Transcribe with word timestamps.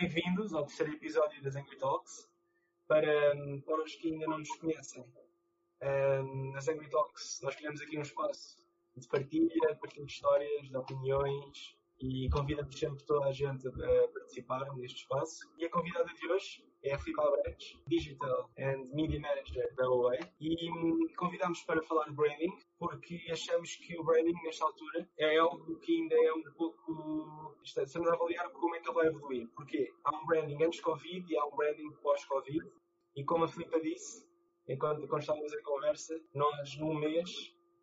bem-vindos 0.00 0.52
ao 0.52 0.66
terceiro 0.66 0.92
episódio 0.92 1.40
das 1.42 1.54
Angry 1.54 1.78
Talks. 1.78 2.28
Para, 2.88 3.32
para 3.64 3.82
os 3.82 3.94
que 3.94 4.12
ainda 4.12 4.26
não 4.26 4.38
nos 4.38 4.50
conhecem, 4.56 5.04
um, 5.82 6.50
nas 6.52 6.66
Angry 6.66 6.90
Talks 6.90 7.40
nós 7.42 7.54
criamos 7.54 7.80
aqui 7.80 7.96
um 7.96 8.02
espaço 8.02 8.58
de 8.96 9.06
partilha, 9.06 9.76
partilha 9.80 10.04
de 10.04 10.12
histórias, 10.12 10.68
de 10.68 10.76
opiniões 10.76 11.76
e 12.00 12.28
convidamos 12.30 12.76
sempre 12.76 13.04
toda 13.04 13.26
a 13.26 13.32
gente 13.32 13.68
a 13.68 14.08
participar 14.08 14.74
neste 14.74 15.02
espaço. 15.02 15.48
E 15.58 15.64
a 15.64 15.70
convidada 15.70 16.12
de 16.12 16.26
hoje 16.28 16.64
é 16.82 16.94
a 16.94 16.98
Filipe 16.98 17.20
Albrecht, 17.20 17.80
Digital 17.86 18.50
and 18.58 18.90
Media 18.92 19.20
Manager 19.20 19.74
da 19.76 19.84
Huawei, 19.84 20.20
e 20.40 20.70
hum, 20.72 21.06
convidamos 21.16 21.62
para 21.62 21.82
falar 21.84 22.06
de 22.06 22.12
branding, 22.14 22.52
porque 22.84 23.18
achamos 23.30 23.76
que 23.76 23.98
o 23.98 24.04
branding, 24.04 24.34
nesta 24.44 24.66
altura, 24.66 25.08
é 25.18 25.38
algo 25.38 25.78
que 25.80 26.02
ainda 26.02 26.14
é 26.14 26.32
um 26.34 26.42
pouco. 26.52 27.56
Estamos 27.64 28.08
a 28.08 28.12
avaliar 28.12 28.50
como 28.50 28.74
é 28.74 28.80
que 28.80 28.88
ele 28.88 28.94
vai 28.94 29.06
evoluir. 29.06 29.48
Porquê? 29.56 29.90
Há 30.04 30.14
um 30.14 30.26
branding 30.26 30.62
antes 30.62 30.80
Covid 30.80 31.32
e 31.32 31.38
há 31.38 31.46
um 31.46 31.56
branding 31.56 31.90
pós-Covid, 32.02 32.70
e 33.16 33.24
como 33.24 33.44
a 33.44 33.48
Filipe 33.48 33.80
disse, 33.80 34.28
enquanto, 34.68 35.02
estávamos 35.18 35.54
a 35.54 35.62
conversa, 35.62 36.20
nós, 36.34 36.76
num 36.76 36.94
mês, 36.94 37.30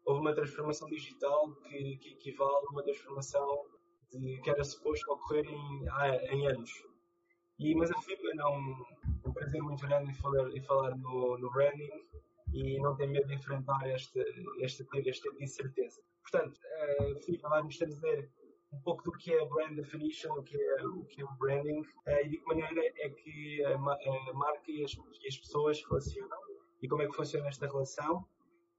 houve 0.06 0.22
uma 0.22 0.36
transformação 0.36 0.88
digital 0.88 1.52
que, 1.64 1.98
que 1.98 2.10
equivale 2.12 2.68
a 2.68 2.72
uma 2.72 2.84
transformação 2.84 3.66
de, 4.12 4.40
que 4.42 4.50
era 4.52 4.64
suposto 4.64 5.12
ocorrer 5.12 5.48
em, 5.48 5.86
em 6.32 6.48
anos. 6.48 6.72
E, 7.58 7.74
mas 7.74 7.90
a 7.90 7.96
é 7.96 8.46
um, 8.46 8.86
um 9.26 9.34
prazer 9.34 9.64
muito 9.64 9.82
grande 9.88 10.12
em 10.12 10.16
falar, 10.16 10.48
em 10.52 10.62
falar 10.62 10.96
no, 10.96 11.40
no 11.40 11.52
branding 11.52 11.90
e 12.54 12.80
não 12.80 12.96
tem 12.96 13.10
medo 13.10 13.28
de 13.28 13.36
enfrentar 13.36 13.88
este, 13.90 14.20
este, 14.60 14.86
este 15.06 15.22
tipo 15.22 15.38
de 15.38 15.44
incerteza. 15.44 16.02
Portanto, 16.22 16.60
a 16.64 17.20
FIBA 17.20 17.50
vai 17.50 17.64
nos 17.64 17.78
trazer 17.78 18.30
um 18.74 18.80
pouco 18.82 19.04
do 19.04 19.12
que 19.12 19.34
é 19.34 19.46
brand 19.46 19.76
definition, 19.76 20.32
o 20.34 20.44
que 20.44 20.56
é 20.56 20.86
o, 20.86 21.04
que 21.06 21.22
é 21.22 21.26
o 21.26 21.32
branding 21.34 21.82
e 22.08 22.30
de 22.30 22.38
que 22.38 22.46
maneira 22.46 22.82
é 22.98 23.10
que 23.10 23.64
a, 23.66 23.76
a 23.76 24.34
marca 24.34 24.72
e 24.72 24.84
as, 24.84 24.94
e 24.94 25.28
as 25.28 25.38
pessoas 25.38 25.84
relacionam 25.84 26.40
e 26.82 26.88
como 26.88 27.02
é 27.02 27.08
que 27.08 27.16
funciona 27.16 27.48
esta 27.48 27.68
relação. 27.68 28.26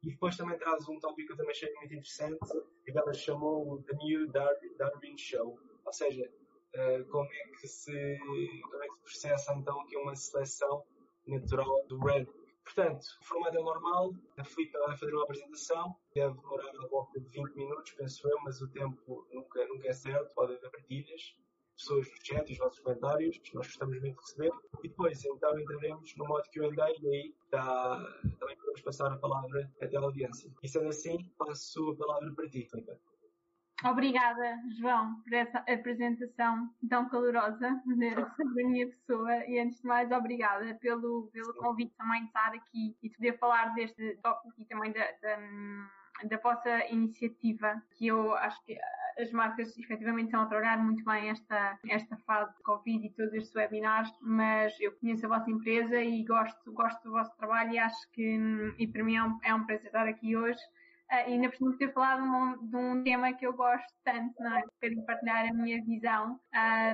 E 0.03 0.11
depois 0.11 0.37
também 0.37 0.59
traz 0.59 0.89
um 0.89 0.99
tópico 0.99 1.29
que 1.29 1.33
eu 1.33 1.37
também 1.37 1.53
achei 1.53 1.73
muito 1.75 1.95
interessante, 1.95 2.39
que 2.85 2.99
ela 2.99 3.13
chamou 3.13 3.81
The 3.83 3.97
New 3.97 4.33
Darwin 4.33 5.17
Show. 5.17 5.59
Ou 5.85 5.93
seja, 5.93 6.29
uh, 6.75 7.05
como 7.09 7.29
é 7.33 7.61
que 7.61 7.69
se 7.69 8.19
como 8.63 8.83
é 8.83 8.89
que 8.89 8.95
se 8.95 9.01
processa 9.03 9.55
então 9.55 9.81
aqui 9.81 9.97
uma 9.97 10.17
seleção 10.17 10.85
natural 11.27 11.87
do 11.87 11.99
Red. 11.99 12.27
Portanto, 12.65 13.05
o 13.21 13.25
formato 13.25 13.59
é 13.59 13.63
normal, 13.63 14.15
a 14.39 14.45
Filipe 14.45 14.79
vai 14.79 14.97
fazer 14.97 15.15
uma 15.15 15.25
apresentação, 15.25 15.97
deve 16.15 16.35
demorar 16.35 16.71
a 16.71 16.87
volta 16.87 17.21
de 17.21 17.29
20 17.29 17.55
minutos, 17.55 17.93
penso 17.93 18.29
eu, 18.29 18.39
mas 18.45 18.63
o 18.63 18.69
tempo 18.69 19.27
nunca, 19.33 19.67
nunca 19.67 19.89
é 19.89 19.93
certo, 19.93 20.33
pode 20.35 20.55
haver 20.55 20.71
partilhas 20.71 21.35
pessoas 21.77 22.09
no 22.09 22.25
chat 22.25 22.53
os 22.53 22.59
vossos 22.59 22.81
comentários, 22.81 23.41
nós 23.55 23.67
gostamos 23.67 24.01
muito 24.01 24.15
de 24.15 24.21
receber. 24.21 24.53
E 24.83 24.89
depois, 24.89 25.25
então, 25.25 25.59
entraremos 25.59 26.17
no 26.17 26.27
modo 26.27 26.45
QA 26.51 26.91
e 27.01 27.09
aí 27.09 27.35
tá, 27.51 27.97
também 28.39 28.57
podemos 28.57 28.81
passar 28.83 29.13
a 29.13 29.19
palavra 29.19 29.71
até 29.81 29.97
à 29.97 30.01
audiência. 30.01 30.51
E 30.63 30.69
sendo 30.69 30.89
assim, 30.89 31.19
passo 31.37 31.91
a 31.91 31.97
palavra 31.97 32.33
para 32.35 32.49
ti, 32.49 32.67
Filipe. 32.71 32.93
Obrigada, 33.85 34.61
João, 34.79 35.21
por 35.23 35.33
essa 35.33 35.59
apresentação 35.59 36.71
tão 36.89 37.09
calorosa 37.09 37.83
sobre 38.37 38.63
a 38.65 38.69
minha 38.69 38.87
pessoa 38.87 39.45
e, 39.47 39.59
antes 39.59 39.81
de 39.81 39.87
mais, 39.87 40.11
obrigada 40.13 40.75
pelo, 40.77 41.29
pelo 41.33 41.55
convite 41.55 41.93
também 41.97 42.23
de 42.23 42.27
estar 42.29 42.55
aqui 42.55 42.97
e 43.03 43.09
de 43.09 43.17
poder 43.17 43.39
falar 43.39 43.75
deste 43.75 44.17
tópico 44.23 44.55
e 44.61 44.65
também 44.67 44.93
da, 44.93 45.05
da 45.21 45.39
da 46.25 46.37
vossa 46.39 46.87
iniciativa, 46.89 47.83
que 47.97 48.07
eu 48.07 48.35
acho 48.35 48.63
que 48.65 48.79
as 49.19 49.31
marcas 49.33 49.77
efetivamente 49.77 50.27
estão 50.27 50.43
a 50.43 50.47
trabalhar 50.47 50.79
muito 50.79 51.05
bem 51.05 51.29
esta, 51.29 51.79
esta 51.89 52.17
fase 52.19 52.55
de 52.57 52.63
Covid 52.63 53.07
e 53.07 53.11
todos 53.11 53.35
estes 53.35 53.55
webinars, 53.55 54.11
mas 54.21 54.73
eu 54.81 54.93
conheço 54.93 55.27
a 55.27 55.29
vossa 55.29 55.51
empresa 55.51 56.01
e 56.01 56.25
gosto, 56.25 56.73
gosto 56.73 57.03
do 57.03 57.13
vosso 57.13 57.37
trabalho 57.37 57.73
e 57.73 57.79
acho 57.79 58.11
que, 58.13 58.75
e 58.79 58.87
para 58.87 59.05
mim 59.05 59.17
é 59.17 59.23
um, 59.23 59.39
é 59.43 59.55
um 59.55 59.67
prazer 59.67 59.87
estar 59.87 60.07
aqui 60.07 60.37
hoje. 60.37 60.61
Uh, 61.11 61.29
e 61.29 61.33
ainda 61.35 61.51
por 61.51 61.57
cima 61.57 61.77
ter 61.77 61.93
falado 61.93 62.23
de 62.23 62.29
um, 62.29 62.69
de 62.69 62.77
um, 62.77 63.05
tema 63.05 63.33
que 63.35 63.47
eu 63.47 63.53
gosto 63.53 63.93
tanto, 64.03 64.35
não 64.41 64.57
é? 64.57 64.63
Quero 64.81 65.05
partilhar 65.05 65.47
a 65.47 65.53
minha 65.53 65.83
visão. 65.85 66.41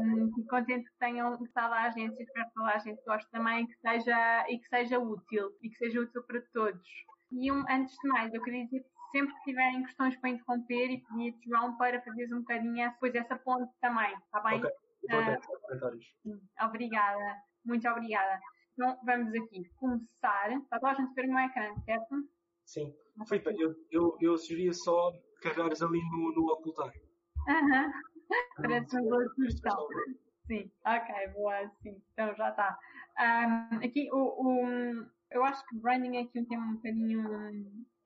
Um, 0.03 0.45
contente 0.49 0.91
que 0.91 0.99
tenham 0.99 1.37
gostado 1.37 1.71
da 1.71 1.83
agência, 1.83 2.23
espero 2.23 2.47
que 2.47 2.55
toda 2.55 2.71
a 2.71 2.79
gente 2.79 3.05
goste 3.05 3.31
também 3.31 3.67
que 3.67 3.77
seja, 3.77 4.45
e 4.49 4.59
que 4.59 4.69
seja 4.69 4.99
útil, 4.99 5.51
e 5.63 5.71
que 5.71 5.77
seja 5.77 6.01
útil 6.01 6.23
para 6.25 6.43
todos. 6.53 6.89
E 7.31 7.53
um, 7.53 7.65
antes 7.69 7.95
de 7.97 8.09
mais, 8.09 8.35
eu 8.35 8.43
queria 8.43 8.65
dizer 8.65 8.81
que 8.81 8.99
sempre 9.13 9.35
que 9.35 9.43
tiverem 9.43 9.85
questões 9.85 10.17
para 10.17 10.31
interromper 10.31 10.91
e 10.91 11.03
pedir 11.03 11.35
João 11.47 11.77
para 11.77 12.03
fazeres 12.03 12.33
um 12.33 12.41
bocadinho 12.41 12.91
depois 12.91 13.15
essa 13.15 13.37
ponte 13.37 13.73
também, 13.81 14.13
está 14.15 14.41
bem? 14.41 14.61
Ok, 14.61 14.71
uh, 16.25 16.67
Obrigada, 16.67 17.37
muito 17.65 17.89
obrigada. 17.89 18.41
Então 18.73 18.99
vamos 19.05 19.35
aqui 19.35 19.69
começar. 19.77 20.53
Está 20.53 20.79
toda 20.79 20.93
a 20.93 20.95
gente 20.95 21.15
ver 21.15 21.27
o 21.27 21.35
meu 21.35 21.45
ecrã, 21.45 21.75
certo? 21.85 22.15
Sim. 22.69 22.95
Filipe, 23.27 23.57
eu, 23.59 23.75
eu, 23.91 24.19
eu 24.21 24.37
sugeria 24.37 24.75
só 24.75 25.11
carregares 25.41 25.81
ali 25.81 25.99
no, 26.11 26.33
no 26.35 26.53
ocultar. 26.53 26.93
Aham. 27.49 27.87
Uh 27.87 27.89
-huh. 27.89 27.93
Parece 28.57 28.95
uma 28.95 29.09
boa 29.09 29.29
sugestão. 29.35 29.89
Sim, 30.47 30.71
ok, 30.85 31.29
boa, 31.33 31.71
sim. 31.83 32.03
Então 32.13 32.35
já 32.37 32.51
está. 32.51 32.79
Um, 33.19 33.77
aqui 33.83 34.11
o, 34.13 34.19
o, 34.19 35.07
eu 35.31 35.45
acho 35.45 35.67
que 35.67 35.77
branding 35.77 36.19
é 36.19 36.21
aqui 36.21 36.41
um 36.41 36.45
tema 36.45 36.67
um 36.67 36.75
bocadinho 36.75 37.25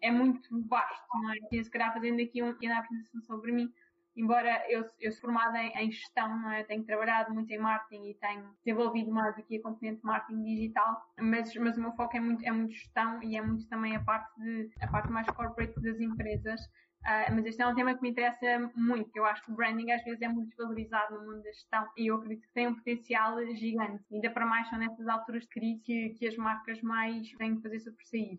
é 0.00 0.11
muito 0.12 0.69
vasto, 0.69 1.09
não 1.12 1.33
é? 1.33 1.37
E 1.50 1.65
se 1.65 1.71
calhar 1.71 1.93
fazendo 1.93 2.23
aqui 2.23 2.41
uma 2.41 2.53
pequena 2.53 2.79
apresentação 2.79 3.21
sobre 3.23 3.50
mim, 3.50 3.73
embora 4.17 4.65
eu, 4.71 4.84
eu 5.00 5.12
sou 5.12 5.23
formada 5.23 5.59
em, 5.59 5.73
em, 5.77 5.91
gestão, 5.91 6.28
não 6.41 6.50
é? 6.50 6.65
Tenho 6.65 6.84
trabalhado 6.84 7.33
muito 7.33 7.50
em 7.50 7.59
marketing 7.59 8.11
e 8.11 8.15
tenho 8.15 8.45
desenvolvido 8.65 9.11
mais 9.11 9.37
aqui 9.39 9.56
a 9.56 9.62
componente 9.62 10.00
de 10.00 10.06
marketing 10.06 10.43
digital, 10.43 11.03
mas, 11.21 11.55
mas 11.56 11.77
o 11.77 11.81
meu 11.81 11.93
foco 11.93 12.17
é 12.17 12.21
muito, 12.21 12.45
é 12.45 12.50
muito 12.50 12.75
gestão 12.75 13.23
e 13.23 13.37
é 13.37 13.43
muito 13.43 13.67
também 13.69 13.97
a 13.97 14.00
parte 14.00 14.28
de, 14.41 14.71
a 14.81 14.89
parte 14.89 15.11
mais 15.11 15.27
corporate 15.28 15.81
das 15.81 16.00
empresas. 16.00 16.61
Uh, 17.03 17.34
mas 17.34 17.47
este 17.47 17.61
é 17.61 17.67
um 17.67 17.75
tema 17.75 17.97
que 17.97 18.03
me 18.03 18.11
interessa 18.11 18.71
muito, 18.77 19.11
eu 19.17 19.25
acho 19.25 19.43
que 19.43 19.50
o 19.50 19.56
branding 19.56 19.91
às 19.91 20.05
vezes 20.05 20.23
é 20.23 20.29
muito 20.29 20.50
desvalorizado 20.50 21.17
no 21.17 21.27
mundo 21.27 21.43
da 21.43 21.50
gestão 21.50 21.84
e 21.97 22.06
eu 22.06 22.15
acredito 22.15 22.47
que 22.47 22.53
tem 22.53 22.69
um 22.69 22.77
potencial 22.77 23.44
gigante. 23.56 24.05
Ainda 24.12 24.31
para 24.31 24.47
mais 24.47 24.69
são 24.69 24.79
nessas 24.79 25.09
alturas 25.09 25.43
de 25.43 25.49
crise 25.49 25.81
que, 25.83 26.11
que 26.11 26.29
as 26.29 26.37
marcas 26.37 26.81
mais 26.81 27.29
têm 27.33 27.56
que 27.56 27.62
fazer 27.62 27.81
sobressair. 27.81 28.39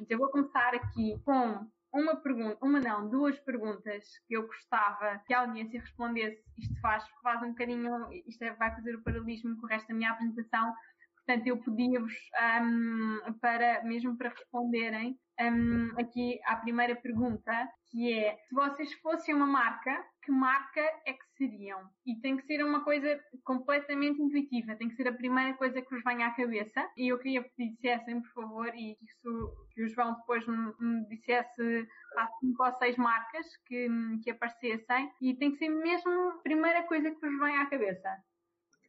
Então 0.00 0.16
eu 0.16 0.18
vou 0.18 0.28
começar 0.28 0.74
aqui 0.74 1.20
com 1.24 1.68
uma 1.92 2.16
pergunta, 2.16 2.58
uma 2.62 2.80
não, 2.80 3.08
duas 3.08 3.38
perguntas 3.40 4.04
que 4.26 4.34
eu 4.34 4.46
gostava 4.46 5.18
que 5.26 5.34
a 5.34 5.40
audiência 5.40 5.80
respondesse. 5.80 6.42
Isto 6.58 6.80
faz, 6.80 7.04
faz 7.22 7.42
um 7.42 7.50
bocadinho, 7.50 8.12
isto 8.26 8.42
é, 8.42 8.52
vai 8.54 8.74
fazer 8.74 8.94
o 8.94 9.02
paralelismo 9.02 9.56
com 9.56 9.66
o 9.66 9.68
resto 9.68 9.88
da 9.88 9.94
minha 9.94 10.10
apresentação. 10.10 10.72
Portanto, 11.16 11.46
eu 11.46 11.58
pedia-vos 11.58 12.14
um, 12.62 13.32
para, 13.40 13.82
mesmo 13.84 14.16
para 14.16 14.30
responderem, 14.30 15.18
um, 15.40 15.98
aqui 15.98 16.40
à 16.44 16.56
primeira 16.56 16.94
pergunta, 16.94 17.68
que 17.90 18.12
é, 18.12 18.36
se 18.36 18.54
vocês 18.54 18.92
fossem 19.00 19.34
uma 19.34 19.46
marca, 19.46 20.04
que 20.22 20.30
marca 20.30 20.80
é 21.06 21.12
que 21.12 21.24
seriam? 21.36 21.80
E 22.06 22.20
tem 22.20 22.36
que 22.36 22.44
ser 22.44 22.62
uma 22.64 22.84
coisa 22.84 23.18
completamente 23.44 24.20
intuitiva, 24.20 24.76
tem 24.76 24.88
que 24.88 24.96
ser 24.96 25.08
a 25.08 25.14
primeira 25.14 25.54
coisa 25.54 25.80
que 25.80 25.90
vos 25.90 26.04
venha 26.04 26.26
à 26.26 26.30
cabeça. 26.30 26.88
E 26.96 27.08
eu 27.08 27.18
queria 27.18 27.42
que 27.42 27.70
dissessem, 27.70 28.20
por 28.20 28.30
favor, 28.32 28.74
e 28.74 28.96
isso, 29.02 29.68
que 29.72 29.82
o 29.82 29.88
João 29.88 30.14
depois 30.14 30.46
me, 30.46 30.72
me 30.78 31.08
dissesse 31.08 31.88
há 32.16 32.28
cinco 32.40 32.64
ou 32.64 32.72
seis 32.74 32.96
marcas 32.96 33.46
que, 33.66 33.88
que 34.22 34.30
aparecessem, 34.30 35.10
e 35.20 35.34
tem 35.34 35.52
que 35.52 35.58
ser 35.58 35.68
mesmo 35.68 36.30
a 36.30 36.42
primeira 36.42 36.82
coisa 36.84 37.10
que 37.10 37.20
vos 37.20 37.38
venha 37.38 37.62
à 37.62 37.66
cabeça. 37.66 38.16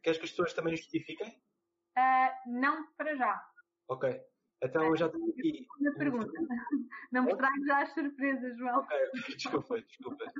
Queres 0.02 0.18
que 0.18 0.24
as 0.24 0.30
pessoas 0.30 0.52
também 0.52 0.76
justifiquem? 0.76 1.28
Uh, 1.96 2.60
não 2.60 2.86
para 2.96 3.14
já. 3.16 3.42
Ok. 3.88 4.31
Então 4.62 4.84
eu 4.86 4.96
já 4.96 5.08
tenho 5.08 5.28
aqui. 5.28 5.66
Uma 5.80 5.94
pergunta. 5.94 6.32
Não 7.10 7.24
me 7.24 7.36
trago 7.36 7.66
já 7.66 7.82
as 7.82 7.92
surpresas, 7.92 8.56
João. 8.56 8.78
Ok, 8.78 8.96
desculpa, 9.36 9.82
desculpa. 9.82 10.32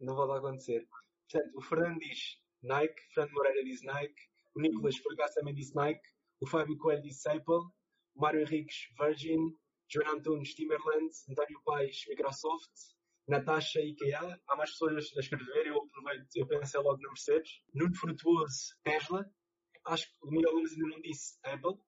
Não 0.00 0.14
vai 0.14 0.26
lá 0.26 0.38
acontecer. 0.38 0.86
Portanto, 1.28 1.56
o 1.56 1.62
Fernando 1.62 1.98
diz 1.98 2.38
Nike, 2.62 2.94
o 2.94 3.14
Fernando 3.14 3.34
Moreira 3.34 3.64
diz 3.64 3.82
Nike, 3.82 4.22
o 4.54 4.60
Nicolas 4.60 4.94
acaso 5.12 5.34
também 5.34 5.54
disse 5.54 5.74
Nike, 5.74 6.08
o 6.40 6.46
Fábio 6.46 6.76
Coelho 6.78 7.02
disse 7.02 7.28
Apple, 7.28 7.54
o 8.14 8.20
Mário 8.20 8.42
Henriques 8.42 8.88
Virgin, 8.98 9.56
João 9.88 10.16
Antunes 10.16 10.54
Timberland, 10.54 11.10
António 11.28 11.60
Paes 11.64 12.04
Microsoft, 12.08 12.70
Natasha 13.26 13.80
IKEA, 13.80 14.40
há 14.48 14.56
mais 14.56 14.70
pessoas 14.70 15.12
a 15.16 15.20
escrever, 15.20 15.66
eu 15.66 15.78
aproveito, 15.78 16.28
eu 16.36 16.46
pensei 16.46 16.80
logo 16.80 17.00
na 17.00 17.08
Mercedes, 17.08 17.62
Nuno 17.74 17.94
Frutuoso 17.94 18.76
Tesla, 18.84 19.24
acho 19.86 20.06
que 20.06 20.26
o 20.26 20.30
Miguel 20.30 20.52
Gomes 20.52 20.72
ainda 20.72 20.88
não 20.88 21.00
disse 21.00 21.38
Apple, 21.44 21.78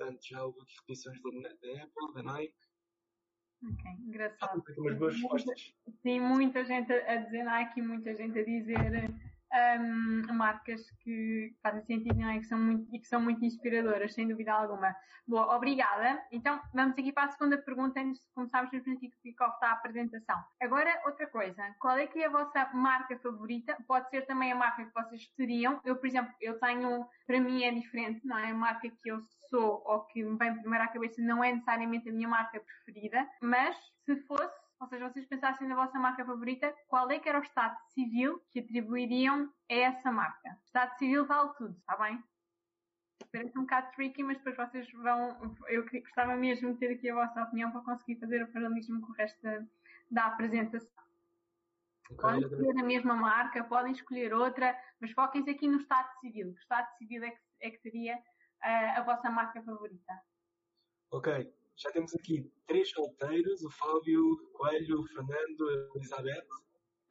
Portanto, 0.00 0.26
já 0.26 0.42
houve 0.42 0.62
aqui 0.62 0.74
repetições 0.80 1.20
da, 1.20 1.28
Apple, 1.50 2.14
da 2.14 2.22
Nike. 2.22 2.54
Ok, 3.62 3.90
engraçado. 4.06 4.64
Ah, 4.66 4.80
umas 4.80 4.98
boas 4.98 5.12
respostas. 5.12 5.74
Sim, 6.00 6.20
muita 6.20 6.64
gente 6.64 6.90
a 6.90 7.16
dizer 7.16 7.44
Nike 7.44 7.80
e 7.80 7.82
muita 7.82 8.14
gente 8.14 8.38
a 8.38 8.42
dizer 8.42 9.10
um, 9.52 10.34
marcas 10.34 10.90
que 11.02 11.54
fazem 11.62 11.82
sentido 11.82 12.18
não 12.18 12.30
é? 12.30 12.38
que 12.38 12.46
são 12.46 12.58
muito, 12.58 12.94
e 12.94 12.98
que 12.98 13.06
são 13.06 13.20
muito 13.20 13.44
inspiradoras, 13.44 14.14
sem 14.14 14.28
dúvida 14.28 14.52
alguma. 14.52 14.94
Boa, 15.26 15.54
obrigada. 15.54 16.20
Então, 16.32 16.60
vamos 16.74 16.98
aqui 16.98 17.12
para 17.12 17.28
a 17.28 17.30
segunda 17.30 17.56
pergunta, 17.56 18.00
antes 18.00 18.20
de 18.20 18.32
começarmos 18.34 18.72
o 18.72 19.20
kick-off 19.22 19.60
da 19.60 19.72
apresentação. 19.72 20.42
Agora, 20.60 21.00
outra 21.06 21.26
coisa. 21.28 21.62
Qual 21.78 21.96
é 21.96 22.06
que 22.06 22.20
é 22.20 22.26
a 22.26 22.30
vossa 22.30 22.68
marca 22.74 23.16
favorita? 23.18 23.76
Pode 23.86 24.10
ser 24.10 24.26
também 24.26 24.50
a 24.50 24.56
marca 24.56 24.84
que 24.84 24.92
vocês 24.92 25.30
seriam. 25.36 25.80
Eu, 25.84 25.96
por 25.96 26.06
exemplo, 26.06 26.34
eu 26.40 26.58
tenho, 26.58 27.06
para 27.26 27.40
mim 27.40 27.62
é 27.62 27.70
diferente, 27.70 28.26
não 28.26 28.38
é? 28.38 28.50
A 28.50 28.54
marca 28.54 28.88
que 28.88 29.08
eu 29.08 29.20
sou 29.48 29.82
ou 29.84 30.00
que 30.06 30.22
me 30.22 30.36
vem 30.36 30.54
primeiro 30.60 30.84
à 30.84 30.88
cabeça 30.88 31.22
não 31.22 31.44
é 31.44 31.52
necessariamente 31.52 32.08
a 32.08 32.12
minha 32.12 32.28
marca 32.28 32.60
preferida, 32.60 33.28
mas 33.40 33.76
se 34.04 34.16
fosse 34.22 34.69
ou 34.80 34.88
seja, 34.88 35.10
vocês 35.10 35.26
pensassem 35.26 35.68
na 35.68 35.74
vossa 35.74 35.98
marca 35.98 36.24
favorita, 36.24 36.74
qual 36.88 37.10
é 37.10 37.18
que 37.18 37.28
era 37.28 37.38
o 37.38 37.42
estado 37.42 37.78
civil 37.88 38.42
que 38.50 38.60
atribuiriam 38.60 39.52
a 39.70 39.74
essa 39.74 40.10
marca? 40.10 40.58
Estado 40.64 40.96
civil 40.96 41.26
vale 41.26 41.52
tudo, 41.58 41.76
está 41.78 41.96
bem? 41.98 42.22
Parece 43.30 43.58
um 43.58 43.62
bocado 43.62 43.92
tricky, 43.92 44.22
mas 44.22 44.38
depois 44.38 44.56
vocês 44.56 44.90
vão. 44.92 45.54
Eu 45.68 45.84
gostava 45.84 46.34
mesmo 46.34 46.72
de 46.72 46.78
ter 46.78 46.94
aqui 46.94 47.10
a 47.10 47.14
vossa 47.14 47.42
opinião 47.42 47.70
para 47.70 47.82
conseguir 47.82 48.18
fazer 48.18 48.42
o 48.42 48.50
paralelismo 48.50 49.02
com 49.02 49.12
o 49.12 49.14
resto 49.14 49.40
da, 49.42 49.62
da 50.10 50.26
apresentação. 50.26 50.90
Podem 52.16 52.40
escolher 52.40 52.80
a 52.80 52.82
mesma 52.82 53.14
marca, 53.14 53.62
podem 53.62 53.92
escolher 53.92 54.32
outra, 54.32 54.76
mas 54.98 55.12
foquem-se 55.12 55.50
aqui 55.50 55.68
no 55.68 55.76
Estado 55.76 56.10
Civil. 56.20 56.54
Que 56.54 56.60
Estado 56.60 56.88
Civil 56.96 57.22
é 57.22 57.30
que, 57.30 57.40
é 57.60 57.70
que 57.70 57.78
seria 57.78 58.16
uh, 58.16 58.98
a 58.98 59.02
vossa 59.02 59.30
marca 59.30 59.62
favorita? 59.62 60.20
Ok. 61.12 61.59
Já 61.82 61.90
temos 61.90 62.14
aqui 62.14 62.52
três 62.66 62.90
solteiros, 62.90 63.64
o 63.64 63.70
Fábio, 63.70 64.32
o 64.32 64.50
Coelho, 64.52 65.00
o 65.00 65.06
Fernando, 65.06 65.68
a 65.68 65.96
Elizabeth. 65.96 66.46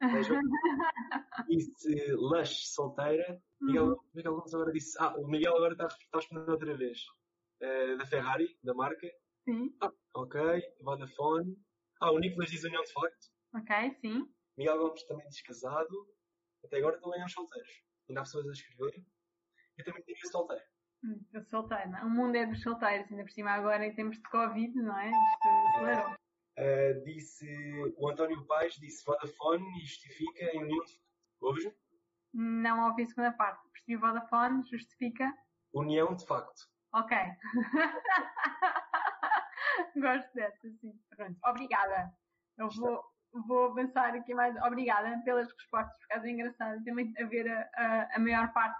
disse 1.48 2.12
Lush 2.12 2.68
solteira. 2.68 3.42
Miguel, 3.60 3.88
uhum. 3.88 3.96
Miguel 4.14 4.34
Gomes 4.36 4.54
agora 4.54 4.72
disse. 4.72 4.96
Ah, 5.00 5.18
o 5.18 5.26
Miguel 5.26 5.56
agora 5.56 5.72
está, 5.72 5.86
está 5.86 6.18
respondendo 6.18 6.50
outra 6.50 6.76
vez. 6.76 7.00
Uh, 7.60 7.98
da 7.98 8.06
Ferrari, 8.06 8.56
da 8.62 8.72
marca. 8.72 9.10
Sim. 9.44 9.74
Ah, 9.80 9.92
ok. 10.14 10.40
Vodafone. 10.82 11.58
Ah, 12.00 12.12
o 12.12 12.18
Nicolas 12.20 12.50
diz 12.50 12.62
União 12.62 12.82
de 12.84 12.92
Facto. 12.92 13.26
Ok, 13.56 13.96
sim. 14.00 14.32
Miguel 14.56 14.78
Gomes 14.78 15.02
também 15.02 15.28
diz 15.28 15.42
casado. 15.42 16.08
Até 16.64 16.78
agora 16.78 16.94
estão 16.94 17.12
em 17.16 17.24
os 17.24 17.32
solteiros. 17.32 17.82
Ainda 18.08 18.20
há 18.20 18.24
pessoas 18.24 18.46
a 18.46 18.52
escrever. 18.52 19.04
Eu 19.76 19.84
também 19.84 20.04
diria 20.06 20.30
solteiro. 20.30 20.62
Hum, 21.02 21.18
solteiro, 21.48 21.90
não? 21.90 21.98
É? 21.98 22.04
O 22.04 22.10
mundo 22.10 22.36
é 22.36 22.46
dos 22.46 22.62
solteiros, 22.62 23.10
ainda 23.10 23.24
por 23.24 23.30
cima 23.30 23.52
agora 23.52 23.86
em 23.86 23.94
tempos 23.94 24.16
de 24.16 24.22
Covid, 24.24 24.74
não 24.76 24.98
é? 24.98 25.10
Isto 25.10 25.48
acelerou. 25.76 26.14
Uh, 26.58 27.04
disse, 27.04 27.46
o 27.96 28.10
António 28.10 28.44
Paes 28.46 28.74
disse 28.74 29.02
Vodafone 29.04 29.64
e 29.78 29.86
justifica 29.86 30.44
em 30.44 30.62
união 30.62 30.84
de 30.84 31.00
Ouves? 31.40 31.72
Não 32.34 32.88
ouvi 32.88 33.04
a 33.04 33.06
segunda 33.06 33.32
parte. 33.32 33.66
Percebi 33.70 33.96
Vodafone, 33.96 34.68
justifica? 34.68 35.32
União 35.72 36.14
de 36.14 36.26
facto. 36.26 36.68
Ok. 36.92 37.16
Gosto 39.96 40.30
dessa, 40.34 40.70
sim. 40.80 40.92
Pronto. 41.16 41.38
Obrigada. 41.46 42.12
Eu 42.58 42.68
vou, 42.68 43.02
vou 43.46 43.64
avançar 43.66 44.14
aqui 44.14 44.34
mais. 44.34 44.54
Obrigada 44.62 45.18
pelas 45.24 45.50
respostas, 45.50 45.96
por 45.98 46.08
causa 46.08 46.26
é 46.26 46.30
engraçado 46.30 46.84
também 46.84 47.14
a 47.18 47.24
ver 47.24 47.50
a, 47.50 47.70
a, 47.74 48.16
a 48.16 48.18
maior 48.18 48.52
parte 48.52 48.78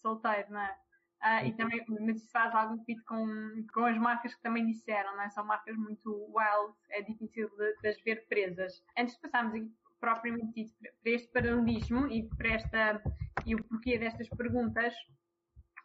solteiro, 0.00 0.50
não 0.50 0.60
é? 0.60 0.81
Uh, 1.22 1.46
e 1.46 1.52
também, 1.52 1.84
mas 1.88 2.16
isso 2.16 2.32
faz 2.32 2.52
algum 2.52 2.82
fit 2.84 3.00
com, 3.04 3.24
com 3.72 3.84
as 3.84 3.96
marcas 3.96 4.34
que 4.34 4.42
também 4.42 4.66
disseram, 4.66 5.14
não 5.14 5.22
é? 5.22 5.30
São 5.30 5.44
marcas 5.44 5.76
muito 5.76 6.10
wild, 6.10 6.74
é 6.90 7.02
difícil 7.02 7.48
de, 7.56 7.76
de 7.80 7.88
as 7.88 8.02
ver 8.02 8.26
presas. 8.28 8.82
Antes 8.98 9.14
de 9.14 9.20
passarmos 9.20 9.70
propriamente 10.00 10.52
dito 10.52 10.74
para 10.80 11.12
este 11.12 11.28
paralelismo 11.28 12.08
e 12.08 12.28
para 12.36 12.48
esta, 12.54 13.02
e 13.46 13.54
o 13.54 13.62
porquê 13.62 13.96
destas 13.96 14.28
perguntas, 14.30 14.92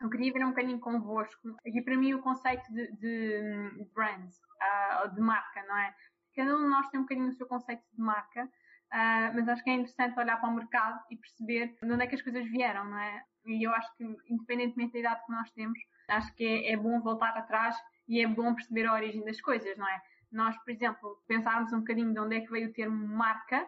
eu 0.02 0.10
queria 0.10 0.34
ver 0.34 0.44
um 0.44 0.50
bocadinho 0.50 0.80
convosco. 0.80 1.56
Aqui 1.68 1.84
para 1.84 1.96
mim 1.96 2.16
o 2.16 2.22
conceito 2.24 2.68
de, 2.74 2.92
de 2.98 3.86
brand, 3.94 4.28
uh, 4.28 5.14
de 5.14 5.22
marca, 5.22 5.64
não 5.68 5.78
é? 5.78 5.94
Cada 6.36 6.56
um 6.56 6.64
de 6.64 6.70
nós 6.70 6.90
tem 6.90 7.00
um 7.00 7.04
bocadinho 7.04 7.30
o 7.30 7.34
seu 7.34 7.46
conceito 7.46 7.84
de 7.94 8.02
marca, 8.02 8.44
uh, 8.46 9.36
mas 9.36 9.48
acho 9.48 9.64
que 9.64 9.70
é 9.70 9.74
interessante 9.74 10.20
olhar 10.20 10.42
para 10.42 10.50
o 10.50 10.56
mercado 10.56 11.00
e 11.12 11.16
perceber 11.16 11.76
de 11.80 11.92
onde 11.92 12.04
é 12.04 12.08
que 12.08 12.16
as 12.16 12.22
coisas 12.24 12.44
vieram, 12.50 12.86
não 12.86 12.98
é? 12.98 13.24
E 13.50 13.64
eu 13.64 13.72
acho 13.72 13.96
que, 13.96 14.04
independentemente 14.30 14.94
da 14.94 15.00
idade 15.00 15.26
que 15.26 15.32
nós 15.32 15.50
temos, 15.52 15.80
acho 16.10 16.34
que 16.36 16.44
é, 16.44 16.74
é 16.74 16.78
bom 16.78 17.00
voltar 17.02 17.38
atrás 17.38 17.76
e 18.08 18.22
é 18.22 18.28
bom 18.28 18.54
perceber 18.54 18.86
a 18.86 18.94
origem 18.94 19.24
das 19.24 19.42
coisas, 19.42 19.78
não 19.78 19.88
é? 19.88 20.02
Nós, 20.32 20.58
por 20.64 20.72
exemplo, 20.72 21.22
pensarmos 21.28 21.72
um 21.74 21.80
bocadinho 21.80 22.14
de 22.14 22.20
onde 22.20 22.36
é 22.38 22.42
que 22.42 22.52
veio 22.52 22.70
o 22.70 22.74
termo 22.74 23.08
marca, 23.08 23.66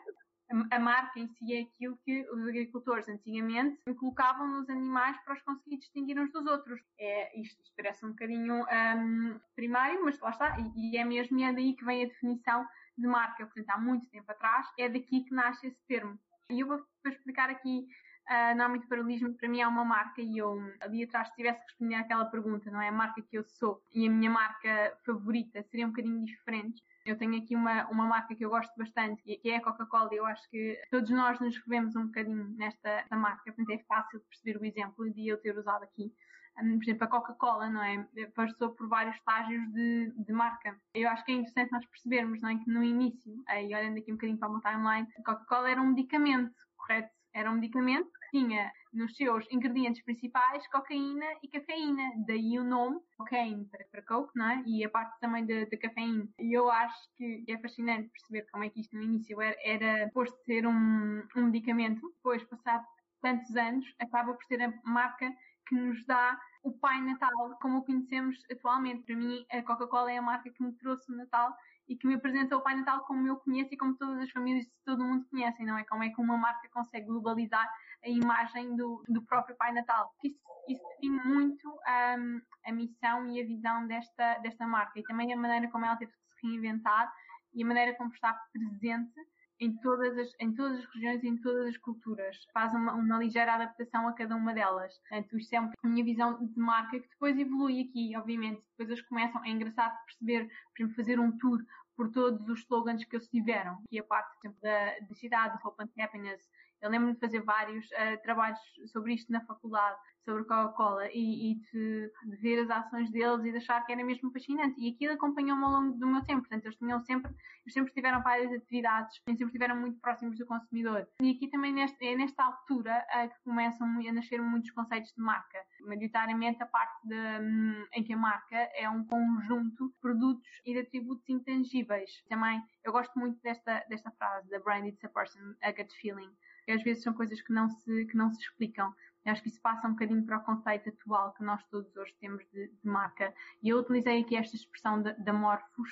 a 0.71 0.79
marca 0.79 1.19
em 1.19 1.27
si 1.27 1.53
é 1.53 1.61
aquilo 1.61 1.97
que 2.03 2.27
os 2.31 2.47
agricultores 2.47 3.07
antigamente 3.07 3.79
colocavam 3.99 4.47
nos 4.47 4.67
animais 4.67 5.15
para 5.23 5.35
os 5.35 5.41
conseguir 5.43 5.77
distinguir 5.77 6.19
uns 6.19 6.31
dos 6.31 6.45
outros. 6.47 6.81
É, 6.99 7.39
isto, 7.39 7.61
parece 7.77 8.03
um 8.03 8.09
bocadinho 8.09 8.65
um, 8.65 9.39
primário, 9.55 10.03
mas 10.03 10.19
lá 10.19 10.31
está, 10.31 10.57
e, 10.75 10.97
é 10.97 11.05
mesmo 11.05 11.39
é 11.39 11.53
daí 11.53 11.75
que 11.75 11.85
vem 11.85 12.03
a 12.03 12.07
definição 12.07 12.65
de 12.97 13.07
marca. 13.07 13.45
Portanto, 13.45 13.69
há 13.69 13.77
muito 13.77 14.09
tempo 14.09 14.31
atrás, 14.31 14.65
é 14.79 14.89
daqui 14.89 15.23
que 15.23 15.33
nasce 15.33 15.67
esse 15.67 15.79
termo. 15.87 16.17
E 16.49 16.61
eu 16.61 16.67
vou 16.67 16.83
explicar 17.05 17.51
aqui 17.51 17.87
Uh, 18.29 18.55
não 18.55 18.65
há 18.65 18.69
muito 18.69 18.87
paralelismo, 18.87 19.33
para 19.33 19.49
mim 19.49 19.59
é 19.59 19.67
uma 19.67 19.83
marca 19.83 20.21
e 20.21 20.37
eu 20.37 20.61
ali 20.81 21.03
atrás 21.03 21.29
se 21.29 21.35
tivesse 21.35 21.61
que 21.61 21.71
responder 21.71 21.95
àquela 21.95 22.25
pergunta, 22.25 22.69
não 22.69 22.79
é? 22.79 22.89
A 22.89 22.91
marca 22.91 23.23
que 23.23 23.35
eu 23.35 23.43
sou 23.43 23.81
e 23.91 24.07
a 24.07 24.11
minha 24.11 24.29
marca 24.29 24.95
favorita 25.03 25.63
seriam 25.63 25.87
um 25.87 25.91
bocadinho 25.91 26.23
diferentes. 26.23 26.83
Eu 27.03 27.17
tenho 27.17 27.41
aqui 27.41 27.55
uma, 27.55 27.87
uma 27.89 28.05
marca 28.05 28.35
que 28.35 28.45
eu 28.45 28.51
gosto 28.51 28.71
bastante, 28.77 29.23
que 29.23 29.49
é 29.49 29.55
a 29.55 29.61
Coca-Cola. 29.63 30.09
Eu 30.13 30.27
acho 30.27 30.47
que 30.51 30.79
todos 30.91 31.09
nós 31.09 31.39
nos 31.39 31.57
revemos 31.57 31.95
um 31.95 32.05
bocadinho 32.05 32.53
nesta, 32.55 33.03
marca, 33.09 33.51
portanto 33.51 33.71
é 33.71 33.79
fácil 33.79 34.19
perceber 34.19 34.59
o 34.59 34.65
exemplo 34.65 35.09
de 35.09 35.27
eu 35.27 35.37
ter 35.37 35.57
usado 35.57 35.83
aqui. 35.83 36.13
Um, 36.61 36.77
por 36.77 36.83
exemplo, 36.83 37.05
a 37.05 37.07
Coca-Cola, 37.07 37.67
não 37.67 37.81
é? 37.81 38.07
Passou 38.35 38.69
por 38.75 38.87
vários 38.87 39.15
estágios 39.15 39.73
de, 39.73 40.13
de 40.15 40.31
marca. 40.31 40.79
Eu 40.93 41.09
acho 41.09 41.25
que 41.25 41.31
é 41.31 41.35
interessante 41.35 41.71
nós 41.71 41.85
percebermos, 41.87 42.39
não 42.43 42.49
é? 42.49 42.59
Que 42.59 42.69
no 42.69 42.83
início, 42.83 43.43
aí 43.47 43.73
olhando 43.73 43.97
aqui 43.97 44.11
um 44.11 44.15
bocadinho 44.17 44.37
para 44.37 44.49
uma 44.49 44.61
timeline, 44.61 45.07
a 45.17 45.23
Coca-Cola 45.23 45.71
era 45.71 45.81
um 45.81 45.87
medicamento, 45.87 46.53
correto? 46.77 47.09
Era 47.33 47.49
um 47.49 47.55
medicamento 47.55 48.18
tinha 48.29 48.71
nos 48.93 49.15
seus 49.15 49.45
ingredientes 49.51 50.03
principais 50.03 50.67
cocaína 50.67 51.25
e 51.43 51.47
cafeína. 51.47 52.11
Daí 52.27 52.57
o 52.59 52.63
nome, 52.63 52.99
cocaine 53.17 53.65
para, 53.65 53.85
para 53.85 54.01
coke, 54.03 54.31
não 54.35 54.49
é? 54.49 54.63
E 54.65 54.83
a 54.83 54.89
parte 54.89 55.19
também 55.19 55.45
da, 55.45 55.77
cafeína. 55.77 56.27
E 56.39 56.57
eu 56.57 56.69
acho 56.69 56.97
que 57.17 57.45
é 57.47 57.57
fascinante 57.57 58.09
perceber 58.09 58.47
como 58.51 58.63
é 58.63 58.69
que 58.69 58.81
isto 58.81 58.95
no 58.95 59.03
início 59.03 59.41
era, 59.41 59.57
era 59.63 60.11
posto 60.11 60.37
ser 60.43 60.65
um, 60.65 61.23
um 61.35 61.43
medicamento. 61.45 62.01
Depois, 62.17 62.43
passado 62.43 62.85
tantos 63.21 63.55
anos, 63.55 63.85
acaba 63.99 64.33
por 64.33 64.43
ser 64.45 64.61
a 64.61 64.73
marca 64.83 65.31
que 65.67 65.75
nos 65.75 66.03
dá 66.05 66.39
o 66.63 66.71
Pai 66.71 66.99
Natal 67.01 67.57
como 67.61 67.79
o 67.79 67.85
conhecemos 67.85 68.37
atualmente. 68.51 69.03
Para 69.03 69.15
mim, 69.15 69.45
a 69.51 69.61
Coca-Cola 69.61 70.11
é 70.11 70.17
a 70.17 70.21
marca 70.21 70.49
que 70.49 70.63
me 70.63 70.73
trouxe 70.73 71.11
o 71.11 71.15
Natal 71.15 71.55
e 71.87 71.95
que 71.95 72.07
me 72.07 72.15
apresenta 72.15 72.55
o 72.55 72.61
Pai 72.61 72.75
Natal 72.75 73.03
como 73.05 73.27
eu 73.27 73.37
conheço 73.37 73.73
e 73.73 73.77
como 73.77 73.95
todas 73.97 74.19
as 74.19 74.31
famílias 74.31 74.65
de 74.65 74.71
todo 74.85 75.01
o 75.01 75.07
mundo 75.07 75.25
conhecem, 75.29 75.65
não 75.65 75.77
é? 75.77 75.83
Como 75.83 76.03
é 76.03 76.09
que 76.09 76.21
uma 76.21 76.37
marca 76.37 76.69
consegue 76.69 77.07
globalizar 77.07 77.67
a 78.03 78.09
imagem 78.09 78.75
do, 78.75 79.03
do 79.07 79.21
próprio 79.23 79.55
Pai 79.55 79.71
Natal. 79.73 80.13
Isso, 80.23 80.39
isso 80.67 80.83
define 80.89 81.23
muito 81.23 81.67
um, 81.69 82.41
a 82.65 82.71
missão 82.71 83.27
e 83.27 83.41
a 83.41 83.45
visão 83.45 83.87
desta, 83.87 84.37
desta 84.39 84.65
marca 84.65 84.99
e 84.99 85.03
também 85.03 85.33
a 85.33 85.37
maneira 85.37 85.69
como 85.69 85.85
ela 85.85 85.95
teve 85.95 86.11
que 86.11 86.17
se 86.39 86.47
reinventar 86.47 87.11
e 87.53 87.63
a 87.63 87.67
maneira 87.67 87.95
como 87.95 88.11
está 88.13 88.33
presente 88.53 89.19
em 89.59 89.75
todas 89.79 90.17
as, 90.17 90.29
em 90.39 90.53
todas 90.53 90.79
as 90.79 90.85
regiões 90.85 91.21
e 91.21 91.27
em 91.27 91.37
todas 91.37 91.67
as 91.67 91.77
culturas. 91.77 92.37
Faz 92.53 92.73
uma, 92.73 92.93
uma 92.93 93.17
ligeira 93.17 93.55
adaptação 93.55 94.07
a 94.07 94.13
cada 94.13 94.35
uma 94.35 94.53
delas. 94.53 94.97
Portanto, 94.99 95.37
isto 95.37 95.53
é 95.53 95.57
a 95.57 95.69
minha 95.83 96.03
visão 96.03 96.45
de 96.45 96.57
marca 96.57 96.99
que 96.99 97.09
depois 97.09 97.37
evolui 97.37 97.81
aqui, 97.81 98.15
obviamente. 98.15 98.61
Depois 98.71 98.89
eles 98.89 99.01
começam, 99.01 99.43
é 99.43 99.49
engraçado 99.49 99.93
perceber, 100.05 100.47
por 100.47 100.81
exemplo, 100.81 100.95
fazer 100.95 101.19
um 101.19 101.37
tour 101.37 101.61
por 101.97 102.09
todos 102.11 102.47
os 102.47 102.59
slogans 102.59 103.03
que 103.03 103.13
eles 103.13 103.27
tiveram. 103.27 103.73
Aqui 103.85 103.99
a 103.99 104.03
parte, 104.03 104.33
por 104.35 104.47
exemplo, 104.47 104.61
da, 104.61 104.99
da 105.05 105.15
cidade, 105.15 105.59
Hope 105.61 105.83
and 105.83 106.03
Happiness, 106.03 106.41
eu 106.81 106.89
lembro-me 106.89 107.13
de 107.13 107.19
fazer 107.19 107.41
vários 107.41 107.85
uh, 107.87 108.21
trabalhos 108.23 108.59
sobre 108.87 109.13
isto 109.13 109.31
na 109.31 109.41
faculdade, 109.41 109.97
sobre 110.23 110.43
Coca-Cola, 110.45 111.07
e, 111.11 111.51
e 111.51 111.55
de, 111.55 112.11
de, 112.25 112.37
ver 112.37 112.59
as 112.59 112.69
ações 112.69 113.11
deles 113.11 113.43
e 113.45 113.51
de 113.51 113.57
achar 113.57 113.85
que 113.85 113.91
era 113.91 114.03
mesmo 114.03 114.31
fascinante. 114.31 114.79
E 114.79 114.93
aquilo 114.93 115.13
acompanhou-me 115.13 115.63
ao 115.63 115.71
longo 115.71 115.97
do 115.97 116.07
meu 116.07 116.23
tempo. 116.23 116.41
Portanto, 116.41 116.65
eles 116.65 116.77
tinham 116.77 116.99
sempre, 117.01 117.31
eles 117.31 117.73
sempre 117.73 117.93
tiveram 117.93 118.21
várias 118.21 118.51
atividades, 118.51 119.17
sempre 119.25 119.45
estiveram 119.45 119.75
muito 119.75 119.99
próximos 119.99 120.37
do 120.37 120.45
consumidor. 120.45 121.07
E 121.21 121.31
aqui 121.31 121.49
também 121.49 121.73
neste, 121.73 122.05
é 122.05 122.15
nesta 122.15 122.43
altura 122.43 123.05
uh, 123.13 123.29
que 123.29 123.43
começam 123.43 123.87
a 123.87 124.13
nascer 124.13 124.41
muitos 124.41 124.71
conceitos 124.71 125.11
de 125.11 125.21
marca. 125.21 125.59
Maioritariamente 125.81 126.61
a 126.63 126.67
parte 126.67 127.07
de, 127.07 127.15
um, 127.15 127.85
em 127.93 128.03
que 128.03 128.13
a 128.13 128.17
marca 128.17 128.57
é 128.75 128.89
um 128.89 129.03
conjunto 129.05 129.89
de 129.89 129.95
produtos 129.99 130.49
e 130.65 130.73
de 130.73 130.79
atributos 130.79 131.27
intangíveis. 131.27 132.09
Também 132.29 132.61
eu 132.83 132.91
gosto 132.91 133.17
muito 133.19 133.41
desta, 133.41 133.83
desta 133.89 134.11
frase, 134.11 134.49
da 134.49 134.59
brand 134.59 134.85
it's 134.85 135.03
a 135.03 135.09
person, 135.09 135.55
a 135.61 135.71
gut 135.71 135.93
feeling 135.95 136.31
às 136.71 136.83
vezes 136.83 137.03
são 137.03 137.13
coisas 137.13 137.41
que 137.41 137.53
não 137.53 137.69
se, 137.69 138.05
que 138.05 138.15
não 138.15 138.29
se 138.31 138.39
explicam. 138.41 138.93
Eu 139.25 139.31
acho 139.31 139.43
que 139.43 139.49
isso 139.49 139.61
passa 139.61 139.87
um 139.87 139.91
bocadinho 139.91 140.25
para 140.25 140.37
o 140.37 140.43
conceito 140.43 140.89
atual 140.89 141.33
que 141.33 141.43
nós 141.43 141.63
todos 141.65 141.95
hoje 141.95 142.13
temos 142.19 142.43
de, 142.51 142.67
de 142.67 142.87
marca. 142.87 143.33
E 143.61 143.69
eu 143.69 143.79
utilizei 143.79 144.21
aqui 144.21 144.35
esta 144.35 144.55
expressão 144.55 145.01
de 145.01 145.29
amorfos, 145.29 145.91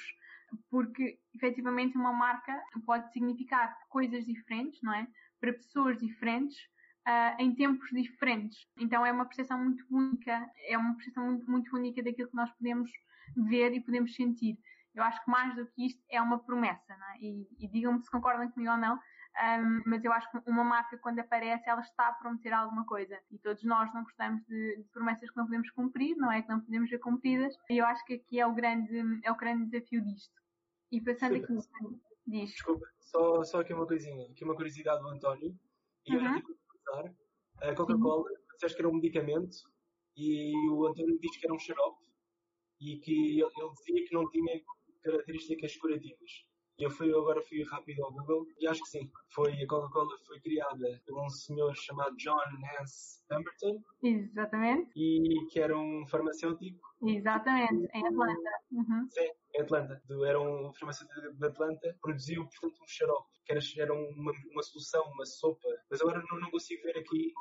porque 0.69 1.19
efetivamente 1.35 1.97
uma 1.97 2.13
marca 2.13 2.59
pode 2.85 3.11
significar 3.11 3.77
coisas 3.89 4.25
diferentes, 4.25 4.81
não 4.81 4.93
é? 4.93 5.07
Para 5.39 5.53
pessoas 5.53 5.97
diferentes, 5.97 6.57
uh, 7.07 7.41
em 7.41 7.55
tempos 7.55 7.89
diferentes. 7.91 8.67
Então 8.77 9.05
é 9.05 9.11
uma 9.11 9.25
percepção 9.25 9.63
muito 9.63 9.85
única, 9.89 10.49
é 10.67 10.77
uma 10.77 10.93
percepção 10.95 11.25
muito, 11.25 11.49
muito 11.49 11.75
única 11.75 12.03
daquilo 12.03 12.29
que 12.29 12.35
nós 12.35 12.51
podemos 12.51 12.91
ver 13.35 13.73
e 13.73 13.81
podemos 13.81 14.13
sentir. 14.13 14.57
Eu 14.93 15.03
acho 15.03 15.23
que 15.23 15.31
mais 15.31 15.55
do 15.55 15.65
que 15.67 15.85
isto 15.85 16.03
é 16.09 16.21
uma 16.21 16.39
promessa, 16.39 16.93
é? 16.93 17.21
e, 17.21 17.47
e 17.59 17.67
digam-me 17.67 18.01
se 18.01 18.09
concordam 18.09 18.49
comigo 18.49 18.71
ou 18.71 18.77
não, 18.77 18.99
um, 19.37 19.83
mas 19.85 20.03
eu 20.03 20.11
acho 20.11 20.29
que 20.31 20.49
uma 20.49 20.63
marca, 20.63 20.97
quando 20.97 21.19
aparece, 21.19 21.69
ela 21.69 21.81
está 21.81 22.07
a 22.07 22.13
prometer 22.13 22.51
alguma 22.53 22.85
coisa. 22.85 23.19
E 23.29 23.37
todos 23.37 23.63
nós 23.63 23.93
não 23.93 24.03
gostamos 24.03 24.43
de, 24.47 24.77
de, 24.77 24.83
promessas 24.91 25.29
que 25.29 25.37
não 25.37 25.45
podemos 25.45 25.69
cumprir, 25.71 26.15
não 26.17 26.31
é? 26.31 26.41
Que 26.41 26.49
não 26.49 26.59
podemos 26.59 26.89
ver 26.89 26.99
cumpridas. 26.99 27.55
E 27.69 27.77
eu 27.77 27.85
acho 27.85 28.03
que 28.05 28.15
aqui 28.15 28.39
é 28.39 28.47
o 28.47 28.53
grande, 28.53 28.97
é 29.23 29.31
o 29.31 29.37
grande 29.37 29.69
desafio 29.69 30.03
disto. 30.03 30.33
E 30.91 30.99
pensando 30.99 31.35
aqui, 31.35 31.53
diz. 32.25 32.51
Desculpa, 32.51 32.87
só, 32.99 33.43
só 33.43 33.61
aqui 33.61 33.73
uma 33.73 33.85
coisinha, 33.85 34.27
aqui 34.31 34.43
uma 34.43 34.55
curiosidade 34.55 35.01
do 35.01 35.09
António. 35.09 35.55
E 36.05 36.15
uhum. 36.15 36.17
eu 36.17 36.21
já 36.21 36.33
tive 36.33 36.47
que 36.47 36.91
usar. 36.91 37.13
A 37.61 37.75
Coca-Cola, 37.75 38.29
disseste 38.53 38.75
que 38.75 38.81
era 38.81 38.89
um 38.89 38.95
medicamento 38.95 39.57
e 40.15 40.55
o 40.69 40.87
António 40.87 41.19
diz 41.19 41.37
que 41.37 41.45
era 41.45 41.53
um 41.53 41.59
xarope 41.59 42.03
e 42.79 42.97
que 42.97 43.39
ele, 43.39 43.51
ele 43.57 43.71
dizia 43.73 44.07
que 44.07 44.13
não 44.13 44.29
tinha 44.29 44.61
características 45.03 45.75
curativas. 45.77 46.45
E 46.79 46.83
eu 46.83 46.91
fui, 46.91 47.09
agora 47.09 47.41
fui 47.41 47.63
rápido 47.63 48.03
ao 48.03 48.11
Google 48.11 48.45
e 48.59 48.67
acho 48.67 48.83
que 48.83 48.89
sim. 48.89 49.11
Foi, 49.33 49.51
a 49.51 49.67
Coca-Cola 49.67 50.15
foi 50.27 50.39
criada 50.39 51.01
por 51.07 51.19
um 51.19 51.27
senhor 51.27 51.75
chamado 51.75 52.15
John 52.17 52.37
Nance 52.59 53.19
Pemberton. 53.27 53.81
Exatamente. 54.03 54.91
E 54.95 55.47
que 55.51 55.59
era 55.59 55.75
um 55.75 56.05
farmacêutico. 56.05 56.79
Exatamente, 57.01 57.89
em 57.95 58.07
Atlanta. 58.07 58.49
Uhum. 58.71 59.07
Sim, 59.09 59.29
em 59.55 59.61
Atlanta. 59.61 60.01
Era 60.23 60.39
um 60.39 60.71
farmacêutico 60.73 61.33
de 61.33 61.47
Atlanta. 61.47 61.97
Produziu, 61.99 62.45
portanto, 62.45 62.83
um 62.83 62.87
xarope, 62.87 63.27
que 63.43 63.51
era, 63.53 63.61
era 63.79 63.93
uma, 63.93 64.31
uma 64.51 64.61
solução, 64.61 65.03
uma 65.13 65.25
sopa. 65.25 65.67
Mas 65.89 65.99
agora 65.99 66.23
não, 66.29 66.39
não 66.39 66.51
consigo 66.51 66.83
ver 66.83 66.99
aqui 66.99 67.33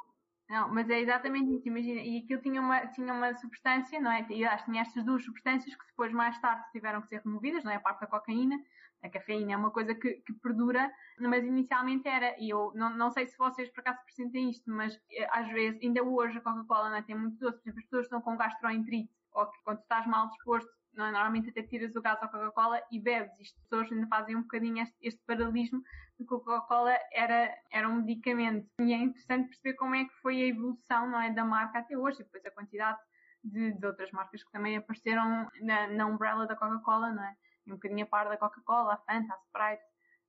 não, 0.48 0.72
mas 0.72 0.88
é 0.88 1.00
exatamente 1.00 1.52
isso, 1.56 1.68
imagina. 1.68 2.00
E 2.00 2.18
aquilo 2.18 2.40
tinha 2.40 2.60
uma, 2.60 2.86
tinha 2.86 3.12
uma 3.12 3.34
substância, 3.34 4.00
não 4.00 4.10
é? 4.10 4.24
E 4.30 4.44
acho 4.44 4.64
tinha 4.64 4.82
estas 4.82 5.04
duas 5.04 5.24
substâncias 5.24 5.74
que 5.74 5.86
depois, 5.86 6.12
mais 6.12 6.38
tarde, 6.38 6.62
tiveram 6.70 7.02
que 7.02 7.08
ser 7.08 7.20
removidas, 7.24 7.64
não 7.64 7.72
é? 7.72 7.76
A 7.76 7.80
parte 7.80 8.00
da 8.00 8.06
cocaína. 8.06 8.56
A 9.02 9.08
cafeína 9.10 9.52
é 9.52 9.56
uma 9.56 9.70
coisa 9.70 9.94
que, 9.94 10.14
que 10.14 10.32
perdura, 10.34 10.90
mas 11.20 11.44
inicialmente 11.44 12.08
era, 12.08 12.34
e 12.40 12.50
eu 12.50 12.72
não, 12.74 12.90
não 12.90 13.10
sei 13.10 13.26
se 13.26 13.36
vocês 13.36 13.68
por 13.70 13.80
acaso 13.80 14.02
presentem 14.04 14.50
isto, 14.50 14.70
mas 14.70 14.98
eh, 15.12 15.28
às 15.30 15.48
vezes, 15.48 15.80
ainda 15.82 16.02
hoje 16.02 16.38
a 16.38 16.40
Coca-Cola 16.40 16.88
não 16.88 16.96
é? 16.96 17.02
tem 17.02 17.14
muito 17.14 17.38
doce, 17.38 17.58
por 17.58 17.68
exemplo, 17.68 17.78
as 17.80 17.84
pessoas 17.84 18.06
estão 18.06 18.22
com 18.22 18.36
gastroenterite, 18.36 19.12
ou 19.32 19.46
que 19.46 19.58
quando 19.62 19.80
estás 19.80 20.06
mal 20.06 20.28
disposto, 20.30 20.70
não 20.94 21.04
é? 21.04 21.12
normalmente 21.12 21.50
até 21.50 21.62
tiras 21.62 21.94
o 21.94 22.00
gás 22.00 22.20
à 22.22 22.26
Coca-Cola 22.26 22.80
e 22.90 22.98
bebes. 22.98 23.38
Isto, 23.38 23.56
as 23.58 23.62
pessoas 23.68 23.92
ainda 23.92 24.06
fazem 24.08 24.34
um 24.34 24.42
bocadinho 24.42 24.82
este, 24.82 24.96
este 25.02 25.22
paralelismo 25.26 25.82
que 26.16 26.22
a 26.22 26.26
Coca-Cola 26.26 26.96
era, 27.12 27.54
era 27.70 27.88
um 27.88 27.96
medicamento. 27.96 28.68
E 28.80 28.92
é 28.92 28.96
interessante 28.96 29.48
perceber 29.48 29.74
como 29.74 29.94
é 29.94 30.04
que 30.04 30.14
foi 30.22 30.42
a 30.42 30.46
evolução 30.46 31.08
não 31.08 31.20
é, 31.20 31.30
da 31.30 31.44
marca 31.44 31.78
até 31.78 31.96
hoje, 31.96 32.20
e 32.20 32.24
depois 32.24 32.44
a 32.46 32.50
quantidade 32.50 32.98
de, 33.44 33.72
de 33.72 33.86
outras 33.86 34.10
marcas 34.10 34.42
que 34.42 34.50
também 34.50 34.76
apareceram 34.76 35.48
na, 35.60 35.86
na 35.88 36.06
umbrella 36.06 36.46
da 36.46 36.56
Coca-Cola, 36.56 37.12
não 37.12 37.22
é? 37.22 37.36
um 37.66 37.74
bocadinho 37.74 38.04
a 38.04 38.06
par 38.06 38.28
da 38.28 38.36
Coca-Cola, 38.36 38.94
a 38.94 38.96
Fanta, 38.98 39.34
a 39.34 39.38
Sprite. 39.38 39.84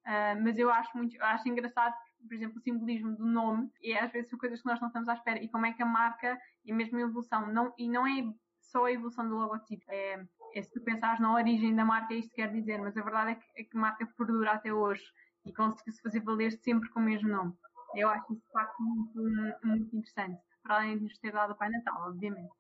Uh, 0.05 0.41
mas 0.41 0.57
eu 0.57 0.71
acho 0.71 0.95
muito, 0.97 1.15
eu 1.15 1.25
acho 1.25 1.47
engraçado, 1.49 1.93
por 2.25 2.33
exemplo, 2.33 2.57
o 2.57 2.61
simbolismo 2.61 3.15
do 3.15 3.25
nome 3.25 3.69
e 3.81 3.93
às 3.93 4.09
vezes 4.11 4.29
são 4.29 4.39
coisas 4.39 4.61
que 4.61 4.65
nós 4.65 4.79
não 4.79 4.87
estamos 4.87 5.09
à 5.09 5.13
espera 5.13 5.43
e 5.43 5.49
como 5.49 5.65
é 5.65 5.73
que 5.73 5.83
a 5.83 5.85
marca 5.85 6.39
e 6.63 6.71
mesmo 6.71 6.97
a 6.97 7.01
evolução 7.01 7.45
não, 7.51 7.73
e 7.77 7.89
não 7.89 8.07
é 8.07 8.23
só 8.61 8.85
a 8.85 8.91
evolução 8.91 9.27
do 9.27 9.35
logotipo, 9.35 9.83
é, 9.89 10.25
é 10.55 10.61
se 10.61 10.71
tu 10.71 10.81
pensares 10.81 11.19
na 11.19 11.33
origem 11.33 11.75
da 11.75 11.83
marca 11.83 12.13
é 12.13 12.17
isto 12.17 12.33
quer 12.33 12.49
dizer, 12.51 12.79
mas 12.79 12.95
a 12.95 13.03
verdade 13.03 13.31
é 13.31 13.35
que, 13.35 13.61
é 13.61 13.63
que 13.65 13.77
a 13.77 13.81
marca 13.81 14.05
perdura 14.17 14.51
até 14.51 14.73
hoje 14.73 15.03
e 15.47 15.53
conseguiu-se 15.53 16.01
fazer 16.01 16.19
valer 16.21 16.51
sempre 16.51 16.89
com 16.89 16.99
o 16.99 17.03
mesmo 17.03 17.29
nome. 17.29 17.53
Eu 17.95 18.09
acho 18.09 18.33
isso 18.33 18.45
de 18.45 18.51
facto 18.51 18.81
muito, 18.81 19.65
muito 19.65 19.95
interessante, 19.95 20.41
para 20.61 20.75
além 20.75 20.97
de 20.97 21.05
nos 21.05 21.17
ter 21.19 21.31
dado 21.31 21.53
o 21.53 21.55
Pai 21.55 21.69
Natal, 21.69 22.09
obviamente. 22.09 22.53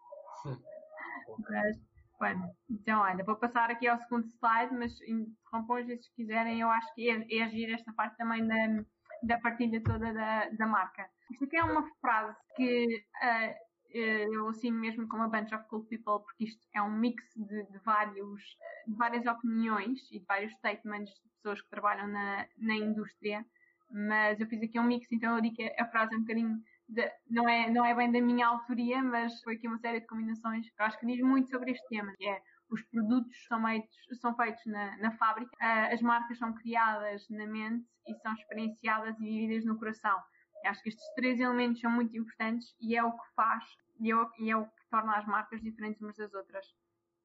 Mas, 1.49 1.77
Bueno, 2.19 2.49
então, 2.67 3.01
olha, 3.01 3.23
vou 3.23 3.35
passar 3.35 3.69
aqui 3.69 3.87
ao 3.87 3.99
segundo 3.99 4.27
slide, 4.39 4.73
mas 4.73 4.99
interrompam 5.01 5.85
se 5.85 6.15
quiserem, 6.15 6.59
eu 6.59 6.69
acho 6.69 6.93
que 6.95 7.09
é, 7.09 7.37
é 7.37 7.43
agir 7.43 7.71
esta 7.71 7.93
parte 7.93 8.17
também 8.17 8.45
da, 8.47 8.83
da 9.21 9.39
partilha 9.39 9.81
toda 9.83 10.11
da, 10.11 10.49
da 10.49 10.65
marca. 10.65 11.07
Isto 11.29 11.45
aqui 11.45 11.57
é 11.57 11.63
uma 11.63 11.87
frase 12.01 12.35
que 12.55 13.05
uh, 13.21 13.66
eu 13.91 14.47
assino 14.49 14.77
mesmo 14.79 15.07
como 15.07 15.23
a 15.23 15.27
bunch 15.27 15.53
of 15.53 15.63
cool 15.69 15.83
people, 15.85 16.23
porque 16.23 16.45
isto 16.45 16.67
é 16.73 16.81
um 16.81 16.91
mix 16.91 17.23
de, 17.35 17.63
de, 17.63 17.79
vários, 17.79 18.41
de 18.87 18.95
várias 18.95 19.25
opiniões 19.25 19.99
e 20.11 20.19
de 20.19 20.25
vários 20.25 20.53
statements 20.53 21.13
de 21.13 21.29
pessoas 21.37 21.61
que 21.61 21.69
trabalham 21.69 22.07
na, 22.07 22.45
na 22.57 22.75
indústria, 22.75 23.45
mas 23.89 24.39
eu 24.39 24.47
fiz 24.47 24.61
aqui 24.61 24.79
um 24.79 24.83
mix, 24.83 25.07
então 25.11 25.35
eu 25.35 25.41
digo 25.41 25.55
que 25.55 25.75
a 25.79 25.85
frase 25.85 26.13
é 26.13 26.17
um 26.17 26.21
bocadinho 26.21 26.61
de, 26.89 27.11
não, 27.29 27.47
é, 27.47 27.69
não 27.69 27.85
é 27.85 27.93
bem 27.93 28.11
da 28.11 28.21
minha 28.21 28.47
autoria, 28.47 29.01
mas 29.03 29.41
foi 29.41 29.55
aqui 29.55 29.67
uma 29.67 29.77
série 29.79 29.99
de 29.99 30.07
combinações 30.07 30.69
que 30.69 30.81
acho 30.81 30.99
que 30.99 31.05
diz 31.05 31.21
muito 31.21 31.49
sobre 31.49 31.71
este 31.71 31.87
tema, 31.87 32.13
que 32.17 32.27
é 32.27 32.41
os 32.69 32.81
produtos 32.83 33.35
são 33.47 33.61
feitos, 33.63 33.95
são 34.19 34.35
feitos 34.35 34.65
na, 34.65 34.97
na 34.97 35.11
fábrica, 35.11 35.51
uh, 35.55 35.93
as 35.93 36.01
marcas 36.01 36.37
são 36.37 36.53
criadas 36.53 37.25
na 37.29 37.45
mente 37.45 37.85
e 38.07 38.15
são 38.15 38.33
experienciadas 38.33 39.17
e 39.19 39.23
vividas 39.23 39.65
no 39.65 39.77
coração. 39.77 40.17
Acho 40.65 40.83
que 40.83 40.89
estes 40.89 41.13
três 41.15 41.39
elementos 41.39 41.79
são 41.79 41.91
muito 41.91 42.17
importantes 42.17 42.75
e 42.81 42.95
é 42.95 43.03
o 43.03 43.11
que 43.11 43.33
faz 43.35 43.63
e 43.99 44.11
é 44.11 44.15
o, 44.15 44.29
e 44.39 44.51
é 44.51 44.57
o 44.57 44.65
que 44.65 44.89
torna 44.89 45.17
as 45.17 45.25
marcas 45.25 45.61
diferentes 45.61 46.01
umas 46.01 46.15
das 46.17 46.33
outras. 46.33 46.65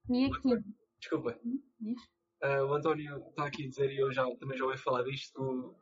E 0.09 0.27
aqui. 0.27 0.63
Desculpa. 1.01 1.39
Hum, 1.45 1.63
diz? 1.81 2.01
Uh, 2.43 2.65
o 2.67 2.75
António 2.75 3.19
está 3.29 3.47
aqui 3.47 3.67
a 3.67 3.69
dizer, 3.69 3.93
e 3.93 3.99
eu 3.99 4.13
já, 4.13 4.25
também 4.37 4.59
já 4.59 4.65
ouvi 4.65 4.77
falar 4.77 5.05
disto, 5.05 5.77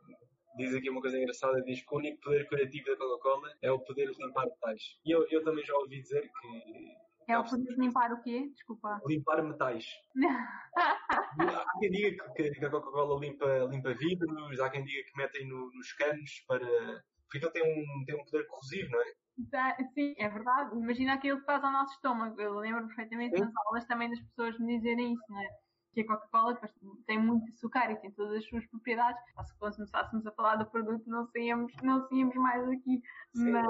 diz 0.57 0.75
aqui 0.75 0.89
uma 0.89 1.01
coisa 1.01 1.17
engraçada, 1.17 1.61
diz 1.63 1.81
que 1.81 1.93
o 1.93 1.97
único 1.97 2.21
poder 2.21 2.47
curativo 2.47 2.85
da 2.85 2.97
Coca-Cola 2.97 3.51
é 3.61 3.71
o 3.71 3.79
poder 3.79 4.11
de 4.11 4.23
limpar 4.23 4.45
metais. 4.45 4.99
E 5.03 5.11
eu, 5.11 5.25
eu 5.31 5.43
também 5.43 5.65
já 5.65 5.75
ouvi 5.75 6.01
dizer 6.01 6.21
que... 6.21 6.95
É 7.27 7.37
o 7.37 7.43
poder 7.43 7.63
de 7.63 7.81
limpar 7.81 8.11
o 8.11 8.21
quê? 8.21 8.49
Desculpa. 8.53 9.01
Limpar 9.07 9.43
metais. 9.43 9.87
há 10.75 11.65
quem 11.79 11.91
diga 11.91 12.31
que, 12.35 12.51
que 12.51 12.65
a 12.65 12.69
Coca-Cola 12.69 13.19
limpa, 13.19 13.67
limpa 13.69 13.93
vidros, 13.93 14.59
há 14.59 14.69
quem 14.69 14.83
diga 14.83 15.03
que 15.03 15.17
metem 15.17 15.47
no, 15.47 15.71
nos 15.73 15.93
canos 15.93 16.43
para... 16.47 17.03
Ele 17.37 17.49
tem 17.51 17.63
um, 17.63 18.05
tem 18.05 18.15
um 18.15 18.25
poder 18.25 18.45
corrosivo, 18.47 18.91
não 18.91 19.01
é? 19.01 19.83
Sim, 19.93 20.13
é 20.17 20.29
verdade. 20.29 20.75
Imagina 20.75 21.13
aquilo 21.13 21.39
que 21.39 21.45
faz 21.45 21.63
ao 21.63 21.71
nosso 21.71 21.93
estômago. 21.93 22.39
Eu 22.39 22.55
lembro 22.55 22.87
perfeitamente 22.87 23.35
Sim. 23.35 23.45
nas 23.45 23.53
aulas 23.65 23.85
também 23.85 24.09
das 24.09 24.19
pessoas 24.21 24.59
me 24.59 24.77
dizerem 24.77 25.13
isso, 25.13 25.23
não 25.29 25.41
é? 25.41 25.47
que 25.93 26.01
a 26.01 26.07
Coca-Cola 26.07 26.59
tem 27.05 27.19
muito 27.19 27.49
açúcar 27.51 27.91
e 27.91 27.97
tem 27.97 28.11
todas 28.11 28.37
as 28.37 28.45
suas 28.47 28.65
propriedades. 28.67 29.21
Se 29.45 29.57
começássemos 29.57 30.25
a 30.25 30.31
falar 30.31 30.55
do 30.55 30.65
produto, 30.65 31.03
não 31.07 31.25
saíamos, 31.27 31.73
não 31.83 32.07
saíamos 32.07 32.35
mais 32.35 32.67
aqui. 32.69 33.01
Sim, 33.35 33.51
mas, 33.51 33.67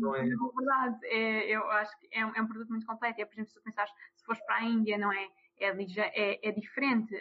não 0.00 0.14
é. 0.14 0.24
Na 0.24 0.48
verdade, 0.56 1.06
é, 1.06 1.48
eu 1.48 1.68
acho 1.70 1.98
que 1.98 2.08
é 2.12 2.24
um, 2.24 2.32
é 2.34 2.42
um, 2.42 2.46
produto 2.46 2.68
muito 2.68 2.86
completo. 2.86 3.20
É, 3.20 3.24
por 3.24 3.34
exemplo, 3.34 3.50
se 3.50 3.54
tu 3.54 3.62
pensares, 3.62 3.92
se 4.14 4.24
fores 4.24 4.44
para 4.46 4.56
a 4.56 4.64
Índia, 4.64 4.96
não 4.96 5.12
é? 5.12 5.28
É, 5.58 5.68
é, 5.68 6.48
é 6.48 6.52
diferente. 6.52 7.14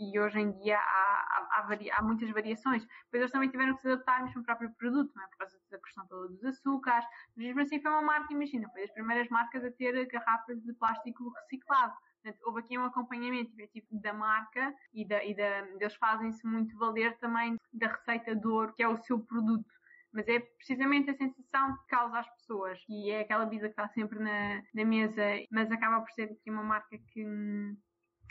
E 0.00 0.18
hoje 0.18 0.40
em 0.40 0.50
dia 0.52 0.78
há, 0.78 0.80
há, 0.80 1.68
há, 1.68 1.98
há, 1.98 2.02
muitas 2.02 2.30
variações. 2.30 2.82
Depois 3.04 3.20
eles 3.20 3.30
também 3.30 3.50
tiveram 3.50 3.76
que 3.76 3.82
se 3.82 3.88
adaptar 3.88 4.24
mesmo 4.24 4.40
ao 4.40 4.44
próprio 4.44 4.72
produto, 4.78 5.12
não 5.14 5.22
é? 5.22 5.26
Por 5.28 5.36
causa 5.36 5.60
da 5.70 5.78
questão 5.78 6.06
toda 6.06 6.28
dos 6.28 6.42
açúcares. 6.42 7.06
Mas 7.36 7.46
mesmo 7.46 7.60
assim 7.60 7.82
foi 7.82 7.90
uma 7.90 8.00
marca, 8.00 8.32
imagina, 8.32 8.66
foi 8.70 8.80
das 8.80 8.92
primeiras 8.92 9.28
marcas 9.28 9.62
a 9.62 9.70
ter 9.70 10.06
garrafas 10.06 10.58
de 10.62 10.72
plástico 10.72 11.30
reciclado. 11.30 11.92
Portanto, 12.22 12.42
houve 12.46 12.60
aqui 12.60 12.78
um 12.78 12.84
acompanhamento 12.84 13.52
efetivo 13.52 14.00
da 14.00 14.14
marca 14.14 14.74
e, 14.94 15.06
da, 15.06 15.22
e 15.22 15.34
da, 15.34 15.66
eles 15.68 15.94
fazem-se 15.96 16.46
muito 16.46 16.76
valer 16.78 17.18
também 17.18 17.56
da 17.72 17.88
receita 17.88 18.34
de 18.34 18.46
ouro, 18.46 18.72
que 18.74 18.82
é 18.82 18.88
o 18.88 18.96
seu 18.96 19.18
produto. 19.20 19.70
Mas 20.12 20.26
é 20.28 20.40
precisamente 20.40 21.10
a 21.10 21.14
sensação 21.14 21.76
que 21.76 21.86
causa 21.88 22.20
às 22.20 22.28
pessoas. 22.36 22.82
E 22.88 23.10
é 23.10 23.20
aquela 23.20 23.44
vida 23.44 23.66
que 23.66 23.72
está 23.72 23.88
sempre 23.88 24.18
na, 24.18 24.62
na 24.74 24.84
mesa, 24.84 25.22
mas 25.50 25.70
acaba 25.70 26.00
por 26.00 26.10
ser 26.12 26.24
aqui 26.24 26.50
uma 26.50 26.64
marca 26.64 26.98
que, 27.12 27.24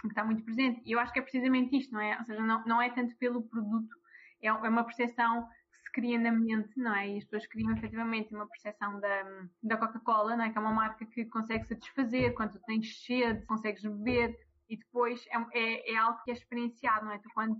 que 0.02 0.08
está 0.08 0.24
muito 0.24 0.44
presente. 0.44 0.82
E 0.86 0.92
eu 0.92 1.00
acho 1.00 1.12
que 1.12 1.20
é 1.20 1.22
precisamente 1.22 1.78
isto, 1.78 1.94
não 1.94 2.02
é? 2.02 2.18
Ou 2.18 2.26
seja, 2.26 2.42
não, 2.42 2.64
não 2.66 2.82
é 2.82 2.90
tanto 2.90 3.16
pelo 3.18 3.44
produto, 3.44 3.96
é, 4.42 4.48
é 4.48 4.52
uma 4.52 4.84
percepção 4.84 5.48
se 5.84 5.92
cria 5.92 6.20
na 6.20 6.32
mente, 6.32 6.78
não 6.78 6.96
é? 6.96 7.10
E 7.10 7.18
as 7.18 7.24
pessoas 7.24 7.48
criam 7.48 7.72
efetivamente 7.72 8.34
uma 8.34 8.48
percepção 8.48 9.00
da, 9.00 9.48
da 9.64 9.78
Coca-Cola, 9.78 10.36
não 10.36 10.46
é? 10.46 10.50
Que 10.52 10.58
é 10.58 10.62
uma 10.62 10.74
marca 10.74 11.06
que 11.06 11.26
consegue 11.26 11.66
satisfazer 11.66 12.34
quando 12.34 12.60
tens 12.66 13.04
sede, 13.04 13.46
consegues 13.46 13.84
beber 13.84 14.38
e 14.70 14.78
depois 14.78 15.26
é, 15.28 15.60
é, 15.60 15.94
é 15.94 15.98
algo 15.98 16.22
que 16.24 16.32
é 16.32 16.34
experienciado, 16.34 17.06
não 17.06 17.14
é? 17.14 17.18
Tu 17.18 17.30
quando 17.34 17.60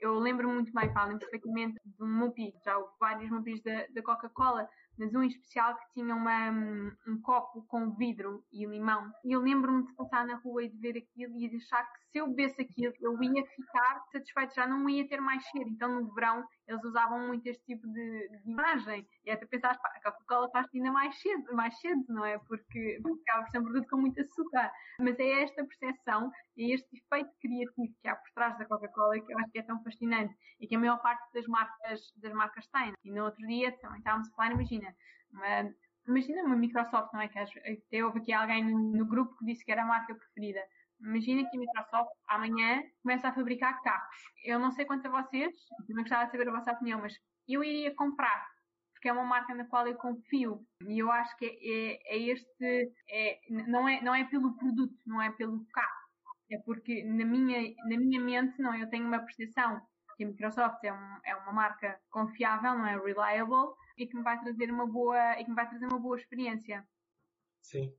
eu 0.00 0.18
lembro 0.18 0.48
muito 0.50 0.72
bem, 0.72 0.92
falo 0.92 1.18
perfeitamente 1.18 1.80
de 1.84 2.02
um 2.02 2.06
Mupi, 2.06 2.52
já 2.64 2.76
houve 2.76 2.92
vários 3.00 3.30
Mupis 3.30 3.62
da, 3.62 3.86
da 3.94 4.02
Coca-Cola, 4.02 4.68
mas 4.98 5.14
um 5.14 5.22
em 5.22 5.28
especial 5.28 5.76
que 5.76 5.92
tinha 5.94 6.14
uma, 6.14 6.50
um 7.06 7.20
copo 7.20 7.62
com 7.68 7.94
vidro 7.94 8.44
e 8.52 8.64
limão. 8.64 9.10
E 9.24 9.32
eu 9.32 9.40
lembro-me 9.40 9.86
de 9.86 9.92
passar 9.94 10.26
na 10.26 10.36
rua 10.36 10.64
e 10.64 10.68
de 10.68 10.78
ver 10.78 10.96
aquilo 10.98 11.36
e 11.38 11.48
de 11.48 11.56
achar 11.56 11.84
que 11.92 12.00
se 12.10 12.18
eu 12.18 12.28
bebesse 12.28 12.62
aquilo, 12.62 12.94
eu 13.00 13.22
ia 13.22 13.44
ficar 13.46 14.04
satisfeito, 14.12 14.54
já 14.54 14.66
não 14.66 14.88
ia 14.88 15.08
ter 15.08 15.20
mais 15.20 15.44
sede. 15.50 15.70
Então 15.70 16.00
no 16.00 16.14
verão 16.14 16.44
eles 16.66 16.82
usavam 16.84 17.26
muito 17.26 17.46
este 17.46 17.64
tipo 17.64 17.86
de, 17.88 18.28
de 18.28 18.50
imagem. 18.50 19.06
E 19.24 19.30
até 19.30 19.46
pensar, 19.46 19.78
pá, 19.78 19.88
a 19.96 20.02
Coca-Cola 20.02 20.50
faz 20.50 20.66
ainda 20.74 20.90
mais 20.90 21.20
cedo, 21.20 21.54
mais 21.54 21.78
cedo, 21.80 22.04
não 22.08 22.24
é? 22.24 22.38
Porque, 22.38 23.00
porque 23.02 23.30
acaba 23.30 23.44
por 23.44 23.50
ser 23.50 23.58
um 23.58 23.64
produto 23.64 23.88
com 23.88 23.96
muito 23.98 24.20
açúcar. 24.20 24.72
Mas 25.00 25.18
é 25.18 25.42
esta 25.42 25.64
percepção, 25.64 26.30
é 26.58 26.62
este 26.74 26.88
efeito 26.96 27.30
criativo 27.40 27.94
que 28.00 28.08
há 28.08 28.16
por 28.16 28.30
trás 28.34 28.56
da 28.58 28.64
Coca-Cola 28.64 29.20
que 29.20 29.32
eu 29.32 29.38
acho 29.38 29.50
que 29.50 29.58
é 29.58 29.62
tão 29.62 29.82
fascinante 29.82 30.34
e 30.60 30.66
que 30.66 30.76
a 30.76 30.78
maior 30.78 31.00
parte 31.00 31.32
das 31.34 31.46
marcas, 31.46 32.00
das 32.16 32.32
marcas 32.32 32.66
tem. 32.68 32.92
E 33.04 33.10
no 33.10 33.24
outro 33.24 33.46
dia 33.46 33.72
também 33.78 33.98
estávamos 33.98 34.28
a 34.28 34.32
falar, 34.32 34.52
imagina, 34.52 34.94
uma, 35.32 35.74
imagina 36.08 36.42
uma 36.44 36.56
Microsoft, 36.56 37.12
não 37.12 37.20
é? 37.20 37.28
Que 37.28 37.38
até 37.38 38.04
houve 38.04 38.20
aqui 38.20 38.32
alguém 38.32 38.64
no, 38.64 38.92
no 38.92 39.06
grupo 39.06 39.36
que 39.38 39.44
disse 39.44 39.64
que 39.64 39.72
era 39.72 39.82
a 39.82 39.86
marca 39.86 40.14
preferida. 40.14 40.60
Imagina 41.04 41.48
que 41.48 41.56
a 41.56 41.60
Microsoft 41.60 42.10
amanhã 42.28 42.82
começa 43.02 43.28
a 43.28 43.34
fabricar 43.34 43.80
carros. 43.82 44.16
Eu 44.44 44.58
não 44.58 44.72
sei 44.72 44.86
quanto 44.86 45.06
a 45.06 45.22
vocês, 45.22 45.54
também 45.86 46.02
gostava 46.02 46.24
de 46.24 46.32
saber 46.32 46.48
a 46.48 46.52
vossa 46.52 46.72
opinião, 46.72 47.00
mas 47.00 47.14
eu 47.46 47.62
iria 47.62 47.94
comprar, 47.94 48.46
porque 48.94 49.08
é 49.08 49.12
uma 49.12 49.24
marca 49.24 49.54
na 49.54 49.66
qual 49.66 49.86
eu 49.86 49.96
confio. 49.96 50.66
E 50.88 50.98
eu 50.98 51.12
acho 51.12 51.36
que 51.36 51.44
é, 51.44 52.16
é 52.16 52.18
este, 52.18 52.92
é, 53.10 53.38
não, 53.68 53.86
é, 53.86 54.00
não 54.00 54.14
é 54.14 54.24
pelo 54.24 54.56
produto, 54.56 54.96
não 55.06 55.20
é 55.20 55.30
pelo 55.30 55.64
carro. 55.66 56.04
É 56.50 56.58
porque 56.64 57.04
na 57.04 57.24
minha, 57.24 57.74
na 57.84 57.98
minha 57.98 58.20
mente, 58.20 58.60
não, 58.60 58.74
eu 58.74 58.88
tenho 58.88 59.06
uma 59.06 59.18
percepção 59.18 59.80
que 60.16 60.24
a 60.24 60.26
Microsoft 60.26 60.82
é, 60.84 60.92
um, 60.92 61.18
é 61.24 61.36
uma 61.36 61.52
marca 61.52 62.00
confiável, 62.08 62.78
não 62.78 62.86
é 62.86 62.96
reliable, 62.96 63.74
e 63.98 64.06
que 64.06 64.16
me 64.16 64.22
vai 64.22 64.40
trazer 64.40 64.70
uma 64.70 64.86
boa, 64.86 65.38
e 65.38 65.44
que 65.44 65.50
me 65.50 65.56
vai 65.56 65.68
trazer 65.68 65.86
uma 65.86 65.98
boa 65.98 66.16
experiência. 66.16 66.86
Sim. 67.62 67.92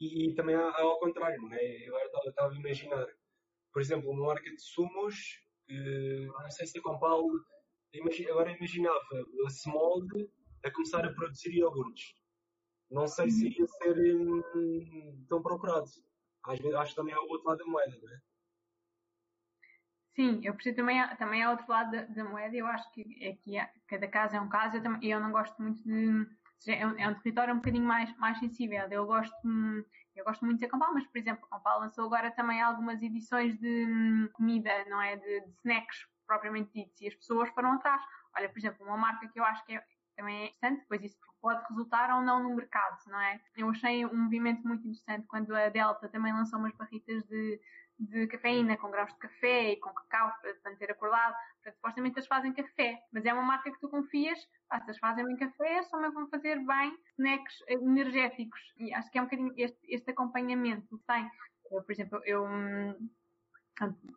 E, 0.00 0.28
e 0.28 0.34
também 0.34 0.54
há, 0.54 0.80
ao 0.80 0.98
contrário, 0.98 1.40
não 1.40 1.52
é? 1.52 1.88
Eu 1.88 1.96
estava 2.28 2.52
a 2.52 2.56
imaginar, 2.56 3.06
por 3.72 3.82
exemplo, 3.82 4.10
uma 4.10 4.26
marca 4.26 4.50
de 4.50 4.60
sumos, 4.60 5.16
que 5.66 6.26
não 6.26 6.50
sei 6.50 6.66
se 6.66 6.78
a 6.78 6.82
Compal, 6.82 7.24
agora 8.30 8.52
imaginava 8.52 8.98
a 9.46 9.50
Smolde 9.50 10.30
a 10.64 10.70
começar 10.70 11.04
a 11.04 11.12
produzir 11.12 11.54
iogurtes. 11.54 12.14
Não 12.90 13.06
sei 13.06 13.30
se 13.30 13.46
iria 13.46 13.66
ser 13.66 14.16
hum, 14.16 15.24
tão 15.28 15.42
procurado. 15.42 15.90
Às 16.44 16.58
vezes 16.58 16.74
acho 16.74 16.90
que 16.90 16.96
também 16.96 17.14
há 17.14 17.20
o 17.20 17.28
outro 17.28 17.48
lado 17.48 17.58
da 17.58 17.66
moeda, 17.66 17.98
não 18.00 18.10
é? 18.10 18.20
Sim, 20.14 20.40
eu 20.42 20.52
percebo 20.54 20.78
também, 20.78 21.16
também 21.16 21.42
há 21.42 21.50
outro 21.50 21.66
lado 21.68 21.92
da, 21.92 22.02
da 22.02 22.24
moeda. 22.24 22.56
Eu 22.56 22.66
acho 22.66 22.90
que 22.90 23.02
aqui 23.28 23.56
cada 23.86 24.08
caso 24.08 24.34
é 24.34 24.40
um 24.40 24.48
caso. 24.48 24.76
Eu, 24.76 24.82
também, 24.82 25.08
eu 25.08 25.20
não 25.20 25.30
gosto 25.30 25.60
muito 25.62 25.80
de. 25.84 26.26
É 26.66 26.86
um, 26.86 26.98
é 26.98 27.08
um 27.08 27.14
território 27.14 27.54
um 27.54 27.58
bocadinho 27.58 27.84
mais, 27.84 28.14
mais 28.18 28.38
sensível. 28.38 28.86
Eu 28.90 29.06
gosto, 29.06 29.34
eu 30.14 30.24
gosto 30.24 30.44
muito 30.44 30.60
de 30.60 30.66
Campal, 30.66 30.92
mas, 30.92 31.06
por 31.06 31.18
exemplo, 31.18 31.48
Campal 31.48 31.80
lançou 31.80 32.06
agora 32.06 32.30
também 32.30 32.60
algumas 32.60 33.00
edições 33.02 33.56
de 33.58 33.86
hum, 33.86 34.28
comida, 34.32 34.70
não 34.86 35.00
é? 35.00 35.16
De, 35.16 35.40
de 35.40 35.52
snacks 35.58 36.06
propriamente 36.26 36.72
ditos. 36.72 37.00
E 37.00 37.08
as 37.08 37.14
pessoas 37.14 37.48
foram 37.50 37.72
atrás. 37.72 38.02
Olha, 38.36 38.48
por 38.48 38.58
exemplo, 38.58 38.86
uma 38.86 38.96
marca 38.96 39.28
que 39.28 39.38
eu 39.38 39.44
acho 39.44 39.64
que 39.64 39.76
é, 39.76 39.84
também 40.16 40.36
é 40.36 40.44
interessante, 40.46 40.80
depois 40.80 41.02
isso 41.02 41.16
pode 41.40 41.64
resultar 41.68 42.14
ou 42.14 42.22
não 42.22 42.42
no 42.42 42.54
mercado, 42.54 42.98
não 43.06 43.20
é? 43.20 43.40
Eu 43.56 43.70
achei 43.70 44.04
um 44.04 44.24
movimento 44.24 44.66
muito 44.66 44.86
interessante 44.86 45.26
quando 45.26 45.54
a 45.54 45.68
Delta 45.68 46.08
também 46.08 46.32
lançou 46.32 46.58
umas 46.58 46.74
barritas 46.74 47.24
de 47.24 47.60
de 47.98 48.26
cafeína, 48.28 48.76
com 48.76 48.90
graus 48.90 49.12
de 49.12 49.18
café 49.18 49.72
e 49.72 49.76
com 49.76 49.90
cacau 49.90 50.32
para 50.40 50.54
te 50.54 50.60
manter 50.64 50.90
acordado. 50.90 51.34
Portanto, 51.54 51.74
supostamente 51.74 52.18
eles 52.18 52.28
fazem 52.28 52.52
café, 52.52 53.02
mas 53.12 53.24
é 53.24 53.32
uma 53.32 53.42
marca 53.42 53.70
que 53.70 53.80
tu 53.80 53.88
confias, 53.88 54.38
ah, 54.70 54.80
se 54.80 54.86
eles 54.86 54.98
fazem 54.98 55.24
bem 55.24 55.36
café, 55.36 55.82
só 55.82 55.98
me 56.00 56.10
vão 56.10 56.28
fazer 56.28 56.64
bem 56.64 56.96
snacks 57.18 57.62
energéticos. 57.68 58.60
E 58.76 58.94
acho 58.94 59.10
que 59.10 59.18
é 59.18 59.20
um 59.20 59.24
bocadinho 59.24 59.52
este, 59.56 59.78
este 59.88 60.10
acompanhamento 60.10 60.96
que 60.96 61.04
tem. 61.06 61.28
Eu, 61.70 61.82
por 61.82 61.92
exemplo, 61.92 62.20
eu 62.24 62.44
hum, 62.44 63.10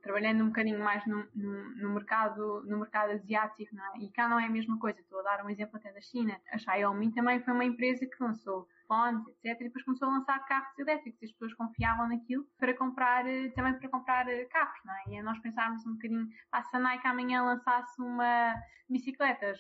trabalhando 0.02 0.44
um 0.44 0.48
bocadinho 0.48 0.80
mais 0.80 1.06
no, 1.06 1.28
no, 1.36 1.76
no, 1.76 1.94
mercado, 1.94 2.64
no 2.66 2.80
mercado 2.80 3.12
asiático, 3.12 3.76
é? 3.76 4.00
e 4.00 4.10
cá 4.10 4.28
não 4.28 4.40
é 4.40 4.46
a 4.46 4.50
mesma 4.50 4.80
coisa. 4.80 5.00
Estou 5.00 5.20
a 5.20 5.24
dar 5.24 5.46
um 5.46 5.50
exemplo 5.50 5.78
até 5.78 5.92
da 5.92 6.02
China. 6.02 6.40
A 6.52 6.58
Xiaomi 6.58 7.12
também 7.12 7.40
foi 7.42 7.54
uma 7.54 7.66
empresa 7.66 8.06
que 8.06 8.24
lançou 8.24 8.68
fones, 8.88 9.26
etc. 9.28 9.62
E 9.62 9.64
depois 9.66 9.86
começou 9.86 10.08
a 10.08 10.12
lançar 10.12 10.40
carros 10.46 10.78
elétricos 10.78 11.22
e 11.22 11.26
as 11.26 11.32
pessoas 11.32 11.54
confiavam 11.54 12.10
naquilo 12.10 12.46
para 12.58 12.76
comprar, 12.76 13.28
eh, 13.28 13.50
também 13.50 13.78
para 13.78 13.90
comprar 13.90 14.28
eh, 14.28 14.46
carros, 14.46 14.80
não 14.84 14.94
é? 14.94 15.04
E 15.08 15.22
nós 15.22 15.40
pensávamos 15.40 15.86
um 15.86 15.94
bocadinho, 15.94 16.28
ah, 16.52 16.64
se 16.64 16.76
a 16.76 16.80
Nike 16.80 17.08
amanhã 17.08 17.44
lançasse 17.44 18.02
uma 18.02 18.56
bicicletas, 18.90 19.60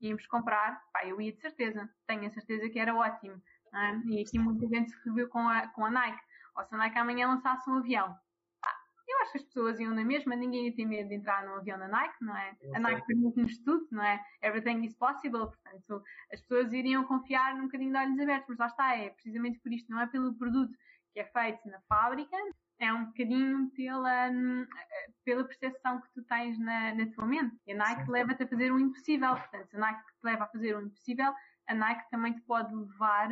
íamos 0.00 0.26
comprar, 0.26 0.82
pá, 0.92 1.06
eu 1.06 1.20
ia 1.20 1.32
de 1.32 1.40
certeza, 1.40 1.88
tenho 2.06 2.26
a 2.26 2.30
certeza 2.30 2.68
que 2.68 2.78
era 2.78 2.94
ótimo. 2.94 3.40
É? 3.74 3.96
E 4.04 4.20
aqui 4.20 4.38
muita 4.38 4.66
gente 4.66 4.90
se 4.90 5.08
reviu 5.08 5.28
com 5.28 5.48
a, 5.48 5.68
com 5.68 5.84
a 5.86 5.90
Nike. 5.90 6.20
Ou 6.56 6.64
se 6.64 6.74
a 6.74 6.78
Nike 6.78 6.98
amanhã 6.98 7.28
lançasse 7.28 7.68
um 7.70 7.78
avião, 7.78 8.14
acho 9.22 9.32
que 9.32 9.38
as 9.38 9.44
pessoas 9.44 9.80
iam 9.80 9.94
na 9.94 10.04
mesma, 10.04 10.36
ninguém 10.36 10.66
ia 10.66 10.74
ter 10.74 10.84
medo 10.84 11.08
de 11.08 11.14
entrar 11.14 11.44
num 11.46 11.54
avião 11.54 11.78
da 11.78 11.88
Nike, 11.88 12.16
não 12.20 12.36
é? 12.36 12.56
a 12.74 12.78
Nike 12.78 13.06
permite-nos 13.06 13.58
tudo, 13.58 13.86
não 13.90 14.02
é? 14.02 14.22
Everything 14.42 14.84
is 14.84 14.94
possible, 14.94 15.46
portanto, 15.46 16.02
as 16.32 16.40
pessoas 16.40 16.72
iriam 16.72 17.04
confiar 17.04 17.56
num 17.56 17.64
bocadinho 17.64 17.92
de 17.92 17.98
olhos 17.98 18.20
abertos, 18.20 18.48
mas 18.48 18.58
lá 18.58 18.66
está, 18.66 18.96
é 18.96 19.10
precisamente 19.10 19.58
por 19.60 19.72
isto, 19.72 19.90
não 19.90 20.00
é 20.00 20.06
pelo 20.06 20.34
produto 20.34 20.76
que 21.12 21.20
é 21.20 21.24
feito 21.24 21.68
na 21.68 21.80
fábrica, 21.82 22.36
é 22.78 22.92
um 22.92 23.06
bocadinho 23.06 23.70
pela, 23.76 24.30
pela 25.24 25.44
percepção 25.44 26.00
que 26.00 26.12
tu 26.14 26.22
tens 26.24 26.58
na, 26.58 26.94
na 26.94 27.06
tua 27.12 27.26
mente. 27.26 27.54
E 27.66 27.72
a 27.72 27.76
Nike 27.76 28.10
leva-te 28.10 28.42
a 28.42 28.48
fazer 28.48 28.72
o 28.72 28.80
impossível, 28.80 29.36
portanto, 29.36 29.68
se 29.68 29.76
a 29.76 29.78
Nike 29.78 30.00
te 30.00 30.24
leva 30.24 30.44
a 30.44 30.48
fazer 30.48 30.76
o 30.76 30.82
impossível, 30.82 31.32
a 31.68 31.74
Nike 31.74 32.10
também 32.10 32.32
te 32.32 32.40
pode 32.42 32.74
levar 32.74 33.28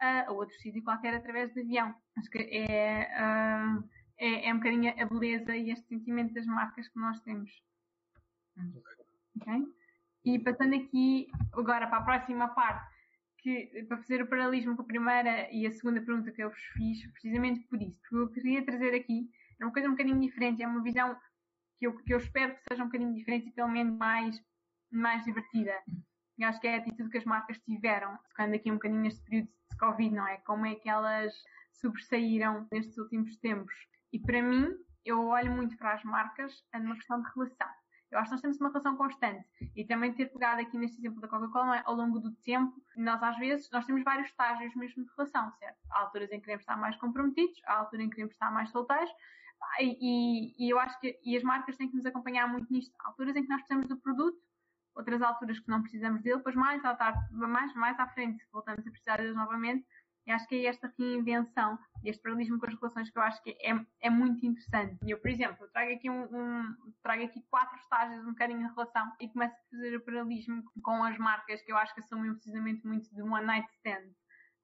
a, 0.00 0.28
a 0.28 0.32
outro 0.32 0.54
sítio 0.56 0.84
qualquer 0.84 1.14
através 1.14 1.52
de 1.52 1.60
avião. 1.60 1.94
Acho 2.16 2.30
que 2.30 2.38
é. 2.38 3.08
Uh, 3.18 4.01
é, 4.18 4.48
é 4.48 4.54
um 4.54 4.58
bocadinho 4.58 4.94
a 5.00 5.04
beleza 5.06 5.56
e 5.56 5.70
este 5.70 5.86
sentimento 5.88 6.34
das 6.34 6.46
marcas 6.46 6.88
que 6.88 6.98
nós 6.98 7.20
temos. 7.20 7.50
Ok? 9.36 9.66
E 10.24 10.38
passando 10.38 10.76
aqui 10.76 11.28
agora 11.52 11.86
para 11.86 11.98
a 11.98 12.02
próxima 12.02 12.48
parte, 12.48 12.92
que, 13.38 13.84
para 13.88 13.98
fazer 13.98 14.22
o 14.22 14.28
paralelismo 14.28 14.76
com 14.76 14.82
a 14.82 14.86
primeira 14.86 15.50
e 15.52 15.66
a 15.66 15.72
segunda 15.72 16.00
pergunta 16.00 16.30
que 16.30 16.42
eu 16.42 16.50
vos 16.50 16.62
fiz, 16.74 17.04
precisamente 17.12 17.60
por 17.66 17.82
isso, 17.82 18.00
porque 18.00 18.16
eu 18.16 18.30
queria 18.30 18.64
trazer 18.64 18.94
aqui, 18.94 19.28
é 19.60 19.64
uma 19.64 19.72
coisa 19.72 19.88
um 19.88 19.92
bocadinho 19.92 20.20
diferente, 20.20 20.62
é 20.62 20.66
uma 20.66 20.82
visão 20.82 21.16
que 21.78 21.86
eu, 21.86 21.96
que 22.04 22.14
eu 22.14 22.18
espero 22.18 22.54
que 22.54 22.62
seja 22.68 22.82
um 22.82 22.86
bocadinho 22.86 23.14
diferente 23.14 23.48
e 23.48 23.52
pelo 23.52 23.68
menos 23.68 23.96
mais, 23.98 24.40
mais 24.90 25.24
divertida. 25.24 25.74
E 26.38 26.44
acho 26.44 26.60
que 26.60 26.68
é 26.68 26.76
a 26.76 26.78
atitude 26.78 27.10
que 27.10 27.18
as 27.18 27.24
marcas 27.24 27.58
tiveram, 27.60 28.16
tocando 28.28 28.54
aqui 28.54 28.70
um 28.70 28.74
bocadinho 28.74 29.00
neste 29.00 29.22
período 29.24 29.48
de 29.70 29.76
Covid, 29.76 30.14
não 30.14 30.28
é? 30.28 30.36
Como 30.38 30.64
é 30.64 30.76
que 30.76 30.88
elas 30.88 31.34
sobressaíram 31.82 32.66
nestes 32.70 32.96
últimos 32.98 33.36
tempos. 33.36 33.74
E 34.12 34.18
para 34.18 34.42
mim, 34.42 34.68
eu 35.04 35.26
olho 35.26 35.50
muito 35.52 35.76
para 35.76 35.94
as 35.94 36.04
marcas 36.04 36.52
numa 36.74 36.94
questão 36.94 37.20
de 37.20 37.28
relação. 37.34 37.68
Eu 38.10 38.18
acho 38.18 38.28
que 38.28 38.32
nós 38.32 38.40
temos 38.42 38.60
uma 38.60 38.68
relação 38.68 38.94
constante. 38.96 39.44
E 39.74 39.86
também 39.86 40.12
ter 40.12 40.26
pegado 40.26 40.60
aqui 40.60 40.76
neste 40.76 40.98
exemplo 40.98 41.20
da 41.20 41.28
Coca-Cola, 41.28 41.78
é? 41.78 41.82
ao 41.86 41.94
longo 41.94 42.20
do 42.20 42.30
tempo, 42.42 42.74
nós 42.94 43.22
às 43.22 43.38
vezes, 43.38 43.70
nós 43.72 43.86
temos 43.86 44.04
vários 44.04 44.28
estágios 44.28 44.74
mesmo 44.76 45.02
de 45.02 45.10
relação, 45.16 45.50
certo? 45.58 45.78
Há 45.90 46.00
alturas 46.00 46.30
em 46.30 46.36
que 46.36 46.42
queremos 46.42 46.62
estar 46.62 46.76
mais 46.76 46.94
comprometidos, 46.96 47.58
há 47.64 47.78
alturas 47.78 48.04
em 48.04 48.08
que 48.10 48.16
queremos 48.16 48.34
estar 48.34 48.50
mais 48.50 48.70
solteiros, 48.70 49.10
e, 49.80 49.96
e, 50.00 50.66
e, 50.66 50.70
eu 50.70 50.78
acho 50.78 50.98
que 51.00 51.18
e 51.24 51.36
as 51.36 51.42
marcas 51.42 51.76
têm 51.76 51.88
que 51.88 51.96
nos 51.96 52.04
acompanhar 52.04 52.46
muito 52.48 52.70
nisto. 52.70 52.94
Há 53.00 53.08
alturas 53.08 53.34
em 53.34 53.42
que 53.42 53.48
nós 53.48 53.62
precisamos 53.62 53.88
do 53.88 53.96
produto, 53.96 54.38
outras 54.94 55.22
alturas 55.22 55.58
que 55.58 55.68
não 55.70 55.80
precisamos 55.80 56.20
dele, 56.22 56.36
depois 56.36 56.54
mais 56.54 56.84
à, 56.84 56.94
tarde, 56.94 57.18
mais, 57.32 57.72
mais 57.74 57.98
à 57.98 58.06
frente 58.08 58.44
voltamos 58.52 58.86
a 58.86 58.90
precisar 58.90 59.16
deles 59.16 59.34
novamente 59.34 59.86
e 60.26 60.30
acho 60.30 60.46
que 60.46 60.54
é 60.54 60.68
esta 60.68 60.92
reinvenção, 60.98 61.78
este 62.04 62.22
paralelismo 62.22 62.58
com 62.58 62.66
as 62.66 62.74
relações 62.74 63.10
que 63.10 63.18
eu 63.18 63.22
acho 63.22 63.42
que 63.42 63.50
é, 63.60 63.74
é 64.00 64.10
muito 64.10 64.44
interessante. 64.46 64.98
Eu, 65.06 65.18
por 65.18 65.30
exemplo, 65.30 65.68
trago 65.72 65.92
aqui, 65.92 66.08
um, 66.08 66.22
um, 66.22 66.76
trago 67.02 67.24
aqui 67.24 67.42
quatro 67.50 67.76
estágios 67.78 68.24
um 68.24 68.30
bocadinho 68.30 68.60
em 68.60 68.68
relação 68.68 69.12
e 69.20 69.28
começo 69.28 69.54
a 69.54 69.70
fazer 69.70 69.96
o 69.96 70.00
paralelismo 70.00 70.62
com 70.82 71.02
as 71.04 71.18
marcas 71.18 71.60
que 71.62 71.72
eu 71.72 71.76
acho 71.76 71.92
que 71.94 72.00
assumem 72.00 72.32
precisamente 72.34 72.86
muito 72.86 73.12
de 73.12 73.22
one 73.22 73.44
night 73.44 73.68
stand, 73.72 74.08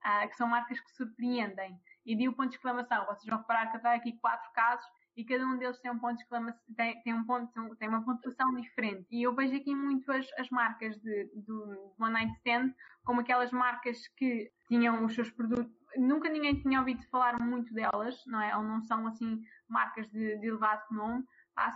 uh, 0.06 0.28
que 0.28 0.36
são 0.36 0.46
marcas 0.46 0.78
que 0.80 0.90
surpreendem. 0.92 1.76
E 2.06 2.14
de 2.14 2.28
o 2.28 2.32
ponto 2.32 2.50
de 2.50 2.56
exclamação, 2.56 3.04
vocês 3.06 3.26
vão 3.26 3.38
reparar 3.38 3.70
que 3.70 3.76
eu 3.76 3.80
trago 3.80 3.96
aqui 3.98 4.12
quatro 4.20 4.50
casos 4.52 4.86
e 5.18 5.24
cada 5.24 5.44
um 5.44 5.58
deles 5.58 5.80
tem 5.80 5.90
um 5.90 5.98
ponto 5.98 6.14
de 6.14 6.22
exclamação, 6.22 6.62
tem, 6.76 7.02
tem 7.02 7.12
um 7.12 7.24
ponto, 7.24 7.76
tem 7.76 7.88
uma 7.88 8.04
pontuação 8.04 8.54
diferente. 8.54 9.04
E 9.10 9.24
eu 9.24 9.34
vejo 9.34 9.56
aqui 9.56 9.74
muito 9.74 10.10
as, 10.12 10.24
as 10.38 10.48
marcas 10.48 10.96
de, 11.00 11.28
do 11.34 11.92
One 11.98 12.12
Night 12.12 12.32
Stand 12.36 12.72
como 13.04 13.20
aquelas 13.20 13.50
marcas 13.50 14.06
que 14.16 14.48
tinham 14.68 15.04
os 15.04 15.14
seus 15.16 15.28
produtos, 15.30 15.74
nunca 15.96 16.28
ninguém 16.28 16.60
tinha 16.60 16.78
ouvido 16.78 17.02
falar 17.10 17.40
muito 17.40 17.74
delas, 17.74 18.22
não 18.26 18.40
é? 18.40 18.56
Ou 18.56 18.62
não 18.62 18.80
são 18.82 19.08
assim 19.08 19.42
marcas 19.68 20.08
de, 20.10 20.38
de 20.38 20.46
elevado 20.46 20.84
nome, 20.92 21.24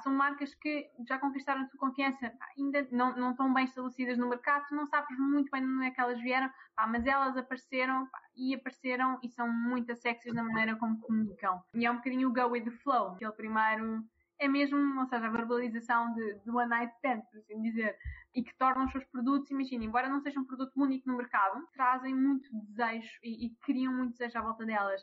são 0.03 0.13
marcas 0.13 0.55
que 0.55 0.91
já 1.09 1.19
conquistaram 1.19 1.63
a 1.63 1.67
tua 1.67 1.81
confiança, 1.81 2.33
ainda 2.57 2.87
não, 2.91 3.17
não 3.17 3.31
estão 3.33 3.53
bem 3.53 3.65
estabelecidas 3.65 4.19
no 4.19 4.29
mercado, 4.29 4.67
tu 4.69 4.75
não 4.75 4.87
sabes 4.87 5.19
muito 5.19 5.51
bem 5.51 5.65
onde 5.65 5.87
é 5.87 5.91
que 5.91 6.01
elas 6.01 6.21
vieram, 6.21 6.51
mas 6.89 7.07
elas 7.07 7.37
apareceram 7.37 8.09
e 8.37 8.55
apareceram 8.55 9.19
e 9.23 9.29
são 9.29 9.51
muito 9.53 9.95
sexys 9.97 10.35
na 10.35 10.43
maneira 10.43 10.77
como 10.77 11.01
comunicam. 11.01 11.63
E 11.75 11.87
é 11.87 11.91
um 11.91 11.97
bocadinho 11.97 12.29
o 12.29 12.33
go 12.33 12.49
with 12.49 12.65
the 12.65 12.71
flow, 12.71 13.13
aquele 13.13 13.33
primeiro 13.33 14.05
é 14.43 14.49
mesmo, 14.49 14.99
ou 14.99 15.07
seja, 15.07 15.27
a 15.27 15.31
verbalização 15.31 16.13
de, 16.15 16.35
de 16.41 16.51
one 16.51 16.69
night 16.69 16.93
stand, 16.97 17.21
por 17.31 17.39
assim 17.39 17.63
dizer, 17.63 17.97
e 18.35 18.43
que 18.43 18.53
tornam 18.57 18.87
os 18.87 18.91
seus 18.91 19.05
produtos, 19.05 19.49
imagina, 19.53 19.85
embora 19.85 20.09
não 20.09 20.21
seja 20.21 20.41
um 20.41 20.45
produto 20.45 20.73
único 20.77 21.09
no 21.09 21.17
mercado, 21.17 21.65
trazem 21.73 22.13
muito 22.13 22.49
desejo 22.53 23.09
e, 23.23 23.47
e 23.47 23.51
criam 23.63 23.93
muito 23.93 24.13
desejo 24.13 24.39
à 24.39 24.43
volta 24.43 24.67
delas. 24.67 25.01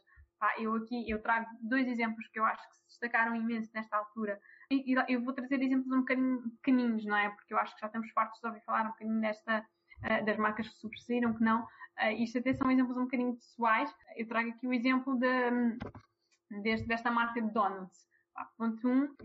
Eu 0.57 0.75
aqui, 0.75 1.09
eu 1.09 1.21
trago 1.21 1.47
dois 1.61 1.87
exemplos 1.87 2.27
que 2.29 2.39
eu 2.39 2.45
acho 2.45 2.67
que 2.69 2.75
se 2.75 2.87
destacaram 2.87 3.35
imenso 3.35 3.69
nesta 3.73 3.97
altura. 3.97 4.39
Eu 5.07 5.23
vou 5.23 5.33
trazer 5.33 5.61
exemplos 5.61 5.91
um 5.91 6.01
bocadinho 6.01 6.41
pequeninos, 6.57 7.03
não 7.05 7.17
é? 7.17 7.29
Porque 7.29 7.53
eu 7.53 7.57
acho 7.57 7.73
que 7.73 7.81
já 7.81 7.87
estamos 7.87 8.11
fartos 8.11 8.39
de 8.39 8.47
ouvir 8.47 8.61
falar 8.61 8.85
um 8.85 8.89
bocadinho 8.89 9.19
desta, 9.19 9.65
uh, 10.03 10.25
das 10.25 10.37
marcas 10.37 10.69
que 10.69 10.75
sobressaíram, 10.75 11.33
que 11.33 11.43
não. 11.43 11.63
Uh, 11.63 12.11
isto 12.19 12.37
até 12.37 12.53
são 12.53 12.69
exemplos 12.69 12.95
um 12.97 13.05
bocadinho 13.05 13.35
pessoais. 13.35 13.93
Eu 14.15 14.27
trago 14.27 14.49
aqui 14.49 14.67
o 14.67 14.73
exemplo 14.73 15.17
de, 15.17 16.61
deste, 16.61 16.87
desta 16.87 17.09
marca 17.09 17.41
de 17.41 17.51
donuts. 17.51 18.07
Ponto 18.57 18.87
1, 18.87 18.91
um, 18.91 19.15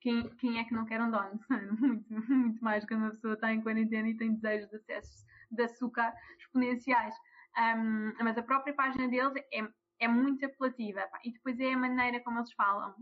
quem, 0.00 0.28
quem 0.36 0.58
é 0.58 0.64
que 0.64 0.74
não 0.74 0.86
quer 0.86 1.00
um 1.00 1.10
donut? 1.10 1.38
muito, 1.80 2.32
muito 2.32 2.64
mais 2.64 2.84
quando 2.86 3.02
uma 3.02 3.10
pessoa 3.10 3.34
está 3.34 3.52
em 3.52 3.60
quarentena 3.60 4.08
e 4.08 4.16
tem 4.16 4.34
desejos 4.34 4.70
de 4.70 4.76
acessos 4.76 5.26
de 5.50 5.62
açúcar 5.62 6.14
exponenciais. 6.38 7.14
Um, 7.58 8.12
mas 8.22 8.36
a 8.38 8.42
própria 8.42 8.74
página 8.74 9.08
deles 9.08 9.34
é, 9.52 9.68
é 9.98 10.08
muito 10.08 10.44
apelativa. 10.44 11.00
E 11.24 11.32
depois 11.32 11.58
é 11.58 11.72
a 11.72 11.78
maneira 11.78 12.20
como 12.20 12.38
eles 12.38 12.52
falam. 12.52 12.94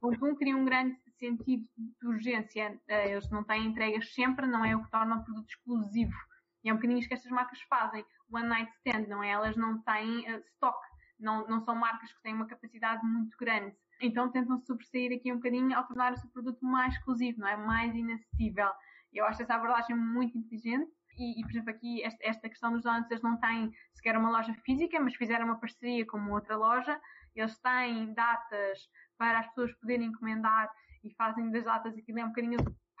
Ponto 0.00 0.24
um, 0.24 0.34
cria 0.34 0.56
um 0.56 0.64
grande 0.64 0.96
sentido 1.18 1.68
de 1.76 2.06
urgência. 2.06 2.80
Eh, 2.88 3.12
eles 3.12 3.30
não 3.30 3.44
têm 3.44 3.66
entregas 3.66 4.12
sempre, 4.12 4.46
não 4.46 4.64
é 4.64 4.74
o 4.76 4.82
que 4.82 4.90
torna 4.90 5.16
o 5.16 5.24
produto 5.24 5.48
exclusivo. 5.48 6.16
E 6.64 6.70
é 6.70 6.72
um 6.72 6.76
bocadinho 6.76 6.98
isso 6.98 7.08
que 7.08 7.14
estas 7.14 7.30
marcas 7.30 7.60
fazem. 7.62 8.04
One 8.30 8.48
night 8.48 8.72
stand, 8.78 9.08
não 9.08 9.22
é? 9.22 9.30
Elas 9.30 9.56
não 9.56 9.80
têm 9.82 10.32
uh, 10.32 10.42
stock. 10.54 10.78
Não, 11.18 11.46
não 11.46 11.60
são 11.60 11.74
marcas 11.74 12.12
que 12.12 12.22
têm 12.22 12.34
uma 12.34 12.46
capacidade 12.46 13.04
muito 13.06 13.36
grande. 13.38 13.76
Então 14.00 14.30
tentam 14.30 14.58
sobressair 14.60 15.16
aqui 15.16 15.32
um 15.32 15.36
bocadinho 15.36 15.76
ao 15.76 15.86
tornar 15.86 16.12
o 16.12 16.16
seu 16.16 16.28
produto 16.30 16.64
mais 16.64 16.94
exclusivo, 16.94 17.40
não 17.40 17.48
é? 17.48 17.56
Mais 17.56 17.94
inacessível. 17.94 18.70
Eu 19.12 19.24
acho 19.26 19.42
essa 19.42 19.54
abordagem 19.54 19.94
muito 19.94 20.36
inteligente 20.36 20.90
e, 21.18 21.40
e, 21.40 21.42
por 21.42 21.50
exemplo, 21.50 21.70
aqui 21.70 22.02
esta, 22.02 22.18
esta 22.22 22.48
questão 22.48 22.72
dos 22.72 22.82
donuts, 22.82 23.10
eles 23.10 23.22
não 23.22 23.36
têm 23.38 23.72
sequer 23.94 24.16
uma 24.16 24.30
loja 24.30 24.54
física, 24.64 24.98
mas 25.00 25.14
fizeram 25.14 25.46
uma 25.46 25.58
parceria 25.58 26.06
com 26.06 26.16
uma 26.16 26.32
outra 26.32 26.56
loja. 26.56 27.00
Eles 27.34 27.58
têm 27.58 28.12
datas 28.14 28.88
para 29.16 29.40
as 29.40 29.46
pessoas 29.48 29.72
poderem 29.74 30.08
encomendar 30.08 30.70
e 31.04 31.10
fazem 31.14 31.50
das 31.50 31.64
datas 31.64 31.96
aquilo 31.96 32.20
é 32.20 32.24
um 32.24 32.28
bocadinho 32.28 32.58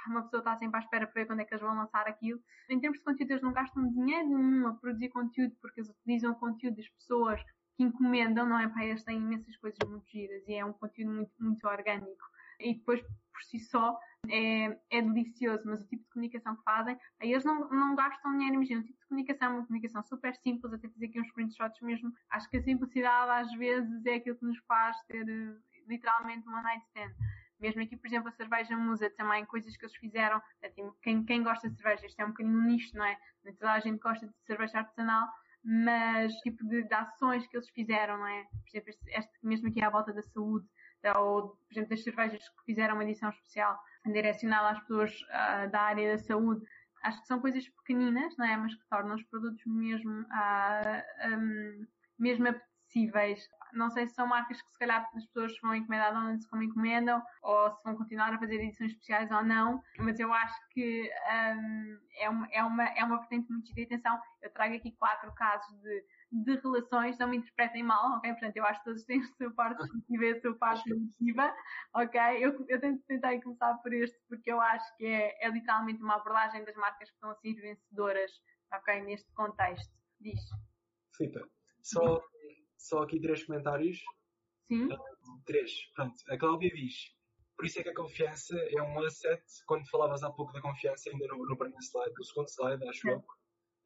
uma 0.08 0.22
pessoa 0.22 0.40
está 0.40 0.56
sempre 0.56 0.76
à 0.76 0.80
espera 0.80 1.06
para 1.06 1.20
ver 1.20 1.26
quando 1.26 1.40
é 1.40 1.44
que 1.44 1.54
eles 1.54 1.62
vão 1.62 1.74
lançar 1.74 2.06
aquilo. 2.08 2.40
Em 2.68 2.80
termos 2.80 2.98
de 2.98 3.04
conteúdo, 3.04 3.30
eles 3.30 3.42
não 3.42 3.52
gastam 3.52 3.88
dinheiro 3.88 4.28
nenhum 4.28 4.66
a 4.66 4.74
produzir 4.74 5.08
conteúdo, 5.10 5.54
porque 5.60 5.80
eles 5.80 5.90
utilizam 5.90 6.32
o 6.32 6.34
conteúdo 6.34 6.76
das 6.76 6.88
pessoas 6.88 7.40
que 7.76 7.84
encomendam, 7.84 8.48
não 8.48 8.58
é? 8.58 8.68
Para 8.68 8.84
eles 8.84 9.04
têm 9.04 9.18
imensas 9.18 9.56
coisas 9.58 9.78
muito 9.88 10.08
giras 10.10 10.42
e 10.48 10.54
é 10.54 10.64
um 10.64 10.72
conteúdo 10.72 11.12
muito, 11.12 11.32
muito 11.38 11.66
orgânico. 11.66 12.24
E 12.58 12.74
depois, 12.74 13.00
por 13.00 13.42
si 13.44 13.58
só, 13.60 13.98
é, 14.28 14.78
é 14.90 15.02
delicioso, 15.02 15.62
mas 15.66 15.80
o 15.80 15.86
tipo 15.86 16.04
de 16.04 16.10
comunicação 16.10 16.56
que 16.56 16.62
fazem, 16.62 16.96
aí 17.20 17.32
eles 17.32 17.44
não, 17.44 17.68
não 17.70 17.94
gastam 17.94 18.32
dinheiro, 18.32 18.54
imagina, 18.54 18.80
o 18.80 18.84
tipo 18.84 18.98
de 18.98 19.06
comunicação 19.06 19.48
é 19.48 19.50
uma 19.50 19.66
comunicação 19.66 20.02
super 20.02 20.34
simples, 20.36 20.72
até 20.72 20.88
fazer 20.88 21.06
aqui 21.06 21.20
uns 21.20 21.28
screenshots 21.28 21.80
mesmo. 21.80 22.12
Acho 22.30 22.48
que 22.48 22.56
a 22.56 22.62
simplicidade 22.62 23.30
às 23.30 23.52
vezes 23.58 24.06
é 24.06 24.14
aquilo 24.14 24.36
que 24.36 24.44
nos 24.44 24.58
faz 24.66 24.96
ter 25.08 25.28
eh, 25.28 25.56
literalmente 25.88 26.46
uma 26.46 26.62
night 26.62 26.84
stand. 26.86 27.12
Mesmo 27.60 27.82
aqui, 27.82 27.96
por 27.96 28.06
exemplo, 28.06 28.28
a 28.28 28.32
cerveja 28.32 28.76
musa 28.76 29.08
também, 29.10 29.44
coisas 29.46 29.76
que 29.76 29.84
eles 29.84 29.96
fizeram. 29.96 30.42
Quem, 31.00 31.24
quem 31.24 31.42
gosta 31.44 31.70
de 31.70 31.76
cerveja, 31.76 32.06
isto 32.06 32.20
é 32.20 32.24
um 32.24 32.28
bocadinho 32.28 32.60
nicho, 32.62 32.96
não 32.96 33.04
é? 33.04 33.16
Toda 33.58 33.72
a 33.72 33.80
gente 33.80 34.00
gosta 34.00 34.26
de 34.26 34.34
cerveja 34.44 34.78
artesanal, 34.78 35.28
mas 35.62 36.32
tipo 36.38 36.66
de, 36.66 36.82
de, 36.82 36.94
ações 36.94 37.46
que 37.46 37.56
eles 37.56 37.68
fizeram, 37.68 38.18
não 38.18 38.26
é? 38.26 38.42
Por 38.44 38.68
exemplo, 38.68 38.90
este, 38.90 39.10
este, 39.10 39.32
mesmo 39.44 39.68
aqui 39.68 39.80
à 39.80 39.90
volta 39.90 40.12
da 40.12 40.22
saúde, 40.22 40.66
ou 41.16 41.50
por 41.50 41.72
exemplo 41.72 41.90
das 41.90 42.02
cervejas 42.02 42.48
que 42.48 42.64
fizeram 42.64 42.94
uma 42.94 43.04
edição 43.04 43.30
especial 43.30 43.78
direcionada 44.04 44.70
às 44.70 44.80
pessoas 44.80 45.12
uh, 45.22 45.70
da 45.70 45.80
área 45.80 46.16
da 46.16 46.22
saúde. 46.22 46.64
Acho 47.02 47.20
que 47.20 47.26
são 47.26 47.40
coisas 47.40 47.68
pequeninas, 47.68 48.36
não 48.36 48.46
é? 48.46 48.56
Mas 48.56 48.74
que 48.74 48.88
tornam 48.88 49.16
os 49.16 49.22
produtos 49.24 49.62
mesmo, 49.66 50.22
uh, 50.22 50.26
ah, 50.30 51.04
um, 51.30 51.86
mesmo 52.18 52.48
apetecíveis. 52.48 53.48
Não 53.72 53.90
sei 53.90 54.06
se 54.06 54.14
são 54.14 54.26
marcas 54.26 54.60
que 54.60 54.70
se 54.70 54.78
calhar 54.78 55.08
as 55.14 55.24
pessoas 55.26 55.58
vão 55.60 55.74
encomendar 55.74 56.14
antes 56.14 56.46
como 56.46 56.62
encomendam, 56.62 57.22
ou 57.42 57.70
se 57.70 57.82
vão 57.82 57.96
continuar 57.96 58.32
a 58.32 58.38
fazer 58.38 58.56
edições 58.56 58.92
especiais 58.92 59.30
ou 59.30 59.42
não, 59.42 59.82
mas 59.98 60.20
eu 60.20 60.32
acho 60.32 60.68
que 60.68 61.10
um, 61.56 61.98
é, 62.18 62.28
uma, 62.28 62.48
é, 62.52 62.62
uma, 62.62 62.84
é 62.84 63.04
uma 63.04 63.18
vertente 63.18 63.50
muito 63.50 63.74
de 63.74 63.82
atenção. 63.82 64.20
Eu 64.42 64.50
trago 64.50 64.74
aqui 64.74 64.92
quatro 64.92 65.32
casos 65.34 65.74
de 65.80 66.04
de 66.32 66.54
relações, 66.56 67.18
não 67.18 67.28
me 67.28 67.36
interpretem 67.36 67.82
mal, 67.82 68.16
ok? 68.16 68.30
Portanto, 68.32 68.56
eu 68.56 68.64
acho 68.64 68.80
que 68.80 68.84
todos 68.86 69.04
têm 69.04 69.20
a 69.20 69.26
sua 69.36 69.50
parte 69.50 69.86
positiva 69.86 70.24
e 70.24 70.32
a 70.32 70.40
sua 70.40 70.54
parte 70.54 70.88
negativa, 70.88 71.54
ok? 71.94 72.20
Eu, 72.40 72.66
eu 72.68 72.80
tentei 72.80 73.40
começar 73.40 73.74
por 73.74 73.92
este 73.92 74.18
porque 74.28 74.50
eu 74.50 74.60
acho 74.60 74.96
que 74.96 75.04
é, 75.04 75.44
é 75.44 75.50
literalmente 75.50 76.02
uma 76.02 76.16
abordagem 76.16 76.64
das 76.64 76.74
marcas 76.76 77.10
que 77.10 77.14
estão 77.14 77.30
a 77.30 77.34
ser 77.34 77.54
vencedoras, 77.54 78.30
ok? 78.72 79.02
Neste 79.02 79.30
contexto. 79.34 79.92
Diz. 80.20 80.40
Filipe, 81.16 81.40
só, 81.82 82.22
só 82.78 83.02
aqui 83.02 83.20
três 83.20 83.44
comentários. 83.44 84.00
Sim. 84.68 84.86
Uh, 84.86 85.42
três. 85.44 85.70
Pronto, 85.94 86.14
a 86.30 86.38
Cláudia 86.38 86.70
diz. 86.70 87.14
Por 87.56 87.66
isso 87.66 87.78
é 87.78 87.82
que 87.82 87.90
a 87.90 87.94
confiança 87.94 88.56
é 88.56 88.82
um 88.82 88.98
asset. 89.04 89.42
Quando 89.66 89.88
falavas 89.90 90.22
há 90.22 90.30
pouco 90.30 90.52
da 90.52 90.62
confiança, 90.62 91.10
ainda 91.10 91.26
no, 91.26 91.46
no 91.46 91.56
primeiro 91.56 91.82
slide, 91.82 92.14
no 92.16 92.24
segundo 92.24 92.48
slide, 92.48 92.88
acho 92.88 93.08
eu, 93.08 93.22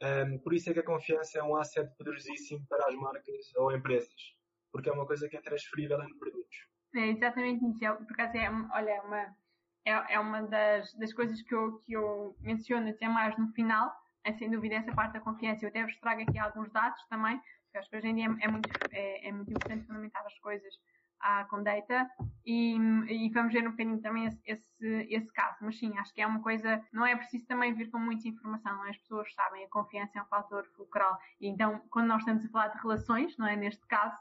um, 0.03 0.39
por 0.39 0.53
isso 0.53 0.71
é 0.71 0.75
que 0.75 0.81
a 0.81 0.85
confiança 0.85 1.39
é 1.39 1.43
um 1.43 1.57
asset 1.57 1.91
poderosíssimo 1.97 2.67
para 2.69 2.87
as 2.87 2.95
marcas 2.95 3.55
ou 3.57 3.73
empresas, 3.73 4.35
porque 4.71 4.89
é 4.89 4.93
uma 4.93 5.07
coisa 5.07 5.29
que 5.29 5.37
é 5.37 5.41
transferível 5.41 6.01
entre 6.03 6.19
produtos. 6.19 6.57
É 6.95 7.09
exatamente 7.09 7.65
isso. 7.67 7.85
É, 7.85 7.93
por 7.93 8.13
acaso, 8.13 8.37
é, 8.37 8.51
olha, 8.73 8.91
é 8.91 9.01
uma, 9.01 9.37
é, 9.85 10.15
é 10.15 10.21
uma 10.21 10.43
das, 10.43 10.93
das 10.95 11.13
coisas 11.13 11.41
que 11.43 11.55
eu, 11.55 11.79
que 11.81 11.93
eu 11.93 12.37
menciono 12.41 12.89
até 12.91 13.09
mais 13.09 13.37
no 13.39 13.49
final, 13.53 13.93
é 14.25 14.33
sem 14.33 14.51
dúvida 14.51 14.77
essa 14.77 14.93
parte 14.93 15.13
da 15.13 15.21
confiança. 15.21 15.65
Eu 15.65 15.69
até 15.69 15.85
vos 15.85 15.97
trago 15.99 16.23
aqui 16.23 16.39
alguns 16.39 16.71
dados 16.73 17.01
também, 17.09 17.39
porque 17.39 17.79
acho 17.79 17.89
que 17.89 17.97
hoje 17.97 18.09
em 18.09 18.15
dia 18.17 18.27
é, 18.27 18.45
é 18.45 18.49
muito, 18.49 18.69
é, 18.91 19.29
é 19.29 19.33
muito 19.33 19.51
importante 19.51 19.87
fundamentar 19.87 20.27
as 20.27 20.39
coisas 20.41 20.75
à 21.21 21.45
Condata 21.45 22.09
e, 22.45 22.77
e 23.09 23.31
vamos 23.31 23.53
ver 23.53 23.67
um 23.67 23.71
bocadinho 23.73 24.01
também 24.01 24.27
esse, 24.27 24.41
esse, 24.47 25.07
esse, 25.11 25.33
caso. 25.33 25.57
Mas 25.61 25.79
sim, 25.79 25.97
acho 25.99 26.15
que 26.15 26.21
é 26.21 26.27
uma 26.27 26.43
coisa, 26.43 26.83
não 26.93 27.07
é 27.07 27.17
preciso 27.17 27.47
também 27.47 27.75
vir 27.75 27.91
com 27.91 27.99
muita 27.99 28.29
informação, 28.29 28.85
é? 28.87 28.91
as 28.91 28.99
pessoas 28.99 29.33
sabem, 29.35 29.65
a 29.65 29.69
confiança 29.69 30.19
é 30.19 30.23
um 30.23 30.27
fator 30.27 30.65
fulcral. 30.77 31.19
Então, 31.41 31.81
quando 31.91 32.09
nós 32.09 32.21
estamos 32.21 32.45
a 32.45 32.49
falar 32.49 32.69
de 32.69 32.79
relações, 32.81 33.37
não 33.39 33.47
é? 33.47 33.57
Neste 33.57 33.85
caso, 33.87 34.17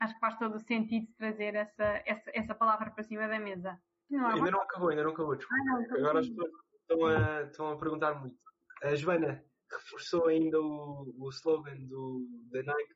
acho 0.00 0.14
que 0.14 0.20
faz 0.20 0.38
todo 0.38 0.56
o 0.56 0.60
sentido 0.60 1.08
trazer 1.16 1.54
essa, 1.54 2.02
essa, 2.04 2.30
essa 2.34 2.54
palavra 2.54 2.90
para 2.90 3.04
cima 3.04 3.26
da 3.28 3.38
mesa. 3.38 3.78
Não 4.10 4.26
ainda 4.26 4.50
não 4.50 4.60
acabou, 4.60 4.90
ainda 4.90 5.02
não 5.02 5.10
acabou, 5.10 5.34
desculpa. 5.34 5.62
Ah, 5.62 5.64
não, 5.64 5.96
Agora 5.98 6.20
as 6.20 6.28
pessoas 6.28 6.50
estão 6.80 7.06
a, 7.06 7.42
estão 7.42 7.72
a 7.72 7.76
perguntar 7.78 8.20
muito. 8.20 8.36
A 8.82 8.94
Joana 8.94 9.42
reforçou 9.72 10.28
ainda 10.28 10.60
o, 10.60 11.12
o 11.18 11.28
slogan 11.30 11.76
do, 11.86 12.26
da 12.50 12.62
Nike 12.62 12.94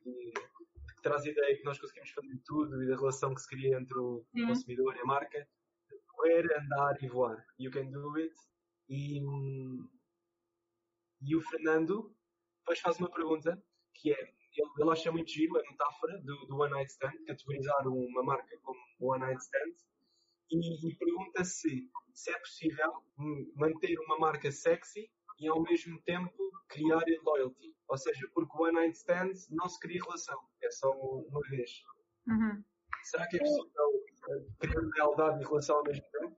traz 1.01 1.23
a 1.23 1.29
ideia 1.29 1.57
que 1.57 1.63
nós 1.63 1.79
conseguimos 1.79 2.09
fazer 2.11 2.39
tudo 2.45 2.81
e 2.83 2.87
da 2.87 2.95
relação 2.95 3.33
que 3.33 3.41
se 3.41 3.47
cria 3.47 3.77
entre 3.77 3.97
o 3.97 4.25
Sim. 4.31 4.47
consumidor 4.47 4.95
e 4.95 4.99
a 4.99 5.05
marca. 5.05 5.47
Correr, 6.07 6.45
andar 6.59 6.97
e 7.01 7.07
voar. 7.07 7.45
You 7.57 7.71
can 7.71 7.89
do 7.91 8.15
it. 8.17 8.35
E, 8.89 9.21
e 11.21 11.35
o 11.35 11.41
Fernando 11.41 12.13
depois 12.69 12.79
faz 12.81 12.99
uma 12.99 13.09
pergunta 13.09 13.61
que 13.95 14.11
é, 14.11 14.19
ele, 14.21 14.69
ele 14.79 14.91
acha 14.91 15.11
muito 15.11 15.31
giro 15.31 15.57
a 15.57 15.61
metáfora 15.63 16.19
do, 16.19 16.45
do 16.45 16.57
One 16.57 16.71
Night 16.71 16.91
Stand, 16.91 17.13
categorizar 17.25 17.87
uma 17.87 18.23
marca 18.23 18.57
como 18.61 18.79
One 18.99 19.21
Night 19.21 19.41
Stand, 19.41 19.73
e, 20.51 20.87
e 20.87 20.95
pergunta 20.95 21.43
se, 21.43 21.89
se 22.13 22.31
é 22.31 22.39
possível 22.39 22.91
manter 23.55 23.99
uma 24.01 24.19
marca 24.19 24.51
sexy 24.51 25.09
e 25.39 25.47
ao 25.47 25.61
mesmo 25.61 25.99
tempo 26.01 26.51
criar 26.67 27.03
loyalty. 27.23 27.75
Ou 27.89 27.97
seja, 27.97 28.29
porque 28.33 28.55
o 28.55 28.63
one 28.63 28.73
night 28.73 28.95
stand 28.97 29.33
não 29.49 29.67
se 29.67 29.79
cria 29.79 30.01
relação, 30.03 30.39
é 30.61 30.69
só 30.69 30.91
uma 30.91 31.41
vez. 31.49 31.83
Uhum. 32.27 32.63
Será 33.03 33.27
que 33.27 33.37
é 33.37 33.39
possível 33.39 34.05
criar 34.59 34.81
lealdade 34.81 35.41
e 35.41 35.47
relação 35.47 35.77
ao 35.77 35.83
mesmo 35.83 36.05
tempo? 36.11 36.37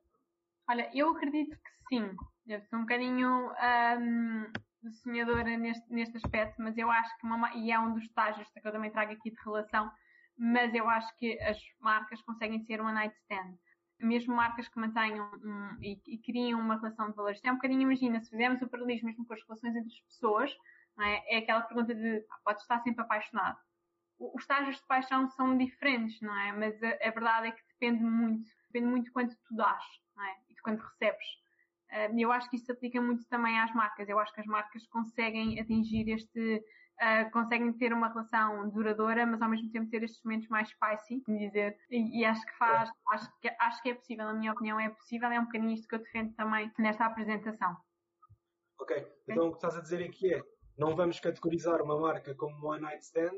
Olha, 0.69 0.89
eu 0.93 1.09
acredito 1.09 1.57
que 1.57 1.71
sim. 1.89 2.15
Eu 2.47 2.61
sou 2.61 2.79
um 2.79 2.83
bocadinho 2.83 3.51
um, 3.99 4.91
sonhadora 5.03 5.57
neste, 5.57 5.91
neste 5.91 6.17
aspecto, 6.17 6.61
mas 6.61 6.77
eu 6.77 6.89
acho 6.89 7.17
que 7.17 7.25
uma, 7.25 7.53
e 7.55 7.71
é 7.71 7.79
um 7.79 7.93
dos 7.93 8.03
estágios 8.03 8.47
que 8.49 8.65
eu 8.65 8.71
também 8.71 8.91
trago 8.91 9.11
aqui 9.11 9.29
de 9.29 9.43
relação, 9.43 9.91
mas 10.37 10.73
eu 10.73 10.87
acho 10.89 11.13
que 11.17 11.39
as 11.41 11.57
marcas 11.79 12.21
conseguem 12.21 12.61
ser 12.61 12.79
one 12.79 12.93
night 12.93 13.15
stand 13.23 13.57
mesmo 14.01 14.35
marcas 14.35 14.67
que 14.67 14.79
mantenham 14.79 15.29
um, 15.43 15.77
e, 15.81 15.99
e 16.07 16.17
criam 16.17 16.59
uma 16.59 16.75
relação 16.75 17.09
de 17.09 17.15
valores. 17.15 17.39
É 17.43 17.51
um 17.51 17.55
bocadinho, 17.55 17.81
imagina, 17.81 18.19
se 18.19 18.29
fizermos 18.29 18.61
o 18.61 18.67
paralelismo 18.67 19.07
mesmo 19.07 19.25
com 19.25 19.33
as 19.33 19.41
relações 19.47 19.75
entre 19.75 19.91
as 19.91 20.01
pessoas, 20.01 20.51
é? 20.99 21.35
é? 21.35 21.37
aquela 21.39 21.61
pergunta 21.61 21.93
de 21.93 22.25
ah, 22.29 22.39
pode 22.43 22.61
estar 22.61 22.79
sempre 22.81 23.01
apaixonado. 23.01 23.57
Os 24.19 24.43
estágios 24.43 24.77
de 24.77 24.85
paixão 24.85 25.27
são 25.29 25.57
diferentes, 25.57 26.19
não 26.21 26.37
é? 26.37 26.51
Mas 26.51 26.83
a, 26.83 26.89
a, 26.89 27.11
verdade 27.11 27.47
é 27.47 27.51
que 27.51 27.63
depende 27.73 28.03
muito, 28.03 28.49
depende 28.67 28.87
muito 28.87 29.05
de 29.05 29.11
quanto 29.11 29.35
tu 29.47 29.55
dás, 29.55 29.83
não 30.15 30.23
é? 30.23 30.35
E 30.49 30.53
de 30.53 30.61
quanto 30.61 30.81
recebes. 30.81 31.25
Eu 32.17 32.31
acho 32.31 32.49
que 32.49 32.55
isso 32.55 32.65
se 32.67 32.71
aplica 32.71 33.01
muito 33.01 33.25
também 33.27 33.59
às 33.59 33.73
marcas. 33.73 34.07
Eu 34.07 34.17
acho 34.17 34.33
que 34.33 34.39
as 34.39 34.45
marcas 34.47 34.87
conseguem 34.87 35.59
atingir 35.59 36.07
este, 36.09 36.63
uh, 37.01 37.31
conseguem 37.31 37.73
ter 37.73 37.91
uma 37.93 38.07
relação 38.07 38.69
duradoura, 38.69 39.25
mas 39.25 39.41
ao 39.41 39.49
mesmo 39.49 39.69
tempo 39.71 39.89
ter 39.89 40.03
estes 40.03 40.23
momentos 40.23 40.47
mais 40.47 40.69
spicy, 40.69 41.23
dizer, 41.27 41.77
e, 41.89 42.21
e, 42.21 42.25
acho 42.25 42.45
que 42.45 42.57
faz, 42.57 42.89
acho 43.11 43.39
que, 43.39 43.49
acho 43.59 43.81
que 43.81 43.89
é 43.89 43.93
possível, 43.95 44.25
na 44.25 44.33
minha 44.33 44.53
opinião 44.53 44.79
é 44.79 44.89
possível, 44.89 45.29
é 45.29 45.39
um 45.39 45.45
bocadinho 45.45 45.73
isto 45.73 45.87
que 45.87 45.95
eu 45.95 45.99
defendo 45.99 46.33
também 46.35 46.71
nesta 46.77 47.05
apresentação. 47.05 47.75
Ok, 48.79 49.07
então 49.27 49.47
o 49.47 49.51
que 49.51 49.57
estás 49.57 49.75
a 49.75 49.81
dizer 49.81 50.03
aqui 50.03 50.33
é, 50.33 50.41
não 50.81 50.95
vamos 50.95 51.19
categorizar 51.19 51.79
uma 51.79 51.99
marca 51.99 52.33
como 52.33 52.67
One 52.67 52.81
Night 52.81 53.03
Stand, 53.05 53.37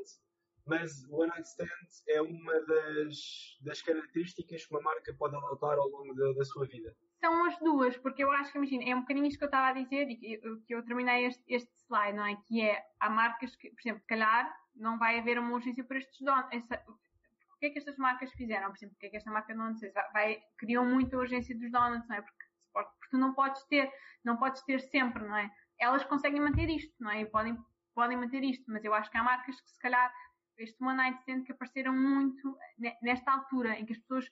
mas 0.66 1.04
o 1.10 1.16
One 1.20 1.28
Night 1.28 1.46
Stand 1.46 1.68
é 2.08 2.22
uma 2.22 2.58
das, 2.62 3.58
das 3.60 3.82
características 3.82 4.64
que 4.64 4.74
uma 4.74 4.80
marca 4.80 5.12
pode 5.12 5.36
adotar 5.36 5.76
ao 5.78 5.86
longo 5.86 6.14
da, 6.14 6.32
da 6.32 6.44
sua 6.44 6.66
vida 6.66 6.96
são 7.20 7.46
as 7.46 7.58
duas, 7.58 7.96
porque 7.96 8.22
eu 8.22 8.30
acho 8.32 8.52
que, 8.52 8.58
imagina, 8.58 8.84
é 8.84 8.94
um 8.94 9.00
bocadinho 9.00 9.24
isto 9.24 9.38
que 9.38 9.44
eu 9.44 9.48
estava 9.48 9.68
a 9.68 9.82
dizer 9.82 10.10
e 10.10 10.16
que, 10.16 10.38
que 10.66 10.74
eu 10.74 10.84
terminei 10.84 11.24
este, 11.24 11.42
este, 11.48 11.72
slide, 11.86 12.14
não 12.14 12.26
é? 12.26 12.36
Que 12.46 12.60
é, 12.60 12.84
há 13.00 13.08
marcas 13.08 13.56
que, 13.56 13.70
por 13.70 13.80
exemplo, 13.80 14.04
calhar 14.06 14.54
não 14.74 14.98
vai 14.98 15.18
haver 15.18 15.38
uma 15.38 15.54
urgência 15.54 15.82
para 15.84 15.96
estes 15.96 16.20
donos. 16.20 16.44
o 16.44 17.58
que 17.58 17.64
é 17.66 17.70
que 17.70 17.78
estas 17.78 17.96
marcas 17.96 18.30
fizeram? 18.32 18.68
Por 18.68 18.76
exemplo, 18.76 18.94
o 18.94 18.98
que 18.98 19.06
é 19.06 19.08
que 19.08 19.16
esta 19.16 19.30
marca 19.30 19.54
não 19.54 19.74
sei, 19.74 19.90
vai, 20.12 20.38
criou 20.58 20.84
muito 20.84 21.16
a 21.16 21.20
urgência 21.20 21.58
dos 21.58 21.72
donuts, 21.72 22.06
não 22.08 22.16
é? 22.16 22.20
Porque, 22.20 22.44
porque 22.72 23.08
tu 23.10 23.16
não 23.16 23.32
podes 23.32 23.64
ter, 23.68 23.90
não 24.22 24.36
podes 24.36 24.62
ter 24.64 24.80
sempre, 24.80 25.24
não 25.24 25.36
é? 25.38 25.50
Elas 25.78 26.04
conseguem 26.04 26.40
manter 26.40 26.68
isto, 26.68 26.94
não 27.00 27.10
é? 27.10 27.22
E 27.22 27.26
podem, 27.26 27.58
podem 27.94 28.16
manter 28.16 28.42
isto, 28.42 28.64
mas 28.68 28.84
eu 28.84 28.94
acho 28.94 29.10
que 29.10 29.16
há 29.16 29.22
marcas 29.22 29.60
que 29.60 29.70
se 29.70 29.78
calhar 29.78 30.12
este 30.58 30.82
One 30.82 30.96
Night 30.96 31.18
Stand 31.20 31.44
que 31.44 31.52
apareceram 31.52 31.92
muito 31.92 32.56
nesta 33.02 33.32
altura 33.32 33.78
em 33.78 33.84
que 33.84 33.92
as 33.92 33.98
pessoas 33.98 34.30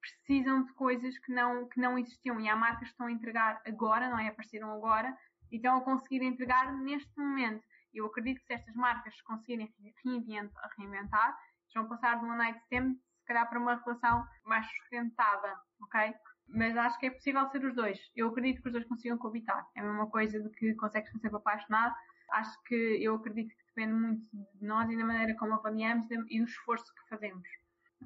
precisam 0.00 0.64
de 0.64 0.72
coisas 0.74 1.18
que 1.18 1.32
não, 1.32 1.68
que 1.68 1.78
não 1.78 1.98
existiam 1.98 2.40
e 2.40 2.48
há 2.48 2.56
marcas 2.56 2.88
que 2.88 2.92
estão 2.92 3.06
a 3.06 3.12
entregar 3.12 3.60
agora, 3.66 4.08
não 4.08 4.18
é? 4.18 4.28
Apareceram 4.28 4.72
agora 4.72 5.16
e 5.50 5.56
estão 5.56 5.76
a 5.76 5.82
conseguir 5.82 6.22
entregar 6.22 6.72
neste 6.72 7.16
momento. 7.18 7.62
Eu 7.92 8.06
acredito 8.06 8.40
que 8.40 8.46
se 8.46 8.54
estas 8.54 8.74
marcas 8.74 9.20
conseguirem 9.22 9.72
reinventar, 10.04 11.36
vão 11.74 11.88
passar 11.88 12.18
de 12.18 12.24
uma 12.24 12.36
night 12.36 12.58
stand 12.60 12.94
se 12.94 13.26
calhar 13.26 13.48
para 13.48 13.60
uma 13.60 13.76
relação 13.76 14.26
mais 14.44 14.66
sustentada, 14.66 15.60
ok? 15.82 16.14
Mas 16.52 16.76
acho 16.76 16.98
que 16.98 17.06
é 17.06 17.10
possível 17.10 17.46
ser 17.48 17.64
os 17.64 17.74
dois. 17.74 17.98
Eu 18.14 18.28
acredito 18.28 18.60
que 18.60 18.68
os 18.68 18.72
dois 18.72 18.84
consigam 18.86 19.18
coabitar. 19.18 19.66
É 19.76 19.80
a 19.80 19.84
mesma 19.84 20.10
coisa 20.10 20.40
de 20.40 20.50
que 20.50 20.74
consegues 20.74 21.10
sempre 21.10 21.36
apaixonado. 21.36 21.94
Acho 22.32 22.62
que 22.64 22.74
eu 22.74 23.14
acredito 23.14 23.50
que 23.56 23.66
depende 23.66 23.92
muito 23.92 24.26
de 24.32 24.66
nós 24.66 24.90
e 24.90 24.96
da 24.96 25.04
maneira 25.04 25.36
como 25.36 25.54
avaliamos 25.54 26.06
e 26.10 26.38
do 26.38 26.44
esforço 26.44 26.92
que 26.94 27.08
fazemos. 27.08 27.48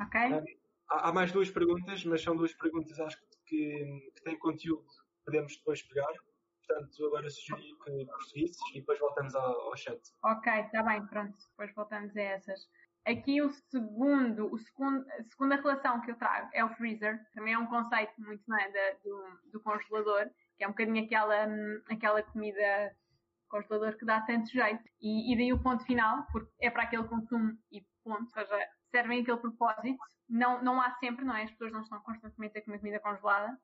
Ok? 0.00 0.20
Há, 0.88 1.08
há 1.08 1.12
mais 1.12 1.32
duas 1.32 1.50
perguntas, 1.50 2.04
mas 2.04 2.22
são 2.22 2.36
duas 2.36 2.52
perguntas 2.54 2.98
acho 3.00 3.18
que, 3.46 4.10
que 4.14 4.22
têm 4.22 4.38
conteúdo 4.38 4.84
que 4.84 5.24
podemos 5.24 5.56
depois 5.56 5.82
pegar. 5.82 6.12
Portanto, 6.66 7.06
agora 7.06 7.28
sugeri 7.28 7.76
que 7.84 8.06
prosseguisses 8.06 8.60
e 8.74 8.80
depois 8.80 8.98
voltamos 8.98 9.34
ao, 9.34 9.60
ao 9.60 9.76
chat. 9.76 10.00
Ok, 10.22 10.52
está 10.52 10.82
bem, 10.82 11.04
pronto. 11.06 11.36
Depois 11.50 11.74
voltamos 11.74 12.16
a 12.16 12.22
essas. 12.22 12.68
Aqui 13.06 13.42
o 13.42 13.50
segundo, 13.50 14.50
o 14.52 14.58
segundo, 14.58 15.06
a 15.10 15.22
segunda 15.24 15.56
relação 15.56 16.00
que 16.00 16.10
eu 16.10 16.16
trago 16.16 16.48
é 16.54 16.64
o 16.64 16.74
freezer. 16.74 17.20
Também 17.34 17.52
é 17.52 17.58
um 17.58 17.66
conceito 17.66 18.12
muito 18.18 18.42
não 18.46 18.58
é, 18.58 18.70
da, 18.70 18.98
do, 19.04 19.50
do 19.52 19.60
congelador, 19.60 20.30
que 20.56 20.64
é 20.64 20.66
um 20.66 20.70
bocadinho 20.70 21.04
aquela, 21.04 21.46
aquela 21.90 22.22
comida 22.22 22.94
congelador 23.48 23.96
que 23.98 24.06
dá 24.06 24.20
tanto 24.22 24.50
jeito. 24.50 24.82
E, 25.00 25.32
e 25.32 25.36
daí 25.36 25.52
o 25.52 25.62
ponto 25.62 25.84
final, 25.84 26.26
porque 26.32 26.50
é 26.60 26.70
para 26.70 26.84
aquele 26.84 27.04
consumo 27.04 27.52
e 27.70 27.84
ponto, 28.02 28.22
ou 28.22 28.30
seja, 28.30 28.68
servem 28.90 29.20
aquele 29.20 29.38
propósito. 29.38 29.98
Não, 30.28 30.62
não 30.62 30.80
há 30.80 30.90
sempre, 30.92 31.24
não 31.24 31.36
é? 31.36 31.42
As 31.42 31.50
pessoas 31.50 31.72
não 31.72 31.82
estão 31.82 32.00
constantemente 32.00 32.58
a 32.58 32.64
comer 32.64 32.78
comida 32.78 33.00
congelada, 33.00 33.58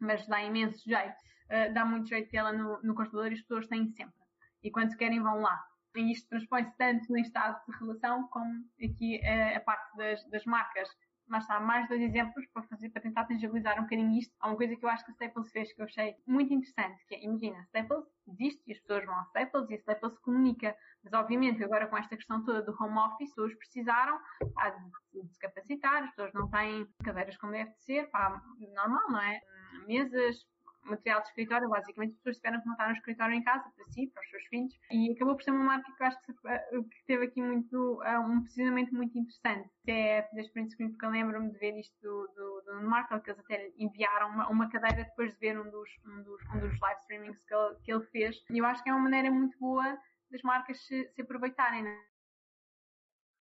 mas 0.00 0.26
dá 0.26 0.42
imenso 0.42 0.82
jeito. 0.88 1.14
Uh, 1.50 1.72
dá 1.74 1.84
muito 1.84 2.08
jeito 2.08 2.30
tê-la 2.30 2.52
no, 2.52 2.80
no 2.82 2.94
congelador 2.94 3.30
e 3.30 3.34
as 3.34 3.40
pessoas 3.42 3.66
têm 3.66 3.86
sempre. 3.88 4.14
E 4.62 4.70
quando 4.70 4.96
querem 4.96 5.22
vão 5.22 5.40
lá. 5.40 5.62
E 5.96 6.12
isto 6.12 6.28
transpõe-se 6.28 6.76
tanto 6.76 7.10
no 7.10 7.18
estado 7.18 7.60
de 7.66 7.78
relação 7.78 8.26
como 8.28 8.64
aqui 8.82 9.20
uh, 9.22 9.56
a 9.56 9.60
parte 9.60 9.96
das, 9.96 10.24
das 10.30 10.44
marcas 10.44 10.88
mas 11.32 11.48
há 11.48 11.60
mais 11.60 11.88
dois 11.88 12.02
exemplos 12.02 12.46
para 12.52 12.62
fazer, 12.64 12.90
para 12.90 13.00
tentar 13.00 13.24
tangibilizar 13.24 13.78
um 13.78 13.84
bocadinho 13.84 14.18
isto. 14.18 14.34
Há 14.38 14.48
uma 14.48 14.56
coisa 14.56 14.76
que 14.76 14.84
eu 14.84 14.88
acho 14.88 15.04
que 15.04 15.12
a 15.12 15.14
Staples 15.14 15.50
fez 15.50 15.72
que 15.72 15.80
eu 15.80 15.86
achei 15.86 16.14
muito 16.26 16.52
interessante, 16.52 17.04
que 17.06 17.14
é, 17.14 17.24
imagina, 17.24 17.62
Staples 17.62 18.04
existe 18.28 18.62
e 18.66 18.72
as 18.72 18.78
pessoas 18.80 19.06
vão 19.06 19.14
a 19.14 19.22
Staples 19.22 19.70
e 19.70 19.74
a 19.74 19.76
Staples 19.78 20.18
comunica. 20.18 20.76
Mas 21.02 21.12
obviamente 21.14 21.64
agora 21.64 21.86
com 21.86 21.96
esta 21.96 22.16
questão 22.16 22.44
toda 22.44 22.62
do 22.62 22.76
home 22.78 22.98
office, 22.98 23.30
as 23.30 23.34
pessoas 23.34 23.54
precisaram 23.54 24.20
pá, 24.54 24.70
de 24.70 25.38
capacitar, 25.38 26.02
as 26.02 26.10
pessoas 26.10 26.34
não 26.34 26.50
têm 26.50 26.86
cadeiras 27.02 27.36
como 27.38 27.52
deve 27.52 27.72
ser, 27.78 28.10
pá, 28.10 28.42
normal, 28.74 29.10
não 29.10 29.20
é? 29.22 29.40
Mesas, 29.86 30.36
material 30.84 31.20
de 31.20 31.28
escritório, 31.28 31.68
basicamente 31.68 32.12
as 32.12 32.16
pessoas 32.18 32.36
tiveram 32.36 32.60
que 32.60 32.68
montar 32.68 32.88
um 32.88 32.92
escritório 32.92 33.34
em 33.34 33.42
casa 33.42 33.70
para 33.76 33.84
si, 33.86 34.06
para 34.08 34.22
os 34.22 34.30
seus 34.30 34.44
filhos, 34.46 34.78
e 34.90 35.12
acabou 35.12 35.34
por 35.34 35.42
ser 35.42 35.50
uma 35.50 35.64
marca 35.64 35.92
que 35.92 36.02
eu 36.02 36.06
acho 36.06 36.22
que, 36.22 36.48
eh, 36.48 36.68
que 36.70 37.04
teve 37.06 37.24
aqui 37.26 37.42
muito, 37.42 38.02
eh, 38.02 38.18
um 38.18 38.42
posicionamento 38.42 38.94
muito 38.94 39.18
interessante. 39.18 39.70
Até 39.82 40.28
das 40.34 40.48
print 40.50 40.72
screen, 40.72 40.90
porque 40.90 41.04
eu 41.04 41.10
lembro-me 41.10 41.52
de 41.52 41.58
ver 41.58 41.78
isto 41.78 41.94
do, 42.02 42.26
do, 42.34 42.62
do 42.62 42.88
Markel, 42.88 43.20
que 43.20 43.30
eles 43.30 43.40
até 43.40 43.72
enviaram 43.78 44.28
uma, 44.28 44.48
uma 44.48 44.70
cadeira 44.70 45.04
depois 45.04 45.32
de 45.32 45.38
ver 45.38 45.58
um 45.58 45.70
dos, 45.70 45.88
um 46.06 46.22
dos, 46.22 46.42
um 46.54 46.60
dos 46.60 46.80
live 46.80 47.00
streamings 47.00 47.38
que 47.46 47.54
ele, 47.54 47.76
que 47.84 47.92
ele 47.92 48.04
fez, 48.06 48.44
e 48.50 48.58
eu 48.58 48.64
acho 48.66 48.82
que 48.82 48.90
é 48.90 48.92
uma 48.92 49.02
maneira 49.02 49.30
muito 49.30 49.58
boa 49.58 49.98
das 50.30 50.42
marcas 50.42 50.80
se, 50.86 51.08
se 51.14 51.22
aproveitarem, 51.22 51.82
né? 51.82 52.04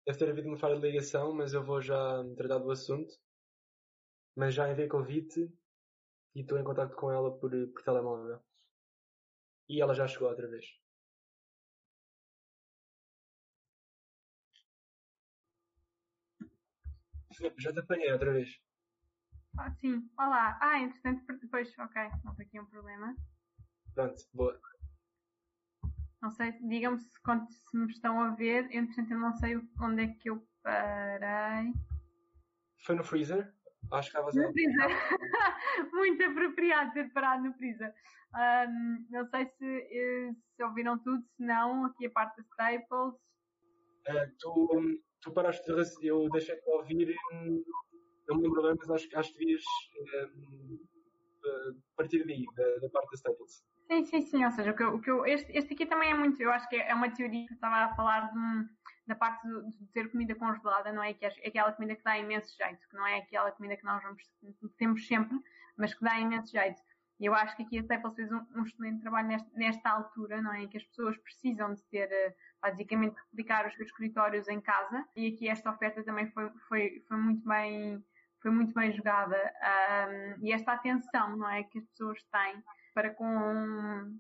Deve 0.08 0.20
ter 0.20 0.30
havido 0.30 0.48
uma 0.48 0.58
falha 0.58 0.76
de 0.76 0.82
ligação, 0.82 1.34
mas 1.34 1.54
eu 1.54 1.64
vou 1.64 1.82
já 1.82 2.24
tratar 2.38 2.60
do 2.60 2.70
assunto. 2.70 3.12
Mas 4.38 4.54
já 4.54 4.70
enviei 4.70 4.88
convite 4.88 5.50
e 6.36 6.42
estou 6.42 6.60
em 6.60 6.64
contato 6.64 6.96
com 6.96 7.10
ela 7.10 7.32
por, 7.40 7.50
por 7.50 7.82
telemóvel. 7.84 8.44
E 9.70 9.82
ela 9.82 9.96
já 9.96 10.06
chegou 10.06 10.28
outra 10.28 10.48
vez. 10.48 10.66
Já 17.58 17.74
te 17.74 17.80
apanhei 17.80 18.12
outra 18.12 18.34
vez. 18.34 18.62
Ah, 19.58 19.72
sim, 19.72 20.10
olá. 20.18 20.58
Ah, 20.62 20.80
entretanto, 20.80 21.26
depois, 21.40 21.74
ok, 21.80 22.02
não 22.24 22.36
tem 22.36 22.46
aqui 22.46 22.60
um 22.60 22.66
problema. 22.66 23.16
Pronto, 23.94 24.22
boa. 24.34 24.60
Não 26.22 26.32
sei, 26.32 26.52
digam-me 26.68 27.00
se, 27.00 27.10
se 27.70 27.78
me 27.78 27.90
estão 27.92 28.20
a 28.22 28.36
ver. 28.36 28.68
Entretanto, 28.72 29.12
eu 29.12 29.20
não 29.20 29.34
sei 29.34 29.58
onde 29.80 30.04
é 30.04 30.08
que 30.08 30.30
eu 30.30 30.46
parei. 30.62 31.74
Foi 32.86 32.96
no 32.96 33.04
freezer? 33.04 33.54
Acho 33.92 34.12
que 34.12 34.18
estava 34.18 34.32
freezer. 34.52 34.90
Muito 35.94 36.24
apropriado 36.24 36.94
ter 36.94 37.12
parado 37.14 37.44
no 37.44 37.54
freezer. 37.54 37.94
Um, 38.34 39.06
não 39.10 39.26
sei 39.28 39.46
se, 39.46 39.66
eh, 39.66 40.32
se 40.56 40.64
ouviram 40.64 41.00
tudo, 41.00 41.24
se 41.24 41.44
não, 41.44 41.86
aqui 41.86 42.08
a 42.08 42.10
parte 42.10 42.38
da 42.38 42.44
Staples. 42.44 43.14
Uh, 44.08 44.32
tu, 44.40 45.02
tu 45.22 45.32
paraste 45.32 45.66
de, 45.66 46.08
eu 46.08 46.30
deixei 46.30 46.56
de 46.56 46.70
ouvir, 46.70 47.16
não 48.28 48.38
me 48.38 48.44
lembro 48.44 48.62
bem, 48.64 48.76
mas 48.78 48.90
acho, 48.90 49.18
acho 49.18 49.34
que 49.34 49.40
devias 49.40 49.64
um, 50.36 50.80
partir 51.96 52.26
daí, 52.26 52.46
da, 52.56 52.78
da, 52.82 52.90
parte 52.90 53.10
da 53.12 53.16
Staples. 53.16 53.64
Sim, 53.88 54.06
sim, 54.06 54.22
sim, 54.22 54.46
ou 54.46 54.52
seja, 54.52 54.72
o 54.72 54.76
que 54.76 54.84
eu, 54.84 54.96
o 54.96 55.02
que 55.02 55.10
eu, 55.10 55.26
este, 55.26 55.52
este 55.58 55.74
aqui 55.74 55.86
também 55.86 56.12
é 56.12 56.14
muito, 56.14 56.42
eu 56.42 56.52
acho 56.52 56.68
que 56.68 56.76
é 56.76 56.94
uma 56.94 57.10
teoria 57.12 57.46
que 57.46 57.54
eu 57.54 57.56
estava 57.56 57.76
a 57.76 57.96
falar 57.96 58.32
de 58.32 58.38
um 58.38 58.68
da 59.08 59.16
parte 59.16 59.48
de, 59.48 59.86
ter 59.94 60.10
comida 60.12 60.36
congelada, 60.36 60.92
não 60.92 61.04
é? 61.04 61.14
Que 61.14 61.26
é 61.26 61.48
aquela 61.48 61.72
comida 61.72 61.96
que 61.96 62.04
dá 62.04 62.18
imenso 62.18 62.56
jeito, 62.58 62.88
que 62.90 62.96
não 62.96 63.06
é 63.06 63.18
aquela 63.18 63.52
comida 63.52 63.78
que 63.78 63.84
nós 63.84 64.02
vamos, 64.02 64.24
temos 64.78 65.08
sempre, 65.08 65.38
mas 65.78 65.94
que 65.94 66.04
dá 66.04 66.20
imenso 66.20 66.52
jeito. 66.52 66.82
E 67.20 67.26
eu 67.26 67.34
acho 67.34 67.56
que 67.56 67.64
aqui 67.64 67.78
a 67.78 67.82
Staples 67.82 68.16
fez 68.16 68.32
um, 68.32 68.46
um 68.56 68.64
excelente 68.64 69.02
trabalho 69.02 69.28
nesta, 69.30 69.50
nesta, 69.54 69.90
altura, 69.90 70.42
não 70.42 70.54
é? 70.54 70.64
Em 70.64 70.68
que 70.68 70.78
as 70.78 70.84
pessoas 70.84 71.18
precisam 71.18 71.74
de 71.74 71.82
ter, 71.84 72.12
eh, 72.12 72.36
basicamente, 72.62 73.16
replicar 73.30 73.66
os 73.66 73.74
seus 73.76 73.88
escritórios 73.88 74.50
em 74.50 74.60
casa. 74.60 75.06
E 75.16 75.34
aqui 75.34 75.48
esta 75.48 75.72
oferta 75.72 76.04
também 76.04 76.30
foi, 76.32 76.50
foi, 76.68 77.04
foi 77.08 77.18
muito 77.18 77.48
bem, 77.48 78.04
foi 78.42 78.52
muito 78.52 78.74
bem 78.74 78.92
jogada. 78.92 79.38
Um, 79.38 80.46
e 80.46 80.52
esta 80.52 80.74
atenção, 80.74 81.38
não 81.38 81.50
é? 81.50 81.64
Que 81.64 81.78
as 81.78 81.86
pessoas 81.86 82.22
têm 82.24 82.62
para 82.94 83.14
com, 83.14 84.20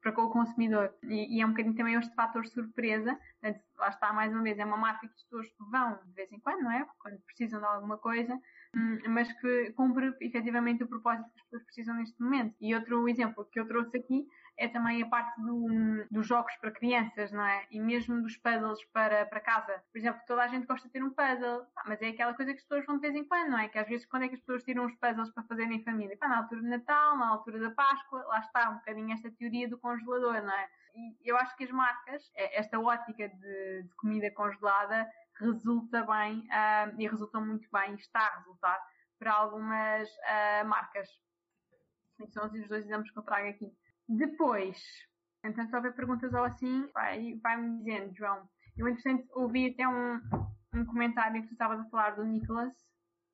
para 0.00 0.12
com 0.12 0.22
o 0.22 0.30
consumidor. 0.30 0.94
E, 1.02 1.36
e, 1.36 1.40
é 1.40 1.46
um 1.46 1.50
bocadinho 1.50 1.74
também 1.74 1.94
este 1.94 2.14
fator 2.14 2.46
surpresa. 2.46 3.18
Portanto, 3.40 3.64
lá 3.78 3.88
está, 3.88 4.12
mais 4.12 4.32
uma 4.32 4.42
vez, 4.42 4.58
é 4.58 4.64
uma 4.64 4.76
marca 4.76 5.06
que 5.06 5.14
as 5.14 5.22
pessoas 5.22 5.46
vão 5.70 5.98
de 6.04 6.12
vez 6.12 6.30
em 6.32 6.40
quando, 6.40 6.62
não 6.62 6.70
é? 6.70 6.86
Quando 6.98 7.18
precisam 7.20 7.60
de 7.60 7.66
alguma 7.66 7.98
coisa, 7.98 8.34
hum, 8.74 8.98
mas 9.08 9.32
que 9.40 9.72
cumpre 9.72 10.14
efetivamente 10.20 10.84
o 10.84 10.88
propósito 10.88 11.28
que 11.30 11.40
as 11.40 11.44
pessoas 11.44 11.64
precisam 11.64 11.94
neste 11.96 12.20
momento. 12.22 12.54
E 12.60 12.74
outro 12.74 13.08
exemplo 13.08 13.48
que 13.50 13.58
eu 13.58 13.66
trouxe 13.66 13.96
aqui 13.96 14.26
é 14.58 14.68
também 14.68 15.02
a 15.02 15.06
parte 15.06 15.40
do, 15.40 16.06
dos 16.10 16.26
jogos 16.26 16.54
para 16.56 16.70
crianças, 16.70 17.30
não 17.30 17.44
é? 17.44 17.66
E 17.70 17.78
mesmo 17.78 18.22
dos 18.22 18.36
puzzles 18.36 18.82
para, 18.86 19.26
para 19.26 19.40
casa. 19.40 19.82
Por 19.92 19.98
exemplo, 19.98 20.20
toda 20.26 20.42
a 20.42 20.48
gente 20.48 20.66
gosta 20.66 20.86
de 20.86 20.92
ter 20.92 21.02
um 21.02 21.10
puzzle, 21.10 21.66
mas 21.84 22.00
é 22.00 22.08
aquela 22.08 22.34
coisa 22.34 22.52
que 22.52 22.58
as 22.58 22.64
pessoas 22.64 22.86
vão 22.86 22.96
de 22.96 23.02
vez 23.02 23.14
em 23.14 23.24
quando, 23.24 23.50
não 23.50 23.58
é? 23.58 23.68
Que 23.68 23.78
às 23.78 23.86
vezes 23.86 24.06
quando 24.06 24.24
é 24.24 24.28
que 24.28 24.34
as 24.34 24.40
pessoas 24.40 24.64
tiram 24.64 24.86
os 24.86 24.94
puzzles 24.94 25.30
para 25.30 25.42
fazerem 25.44 25.78
em 25.78 25.84
família? 25.84 26.16
Pá, 26.16 26.28
na 26.28 26.38
altura 26.38 26.62
de 26.62 26.68
Natal, 26.68 27.18
na 27.18 27.28
altura 27.28 27.58
da 27.60 27.70
Páscoa, 27.70 28.24
lá 28.24 28.38
está 28.40 28.70
um 28.70 28.76
bocadinho 28.76 29.12
esta 29.12 29.30
teoria 29.30 29.68
do 29.68 29.78
congelador, 29.78 30.42
não 30.42 30.54
é? 30.54 30.68
E 30.94 31.30
eu 31.30 31.36
acho 31.36 31.54
que 31.56 31.64
as 31.64 31.70
marcas, 31.70 32.30
é, 32.34 32.58
esta 32.58 32.80
ótica 32.80 33.28
de, 33.28 33.82
de 33.82 33.94
comida 33.96 34.30
congelada, 34.30 35.06
resulta 35.38 36.02
bem 36.04 36.38
uh, 36.40 36.98
e 36.98 37.06
resulta 37.06 37.38
muito 37.38 37.68
bem, 37.70 37.94
está 37.94 38.20
a 38.20 38.38
resultar 38.38 38.80
para 39.18 39.32
algumas 39.34 40.08
uh, 40.08 40.66
marcas. 40.66 41.08
São 42.30 42.46
os 42.46 42.68
dois 42.68 42.86
exemplos 42.86 43.10
que 43.10 43.18
eu 43.18 43.22
trago 43.22 43.48
aqui. 43.48 43.70
Depois, 44.08 44.78
Então, 45.44 45.66
se 45.66 45.76
houver 45.76 45.94
perguntas 45.94 46.32
ou 46.32 46.44
assim, 46.44 46.88
vai-me 46.92 47.36
vai 47.36 47.60
dizendo, 47.78 48.14
João. 48.16 48.48
Eu, 48.76 48.88
entretanto, 48.88 49.26
ouvi 49.34 49.70
até 49.70 49.86
um, 49.86 50.20
um 50.74 50.84
comentário 50.84 51.40
que 51.42 51.48
tu 51.48 51.52
estavas 51.52 51.80
a 51.80 51.88
falar 51.88 52.16
do 52.16 52.24
Nicholas. 52.24 52.72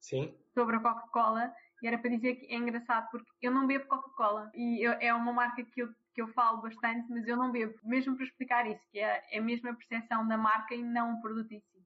Sim. 0.00 0.34
Sobre 0.54 0.76
a 0.76 0.80
Coca-Cola. 0.80 1.52
E 1.82 1.86
era 1.86 1.98
para 1.98 2.10
dizer 2.10 2.36
que 2.36 2.46
é 2.46 2.56
engraçado 2.56 3.08
porque 3.10 3.28
eu 3.40 3.50
não 3.50 3.66
bebo 3.66 3.86
Coca-Cola. 3.86 4.50
E 4.54 4.86
eu, 4.86 4.92
é 4.92 5.12
uma 5.14 5.32
marca 5.32 5.64
que 5.64 5.82
eu, 5.82 5.88
que 6.14 6.22
eu 6.22 6.28
falo 6.28 6.62
bastante, 6.62 7.08
mas 7.10 7.26
eu 7.26 7.36
não 7.36 7.50
bebo. 7.50 7.74
Mesmo 7.82 8.14
para 8.14 8.24
explicar 8.24 8.66
isso, 8.66 8.82
que 8.90 8.98
é, 8.98 9.22
é 9.30 9.40
mesmo 9.40 9.68
a 9.68 9.74
percepção 9.74 10.26
da 10.26 10.36
marca 10.36 10.74
e 10.74 10.82
não 10.82 11.14
o 11.14 11.20
produto 11.20 11.52
em 11.52 11.60
si. 11.60 11.78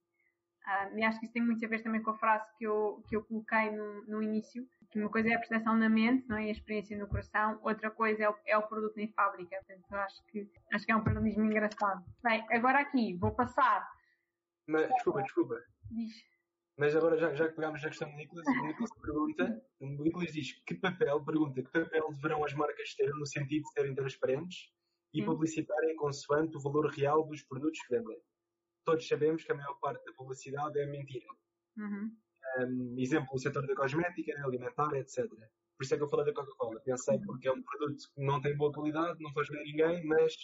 Uh, 0.66 0.98
e 0.98 1.04
acho 1.04 1.20
que 1.20 1.26
isso 1.26 1.32
tem 1.32 1.42
muito 1.42 1.64
a 1.64 1.68
ver 1.68 1.82
também 1.82 2.02
com 2.02 2.10
a 2.10 2.18
frase 2.18 2.44
que 2.58 2.64
eu, 2.64 3.02
que 3.08 3.14
eu 3.14 3.24
coloquei 3.24 3.70
no, 3.70 4.04
no 4.06 4.22
início, 4.22 4.66
uma 4.94 5.10
coisa 5.10 5.28
é 5.28 5.34
a 5.34 5.38
percepção 5.38 5.76
na 5.76 5.88
mente, 5.88 6.26
não 6.28 6.36
é? 6.36 6.44
a 6.44 6.50
experiência 6.50 6.96
no 6.96 7.08
coração, 7.08 7.58
outra 7.62 7.90
coisa 7.90 8.24
é 8.24 8.30
o, 8.30 8.34
é 8.46 8.56
o 8.56 8.62
produto 8.62 8.98
em 8.98 9.08
fábrica. 9.12 9.56
Portanto, 9.66 9.92
acho 9.94 10.24
que, 10.26 10.50
acho 10.72 10.86
que 10.86 10.92
é 10.92 10.96
um 10.96 11.04
paralelismo 11.04 11.44
engraçado. 11.44 12.04
Bem, 12.22 12.44
agora 12.50 12.80
aqui, 12.80 13.16
vou 13.16 13.32
passar. 13.32 13.86
Mas, 14.66 14.88
desculpa, 14.88 15.22
desculpa. 15.22 15.54
Diz. 15.90 16.12
Mas 16.78 16.94
agora, 16.94 17.16
já, 17.16 17.34
já 17.34 17.48
que 17.48 17.54
pegámos 17.54 17.82
na 17.82 17.88
questão 17.88 18.10
do 18.10 18.16
Nicolas, 18.16 18.46
o 18.46 18.66
Nicolas 18.66 18.90
pergunta, 19.00 19.62
o 19.80 19.86
Nicolas 19.86 20.32
diz 20.32 20.52
que 20.66 20.74
papel, 20.74 21.24
pergunta, 21.24 21.62
que 21.62 21.70
papel 21.70 22.12
deverão 22.12 22.44
as 22.44 22.52
marcas 22.52 22.94
ter 22.94 23.10
no 23.14 23.24
sentido 23.24 23.62
de 23.62 23.72
serem 23.72 23.94
transparentes 23.94 24.70
e 25.14 25.22
hum. 25.22 25.26
publicitarem 25.26 25.96
consoante 25.96 26.56
o 26.56 26.60
valor 26.60 26.90
real 26.90 27.26
dos 27.26 27.42
produtos 27.42 27.80
que 27.80 27.96
vendem? 27.96 28.20
todos 28.86 29.06
sabemos 29.06 29.42
que 29.42 29.52
a 29.52 29.54
maior 29.54 29.74
parte 29.80 30.04
da 30.06 30.12
publicidade 30.12 30.78
é 30.78 30.86
mentira. 30.86 31.26
Uhum. 31.76 32.16
Um, 32.58 32.94
exemplo, 32.98 33.28
o 33.32 33.38
setor 33.38 33.66
da 33.66 33.74
cosmética, 33.74 34.32
alimentar, 34.44 34.92
etc. 34.94 35.28
Por 35.28 35.84
isso 35.84 35.94
é 35.94 35.96
que 35.96 36.02
eu 36.02 36.08
falei 36.08 36.26
da 36.26 36.32
Coca-Cola. 36.32 36.80
Pensei 36.80 37.18
porque 37.20 37.48
é 37.48 37.52
um 37.52 37.62
produto 37.62 38.02
que 38.14 38.24
não 38.24 38.40
tem 38.40 38.56
boa 38.56 38.72
qualidade, 38.72 39.22
não 39.22 39.32
faz 39.32 39.48
bem 39.48 39.60
a 39.60 39.64
ninguém, 39.64 40.06
mas 40.06 40.34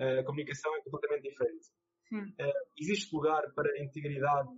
uh, 0.00 0.20
a 0.20 0.24
comunicação 0.24 0.74
é 0.76 0.82
completamente 0.82 1.28
diferente. 1.28 1.68
Uh, 2.12 2.52
existe 2.76 3.14
lugar 3.14 3.42
para 3.54 3.80
integridade 3.80 4.48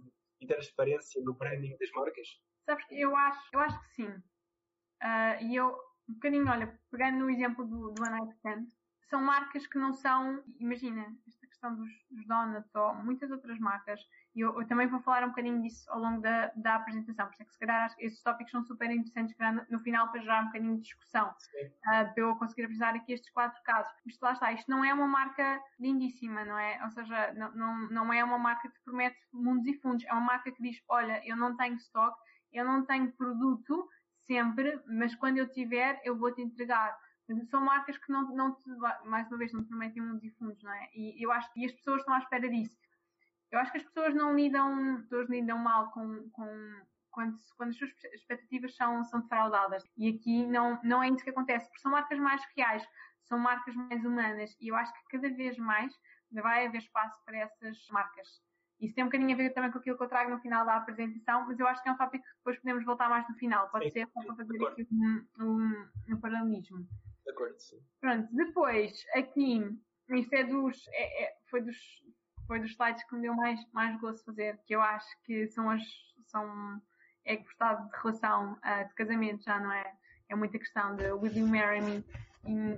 e 0.40 0.46
transparência 0.46 1.22
no 1.22 1.34
branding 1.34 1.76
das 1.78 1.90
marcas? 1.90 2.26
Sabes 2.64 2.86
que 2.86 2.98
eu 2.98 3.14
acho, 3.14 3.48
eu 3.52 3.60
acho 3.60 3.80
que 3.82 3.94
sim. 3.94 4.08
Uh, 4.08 5.42
e 5.42 5.56
eu, 5.56 5.68
um 6.08 6.14
bocadinho, 6.14 6.48
olha, 6.48 6.80
pegando 6.90 7.18
no 7.18 7.30
exemplo 7.30 7.66
do, 7.66 7.92
do 7.92 8.02
One 8.02 8.72
são 9.10 9.20
marcas 9.20 9.66
que 9.66 9.78
não 9.78 9.92
são, 9.92 10.42
imagina, 10.58 11.14
questão 11.62 11.74
dos, 11.76 11.90
dos 12.10 12.26
donuts 12.26 12.74
ou 12.74 12.94
muitas 12.96 13.30
outras 13.30 13.58
marcas, 13.58 14.00
e 14.34 14.40
eu, 14.40 14.60
eu, 14.60 14.66
também 14.66 14.88
vou 14.88 15.00
falar 15.00 15.24
um 15.24 15.28
bocadinho 15.28 15.62
disso 15.62 15.88
ao 15.90 16.00
longo 16.00 16.20
da, 16.20 16.50
da 16.56 16.74
apresentação, 16.74 17.26
por 17.26 17.32
isso 17.34 17.42
é 17.42 17.44
que 17.46 17.52
se 17.52 17.58
calhar 17.58 17.84
acho 17.84 17.96
que 17.96 18.04
esses 18.04 18.22
tópicos 18.22 18.50
são 18.50 18.62
super 18.64 18.90
interessantes 18.90 19.36
no, 19.38 19.76
no 19.76 19.78
final 19.78 20.10
para 20.10 20.20
gerar 20.20 20.42
um 20.42 20.46
bocadinho 20.46 20.76
de 20.76 20.82
discussão, 20.82 21.28
uh, 21.28 21.74
para 21.84 22.14
eu 22.16 22.34
conseguir 22.36 22.64
apresentar 22.64 22.94
aqui 22.96 23.12
estes 23.12 23.30
quatro 23.30 23.62
casos. 23.62 23.92
Isto 24.04 24.22
lá 24.22 24.32
está, 24.32 24.52
isto 24.52 24.70
não 24.70 24.84
é 24.84 24.92
uma 24.92 25.06
marca 25.06 25.60
lindíssima, 25.78 26.44
não 26.44 26.58
é? 26.58 26.82
Ou 26.82 26.90
seja, 26.90 27.32
não, 27.34 27.52
não, 27.54 27.88
não 27.90 28.12
é 28.12 28.24
uma 28.24 28.38
marca 28.38 28.68
que 28.68 28.80
promete 28.84 29.16
mundos 29.32 29.66
e 29.66 29.74
fundos, 29.74 30.04
é 30.04 30.12
uma 30.12 30.22
marca 30.22 30.50
que 30.50 30.62
diz, 30.62 30.82
olha, 30.88 31.22
eu 31.24 31.36
não 31.36 31.56
tenho 31.56 31.76
stock, 31.76 32.18
eu 32.52 32.64
não 32.64 32.84
tenho 32.84 33.12
produto 33.12 33.88
sempre, 34.26 34.80
mas 34.86 35.14
quando 35.14 35.38
eu 35.38 35.48
tiver, 35.48 36.00
eu 36.04 36.16
vou 36.16 36.32
te 36.32 36.42
entregar 36.42 36.96
são 37.50 37.64
marcas 37.64 37.96
que 37.98 38.10
não, 38.10 38.34
não 38.34 38.54
te, 38.54 38.68
mais 39.04 39.28
uma 39.28 39.38
vez, 39.38 39.52
não 39.52 39.62
te 39.62 39.68
prometem 39.68 40.02
mundos 40.02 40.24
e 40.24 40.30
fundos, 40.30 40.62
não 40.62 40.72
é? 40.72 40.90
E 40.94 41.24
eu 41.24 41.30
acho 41.32 41.52
que 41.52 41.64
as 41.64 41.72
pessoas 41.72 42.00
estão 42.00 42.14
à 42.14 42.18
espera 42.18 42.48
disso. 42.48 42.76
Eu 43.50 43.58
acho 43.58 43.70
que 43.70 43.78
as 43.78 43.84
pessoas 43.84 44.14
não 44.14 44.34
lidam, 44.34 44.96
as 44.96 45.02
pessoas 45.02 45.28
lidam 45.28 45.58
mal 45.58 45.90
com, 45.90 46.28
com 46.30 46.46
quando, 47.10 47.36
quando 47.56 47.70
as 47.70 47.76
suas 47.76 47.90
expectativas 48.12 48.74
são, 48.74 49.04
são 49.04 49.20
defraudadas. 49.20 49.84
E 49.96 50.08
aqui 50.08 50.46
não, 50.46 50.80
não 50.82 51.02
é 51.02 51.08
isso 51.08 51.22
que 51.22 51.30
acontece, 51.30 51.66
porque 51.66 51.82
são 51.82 51.92
marcas 51.92 52.18
mais 52.18 52.42
reais, 52.56 52.82
são 53.24 53.38
marcas 53.38 53.74
mais 53.74 54.04
humanas. 54.04 54.56
E 54.60 54.68
eu 54.68 54.76
acho 54.76 54.92
que 54.92 55.18
cada 55.18 55.28
vez 55.34 55.56
mais 55.58 55.94
vai 56.32 56.66
haver 56.66 56.78
espaço 56.78 57.16
para 57.24 57.38
essas 57.38 57.86
marcas. 57.90 58.40
Isso 58.80 58.94
tem 58.94 59.04
um 59.04 59.06
bocadinho 59.06 59.32
a 59.32 59.36
ver 59.36 59.50
também 59.50 59.70
com 59.70 59.78
aquilo 59.78 59.96
que 59.96 60.02
eu 60.02 60.08
trago 60.08 60.30
no 60.30 60.40
final 60.40 60.66
da 60.66 60.76
apresentação, 60.76 61.46
mas 61.46 61.60
eu 61.60 61.68
acho 61.68 61.80
que 61.82 61.88
é 61.88 61.92
um 61.92 61.96
tópico 61.96 62.24
que 62.24 62.36
depois 62.38 62.58
podemos 62.58 62.84
voltar 62.84 63.08
mais 63.08 63.28
no 63.28 63.34
final. 63.36 63.68
Pode 63.68 63.84
sim, 63.84 63.90
ser 63.90 64.06
para 64.08 64.34
fazer 64.34 64.66
aqui 64.66 64.88
um, 64.90 65.24
um, 65.38 65.88
um 66.08 66.20
paralelismo. 66.20 66.88
Acordo, 67.28 67.58
sim. 67.58 67.80
Pronto, 68.00 68.28
depois, 68.32 69.04
aqui, 69.14 69.62
isto 70.10 70.34
é 70.34 70.44
dos, 70.44 70.88
é, 70.88 71.24
é, 71.24 71.36
foi 71.50 71.62
dos, 71.62 71.76
foi 72.46 72.60
dos 72.60 72.70
slides 72.70 73.04
que 73.04 73.14
me 73.14 73.22
deu 73.22 73.34
mais, 73.34 73.60
mais 73.72 73.98
gosto 74.00 74.24
fazer, 74.24 74.58
que 74.66 74.74
eu 74.74 74.80
acho 74.80 75.08
que 75.24 75.46
são 75.48 75.70
as, 75.70 75.82
são, 76.26 76.82
é 77.24 77.36
gostado 77.36 77.88
de 77.88 77.96
relação 77.96 78.52
uh, 78.54 78.88
de 78.88 78.94
casamento, 78.94 79.44
já 79.44 79.60
não 79.60 79.72
é? 79.72 79.94
É 80.28 80.34
muita 80.34 80.58
questão 80.58 80.96
de 80.96 81.12
will 81.12 81.32
you 81.32 81.46
marry 81.46 81.80
me? 81.80 82.04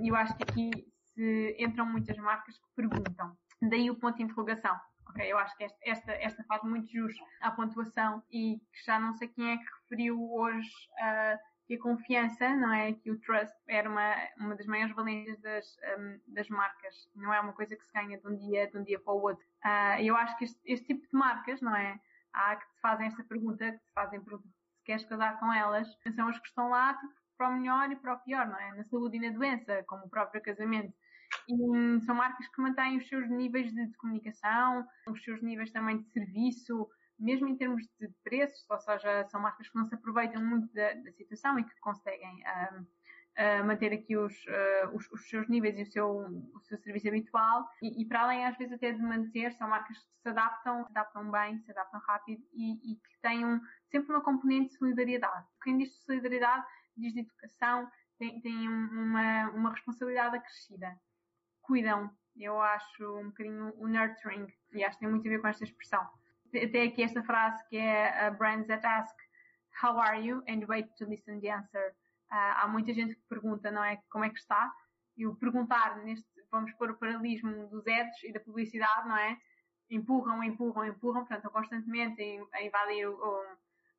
E 0.03 0.09
eu 0.09 0.17
acho 0.17 0.37
que 0.37 0.43
aqui 0.43 0.71
se 1.15 1.57
entram 1.59 1.87
muitas 1.87 2.17
marcas 2.19 2.59
que 2.59 2.67
perguntam. 2.75 3.37
Daí 3.63 3.91
o 3.91 3.95
ponto 3.95 4.17
de 4.17 4.25
interrogação. 4.25 4.79
Okay, 5.11 5.33
eu 5.33 5.39
acho 5.39 5.57
que 5.57 5.65
esta, 5.65 5.79
esta, 5.83 6.13
esta 6.13 6.45
faz 6.45 6.63
muito 6.65 6.91
jus 6.91 7.15
à 7.41 7.51
pontuação 7.51 8.23
e 8.31 8.59
que 8.73 8.85
já 8.85 8.99
não 8.99 9.15
sei 9.15 9.29
quem 9.29 9.53
é 9.53 9.57
que 9.57 9.65
referiu 9.83 10.21
hoje 10.33 10.69
uh, 10.99 11.39
que 11.67 11.75
a 11.75 11.79
confiança, 11.79 12.55
não 12.57 12.73
é? 12.73 12.93
Que 12.93 13.11
o 13.11 13.19
trust 13.21 13.55
era 13.67 13.89
uma, 13.89 14.15
uma 14.39 14.55
das 14.55 14.67
maiores 14.67 14.95
valências 14.95 15.41
das, 15.41 15.77
um, 15.99 16.21
das 16.35 16.49
marcas. 16.49 17.09
Não 17.15 17.33
é 17.33 17.41
uma 17.41 17.53
coisa 17.53 17.75
que 17.77 17.85
se 17.85 17.93
ganha 17.93 18.19
de 18.19 18.27
um 18.27 18.37
dia, 18.37 18.69
de 18.71 18.79
um 18.79 18.83
dia 18.83 19.01
para 19.01 19.13
o 19.13 19.23
outro. 19.23 19.45
Uh, 19.65 20.01
eu 20.01 20.17
acho 20.17 20.37
que 20.37 20.45
este, 20.45 20.61
este, 20.65 20.87
tipo 20.87 21.03
de 21.03 21.17
marcas, 21.17 21.61
não 21.61 21.75
é? 21.75 21.99
Há 22.33 22.57
que 22.57 22.67
te 22.67 22.81
fazem 22.81 23.07
esta 23.07 23.25
pergunta, 23.25 23.73
que 23.73 23.79
te 23.79 23.93
fazem 23.95 24.21
se 24.21 24.85
queres 24.85 25.05
casar 25.05 25.39
com 25.39 25.53
elas, 25.53 25.89
são 26.15 26.29
as 26.29 26.39
que 26.39 26.49
estão 26.49 26.69
lá 26.69 26.95
tipo, 26.95 27.15
para 27.39 27.49
o 27.49 27.53
melhor 27.55 27.91
e 27.91 27.97
para 27.97 28.15
o 28.15 28.19
pior, 28.19 28.47
não 28.47 28.59
é? 28.59 28.75
Na 28.75 28.85
saúde 28.85 29.17
e 29.17 29.21
na 29.21 29.31
doença, 29.31 29.83
como 29.87 30.05
o 30.05 30.11
próprio 30.11 30.43
casamento. 30.43 30.93
E 31.49 31.55
hum, 31.55 32.01
são 32.01 32.15
marcas 32.15 32.47
que 32.49 32.61
mantêm 32.61 32.99
os 32.99 33.09
seus 33.09 33.29
níveis 33.29 33.73
de 33.73 33.93
comunicação, 33.97 34.87
os 35.09 35.23
seus 35.25 35.43
níveis 35.43 35.71
também 35.71 35.99
de 35.99 36.09
serviço, 36.11 36.89
mesmo 37.19 37.49
em 37.49 37.57
termos 37.57 37.83
de 38.01 38.09
preços, 38.23 38.65
ou 38.69 38.79
seja, 38.79 39.25
são 39.29 39.41
marcas 39.41 39.69
que 39.69 39.77
não 39.77 39.87
se 39.87 39.95
aproveitam 39.95 40.45
muito 40.45 40.73
da, 40.75 40.95
da 40.95 41.13
situação 41.13 41.59
e 41.59 41.65
que 41.65 41.81
conseguem 41.81 42.43
uh, 42.43 43.65
manter 43.65 43.93
aqui 43.93 44.17
os, 44.17 44.33
uh, 44.47 44.95
os, 44.95 45.11
os, 45.11 45.29
seus 45.29 45.49
níveis 45.49 45.79
e 45.79 45.83
o 45.83 45.87
seu, 45.87 46.09
o 46.55 46.61
seu 46.61 46.79
serviço 46.79 47.09
habitual. 47.09 47.69
E, 47.83 48.03
e, 48.03 48.05
para 48.07 48.23
além, 48.23 48.47
às 48.47 48.57
vezes, 48.57 48.75
até 48.75 48.93
de 48.93 49.01
manter, 49.01 49.53
são 49.53 49.69
marcas 49.69 49.97
que 49.99 50.23
se 50.23 50.29
adaptam, 50.29 50.85
se 50.85 50.91
adaptam 50.91 51.31
bem, 51.31 51.59
se 51.61 51.71
adaptam 51.71 52.01
rápido 52.01 52.43
e, 52.53 52.93
e 52.93 52.97
que 52.97 53.21
têm 53.23 53.45
um, 53.45 53.61
sempre 53.91 54.11
uma 54.13 54.23
componente 54.23 54.71
de 54.71 54.79
solidariedade. 54.79 55.47
Quem 55.63 55.79
diz 55.79 55.91
de 55.91 56.05
solidariedade 56.05 56.67
diz 56.97 57.13
de 57.13 57.21
educação, 57.21 57.91
tem, 58.19 58.41
tem 58.41 58.69
uma, 58.69 59.51
uma 59.51 59.71
responsabilidade 59.71 60.37
acrescida. 60.37 60.97
Cuidam, 61.63 62.11
eu 62.37 62.61
acho 62.61 63.19
um 63.19 63.27
bocadinho 63.27 63.73
o 63.77 63.89
nurturing, 63.89 64.47
e 64.73 64.85
acho 64.85 64.97
que 64.97 65.05
tem 65.05 65.11
muito 65.11 65.27
a 65.27 65.31
ver 65.31 65.41
com 65.41 65.49
esta 65.49 65.65
expressão 65.65 66.07
tem 66.73 66.89
aqui 66.89 67.03
esta 67.03 67.23
frase 67.23 67.63
que 67.69 67.77
é 67.77 68.29
uh, 68.29 68.37
brands 68.37 68.67
that 68.69 68.87
ask 68.87 69.15
how 69.83 69.99
are 69.99 70.21
you 70.21 70.43
and 70.49 70.65
wait 70.69 70.89
to 70.97 71.05
listen 71.05 71.41
the 71.41 71.51
answer. 71.51 71.95
Uh, 72.31 72.55
há 72.63 72.69
muita 72.69 72.93
gente 72.93 73.15
que 73.15 73.23
pergunta, 73.29 73.71
não 73.71 73.83
é? 73.83 74.01
Como 74.11 74.25
é 74.25 74.31
que 74.31 74.39
está? 74.39 74.73
E 75.17 75.27
o 75.27 75.35
perguntar 75.37 75.97
neste, 76.05 76.27
vamos 76.51 76.73
pôr 76.73 76.91
o 76.91 76.97
paralelismo 76.97 77.69
dos 77.69 77.87
ads 77.87 78.23
e 78.25 78.33
da 78.33 78.41
publicidade, 78.41 79.09
não 79.09 79.17
é? 79.17 79.37
Empurram, 79.91 80.43
empurram, 80.43 80.85
empurram, 80.85 81.25
portanto, 81.25 81.51
constantemente 81.51 82.21
a 82.53 82.63
invadir, 82.63 83.07
ou, 83.07 83.43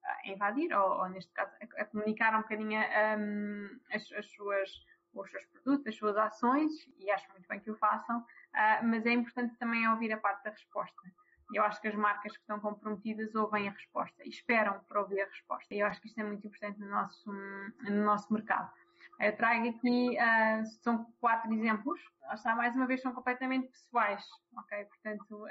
a 0.03 0.27
invadir 0.27 0.73
ou, 0.73 0.99
ou, 0.99 1.09
neste 1.09 1.31
caso, 1.31 1.51
a, 1.61 1.81
a 1.81 1.85
comunicar 1.85 2.35
um 2.35 2.41
bocadinho 2.41 2.79
um, 2.79 3.79
as, 3.91 4.11
as 4.13 4.25
suas, 4.31 4.69
os 5.13 5.31
seus 5.31 5.45
produtos, 5.45 5.87
as 5.87 5.95
suas 5.95 6.17
ações, 6.17 6.71
e 6.97 7.09
acho 7.11 7.29
muito 7.31 7.47
bem 7.47 7.59
que 7.59 7.71
o 7.71 7.77
façam, 7.77 8.19
uh, 8.19 8.83
mas 8.83 9.05
é 9.05 9.11
importante 9.11 9.55
também 9.57 9.87
ouvir 9.87 10.11
a 10.11 10.17
parte 10.17 10.43
da 10.43 10.49
resposta. 10.49 11.01
Eu 11.53 11.63
acho 11.63 11.79
que 11.79 11.87
as 11.87 11.95
marcas 11.95 12.33
que 12.33 12.39
estão 12.39 12.59
comprometidas 12.59 13.35
ouvem 13.35 13.67
a 13.67 13.71
resposta 13.71 14.23
e 14.23 14.29
esperam 14.29 14.79
para 14.87 15.01
ouvir 15.01 15.21
a 15.21 15.25
resposta. 15.25 15.73
E 15.73 15.79
eu 15.79 15.87
acho 15.87 16.01
que 16.01 16.07
isto 16.07 16.19
é 16.19 16.23
muito 16.23 16.45
importante 16.45 16.79
no 16.79 16.89
nosso, 16.89 17.31
no 17.31 18.03
nosso 18.03 18.33
mercado. 18.33 18.71
Eu 19.19 19.35
trago 19.35 19.69
aqui, 19.69 20.17
uh, 20.17 20.65
são 20.81 21.05
quatro 21.19 21.53
exemplos. 21.53 22.01
Está, 22.33 22.55
mais 22.55 22.75
uma 22.75 22.87
vez, 22.87 23.01
são 23.01 23.13
completamente 23.13 23.67
pessoais, 23.67 24.25
ok? 24.57 24.85
Portanto, 24.85 25.45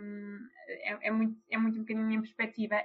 um, 0.00 0.38
é, 0.68 1.08
é, 1.08 1.10
muito, 1.10 1.40
é 1.50 1.56
muito 1.56 1.76
um 1.76 1.80
bocadinho 1.80 2.06
minha 2.06 2.20
perspectiva. 2.20 2.76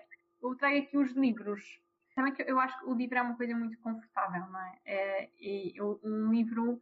Eu 0.42 0.56
trago 0.56 0.78
aqui 0.78 0.98
os 0.98 1.12
livros. 1.12 1.80
Também 2.16 2.34
que 2.34 2.44
eu 2.44 2.60
acho 2.60 2.80
que 2.80 2.86
o 2.86 2.94
livro 2.94 3.18
é 3.18 3.22
uma 3.22 3.36
coisa 3.36 3.56
muito 3.56 3.78
confortável, 3.80 4.46
não 4.48 4.60
é? 4.60 4.80
é 4.86 5.30
e 5.40 5.76
um 5.82 6.32
livro 6.32 6.82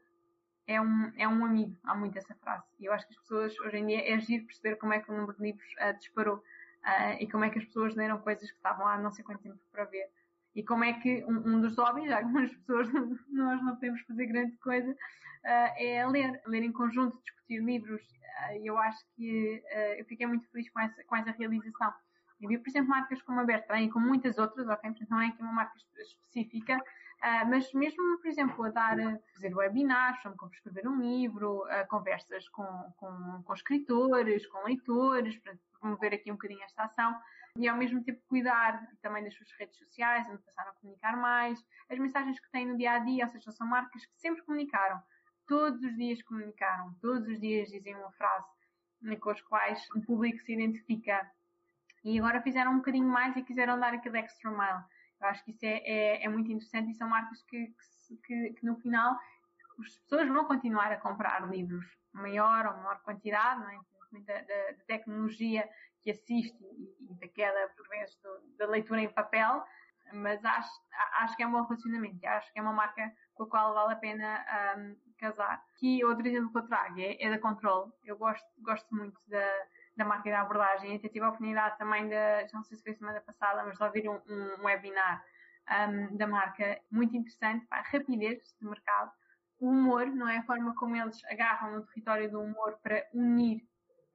é 0.71 0.81
um, 0.81 1.11
é 1.17 1.27
um 1.27 1.45
amigo. 1.45 1.75
Há 1.83 1.95
muito 1.95 2.17
essa 2.17 2.33
frase. 2.35 2.63
E 2.79 2.85
eu 2.85 2.93
acho 2.93 3.05
que 3.07 3.13
as 3.13 3.19
pessoas, 3.19 3.59
hoje 3.59 3.77
em 3.77 3.87
dia, 3.87 4.09
é 4.09 4.13
agir 4.13 4.41
perceber 4.41 4.75
como 4.77 4.93
é 4.93 4.99
que 4.99 5.11
o 5.11 5.13
número 5.13 5.35
de 5.35 5.43
livros 5.43 5.67
uh, 5.81 5.97
disparou 5.97 6.37
uh, 6.37 7.15
e 7.19 7.29
como 7.29 7.43
é 7.43 7.49
que 7.49 7.59
as 7.59 7.65
pessoas 7.65 7.95
leram 7.95 8.19
coisas 8.19 8.49
que 8.49 8.57
estavam 8.57 8.87
há 8.87 8.97
não 8.97 9.11
sei 9.11 9.23
quanto 9.23 9.41
tempo 9.41 9.59
para 9.71 9.85
ver. 9.85 10.09
E 10.55 10.63
como 10.63 10.83
é 10.83 10.93
que 10.93 11.23
um, 11.25 11.55
um 11.55 11.61
dos 11.61 11.77
hobbies, 11.77 12.11
algumas 12.11 12.51
pessoas, 12.55 12.91
nós 13.29 13.63
não 13.63 13.75
podemos 13.75 14.01
fazer 14.01 14.25
grande 14.25 14.55
coisa, 14.57 14.91
uh, 14.91 15.73
é 15.77 16.05
ler. 16.07 16.41
Ler 16.45 16.63
em 16.63 16.71
conjunto, 16.71 17.21
discutir 17.21 17.61
livros. 17.61 18.01
E 18.59 18.65
eu 18.65 18.77
acho 18.77 18.99
que 19.15 19.61
eu 19.97 20.05
fiquei 20.05 20.25
muito 20.25 20.49
feliz 20.49 20.67
com 20.71 20.79
essa, 20.79 21.03
com 21.03 21.15
essa 21.15 21.29
realização. 21.31 21.93
Eu 22.41 22.49
vi, 22.49 22.57
por 22.57 22.69
exemplo, 22.69 22.89
marcas 22.89 23.21
como 23.21 23.39
a 23.39 23.43
Bertrand 23.43 23.83
e 23.83 23.89
como 23.89 24.07
muitas 24.07 24.39
outras, 24.39 24.67
ok? 24.67 24.89
Portanto, 24.89 25.09
não 25.11 25.21
é 25.21 25.27
aqui 25.27 25.41
uma 25.43 25.53
marca 25.53 25.77
específica, 25.99 26.81
Uh, 27.23 27.47
mas 27.47 27.71
mesmo, 27.73 28.17
por 28.19 28.27
exemplo, 28.27 28.65
a 28.65 28.69
dar, 28.69 28.97
fazer 29.35 29.53
webinars, 29.53 30.19
como 30.23 30.51
escrever 30.51 30.87
um 30.87 30.99
livro, 30.99 31.63
uh, 31.65 31.87
conversas 31.87 32.49
com, 32.49 32.65
com, 32.97 33.43
com, 33.43 33.53
escritores, 33.53 34.47
com 34.47 34.63
leitores, 34.63 35.37
para 35.37 35.53
promover 35.79 36.15
aqui 36.15 36.31
um 36.31 36.35
bocadinho 36.35 36.63
esta 36.63 36.83
ação. 36.83 37.15
E 37.57 37.67
ao 37.67 37.77
mesmo 37.77 38.03
tempo 38.03 38.19
cuidar 38.27 38.81
também 39.03 39.23
das 39.23 39.35
suas 39.35 39.51
redes 39.59 39.77
sociais, 39.77 40.27
onde 40.29 40.41
passaram 40.41 40.71
a 40.71 40.73
comunicar 40.75 41.15
mais, 41.15 41.63
as 41.89 41.99
mensagens 41.99 42.39
que 42.39 42.49
têm 42.49 42.65
no 42.65 42.75
dia 42.75 42.93
a 42.93 42.99
dia, 42.99 43.25
ou 43.25 43.31
seja, 43.31 43.51
são 43.51 43.67
marcas 43.67 44.03
que 44.03 44.19
sempre 44.19 44.41
comunicaram, 44.43 44.99
todos 45.47 45.83
os 45.83 45.95
dias 45.95 46.23
comunicaram, 46.23 46.91
todos 47.01 47.27
os 47.27 47.39
dias 47.39 47.69
dizem 47.69 47.95
uma 47.95 48.11
frase 48.13 48.47
com 49.19 49.29
as 49.29 49.41
quais 49.41 49.87
o 49.95 50.01
público 50.01 50.39
se 50.39 50.53
identifica. 50.53 51.29
E 52.03 52.17
agora 52.17 52.41
fizeram 52.41 52.71
um 52.71 52.77
bocadinho 52.77 53.07
mais 53.07 53.35
e 53.35 53.43
quiseram 53.43 53.79
dar 53.79 53.93
aquele 53.93 54.19
extra 54.19 54.49
mile. 54.49 54.83
Eu 55.21 55.27
acho 55.27 55.43
que 55.45 55.51
isso 55.51 55.65
é, 55.65 55.77
é, 55.85 56.25
é 56.25 56.29
muito 56.29 56.51
interessante 56.51 56.91
e 56.91 56.95
são 56.95 57.07
marcas 57.07 57.41
que, 57.43 57.73
que, 58.25 58.53
que, 58.53 58.65
no 58.65 58.75
final 58.77 59.17
as 59.79 59.97
pessoas 59.99 60.27
vão 60.27 60.45
continuar 60.45 60.91
a 60.91 60.97
comprar 60.97 61.49
livros, 61.49 61.85
maior 62.11 62.65
ou 62.65 62.77
menor 62.77 63.01
quantidade, 63.03 63.61
não 63.61 63.69
é? 63.69 63.79
da, 64.19 64.33
da, 64.41 64.71
da 64.77 64.83
tecnologia 64.85 65.67
que 66.01 66.11
assiste 66.11 66.57
e, 66.63 67.11
e 67.11 67.13
da 67.15 67.27
queda, 67.27 67.69
por 67.75 67.87
vezes, 67.87 68.15
do, 68.17 68.57
da 68.57 68.67
leitura 68.67 69.01
em 69.01 69.09
papel, 69.09 69.63
mas 70.13 70.43
acho, 70.43 70.69
acho 71.19 71.37
que 71.37 71.43
é 71.43 71.47
um 71.47 71.51
bom 71.51 71.63
relacionamento, 71.63 72.25
acho 72.25 72.51
que 72.51 72.59
é 72.59 72.61
uma 72.61 72.73
marca 72.73 73.13
com 73.33 73.43
a 73.43 73.47
qual 73.47 73.73
vale 73.73 73.93
a 73.93 73.97
pena 73.97 74.45
um, 74.77 74.95
casar. 75.17 75.63
Aqui, 75.75 76.03
outro 76.03 76.27
exemplo 76.27 76.51
que 76.51 76.57
eu 76.57 76.67
trago 76.67 76.99
é, 76.99 77.21
é 77.21 77.29
da 77.29 77.39
Control. 77.39 77.91
Eu 78.03 78.17
gosto, 78.17 78.45
gosto 78.59 78.93
muito 78.93 79.19
da, 79.27 79.47
da 79.95 80.05
marca 80.05 80.29
da 80.29 80.41
abordagem. 80.41 80.95
Até 80.95 81.09
tive 81.09 81.25
a 81.25 81.29
oportunidade 81.29 81.77
também 81.77 82.07
de, 82.07 82.47
já 82.47 82.53
não 82.53 82.63
sei 82.63 82.77
se 82.77 82.83
foi 82.83 82.93
semana 82.93 83.21
passada, 83.21 83.63
mas 83.63 83.77
de 83.77 83.83
ouvir 83.83 84.09
um, 84.09 84.19
um 84.27 84.63
webinar 84.63 85.23
um, 85.89 86.17
da 86.17 86.27
marca 86.27 86.79
muito 86.89 87.15
interessante, 87.15 87.65
para 87.67 87.79
a 87.79 87.83
rapidez 87.83 88.55
de 88.59 88.67
mercado, 88.67 89.11
o 89.59 89.69
humor, 89.69 90.07
não 90.07 90.27
é? 90.27 90.37
A 90.37 90.43
forma 90.43 90.73
como 90.75 90.95
eles 90.95 91.23
agarram 91.25 91.75
no 91.75 91.85
território 91.85 92.29
do 92.29 92.41
humor 92.41 92.79
para 92.81 93.07
unir 93.13 93.63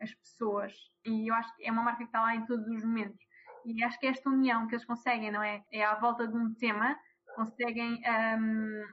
as 0.00 0.12
pessoas. 0.14 0.74
E 1.04 1.30
eu 1.30 1.34
acho 1.34 1.54
que 1.56 1.64
é 1.64 1.70
uma 1.70 1.82
marca 1.82 1.98
que 1.98 2.04
está 2.04 2.20
lá 2.20 2.34
em 2.34 2.44
todos 2.46 2.66
os 2.66 2.84
momentos. 2.84 3.24
E 3.64 3.82
acho 3.82 3.98
que 3.98 4.06
é 4.06 4.10
esta 4.10 4.28
união 4.28 4.66
que 4.66 4.74
eles 4.74 4.84
conseguem, 4.84 5.30
não 5.30 5.42
é? 5.42 5.64
É 5.72 5.84
à 5.84 5.94
volta 5.94 6.26
de 6.26 6.36
um 6.36 6.54
tema, 6.54 6.96
conseguem 7.34 8.00
um, 8.38 8.84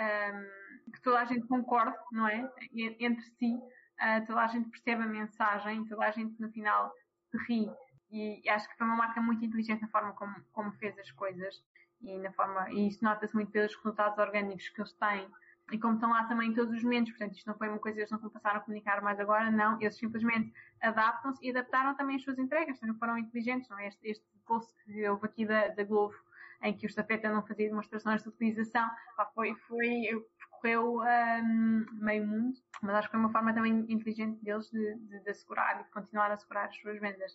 um, 0.00 0.90
que 0.92 1.00
toda 1.02 1.20
a 1.20 1.24
gente 1.24 1.46
concorde, 1.46 1.96
não 2.12 2.26
é? 2.28 2.48
Entre 2.72 3.24
si, 3.38 3.60
uh, 4.02 4.26
toda 4.26 4.40
a 4.40 4.46
gente 4.48 4.68
percebe 4.68 5.02
a 5.02 5.06
mensagem, 5.06 5.84
toda 5.86 6.04
a 6.04 6.10
gente 6.10 6.40
no 6.40 6.50
final 6.50 6.92
se 7.30 7.38
ri. 7.46 7.70
E 8.10 8.48
acho 8.50 8.68
que 8.68 8.76
foi 8.76 8.86
uma 8.86 8.96
marca 8.96 9.22
muito 9.22 9.44
inteligente 9.44 9.82
na 9.82 9.88
forma 9.88 10.12
como, 10.12 10.34
como 10.52 10.72
fez 10.72 10.98
as 10.98 11.10
coisas 11.12 11.62
e 12.02 12.18
na 12.18 12.32
forma, 12.32 12.70
e 12.70 12.88
isso 12.88 13.02
nota-se 13.02 13.34
muito 13.34 13.52
pelos 13.52 13.74
resultados 13.76 14.18
orgânicos 14.18 14.68
que 14.68 14.80
eles 14.80 14.92
têm 14.94 15.30
e 15.70 15.78
como 15.78 15.94
estão 15.94 16.10
lá 16.10 16.24
também 16.24 16.52
todos 16.52 16.74
os 16.74 16.82
momentos, 16.82 17.12
portanto, 17.12 17.36
isto 17.36 17.46
não 17.46 17.56
foi 17.56 17.68
uma 17.68 17.78
coisa 17.78 17.96
que 17.96 18.00
eles 18.02 18.10
não 18.10 18.18
passaram 18.18 18.58
a 18.58 18.60
comunicar 18.60 19.00
mais 19.00 19.18
agora, 19.20 19.50
não, 19.50 19.80
eles 19.80 19.96
simplesmente 19.96 20.52
adaptam-se 20.80 21.44
e 21.44 21.50
adaptaram 21.50 21.94
também 21.94 22.16
as 22.16 22.22
suas 22.22 22.38
entregas, 22.38 22.78
também 22.78 22.96
foram 22.96 23.16
inteligentes, 23.16 23.68
não 23.70 23.78
é? 23.78 23.86
Este, 23.86 24.06
este 24.08 24.24
post 24.46 24.74
que 24.84 25.08
houve 25.08 25.24
aqui 25.24 25.46
da, 25.46 25.68
da 25.68 25.84
Globo, 25.84 26.14
em 26.62 26.76
que 26.76 26.86
o 26.86 26.88
Estafeta 26.88 27.32
não 27.32 27.42
fazia 27.46 27.68
demonstrações 27.68 28.22
de 28.22 28.28
utilização, 28.28 28.88
foi, 29.34 29.54
foi, 29.66 30.26
percorreu 30.62 31.00
um, 31.00 31.86
meio 31.92 32.26
mundo, 32.26 32.56
mas 32.80 32.94
acho 32.94 33.08
que 33.08 33.12
foi 33.12 33.20
uma 33.20 33.32
forma 33.32 33.52
também 33.52 33.84
inteligente 33.88 34.42
deles 34.42 34.70
de, 34.70 34.94
de, 34.94 35.20
de 35.20 35.30
assegurar 35.30 35.80
e 35.80 35.84
de 35.84 35.90
continuar 35.90 36.30
a 36.30 36.34
assegurar 36.34 36.68
as 36.68 36.76
suas 36.76 36.98
vendas. 37.00 37.32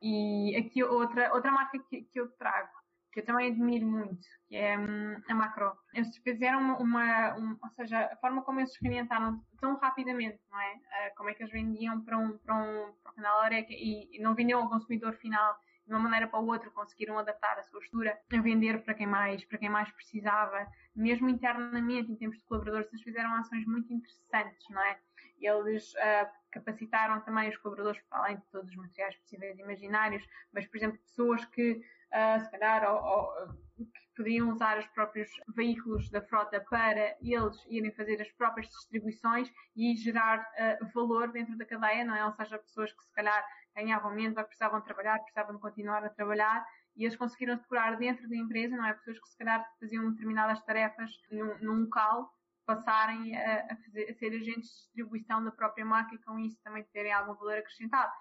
E 0.00 0.56
aqui 0.56 0.82
outra, 0.82 1.32
outra 1.34 1.50
marca 1.50 1.78
que, 1.90 2.02
que 2.02 2.20
eu 2.20 2.30
trago, 2.36 2.70
que 3.12 3.20
eu 3.20 3.24
também 3.24 3.50
admiro 3.50 3.86
muito, 3.86 4.26
que 4.46 4.56
é 4.56 4.78
hum, 4.78 5.20
a 5.28 5.34
Macro. 5.34 5.72
Eles 5.92 6.16
fizeram 6.18 6.60
uma, 6.60 6.78
uma 6.78 7.36
um, 7.36 7.58
ou 7.62 7.70
seja, 7.70 8.06
a 8.12 8.16
forma 8.16 8.42
como 8.42 8.60
eles 8.60 8.70
experimentaram 8.70 9.42
tão 9.60 9.76
rapidamente, 9.76 10.40
não 10.50 10.60
é? 10.60 10.74
Uh, 10.74 11.14
como 11.16 11.30
é 11.30 11.34
que 11.34 11.42
eles 11.42 11.52
vendiam 11.52 12.00
para 12.04 12.18
um, 12.18 12.38
para 12.38 12.54
um, 12.54 12.92
para 13.02 13.12
um 13.12 13.14
canal 13.14 13.44
Oreca 13.44 13.72
e, 13.72 14.16
e 14.16 14.22
não 14.22 14.34
vendiam 14.34 14.62
ao 14.62 14.68
consumidor 14.68 15.14
final 15.14 15.56
de 15.86 15.92
uma 15.92 16.00
maneira 16.00 16.26
para 16.26 16.40
outra, 16.40 16.70
conseguiram 16.70 17.18
adaptar 17.18 17.58
a 17.58 17.62
sua 17.62 17.80
postura 17.80 18.18
a 18.32 18.40
vender 18.40 18.82
para 18.82 18.94
quem 18.94 19.06
mais, 19.06 19.44
para 19.44 19.58
quem 19.58 19.68
mais 19.68 19.90
precisava, 19.92 20.66
mesmo 20.94 21.28
internamente, 21.28 22.10
em 22.10 22.16
termos 22.16 22.38
de 22.38 22.44
colaboradores, 22.44 22.88
eles 22.88 23.02
fizeram 23.02 23.34
ações 23.34 23.66
muito 23.66 23.92
interessantes, 23.92 24.68
não 24.70 24.82
é? 24.82 24.98
Eles 25.40 25.92
uh, 25.94 26.28
capacitaram 26.50 27.20
também 27.20 27.50
os 27.50 27.56
colaboradores, 27.58 28.00
para 28.08 28.18
além 28.20 28.36
de 28.36 28.46
todos 28.50 28.70
os 28.70 28.76
materiais 28.76 29.16
possíveis 29.16 29.58
e 29.58 29.62
imaginários, 29.62 30.24
mas, 30.52 30.66
por 30.66 30.76
exemplo, 30.76 30.98
pessoas 30.98 31.44
que 31.46 31.72
uh, 31.72 32.40
se 32.44 32.50
calhar, 32.50 32.90
ou, 32.90 33.02
ou, 33.02 33.54
que 33.76 33.84
poderiam 34.16 34.50
usar 34.50 34.78
os 34.78 34.86
próprios 34.86 35.28
veículos 35.54 36.08
da 36.08 36.22
frota 36.22 36.60
para 36.70 37.16
eles 37.20 37.56
irem 37.68 37.90
fazer 37.90 38.22
as 38.22 38.30
próprias 38.32 38.68
distribuições 38.68 39.52
e 39.76 39.96
gerar 39.96 40.40
uh, 40.40 40.86
valor 40.94 41.32
dentro 41.32 41.58
da 41.58 41.66
cadeia, 41.66 42.04
não 42.04 42.14
é? 42.14 42.24
Ou 42.24 42.32
seja, 42.32 42.58
pessoas 42.58 42.92
que 42.92 43.04
se 43.04 43.12
calhar 43.12 43.44
ganhavam 43.74 44.14
menos 44.14 44.36
ou 44.36 44.44
precisavam 44.44 44.80
trabalhar, 44.80 45.18
precisavam 45.18 45.54
de 45.56 45.60
continuar 45.60 46.04
a 46.04 46.10
trabalhar 46.10 46.64
e 46.96 47.04
eles 47.04 47.16
conseguiram 47.16 47.56
decorar 47.56 47.96
dentro 47.96 48.28
da 48.28 48.36
empresa, 48.36 48.76
não 48.76 48.86
é? 48.86 48.94
Pessoas 48.94 49.18
que 49.18 49.28
se 49.28 49.38
calhar 49.38 49.66
faziam 49.80 50.10
determinadas 50.10 50.62
tarefas 50.62 51.10
num, 51.30 51.58
num 51.58 51.80
local 51.82 52.30
passarem 52.66 53.36
a, 53.36 53.66
a, 53.72 53.76
fazer, 53.76 54.10
a, 54.10 54.14
ser 54.14 54.26
agentes 54.28 54.68
de 54.68 54.76
distribuição 54.76 55.44
da 55.44 55.50
própria 55.50 55.84
marca 55.84 56.14
e 56.14 56.18
com 56.18 56.38
isso 56.38 56.58
também 56.62 56.84
terem 56.92 57.12
algum 57.12 57.34
valor 57.34 57.58
acrescentado. 57.58 58.12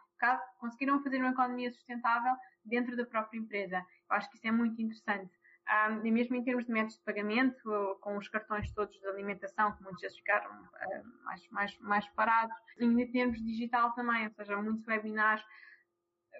Conseguiram 0.57 1.03
fazer 1.03 1.17
uma 1.17 1.31
economia 1.31 1.71
sustentável 1.71 2.33
dentro 2.63 2.95
da 2.95 3.05
própria 3.05 3.37
empresa. 3.37 3.77
Eu 4.09 4.15
acho 4.15 4.29
que 4.29 4.37
isso 4.37 4.47
é 4.47 4.51
muito 4.51 4.81
interessante. 4.81 5.33
Um, 5.63 6.05
e 6.05 6.11
mesmo 6.11 6.35
em 6.35 6.43
termos 6.43 6.65
de 6.65 6.71
métodos 6.71 6.97
de 6.97 7.03
pagamento, 7.03 7.97
com 8.01 8.17
os 8.17 8.27
cartões 8.27 8.69
todos 8.73 8.99
de 8.99 9.07
alimentação, 9.07 9.73
que 9.75 9.81
muitos 9.81 10.01
já 10.01 10.09
ficaram 10.09 10.51
uh, 10.51 11.23
mais, 11.23 11.49
mais, 11.49 11.79
mais 11.79 12.07
parados, 12.09 12.55
e 12.77 12.85
em 12.85 13.11
termos 13.11 13.41
digital 13.41 13.93
também, 13.93 14.25
ou 14.25 14.33
seja, 14.33 14.61
muitos 14.61 14.85
webinars, 14.85 15.43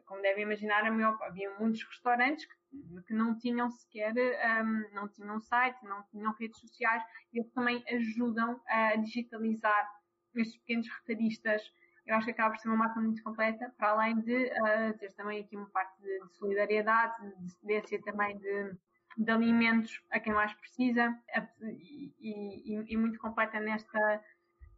como 0.06 0.22
devem 0.22 0.44
imaginar, 0.44 0.86
havia 1.22 1.58
muitos 1.58 1.84
restaurantes 1.84 2.46
que, 2.46 3.02
que 3.08 3.14
não 3.14 3.38
tinham 3.38 3.72
sequer, 3.72 4.14
um, 4.62 4.94
não 4.94 5.08
tinham 5.08 5.40
site, 5.40 5.82
não 5.86 6.04
tinham 6.12 6.34
redes 6.34 6.60
sociais, 6.60 7.02
e 7.32 7.40
eles 7.40 7.52
também 7.54 7.82
ajudam 7.88 8.62
a 8.68 8.98
digitalizar 8.98 9.90
estes 10.36 10.58
pequenos 10.60 10.88
retalhistas. 10.90 11.62
Eu 12.06 12.16
acho 12.18 12.26
que 12.26 12.32
acaba 12.32 12.54
por 12.54 12.60
ser 12.60 12.68
uma 12.68 12.78
marca 12.78 13.00
muito 13.00 13.24
completa, 13.24 13.74
para 13.78 13.92
além 13.92 14.20
de 14.20 14.48
uh, 14.48 14.98
ter 15.00 15.14
também 15.14 15.42
aqui 15.42 15.56
uma 15.56 15.70
parte 15.70 16.02
de, 16.02 16.28
de 16.28 16.34
solidariedade, 16.36 17.16
de 17.40 17.52
cedência 17.54 18.02
também 18.02 18.38
de, 18.38 18.76
de, 19.18 19.32
alimentos 19.32 20.02
a 20.12 20.20
quem 20.20 20.34
mais 20.34 20.54
precisa 20.54 21.18
e, 21.62 22.14
e, 22.20 22.94
e, 22.94 22.98
muito 22.98 23.20
completa 23.20 23.60
nesta, 23.60 24.22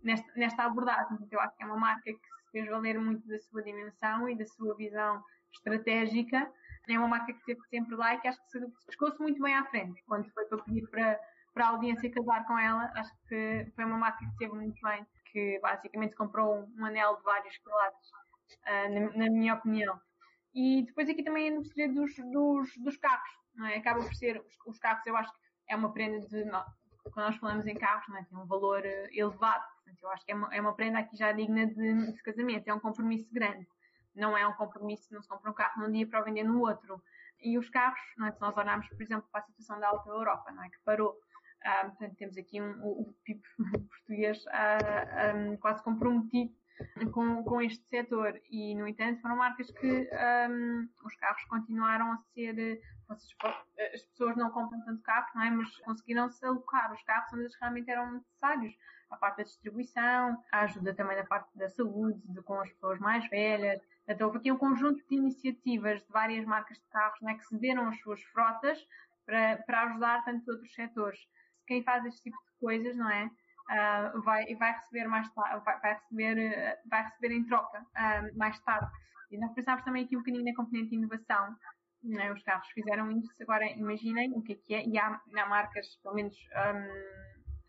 nesta, 0.03 0.31
nesta 0.35 0.63
abordagem. 0.63 1.17
Eu 1.31 1.39
acho 1.39 1.55
que 1.55 1.63
é 1.63 1.65
uma 1.65 1.77
marca 1.77 2.03
que 2.03 2.13
se 2.13 2.51
fez 2.51 2.69
valer 2.69 2.99
muito 2.99 3.27
da 3.27 3.39
sua 3.39 3.63
dimensão 3.63 4.29
e 4.29 4.37
da 4.37 4.45
sua 4.45 4.75
visão 4.75 5.23
estratégica. 5.53 6.51
É 6.87 6.99
uma 6.99 7.07
marca 7.07 7.33
que 7.33 7.39
esteve 7.39 7.61
sempre 7.69 7.95
lá 7.95 8.13
e 8.13 8.19
que 8.19 8.27
acho 8.27 8.39
que 8.43 8.51
se 8.51 8.59
pescou-se 8.85 9.19
muito 9.19 9.41
bem 9.41 9.55
à 9.55 9.65
frente. 9.65 10.03
Quando 10.05 10.29
foi 10.31 10.45
para 10.45 10.63
pedir 10.63 10.87
para, 10.89 11.19
para 11.53 11.65
a 11.65 11.69
audiência 11.69 12.11
casar 12.11 12.45
com 12.45 12.57
ela, 12.59 12.91
acho 12.95 13.11
que 13.27 13.71
foi 13.75 13.85
uma 13.85 13.97
marca 13.97 14.19
que 14.19 14.31
esteve 14.31 14.53
muito 14.53 14.79
bem 14.81 15.05
que 15.35 15.59
basicamente 15.59 16.15
comprou 16.15 16.65
um 16.77 16.85
anel 16.85 17.17
de 17.17 17.23
vários 17.23 17.57
quilates, 17.57 18.09
uh, 18.09 18.93
na, 18.93 19.25
na, 19.25 19.29
minha 19.29 19.53
opinião. 19.53 19.99
E 20.53 20.83
depois 20.83 21.09
aqui 21.09 21.21
também 21.21 21.49
a 21.49 21.51
indústria 21.51 21.91
dos, 21.91 22.15
dos, 22.31 22.77
dos 22.77 22.95
carros, 22.95 23.29
não 23.55 23.67
é? 23.67 23.77
Acaba 23.77 24.03
por 24.03 24.13
ser, 24.15 24.39
os, 24.39 24.55
os, 24.65 24.79
carros 24.79 25.05
eu 25.05 25.15
acho 25.15 25.31
que 25.31 25.39
é 25.69 25.75
uma 25.75 25.91
prenda 25.91 26.19
de, 26.27 26.43
quando 27.11 27.27
nós 27.27 27.37
falamos 27.37 27.65
em 27.65 27.75
carros, 27.75 28.07
não 28.07 28.17
é? 28.17 28.23
tem 28.23 28.37
um 28.37 28.45
valor 28.45 28.81
uh, 28.81 29.07
elevado, 29.11 29.63
portanto 29.75 30.03
eu 30.03 30.09
acho 30.09 30.25
que 30.25 30.31
é 30.31 30.35
uma, 30.35 30.55
é 30.55 30.61
uma 30.61 30.75
prenda 30.75 30.99
aqui 30.99 31.15
já 31.15 31.31
digna 31.31 31.67
de, 31.67 32.11
de 32.11 32.23
casamento, 32.23 32.67
é 32.67 32.73
um 32.73 32.79
compromisso 32.79 33.31
grande. 33.31 33.67
Não 34.15 34.37
é 34.37 34.47
um 34.47 34.53
compromisso, 34.53 35.13
não 35.13 35.21
se 35.21 35.27
compra 35.27 35.51
um 35.51 35.53
carro 35.53 35.81
num 35.81 35.91
dia 35.91 36.07
para 36.07 36.21
o 36.21 36.23
vender 36.23 36.43
no 36.43 36.61
outro. 36.61 37.01
E 37.41 37.57
os 37.57 37.69
carros, 37.69 37.99
não 38.17 38.27
é? 38.27 38.31
se 38.31 38.39
nós 38.39 38.55
olharmos, 38.55 38.87
por 38.87 39.01
exemplo, 39.01 39.27
para 39.29 39.41
a 39.41 39.43
situação 39.43 39.79
da 39.79 39.89
Alta 39.89 40.09
Europa, 40.09 40.51
não 40.51 40.63
é? 40.63 40.69
que 40.69 40.79
parou 40.85 41.19
ah, 41.65 41.85
portanto, 41.85 42.15
temos 42.15 42.37
aqui 42.37 42.61
um, 42.61 42.79
o 42.83 43.13
PIB 43.23 43.41
português 43.89 44.43
ah, 44.49 45.33
um, 45.35 45.57
quase 45.57 45.83
comprometido 45.83 46.53
com, 47.11 47.43
com 47.43 47.61
este 47.61 47.83
setor 47.87 48.39
e, 48.49 48.75
no 48.75 48.87
entanto, 48.87 49.19
foram 49.21 49.37
marcas 49.37 49.71
que 49.71 50.07
um, 50.49 50.87
os 51.03 51.15
carros 51.15 51.43
continuaram 51.45 52.11
a 52.11 52.17
ser. 52.33 52.79
As 53.09 54.03
pessoas 54.03 54.35
não 54.35 54.49
compram 54.51 54.83
tanto 54.83 55.01
carro, 55.03 55.27
não 55.35 55.43
é? 55.43 55.49
Mas 55.49 55.77
conseguiram-se 55.77 56.45
alocar 56.45 56.91
os 56.93 57.01
carros 57.03 57.31
onde 57.33 57.43
eles 57.43 57.55
realmente 57.59 57.89
eram 57.89 58.11
necessários. 58.11 58.73
A 59.11 59.17
parte 59.17 59.37
da 59.37 59.43
distribuição, 59.43 60.43
a 60.51 60.61
ajuda 60.61 60.93
também 60.93 61.15
da 61.15 61.25
parte 61.25 61.55
da 61.57 61.69
saúde, 61.69 62.19
de, 62.25 62.41
com 62.41 62.59
as 62.59 62.69
pessoas 62.69 62.99
mais 62.99 63.27
velhas. 63.29 63.79
Então, 64.07 64.27
houve 64.27 64.39
aqui 64.39 64.51
um 64.51 64.57
conjunto 64.57 65.07
de 65.07 65.15
iniciativas 65.15 66.01
de 66.01 66.11
várias 66.11 66.45
marcas 66.45 66.77
de 66.77 66.87
carros 66.89 67.19
não 67.21 67.29
é? 67.29 67.35
que 67.35 67.45
cederam 67.45 67.87
as 67.87 67.99
suas 68.01 68.21
frotas 68.23 68.79
para, 69.25 69.57
para 69.57 69.83
ajudar 69.83 70.23
tantos 70.23 70.47
outros 70.47 70.73
setores 70.73 71.19
quem 71.67 71.83
faz 71.83 72.05
este 72.05 72.23
tipo 72.23 72.37
de 72.37 72.59
coisas, 72.59 72.95
não 72.95 73.09
é? 73.09 73.25
Uh, 73.25 74.21
vai, 74.21 74.45
vai 74.55 74.73
receber 74.73 75.07
mais 75.07 75.27
vai, 75.33 75.59
vai, 75.61 75.93
receber, 75.93 76.79
vai 76.85 77.03
receber 77.03 77.31
em 77.33 77.43
troca 77.45 77.81
uh, 77.81 78.37
mais 78.37 78.59
tarde. 78.59 78.87
E 79.31 79.37
nós 79.39 79.51
pensámos 79.53 79.83
também 79.83 80.05
aqui 80.05 80.15
um 80.15 80.19
bocadinho 80.19 80.45
na 80.45 80.55
componente 80.55 80.89
de 80.89 80.95
inovação 80.95 81.55
é? 82.13 82.31
Os 82.31 82.43
carros 82.43 82.67
fizeram 82.69 83.11
isso, 83.11 83.33
agora 83.41 83.65
imaginem 83.71 84.31
o 84.33 84.41
que 84.41 84.53
é 84.53 84.55
que 84.55 84.73
é, 84.75 84.85
e 84.85 84.97
há, 84.97 85.19
há 85.37 85.45
marcas, 85.47 85.95
pelo 86.03 86.15
menos 86.15 86.35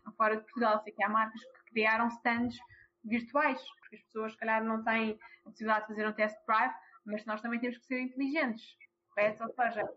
um, 0.05 0.11
fora 0.11 0.35
de 0.37 0.43
Portugal, 0.43 0.81
sei 0.83 0.93
que 0.93 1.03
há 1.03 1.09
marcas 1.09 1.41
que 1.41 1.71
criaram 1.71 2.07
stands 2.07 2.57
virtuais, 3.03 3.61
porque 3.79 3.95
as 3.95 4.01
pessoas, 4.03 4.31
se 4.33 4.37
calhar, 4.37 4.63
não 4.63 4.83
têm 4.83 5.17
a 5.45 5.49
possibilidade 5.49 5.87
de 5.87 5.93
fazer 5.93 6.07
um 6.07 6.13
test 6.13 6.37
drive, 6.45 6.73
mas 7.05 7.25
nós 7.25 7.41
também 7.41 7.59
temos 7.59 7.77
que 7.77 7.85
ser 7.85 7.99
inteligentes, 8.01 8.63
correto? 9.09 9.43
Ou 9.43 9.53
seja, 9.53 9.89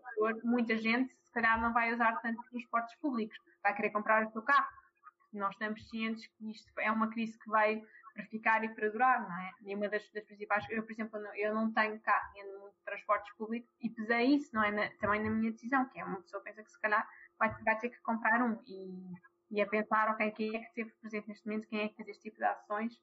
muita 0.43 0.77
gente, 0.77 1.13
se 1.23 1.31
calhar, 1.33 1.59
não 1.61 1.73
vai 1.73 1.93
usar 1.93 2.15
tanto 2.21 2.41
transportes 2.49 2.95
públicos, 2.99 3.37
vai 3.61 3.75
querer 3.75 3.91
comprar 3.91 4.25
o 4.25 4.31
seu 4.31 4.41
carro, 4.41 4.67
nós 5.33 5.51
estamos 5.53 5.87
cientes 5.89 6.27
que 6.27 6.51
isto 6.51 6.71
é 6.79 6.91
uma 6.91 7.09
crise 7.09 7.37
que 7.39 7.49
vai 7.49 7.81
para 8.13 8.25
ficar 8.25 8.63
e 8.63 8.69
para 8.69 8.89
durar, 8.89 9.21
não 9.21 9.39
é? 9.39 9.51
E 9.61 9.75
uma 9.75 9.87
das, 9.87 10.09
das 10.11 10.25
principais, 10.25 10.65
eu, 10.69 10.83
por 10.83 10.91
exemplo, 10.91 11.19
eu 11.35 11.53
não 11.53 11.71
tenho 11.71 11.99
carro, 12.01 12.33
transportes 12.83 13.33
públicos 13.35 13.69
e 13.81 13.89
pesei 13.89 14.35
isso, 14.35 14.49
não 14.53 14.63
é? 14.63 14.71
Na, 14.71 14.89
também 14.97 15.23
na 15.23 15.29
minha 15.29 15.51
decisão, 15.51 15.87
que 15.89 15.99
é 15.99 16.05
uma 16.05 16.21
pessoa 16.21 16.43
pensa 16.43 16.63
que 16.63 16.71
se 16.71 16.79
calhar 16.79 17.07
vai, 17.37 17.49
vai 17.63 17.79
ter 17.79 17.89
que 17.89 18.01
comprar 18.01 18.41
um 18.41 18.59
e, 18.67 19.13
e 19.51 19.61
a 19.61 19.67
pensar, 19.67 20.09
ok, 20.09 20.31
quem 20.31 20.55
é 20.55 20.59
que 20.59 20.65
esteve 20.67 20.91
presente 21.01 21.27
neste 21.27 21.47
momento, 21.47 21.67
quem 21.67 21.81
é 21.81 21.89
que 21.89 21.95
fez 21.95 22.09
este 22.09 22.23
tipo 22.23 22.37
de 22.37 22.45
ações. 22.45 22.93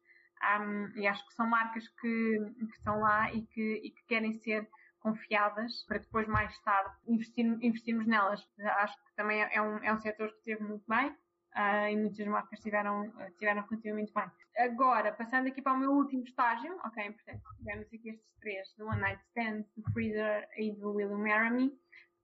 Um, 0.60 0.96
e 0.96 1.06
acho 1.06 1.26
que 1.26 1.34
são 1.34 1.48
marcas 1.48 1.88
que, 2.00 2.38
que 2.58 2.76
estão 2.76 3.00
lá 3.00 3.32
e 3.32 3.42
que, 3.46 3.80
e 3.84 3.90
que 3.90 4.04
querem 4.06 4.34
ser 4.34 4.68
confiadas 5.00 5.84
para 5.86 5.98
depois 5.98 6.28
mais 6.28 6.56
tarde 6.60 6.94
investir, 7.06 7.44
investirmos 7.60 8.06
nelas. 8.06 8.48
Acho 8.60 8.96
que 9.04 9.14
também 9.16 9.42
é 9.42 9.60
um, 9.60 9.78
é 9.78 9.92
um 9.92 9.98
setor 9.98 10.28
que 10.30 10.38
esteve 10.38 10.62
muito 10.62 10.84
bem 10.88 11.16
uh, 11.59 11.88
e 11.90 11.96
muitas 11.96 12.26
marcas 12.26 12.61
tiveram, 12.61 13.12
tiveram 13.38 13.62
relativamente 13.68 14.12
bem. 14.14 14.30
Agora, 14.59 15.12
passando 15.12 15.48
aqui 15.48 15.61
para 15.61 15.72
o 15.72 15.78
meu 15.78 15.92
último 15.92 16.22
estágio, 16.22 16.78
ok, 16.84 17.12
portanto, 17.12 17.42
tivemos 17.59 17.86
aqui 17.86 18.11
estes 18.11 18.34
três, 18.40 18.74
do 18.78 18.86
One 18.86 19.00
Night 19.00 19.22
Stand, 19.28 19.64
do 19.76 19.92
Freezer 19.92 20.48
e 20.56 20.72
do 20.72 20.94
Will 20.94 21.11
You 21.11 21.18
Marry. 21.18 21.72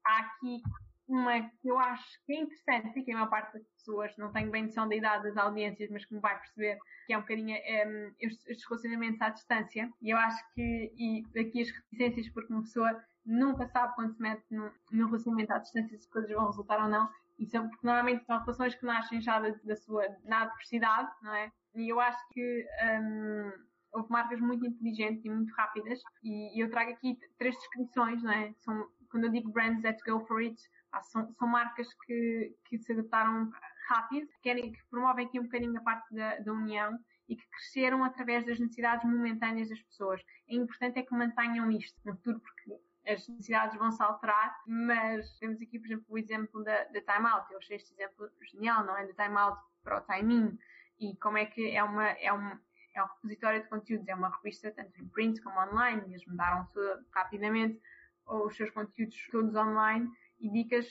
Há 0.07 0.19
aqui 0.21 0.63
uma 1.07 1.43
que 1.61 1.69
eu 1.69 1.79
acho 1.79 2.25
que 2.25 2.33
é 2.33 2.41
interessante 2.41 2.99
e 2.99 3.03
que 3.03 3.13
a 3.13 3.15
maior 3.15 3.29
parte 3.29 3.53
das 3.53 3.67
pessoas 3.77 4.17
não 4.17 4.33
tem 4.33 4.51
bem 4.51 4.65
noção 4.65 4.89
da 4.89 4.97
idade 4.97 5.25
das 5.25 5.37
audiências, 5.37 5.91
mas 5.91 6.09
me 6.11 6.19
vai 6.19 6.39
perceber 6.39 6.79
que 7.07 7.13
é 7.13 7.19
um 7.19 7.21
bocadinho 7.21 7.55
um, 7.55 8.15
estes 8.21 8.67
relacionamentos 8.67 9.21
à 9.21 9.29
distância. 9.29 9.91
E 10.01 10.11
eu 10.11 10.17
acho 10.17 10.43
que, 10.55 10.93
e 10.97 11.25
aqui 11.39 11.61
as 11.61 11.71
reticências, 11.71 12.29
porque 12.31 12.53
uma 12.53 12.63
pessoa 12.63 13.05
nunca 13.25 13.67
sabe 13.69 13.95
quando 13.95 14.15
se 14.15 14.23
mete 14.23 14.45
no, 14.51 14.71
no 14.93 15.07
relacionamento 15.07 15.53
à 15.53 15.59
distância 15.59 15.97
se 15.97 16.05
as 16.05 16.11
coisas 16.11 16.31
vão 16.31 16.47
resultar 16.47 16.83
ou 16.83 16.89
não. 16.89 17.11
E 17.39 17.47
são, 17.47 17.69
porque 17.69 17.87
normalmente 17.87 18.25
são 18.25 18.39
relações 18.39 18.75
que 18.75 18.87
nascem 18.87 19.21
já 19.21 19.41
da, 19.41 19.51
da 19.65 19.77
sua 19.77 20.05
na 20.25 20.43
adversidade, 20.43 21.11
não 21.23 21.35
é? 21.35 21.51
E 21.75 21.89
eu 21.93 21.99
acho 22.01 22.19
que 22.29 22.67
um, 23.01 23.53
houve 23.93 24.11
marcas 24.11 24.41
muito 24.41 24.65
inteligentes 24.67 25.25
e 25.25 25.31
muito 25.31 25.53
rápidas. 25.55 26.01
E, 26.23 26.57
e, 26.57 26.61
eu 26.61 26.71
trago 26.71 26.93
aqui 26.93 27.19
três 27.39 27.57
descrições, 27.57 28.23
não 28.23 28.33
é? 28.33 28.53
São, 28.59 28.87
quando 29.11 29.25
eu 29.25 29.31
digo 29.31 29.51
brands 29.51 29.83
that 29.83 29.99
go 30.05 30.21
for 30.27 30.41
it, 30.41 30.61
são, 31.03 31.33
são 31.35 31.49
marcas 31.49 31.89
que, 32.07 32.55
que 32.67 32.79
se 32.79 32.93
adaptaram 32.93 33.51
rápido, 33.89 34.27
que, 34.27 34.41
querem, 34.43 34.73
que 34.73 34.87
promovem 34.91 35.27
aqui 35.27 35.41
um 35.41 35.45
bocadinho 35.45 35.77
a 35.77 35.83
parte 35.83 36.15
da, 36.15 36.39
da 36.39 36.53
união 36.53 36.99
e 37.29 37.37
que 37.37 37.49
cresceram 37.49 38.05
através 38.05 38.45
das 38.45 38.59
necessidades 38.59 39.05
momentâneas 39.05 39.69
das 39.69 39.83
pessoas. 39.83 40.21
É 40.49 40.55
importante 40.55 40.99
é 40.99 41.03
que 41.03 41.15
mantenham 41.15 41.71
isto 41.71 41.99
no 42.05 42.15
futuro, 42.17 42.41
porque 42.41 42.79
as 43.07 43.29
necessidades 43.29 43.77
vão 43.79 43.91
se 43.91 44.03
alterar, 44.03 44.63
mas 44.67 45.39
temos 45.39 45.61
aqui, 45.61 45.79
por 45.79 45.87
exemplo, 45.87 46.05
o 46.09 46.19
exemplo 46.19 46.65
da, 46.65 46.85
da 46.85 47.01
Time 47.01 47.29
Out. 47.29 47.53
Eu 47.53 47.59
achei 47.59 47.77
este 47.77 47.93
exemplo 47.93 48.31
genial, 48.51 48.85
não 48.85 48.97
é? 48.97 49.07
Da 49.07 49.25
Time 49.25 49.37
Out 49.37 49.61
para 49.83 49.99
o 49.99 50.01
Timing 50.03 50.59
e 50.99 51.17
como 51.17 51.39
é 51.39 51.47
que 51.47 51.71
é 51.71 51.83
uma, 51.83 52.05
é 52.05 52.33
um, 52.33 52.59
é 52.95 53.03
um 53.03 53.07
repositório 53.07 53.63
de 53.63 53.69
conteúdos, 53.69 54.09
é 54.09 54.15
uma 54.15 54.35
revista 54.37 54.71
tanto 54.71 55.01
em 55.01 55.09
print 55.09 55.41
como 55.43 55.61
online, 55.61 56.03
e 56.07 56.11
eles 56.11 56.27
mudaram 56.27 56.69
rapidamente 57.13 57.81
os 58.27 58.57
seus 58.57 58.71
conteúdos 58.71 59.29
todos 59.31 59.55
online 59.55 60.11
e 60.41 60.51
dicas, 60.51 60.87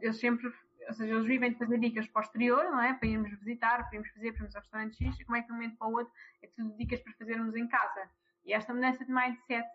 eles 0.00 0.18
sempre, 0.18 0.46
ou 0.86 0.92
seja, 0.92 1.14
eles 1.14 1.26
vivem 1.26 1.52
de 1.52 1.58
fazer 1.58 1.78
dicas 1.78 2.06
posterior, 2.08 2.64
não 2.64 2.80
é? 2.80 2.94
Para 2.94 3.08
irmos 3.08 3.30
visitar, 3.38 3.84
para 3.88 3.94
irmos 3.94 4.10
fazer, 4.10 4.32
para 4.32 4.40
irmos 4.40 4.54
ao 4.54 4.62
restaurante 4.62 4.96
X, 4.96 5.20
e 5.20 5.24
como 5.24 5.36
é 5.36 5.40
que 5.40 5.46
de 5.46 5.52
um 5.52 5.56
momento 5.56 5.76
para 5.76 5.88
o 5.88 5.92
outro 5.92 6.12
é 6.42 6.46
tudo 6.48 6.76
dicas 6.76 7.00
para 7.00 7.12
fazermos 7.14 7.54
em 7.54 7.66
casa. 7.68 8.10
E 8.44 8.52
esta 8.52 8.74
mudança 8.74 9.04
de 9.04 9.12
mindset 9.12 9.66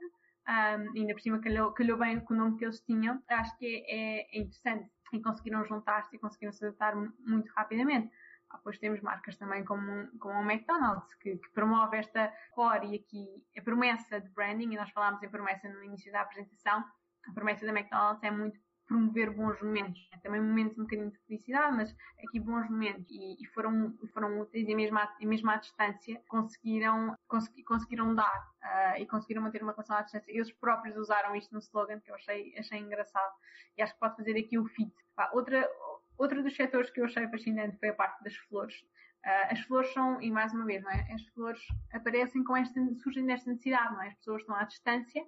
ainda 0.50 1.14
por 1.14 1.22
cima 1.22 1.40
calhou, 1.40 1.72
calhou 1.72 1.98
bem 1.98 2.20
com 2.20 2.34
o 2.34 2.38
nome 2.38 2.58
que 2.58 2.66
eles 2.66 2.80
tinham, 2.82 3.22
acho 3.30 3.56
que 3.58 3.86
é, 3.88 4.36
é 4.36 4.40
interessante 4.40 4.90
e 5.14 5.22
conseguiram 5.22 5.64
juntar-se 5.66 6.16
e 6.16 6.20
conseguiram 6.20 6.52
se 6.52 6.66
adaptar 6.66 6.96
muito 6.96 7.52
rapidamente. 7.54 8.12
Depois 8.52 8.80
temos 8.80 9.00
marcas 9.02 9.38
também 9.38 9.64
como, 9.64 10.08
como 10.20 10.40
o 10.40 10.52
McDonald's, 10.52 11.14
que, 11.16 11.38
que, 11.38 11.50
promove 11.50 11.98
esta 11.98 12.34
core 12.52 12.88
e 12.88 12.96
aqui 12.96 13.28
a 13.58 13.62
promessa 13.62 14.20
de 14.20 14.30
branding, 14.30 14.74
e 14.74 14.76
nós 14.76 14.90
falámos 14.90 15.22
em 15.22 15.30
promessa 15.30 15.70
no 15.70 15.84
início 15.84 16.12
da 16.12 16.22
apresentação, 16.22 16.84
a 17.28 17.34
promessa 17.34 17.66
da 17.66 17.72
McDonald's 17.72 18.24
é 18.24 18.32
muito 18.32 18.60
promover 18.90 19.30
bons 19.32 19.62
momentos. 19.62 20.10
É 20.12 20.18
também 20.18 20.42
momentos 20.42 20.78
um 20.78 20.82
bocadinho 20.82 21.12
de 21.12 21.18
felicidade, 21.20 21.78
mas 21.78 21.96
aqui 22.26 22.40
bons 22.40 22.68
momentos. 22.70 23.06
E, 23.10 23.42
e 23.42 23.46
foram, 23.54 23.96
foram 24.12 24.42
úteis 24.42 24.68
e 24.68 24.76
mesmo 24.76 24.98
à, 24.98 25.16
e 25.20 25.26
mesmo 25.26 25.50
à 25.50 25.56
distância 25.58 26.22
conseguiram, 26.28 27.16
consegui, 27.28 27.64
conseguiram 27.64 28.14
dar 28.14 28.50
uh, 28.64 29.00
e 29.00 29.06
conseguiram 29.06 29.44
manter 29.44 29.62
uma 29.62 29.72
relação 29.72 29.96
à 29.96 30.02
distância. 30.02 30.32
Eles 30.32 30.52
próprios 30.54 30.98
usaram 30.98 31.36
isto 31.36 31.54
no 31.54 31.60
slogan 31.60 32.00
que 32.00 32.10
eu 32.10 32.16
achei, 32.16 32.54
achei 32.58 32.80
engraçado 32.80 33.34
e 33.78 33.82
acho 33.82 33.94
que 33.94 34.00
pode 34.00 34.16
fazer 34.18 34.38
aqui 34.38 34.58
o 34.58 34.66
fit. 34.66 34.92
Outra, 35.34 35.70
outro 36.18 36.42
dos 36.44 36.56
setores 36.56 36.90
que 36.90 37.00
eu 37.00 37.06
achei 37.06 37.28
fascinante 37.28 37.78
foi 37.78 37.90
a 37.90 37.94
parte 37.94 38.24
das 38.24 38.36
flores. 38.36 38.76
Uh, 39.24 39.52
as 39.52 39.60
flores 39.62 39.94
são, 39.94 40.20
e 40.22 40.32
mais 40.32 40.52
uma 40.54 40.66
vez, 40.66 40.82
não 40.82 40.90
é? 40.90 41.08
as 41.14 41.24
flores 41.28 41.62
aparecem 41.94 42.44
com 42.44 42.58
esta, 42.58 42.80
surgem 43.04 43.26
desta 43.26 43.52
necessidade, 43.52 43.94
não 43.94 44.02
é? 44.02 44.08
As 44.08 44.16
pessoas 44.16 44.42
estão 44.42 44.56
à 44.56 44.64
distância 44.64 45.24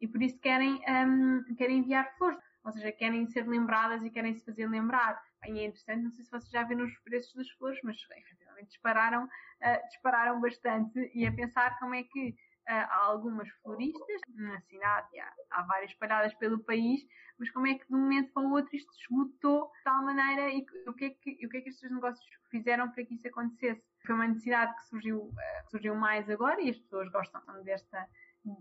e 0.00 0.08
por 0.08 0.20
isso 0.20 0.38
querem, 0.40 0.82
um, 0.88 1.54
querem 1.54 1.78
enviar 1.78 2.12
flores 2.16 2.38
ou 2.64 2.72
seja, 2.72 2.90
querem 2.92 3.26
ser 3.26 3.46
lembradas 3.46 4.02
e 4.02 4.10
querem 4.10 4.34
se 4.34 4.44
fazer 4.44 4.66
lembrar. 4.66 5.22
E 5.46 5.58
é 5.58 5.66
interessante, 5.66 6.02
não 6.02 6.10
sei 6.10 6.24
se 6.24 6.30
vocês 6.30 6.50
já 6.50 6.62
viram 6.62 6.84
os 6.84 6.98
preços 7.00 7.34
das 7.34 7.50
flores, 7.50 7.78
mas 7.84 7.96
efetivamente 8.16 8.68
dispararam, 8.68 9.24
uh, 9.24 9.88
dispararam 9.88 10.40
bastante 10.40 11.10
e 11.14 11.26
a 11.26 11.32
pensar 11.32 11.78
como 11.78 11.94
é 11.94 12.02
que 12.02 12.30
uh, 12.30 12.72
há 12.72 13.04
algumas 13.04 13.48
floristas 13.62 14.22
na 14.34 14.58
cidade, 14.62 15.20
há, 15.20 15.34
há 15.50 15.62
várias 15.64 15.90
espalhadas 15.90 16.32
pelo 16.34 16.58
país, 16.64 17.02
mas 17.38 17.50
como 17.50 17.66
é 17.66 17.74
que 17.74 17.86
de 17.86 17.94
um 17.94 18.00
momento 18.00 18.32
para 18.32 18.42
o 18.42 18.52
outro 18.52 18.74
isto 18.74 18.90
esgotou 18.98 19.70
de 19.76 19.82
tal 19.84 20.02
maneira 20.02 20.50
e 20.50 20.64
o 20.86 20.94
que 20.94 21.04
é 21.04 21.10
que, 21.10 21.46
o 21.46 21.48
que, 21.50 21.56
é 21.58 21.60
que 21.60 21.68
estes 21.68 21.90
negócios 21.90 22.26
fizeram 22.50 22.90
para 22.90 23.04
que 23.04 23.14
isso 23.14 23.28
acontecesse? 23.28 23.82
Foi 24.06 24.14
uma 24.14 24.28
necessidade 24.28 24.74
que 24.76 24.88
surgiu, 24.88 25.18
uh, 25.18 25.70
surgiu 25.70 25.94
mais 25.94 26.30
agora 26.30 26.60
e 26.62 26.70
as 26.70 26.78
pessoas 26.78 27.10
gostam 27.10 27.42
desta, 27.62 28.08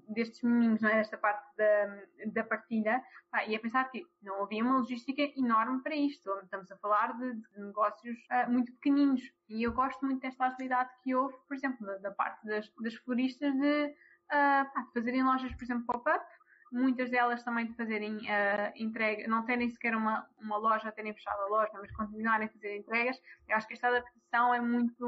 destes 0.07 0.41
meninos, 0.41 0.81
não 0.81 0.89
é? 0.89 0.95
desta 0.95 1.17
parte 1.17 1.45
da, 1.57 2.03
da 2.27 2.43
partilha, 2.43 3.03
pá, 3.29 3.45
e 3.45 3.55
a 3.55 3.59
pensar 3.59 3.83
que 3.91 4.05
não 4.21 4.43
havia 4.43 4.63
uma 4.63 4.77
logística 4.77 5.21
enorme 5.37 5.81
para 5.81 5.95
isto. 5.95 6.29
Estamos 6.43 6.71
a 6.71 6.77
falar 6.77 7.17
de, 7.17 7.33
de 7.33 7.59
negócios 7.59 8.17
uh, 8.31 8.51
muito 8.51 8.71
pequeninos. 8.73 9.21
E 9.49 9.63
eu 9.63 9.73
gosto 9.73 10.05
muito 10.05 10.21
desta 10.21 10.45
agilidade 10.45 10.89
que 11.03 11.13
houve, 11.13 11.35
por 11.47 11.55
exemplo, 11.55 11.85
da, 11.85 11.97
da 11.97 12.11
parte 12.11 12.45
das, 12.45 12.71
das 12.81 12.95
floristas 12.95 13.53
de, 13.53 13.85
uh, 13.85 14.73
pá, 14.73 14.81
de 14.87 14.93
fazerem 14.93 15.23
lojas, 15.23 15.53
por 15.53 15.63
exemplo, 15.63 15.85
pop-up, 15.85 16.25
muitas 16.73 17.09
delas 17.09 17.43
também 17.43 17.67
de 17.67 17.73
fazerem 17.75 18.17
uh, 18.17 18.73
entrega, 18.75 19.27
não 19.27 19.45
terem 19.45 19.69
sequer 19.69 19.95
uma, 19.95 20.27
uma 20.39 20.57
loja, 20.57 20.91
terem 20.91 21.13
fechado 21.13 21.41
a 21.43 21.47
loja, 21.47 21.71
mas 21.73 21.91
continuarem 21.91 22.47
a 22.47 22.51
fazer 22.51 22.77
entregas. 22.77 23.21
Eu 23.47 23.55
acho 23.55 23.67
que 23.67 23.73
esta 23.73 23.87
adaptação 23.87 24.53
é 24.53 24.59
muito, 24.59 25.07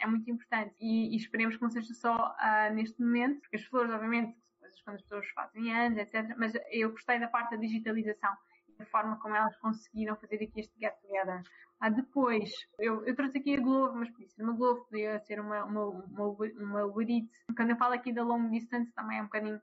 é 0.00 0.06
muito 0.06 0.30
importante 0.30 0.74
e, 0.80 1.12
e 1.12 1.16
esperemos 1.16 1.56
que 1.56 1.62
não 1.62 1.70
seja 1.70 1.92
só 1.94 2.34
uh, 2.38 2.74
neste 2.74 3.00
momento, 3.02 3.40
porque 3.40 3.56
as 3.56 3.64
flores, 3.64 3.90
obviamente, 3.90 4.32
são 4.34 4.58
coisas 4.60 4.80
quando 4.82 4.96
as 4.96 5.02
pessoas 5.02 5.28
fazem 5.30 5.74
anos, 5.74 5.98
etc. 5.98 6.34
Mas 6.38 6.52
eu 6.70 6.90
gostei 6.90 7.18
da 7.18 7.28
parte 7.28 7.50
da 7.50 7.56
digitalização 7.56 8.34
da 8.78 8.86
forma 8.86 9.18
como 9.18 9.34
elas 9.34 9.56
conseguiram 9.58 10.16
fazer 10.16 10.36
aqui 10.36 10.60
este 10.60 10.78
get 10.78 10.94
together. 11.02 11.42
Ah, 11.80 11.90
depois, 11.90 12.48
eu, 12.78 13.04
eu 13.04 13.16
trouxe 13.16 13.38
aqui 13.38 13.56
a 13.56 13.60
Glovo, 13.60 13.96
mas 13.96 14.08
podia 14.10 14.28
ser 14.28 14.42
uma 14.44 14.52
Glovo, 14.52 14.84
podia 14.84 15.18
ser 15.18 15.40
uma, 15.40 15.64
uma, 15.64 15.84
uma, 15.88 16.28
uma 16.60 16.84
Uber 16.84 17.10
Eats. 17.10 17.28
Quando 17.56 17.70
eu 17.70 17.76
falo 17.76 17.94
aqui 17.94 18.12
da 18.12 18.22
long 18.22 18.48
distance, 18.50 18.92
também 18.92 19.18
é 19.18 19.20
um 19.20 19.24
bocadinho 19.24 19.60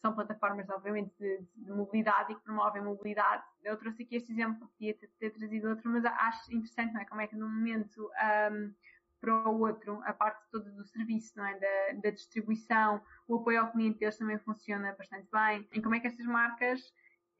são 0.00 0.14
plataformas, 0.14 0.68
obviamente, 0.70 1.12
de, 1.18 1.40
de, 1.56 1.70
mobilidade 1.70 2.32
e 2.32 2.34
que 2.34 2.42
promovem 2.42 2.82
mobilidade. 2.82 3.44
Eu 3.62 3.76
trouxe 3.76 4.02
aqui 4.02 4.16
este 4.16 4.32
exemplo, 4.32 4.68
podia 4.68 4.94
ter, 4.94 5.08
ter, 5.18 5.30
trazido 5.30 5.68
outro, 5.68 5.90
mas 5.90 6.04
acho 6.04 6.52
interessante, 6.54 6.94
não 6.94 7.00
é? 7.00 7.04
Como 7.04 7.20
é 7.20 7.26
que 7.26 7.36
num 7.36 7.48
momento 7.48 8.10
um, 8.50 8.74
para 9.20 9.48
o 9.48 9.60
outro, 9.60 10.00
a 10.04 10.12
parte 10.14 10.42
toda 10.50 10.70
do 10.70 10.84
serviço, 10.86 11.36
não 11.36 11.44
é? 11.44 11.58
Da, 11.58 12.00
da 12.02 12.10
distribuição, 12.10 13.02
o 13.28 13.36
apoio 13.36 13.60
ao 13.60 13.70
cliente 13.70 13.98
deles 13.98 14.16
também 14.16 14.38
funciona 14.38 14.94
bastante 14.96 15.28
bem. 15.30 15.68
E 15.72 15.82
como 15.82 15.94
é 15.94 16.00
que 16.00 16.06
estas 16.06 16.26
marcas 16.26 16.80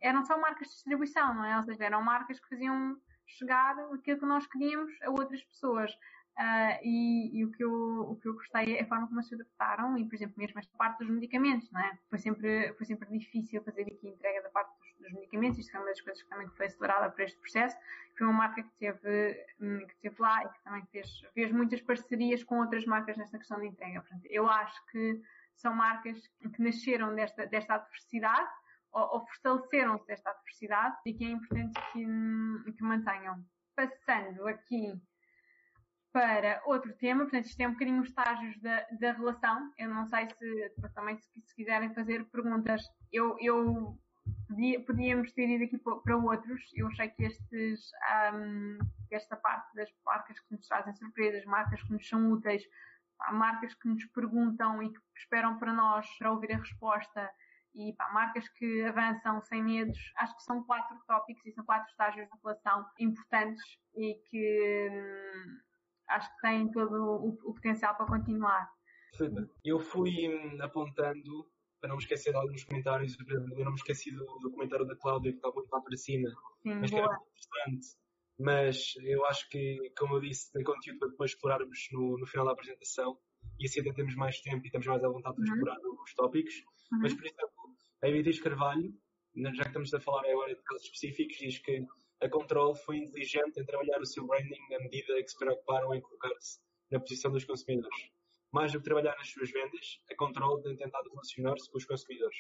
eram 0.01 0.23
só 0.25 0.39
marcas 0.39 0.69
de 0.69 0.75
distribuição, 0.75 1.35
não 1.35 1.45
é? 1.45 1.57
Ou 1.57 1.65
seja, 1.65 1.85
eram 1.85 2.03
marcas 2.03 2.39
que 2.39 2.49
faziam 2.49 3.01
chegar 3.27 3.79
aquilo 3.95 4.19
que 4.19 4.27
nós 4.27 4.47
queríamos 4.47 4.93
a 5.03 5.11
outras 5.11 5.43
pessoas. 5.45 5.97
Uh, 6.41 6.81
e, 6.83 7.39
e, 7.39 7.45
o, 7.45 7.51
que 7.51 7.63
eu, 7.63 7.71
o 8.01 8.17
que 8.17 8.27
eu 8.27 8.33
gostei 8.33 8.79
é 8.79 8.83
a 8.83 8.87
forma 8.87 9.07
como 9.07 9.23
se 9.23 9.35
adaptaram 9.35 9.99
e, 9.99 10.07
por 10.07 10.15
exemplo, 10.15 10.37
mesmo 10.39 10.59
esta 10.59 10.75
parte 10.79 11.01
dos 11.01 11.11
medicamentos, 11.11 11.71
não 11.71 11.79
é? 11.83 11.99
Foi 12.09 12.19
sempre, 12.19 12.73
foi 12.79 12.87
sempre 12.87 13.11
difícil 13.11 13.63
fazer 13.63 13.83
aqui 13.83 14.09
entrega 14.09 14.43
da 14.43 14.49
parte 14.49 14.71
dos, 14.79 14.95
dos 15.01 15.13
medicamentos, 15.13 15.59
isto 15.59 15.71
foi 15.71 15.81
uma 15.81 15.91
das 15.91 16.01
coisas 16.01 16.23
que 16.23 16.29
também 16.31 16.49
foi 16.49 16.65
acelerada 16.65 17.11
por 17.11 17.21
este 17.21 17.39
processo. 17.39 17.77
Foi 18.17 18.27
uma 18.27 18.33
marca 18.33 18.63
que 18.63 18.71
teve, 18.79 19.47
hum, 19.61 19.87
que 19.87 19.95
teve 19.97 20.17
lá 20.19 20.43
e 20.43 20.49
que 20.49 20.65
também 20.65 20.87
fez, 20.87 21.21
fez 21.35 21.53
muitas 21.53 21.83
parcerias 21.83 22.43
com 22.43 22.59
outras 22.61 22.87
marcas 22.87 23.19
nesta 23.19 23.37
questão 23.37 23.61
de 23.61 23.67
entrega. 23.67 24.01
Portanto, 24.01 24.25
eu 24.31 24.49
acho 24.49 24.87
que 24.87 25.21
são 25.57 25.75
marcas 25.75 26.27
que 26.55 26.63
nasceram 26.63 27.15
desta, 27.15 27.47
desta 27.49 27.75
adversidade, 27.75 28.51
ou, 28.93 29.03
ou 29.03 29.27
fortaleceram-se 29.27 30.11
esta 30.11 30.33
diversidade 30.33 30.97
e 31.05 31.13
que 31.13 31.23
é 31.23 31.29
importante 31.29 31.79
que, 31.93 32.73
que 32.73 32.83
mantenham. 32.83 33.45
Passando 33.77 34.49
aqui 34.49 35.01
para 36.13 36.61
outro 36.65 36.93
tema, 36.95 37.23
portanto, 37.23 37.47
isto 37.47 37.61
é 37.61 37.69
um 37.69 37.73
bocadinho 37.73 38.03
os 38.03 38.09
estágios 38.09 38.61
da, 38.61 38.87
da 39.01 39.13
relação. 39.13 39.73
Eu 39.79 39.89
não 39.89 40.07
sei 40.07 40.29
se 40.29 40.91
também 40.95 41.17
se, 41.17 41.41
se 41.41 41.55
quiserem 41.55 41.95
fazer 41.95 42.25
perguntas, 42.27 42.83
eu, 43.13 43.37
eu 43.41 43.97
podia, 44.49 44.85
podíamos 44.85 45.33
ter 45.33 45.49
ido 45.49 45.65
aqui 45.65 45.79
para 45.79 46.17
outros. 46.17 46.63
Eu 46.75 46.89
achei 46.89 47.09
que 47.09 47.25
estes, 47.25 47.91
um, 48.35 48.79
esta 49.11 49.37
parte 49.37 49.75
das 49.75 49.89
marcas 50.05 50.39
que 50.41 50.55
nos 50.55 50.67
trazem 50.67 50.95
surpresas, 50.95 51.45
marcas 51.45 51.83
que 51.83 51.93
nos 51.93 52.09
são 52.09 52.33
úteis, 52.33 52.63
marcas 53.33 53.75
que 53.75 53.89
nos 53.89 54.05
perguntam 54.07 54.83
e 54.83 54.93
que 54.93 55.01
esperam 55.17 55.59
para 55.59 55.73
nós 55.73 56.07
para 56.19 56.33
ouvir 56.33 56.53
a 56.53 56.59
resposta 56.59 57.31
e 57.75 57.93
pá, 57.93 58.11
marcas 58.13 58.49
que 58.49 58.85
avançam 58.85 59.41
sem 59.43 59.63
medos. 59.63 59.99
Acho 60.17 60.37
que 60.37 60.43
são 60.43 60.65
quatro 60.65 60.99
tópicos 61.07 61.47
e 61.47 61.53
são 61.53 61.65
quatro 61.65 61.89
estágios 61.91 62.29
de 62.29 62.39
relação 62.43 62.85
importantes 62.99 63.63
e 63.95 64.15
que 64.29 64.89
hum, 64.91 65.70
acho 66.11 66.35
que 66.35 66.41
têm 66.43 66.71
todo 66.71 66.95
o, 66.95 67.29
o, 67.51 67.55
potencial 67.55 67.97
para 67.97 68.07
continuar. 68.07 68.71
Eu 69.65 69.81
fui 69.81 70.29
hum, 70.29 70.59
apontando 70.63 71.47
para 71.81 71.89
não 71.89 71.97
me 71.97 72.03
esquecer 72.03 72.31
de 72.31 72.37
alguns 72.37 72.63
comentários, 72.65 73.17
eu 73.29 73.65
não 73.65 73.73
me 73.73 73.79
esqueci 73.79 74.11
do, 74.11 74.25
do 74.41 74.51
comentário 74.51 74.87
da 74.87 74.95
Cláudia 74.97 75.33
que 75.33 75.39
está 75.39 75.51
muito 75.51 75.71
lá 75.71 75.81
para 75.81 75.97
cima, 75.97 76.29
Sim, 76.63 76.75
mas 76.75 76.91
que 76.91 76.97
era 76.97 77.09
muito 77.09 77.23
interessante. 77.23 78.01
Mas 78.39 78.95
eu 79.03 79.25
acho 79.27 79.49
que, 79.49 79.93
como 79.99 80.17
eu 80.17 80.21
disse, 80.21 80.53
tem 80.53 80.63
conteúdo 80.63 80.99
para 80.99 81.09
depois 81.09 81.31
explorarmos 81.33 81.89
no, 81.93 82.19
no 82.19 82.27
final 82.27 82.47
da 82.47 82.53
apresentação 82.53 83.19
e 83.59 83.67
assim 83.67 83.81
até 83.81 83.93
temos 83.93 84.15
mais 84.15 84.41
tempo 84.41 84.67
e 84.67 84.71
temos 84.71 84.87
mais 84.87 85.03
à 85.03 85.09
vontade 85.09 85.37
de 85.37 85.43
uhum. 85.43 85.55
explorar 85.55 85.79
os 86.05 86.15
tópicos. 86.15 86.55
Uhum. 86.93 87.01
Mas, 87.01 87.15
por 87.15 87.25
exemplo, 87.25 87.51
a 88.03 88.07
Beatriz 88.07 88.41
Carvalho, 88.41 88.95
já 89.37 89.63
que 89.63 89.69
estamos 89.69 89.95
a 89.95 90.01
falar 90.01 90.25
agora 90.31 90.55
de 90.55 90.63
casos 90.63 90.85
específicos, 90.85 91.37
diz 91.37 91.59
que 91.59 91.87
a 92.23 92.29
Control 92.29 92.75
foi 92.75 92.99
inteligente 92.99 93.59
em 93.59 93.65
trabalhar 93.65 93.99
o 94.01 94.07
seu 94.07 94.27
branding 94.27 94.61
na 94.71 94.79
medida 94.79 95.23
que 95.23 95.29
se 95.29 95.39
preocuparam 95.39 95.95
em 95.95 96.01
colocar-se 96.01 96.61
na 96.91 97.01
posição 97.01 97.33
dos 97.33 97.45
consumidores. 97.45 98.11
Mais 98.53 98.73
do 98.73 98.79
que 98.79 98.85
trabalhar 98.85 99.17
nas 99.17 99.31
suas 99.31 99.51
vendas, 99.51 100.01
a 100.11 100.17
Control 100.17 100.61
tem 100.61 100.77
tentado 100.77 101.09
relacionar-se 101.11 101.71
com 101.71 101.79
os 101.79 101.87
consumidores. 101.87 102.37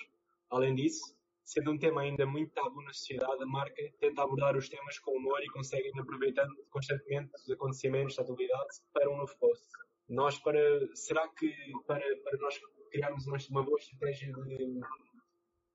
Além 0.50 0.74
disso, 0.74 1.16
sendo 1.44 1.72
um 1.72 1.78
tema 1.78 2.02
ainda 2.02 2.26
muito 2.26 2.52
tabu 2.52 2.82
na 2.82 2.92
sociedade, 2.92 3.42
a 3.42 3.46
marca 3.46 3.82
tenta 3.98 4.22
abordar 4.22 4.56
os 4.56 4.68
temas 4.68 4.98
com 4.98 5.12
humor 5.16 5.40
e 5.42 5.48
consegue 5.48 5.90
aproveitando 5.98 6.54
constantemente 6.68 7.30
os 7.36 7.50
acontecimentos 7.50 8.16
da 8.16 8.22
atualidade 8.22 8.68
para 8.92 9.10
um 9.10 9.16
novo 9.16 9.34
post. 9.38 9.66
Nós, 10.08 10.38
para, 10.40 10.60
será 10.94 11.26
que 11.28 11.54
para, 11.86 12.04
para 12.24 12.38
nós 12.38 12.60
criarmos 12.90 13.26
uma, 13.26 13.38
uma 13.50 13.62
boa 13.62 13.78
estratégia 13.78 14.32
de, 14.32 14.80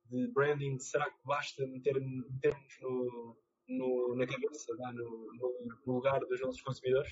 de 0.09 0.27
branding, 0.33 0.77
será 0.77 1.09
que 1.09 1.17
basta 1.23 1.65
meter, 1.65 1.99
metermos 1.99 2.77
no, 2.81 3.37
no, 3.67 4.15
na 4.15 4.25
cabeça, 4.27 4.73
no, 4.93 5.33
no, 5.33 5.93
lugar 5.93 6.19
dos 6.19 6.41
nossos 6.41 6.61
consumidores? 6.61 7.09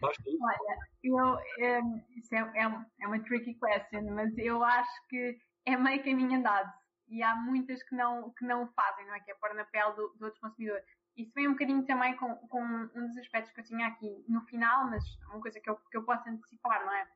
Basta 0.00 0.22
isso? 0.28 0.38
Olha, 0.42 0.78
eu, 1.02 1.38
é, 1.64 1.80
isso 2.16 2.34
é, 2.34 2.38
é, 2.38 2.84
é 3.00 3.06
uma 3.06 3.22
tricky 3.24 3.54
question, 3.54 4.14
mas 4.14 4.36
eu 4.36 4.62
acho 4.62 5.06
que 5.08 5.38
é 5.64 5.76
meio 5.76 6.02
caminho 6.04 6.38
andado 6.38 6.72
e 7.08 7.22
há 7.22 7.34
muitas 7.36 7.82
que 7.84 7.94
não, 7.94 8.30
que 8.30 8.44
não 8.44 8.64
o 8.64 8.68
fazem, 8.68 9.06
não 9.06 9.14
é? 9.14 9.20
Que 9.20 9.30
é 9.30 9.34
pôr 9.34 9.54
na 9.54 9.64
pele 9.64 9.94
do, 9.94 10.08
do 10.18 10.24
outro 10.26 10.40
consumidor. 10.40 10.80
Isso 11.16 11.32
vem 11.34 11.48
um 11.48 11.52
bocadinho 11.52 11.84
também 11.86 12.14
com, 12.16 12.34
com 12.48 12.62
um 12.62 13.06
dos 13.06 13.16
aspectos 13.18 13.52
que 13.52 13.60
eu 13.60 13.64
tinha 13.64 13.86
aqui 13.86 14.24
no 14.28 14.42
final, 14.42 14.90
mas 14.90 15.02
uma 15.30 15.40
coisa 15.40 15.58
que 15.60 15.70
eu, 15.70 15.76
que 15.76 15.96
eu 15.96 16.04
posso 16.04 16.28
antecipar, 16.28 16.84
não 16.84 16.92
é? 16.92 17.06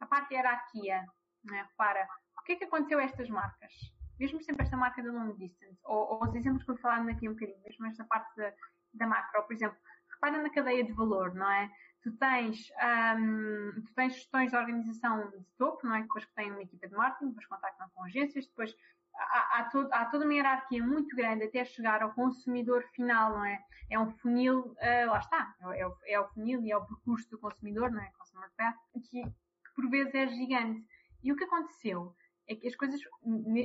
A 0.00 0.06
parte 0.06 0.28
de 0.28 0.34
hierarquia, 0.36 1.04
não 1.44 1.56
é? 1.56 1.62
Repara, 1.62 2.06
o 2.38 2.42
que 2.42 2.52
é 2.52 2.56
que 2.56 2.64
aconteceu 2.64 2.98
a 2.98 3.02
estas 3.02 3.28
marcas? 3.28 3.72
Mesmo 4.18 4.42
sempre 4.42 4.64
esta 4.64 4.76
marca 4.76 5.02
da 5.02 5.12
long 5.12 5.34
distance, 5.36 5.78
ou, 5.84 6.14
ou 6.14 6.24
os 6.24 6.34
exemplos 6.34 6.64
que 6.64 6.70
eu 6.70 6.76
falando 6.78 7.10
aqui 7.10 7.28
um 7.28 7.34
bocadinho, 7.34 7.62
mesmo 7.62 7.86
esta 7.86 8.04
parte 8.04 8.36
da, 8.36 8.52
da 8.94 9.06
macro, 9.06 9.42
por 9.44 9.52
exemplo, 9.52 9.78
repara 10.10 10.42
na 10.42 10.50
cadeia 10.50 10.84
de 10.84 10.92
valor, 10.92 11.34
não 11.34 11.50
é? 11.50 11.70
Tu 12.02 12.12
tens, 12.16 12.70
um, 13.18 13.82
tu 13.82 13.94
tens 13.94 14.14
gestões 14.14 14.50
de 14.50 14.56
organização 14.56 15.30
de 15.30 15.44
topo, 15.56 15.86
não 15.86 15.94
é? 15.94 16.02
Depois 16.02 16.24
que 16.24 16.34
têm 16.34 16.50
uma 16.50 16.62
equipa 16.62 16.88
de 16.88 16.94
marketing, 16.94 17.28
depois 17.28 17.46
contactam 17.46 17.88
com 17.94 18.04
agências, 18.04 18.46
depois 18.46 18.74
há, 19.14 19.58
há, 19.58 19.64
todo, 19.64 19.92
há, 19.92 20.04
toda 20.06 20.24
uma 20.24 20.34
hierarquia 20.34 20.84
muito 20.84 21.14
grande 21.16 21.44
até 21.44 21.64
chegar 21.64 22.02
ao 22.02 22.12
consumidor 22.12 22.82
final, 22.94 23.30
não 23.30 23.44
é? 23.44 23.62
É 23.90 23.98
um 23.98 24.10
funil, 24.18 24.60
uh, 24.60 25.06
lá 25.10 25.18
está, 25.18 25.54
é, 25.74 25.86
o, 25.86 25.96
é 26.06 26.20
o 26.20 26.28
funil 26.28 26.62
e 26.62 26.70
é 26.70 26.76
o 26.76 26.84
percurso 26.84 27.28
do 27.30 27.38
consumidor, 27.38 27.90
não 27.90 28.00
é? 28.00 28.10
Consumer 28.18 28.50
path, 28.56 28.76
que, 29.10 29.22
que 29.22 29.74
por 29.74 29.88
vezes 29.88 30.14
é 30.14 30.26
gigante. 30.28 30.84
E 31.22 31.32
o 31.32 31.36
que 31.36 31.44
aconteceu 31.44 32.14
é 32.48 32.56
que 32.56 32.66
as 32.66 32.74
coisas, 32.74 33.00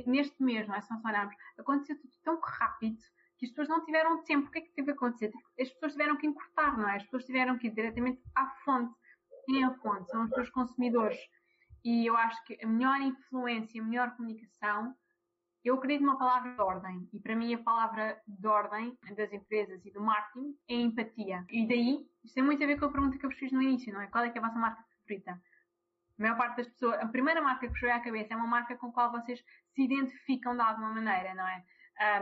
neste 0.06 0.42
mês, 0.42 0.68
nós 0.68 0.84
sancionámos, 0.86 1.34
aconteceu 1.58 1.98
tudo 2.00 2.12
tão 2.22 2.38
rápido 2.40 2.98
que 3.38 3.46
as 3.46 3.50
pessoas 3.50 3.68
não 3.68 3.84
tiveram 3.84 4.22
tempo. 4.24 4.48
O 4.48 4.50
que 4.50 4.58
é 4.58 4.62
que 4.62 4.74
teve 4.74 4.90
a 4.90 4.94
acontecer? 4.94 5.32
As 5.58 5.70
pessoas 5.70 5.92
tiveram 5.92 6.16
que 6.16 6.26
encurtar, 6.26 6.78
não 6.78 6.88
é? 6.88 6.96
As 6.96 7.02
pessoas 7.04 7.24
tiveram 7.24 7.58
que 7.58 7.66
ir 7.66 7.74
diretamente 7.74 8.22
à 8.34 8.46
fonte. 8.64 8.94
Quem 9.46 9.62
é 9.62 9.66
a 9.66 9.74
fonte? 9.74 10.10
São 10.10 10.24
os 10.24 10.30
seus 10.30 10.50
consumidores. 10.50 11.18
E 11.84 12.06
eu 12.06 12.16
acho 12.16 12.42
que 12.44 12.58
a 12.62 12.66
melhor 12.66 13.00
influência, 13.00 13.82
a 13.82 13.84
melhor 13.84 14.16
comunicação 14.16 14.94
eu 15.64 15.76
acredito 15.76 16.04
numa 16.04 16.18
palavra 16.18 16.52
de 16.52 16.60
ordem 16.60 17.08
e 17.10 17.18
para 17.18 17.34
mim 17.34 17.54
a 17.54 17.58
palavra 17.58 18.20
de 18.28 18.46
ordem 18.46 18.98
das 19.16 19.32
empresas 19.32 19.84
e 19.86 19.90
do 19.90 20.00
marketing 20.02 20.54
é 20.68 20.74
empatia. 20.74 21.42
E 21.50 21.66
daí, 21.66 22.06
isto 22.22 22.34
tem 22.34 22.44
muito 22.44 22.62
a 22.62 22.66
ver 22.66 22.78
com 22.78 22.84
a 22.84 22.92
pergunta 22.92 23.16
que 23.16 23.24
eu 23.24 23.30
vos 23.30 23.38
fiz 23.38 23.50
no 23.50 23.62
início, 23.62 23.92
não 23.92 24.02
é? 24.02 24.06
Qual 24.08 24.22
é 24.22 24.28
que 24.28 24.38
é 24.38 24.42
a 24.42 24.46
vossa 24.46 24.58
marca 24.58 24.84
favorita? 25.00 25.40
A 26.18 26.22
maior 26.22 26.36
parte 26.36 26.56
das 26.58 26.68
pessoas, 26.68 27.00
a 27.00 27.06
primeira 27.06 27.42
marca 27.42 27.68
que 27.68 27.80
veio 27.80 27.94
à 27.94 28.00
cabeça 28.00 28.34
é 28.34 28.36
uma 28.36 28.46
marca 28.46 28.76
com 28.76 28.88
a 28.88 28.92
qual 28.92 29.10
vocês 29.10 29.42
se 29.74 29.82
identificam 29.82 30.54
de 30.54 30.62
alguma 30.62 30.90
maneira, 30.90 31.34
não 31.34 31.46
é? 31.46 31.64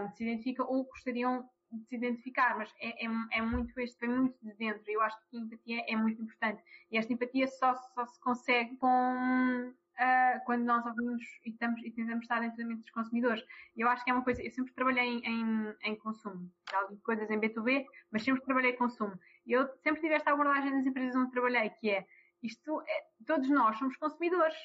Um, 0.00 0.10
se 0.10 0.24
identificam 0.24 0.66
ou 0.66 0.84
gostariam 0.84 1.48
de 1.70 1.84
se 1.86 1.96
identificar, 1.96 2.56
mas 2.56 2.70
é, 2.80 3.06
é, 3.06 3.08
é, 3.32 3.42
muito 3.42 3.78
este, 3.80 3.98
vem 4.00 4.16
muito 4.16 4.38
de 4.42 4.54
dentro. 4.54 4.82
Eu 4.86 5.00
acho 5.00 5.16
que 5.30 5.36
a 5.36 5.40
empatia 5.40 5.84
é 5.88 5.96
muito 5.96 6.22
importante. 6.22 6.62
E 6.90 6.98
esta 6.98 7.12
empatia 7.12 7.46
só, 7.46 7.74
só 7.74 8.04
se 8.04 8.20
consegue 8.20 8.76
com 8.76 9.72
uh, 10.02 10.44
quando 10.44 10.64
nós 10.64 10.84
ouvimos 10.84 11.22
e, 11.44 11.50
estamos, 11.50 11.82
e 11.82 11.90
tentamos 11.90 12.24
estar 12.24 12.40
dentro 12.40 12.58
da 12.58 12.66
mente 12.66 12.82
dos 12.82 12.90
consumidores. 12.90 13.44
Eu 13.76 13.88
acho 13.88 14.04
que 14.04 14.10
é 14.10 14.14
uma 14.14 14.24
coisa, 14.24 14.42
eu 14.42 14.50
sempre 14.50 14.72
trabalhei 14.72 15.04
em, 15.04 15.24
em, 15.24 15.74
em 15.84 15.96
consumo, 15.96 16.50
já 16.70 16.88
coisas 17.02 17.30
em 17.30 17.38
B2B, 17.38 17.86
mas 18.10 18.22
sempre 18.22 18.42
trabalhei 18.42 18.72
em 18.72 18.76
consumo. 18.76 19.18
E 19.46 19.52
eu 19.52 19.66
sempre 19.78 20.00
tive 20.00 20.14
esta 20.14 20.32
abordagem 20.32 20.72
das 20.72 20.86
empresas 20.86 21.16
onde 21.16 21.30
trabalhei, 21.30 21.70
que 21.70 21.90
é, 21.90 22.06
isto, 22.42 22.82
é, 22.82 23.04
todos 23.26 23.48
nós 23.48 23.78
somos 23.78 23.96
consumidores, 23.96 24.56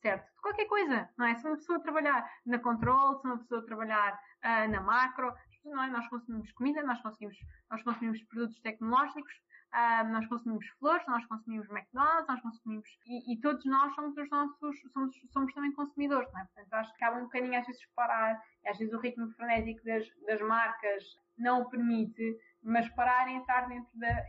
certo? 0.00 0.24
De 0.24 0.40
qualquer 0.40 0.66
coisa, 0.66 1.08
não 1.16 1.26
é? 1.26 1.34
Se 1.34 1.46
uma 1.46 1.56
pessoa 1.56 1.82
trabalhar 1.82 2.28
na 2.46 2.58
control, 2.58 3.20
se 3.20 3.26
uma 3.26 3.38
pessoa 3.38 3.64
trabalhar 3.64 4.14
uh, 4.14 4.70
na 4.70 4.80
macro, 4.80 5.32
não 5.64 5.84
é? 5.84 5.88
nós 5.88 6.08
consumimos 6.08 6.52
comida, 6.52 6.82
nós 6.82 7.00
consumimos, 7.00 7.36
nós 7.70 7.82
consumimos 7.82 8.22
produtos 8.24 8.60
tecnológicos, 8.60 9.32
Uh, 9.72 10.06
nós 10.12 10.26
consumimos 10.26 10.66
flores, 10.78 11.02
nós 11.08 11.24
consumimos 11.24 11.66
McDonald's, 11.70 12.28
nós 12.28 12.42
consumimos. 12.42 12.86
E, 13.06 13.32
e, 13.32 13.40
todos 13.40 13.64
nós 13.64 13.94
somos 13.94 14.14
os 14.18 14.28
nossos. 14.28 14.58
Somos, 14.92 15.16
somos 15.32 15.54
também 15.54 15.72
consumidores, 15.72 16.30
não 16.30 16.42
é? 16.42 16.44
Portanto, 16.44 16.74
acho 16.74 16.90
que 16.94 17.02
acaba 17.02 17.18
um 17.18 17.24
bocadinho 17.24 17.58
às 17.58 17.66
vezes 17.66 17.80
parar, 17.94 18.38
às 18.66 18.76
vezes 18.76 18.92
o 18.92 18.98
ritmo 18.98 19.30
frenético 19.30 19.82
das, 19.82 20.06
das 20.26 20.42
marcas 20.42 21.02
não 21.38 21.62
o 21.62 21.70
permite, 21.70 22.36
mas 22.62 22.86
parar 22.90 23.26
e 23.28 23.32
entrar 23.32 23.66
dentro 23.66 23.90
da. 23.94 24.22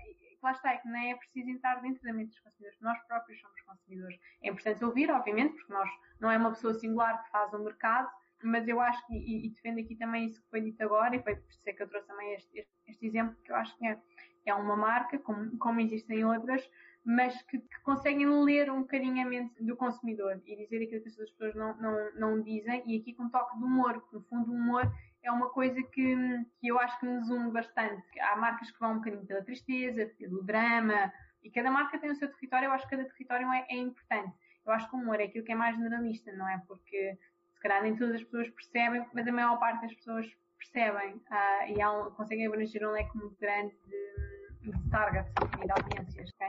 Lá 0.44 0.52
está, 0.52 0.74
é 0.74 0.78
que 0.78 0.88
nem 0.90 1.12
é 1.12 1.16
preciso 1.16 1.50
entrar 1.50 1.82
dentro 1.82 2.04
da 2.04 2.12
mente 2.12 2.32
dos 2.32 2.40
consumidores, 2.42 2.80
nós 2.82 3.02
próprios 3.08 3.40
somos 3.40 3.62
consumidores. 3.62 4.20
É 4.42 4.50
importante 4.50 4.84
ouvir, 4.84 5.10
obviamente, 5.10 5.56
porque 5.56 5.72
nós 5.72 5.90
não 6.20 6.30
é 6.30 6.38
uma 6.38 6.52
pessoa 6.52 6.74
singular 6.74 7.24
que 7.24 7.32
faz 7.32 7.54
o 7.54 7.60
mercado, 7.60 8.10
mas 8.44 8.68
eu 8.68 8.82
acho 8.82 9.08
que, 9.08 9.14
e, 9.14 9.48
e 9.48 9.50
defendo 9.50 9.80
aqui 9.80 9.96
também 9.96 10.26
isso 10.26 10.42
que 10.44 10.50
foi 10.50 10.60
dito 10.60 10.84
agora, 10.84 11.16
e 11.16 11.24
foi 11.24 11.38
por 11.38 11.50
isso 11.50 11.62
é 11.66 11.72
que 11.72 11.82
eu 11.82 11.88
trouxe 11.88 12.08
também 12.08 12.34
este, 12.34 12.68
este, 12.86 13.06
exemplo, 13.08 13.36
que 13.42 13.52
eu 13.52 13.56
acho 13.56 13.78
que 13.78 13.88
é 13.88 13.98
é 14.46 14.54
uma 14.54 14.76
marca, 14.76 15.18
como, 15.20 15.58
como 15.58 15.80
existem 15.80 16.26
outras, 16.26 16.70
mas 17.06 17.42
que, 17.44 17.60
que, 17.60 17.82
conseguem 17.82 18.28
ler 18.44 18.70
um 18.72 18.82
bocadinho 18.82 19.26
a 19.26 19.30
mente 19.30 19.64
do 19.64 19.76
consumidor 19.76 20.42
e 20.46 20.56
dizer 20.56 20.84
aquilo 20.84 21.02
que 21.02 21.10
as 21.10 21.16
pessoas 21.16 21.56
não, 21.56 21.76
não, 21.78 22.14
não 22.16 22.42
dizem, 22.42 22.84
e 22.86 23.00
aqui 23.00 23.14
com 23.14 23.24
um 23.24 23.30
toque 23.30 23.58
de 23.58 23.64
humor, 23.64 24.04
no 24.12 24.22
fundo 24.24 24.52
o 24.52 24.56
humor 24.56 24.92
é 25.24 25.32
uma 25.32 25.50
coisa 25.50 25.82
que, 25.82 26.16
que 26.60 26.68
eu 26.68 26.78
acho 26.80 27.00
que 27.00 27.06
nos 27.06 27.30
une 27.30 27.52
bastante. 27.52 28.20
Há 28.20 28.36
marcas 28.36 28.70
que 28.70 28.80
vão 28.80 28.94
um 28.94 28.98
bocadinho 28.98 29.26
pela 29.26 29.44
tristeza, 29.44 30.06
pelo 30.18 30.44
drama, 30.44 31.12
e 31.42 31.50
cada 31.50 31.72
marca 31.72 31.98
tem 31.98 32.12
o 32.12 32.16
seu 32.16 32.32
território, 32.32 32.68
eu 32.68 32.72
acho 32.72 32.88
que 32.88 32.96
cada 32.96 33.10
território 33.10 33.52
é, 33.52 33.66
é 33.70 33.76
importante. 33.76 34.34
Eu 34.66 34.74
acho 34.74 34.90
que 34.90 34.96
o 34.96 35.00
humor 35.00 35.20
é 35.20 35.26
aquilo 35.26 35.46
que 35.46 35.52
é 35.52 35.56
mais 35.56 35.76
generalista, 35.76 36.32
não 36.34 36.48
é? 36.48 36.62
Porque 36.68 37.18
se 37.54 37.60
calhar 37.60 37.82
nem 37.82 37.96
todas 37.96 38.16
as 38.16 38.24
pessoas 38.24 38.50
percebem, 38.50 39.06
mas 39.14 39.28
a 39.28 39.32
maior 39.32 39.60
parte 39.60 39.82
das 39.82 39.94
pessoas 39.94 40.26
percebem 40.58 41.16
uh, 41.16 41.68
e 41.68 41.86
um, 41.86 42.12
conseguem 42.12 42.48
abranger 42.48 42.88
um 42.88 42.92
leque 42.92 43.18
muito 43.18 43.38
grande 43.40 43.76
de, 43.86 44.72
de 44.72 44.90
targets 44.90 45.34
e 45.62 45.66
de 45.66 45.72
audiências, 45.72 46.30
ok? 46.36 46.48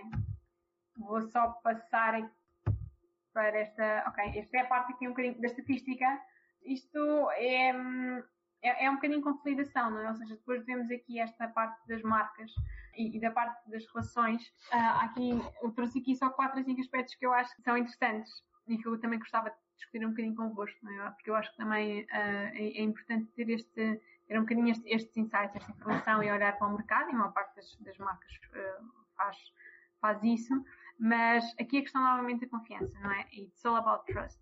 Vou 0.97 1.23
só 1.23 1.49
passar 1.65 2.15
para 3.33 3.59
esta, 3.59 4.05
ok, 4.09 4.39
esta 4.39 4.57
é 4.57 4.61
a 4.61 4.67
parte 4.67 4.93
aqui 4.93 5.07
um 5.07 5.11
bocadinho 5.11 5.41
da 5.41 5.49
estatística. 5.49 6.07
Isto 6.65 7.31
é, 7.33 7.73
é, 8.65 8.87
é 8.87 8.91
um 8.91 8.95
bocadinho 8.95 9.21
consolidação, 9.21 9.91
não 9.91 10.01
é? 10.01 10.09
Ou 10.09 10.15
seja, 10.15 10.35
depois 10.35 10.65
vemos 10.65 10.91
aqui 10.91 11.21
esta 11.21 11.47
parte 11.49 11.87
das 11.87 12.03
marcas 12.03 12.51
e, 12.97 13.17
e 13.17 13.21
da 13.21 13.31
parte 13.31 13.71
das 13.71 13.87
relações. 13.93 14.43
Uh, 14.73 15.05
aqui, 15.05 15.31
eu 15.63 15.71
trouxe 15.73 15.99
aqui 15.99 16.17
só 16.17 16.31
quatro 16.31 16.59
ou 16.59 16.65
cinco 16.65 16.81
aspectos 16.81 17.15
que 17.15 17.27
eu 17.27 17.33
acho 17.33 17.55
que 17.55 17.63
são 17.63 17.77
interessantes 17.77 18.33
e 18.67 18.79
que 18.79 18.89
eu 18.89 18.99
também 18.99 19.19
gostava 19.19 19.53
discutir 19.77 20.07
um 20.07 20.11
bocadinho 20.11 20.35
convosco, 20.35 20.79
não 20.83 21.07
é? 21.07 21.11
porque 21.11 21.29
eu 21.31 21.37
acho 21.37 21.51
que 21.51 21.59
também 21.59 22.03
uh, 22.03 22.07
é, 22.11 22.79
é, 22.79 22.83
importante 22.83 23.31
ter 23.33 23.51
este 23.51 24.01
ter 24.27 24.39
um 24.39 24.43
bocadinho 24.43 24.71
este, 24.71 24.89
estes 24.89 25.15
insights, 25.19 25.55
esta 25.55 25.71
informação 25.71 26.23
e 26.23 26.33
olhar 26.33 26.57
para 26.57 26.67
o 26.67 26.73
mercado, 26.73 27.11
e 27.11 27.13
a 27.13 27.15
maior 27.15 27.33
parte 27.33 27.57
das, 27.57 27.77
das 27.81 27.99
marcas 27.99 28.33
uh, 28.33 28.85
faz, 29.15 29.37
faz 30.01 30.23
isso, 30.23 30.65
mas 30.99 31.45
aqui 31.61 31.79
a 31.79 31.83
questão 31.83 32.03
novamente 32.03 32.41
da 32.41 32.49
confiança, 32.49 32.99
não 33.01 33.13
é? 33.13 33.29
It's 33.35 33.63
all 33.67 33.77
about 33.77 34.07
trust. 34.07 34.41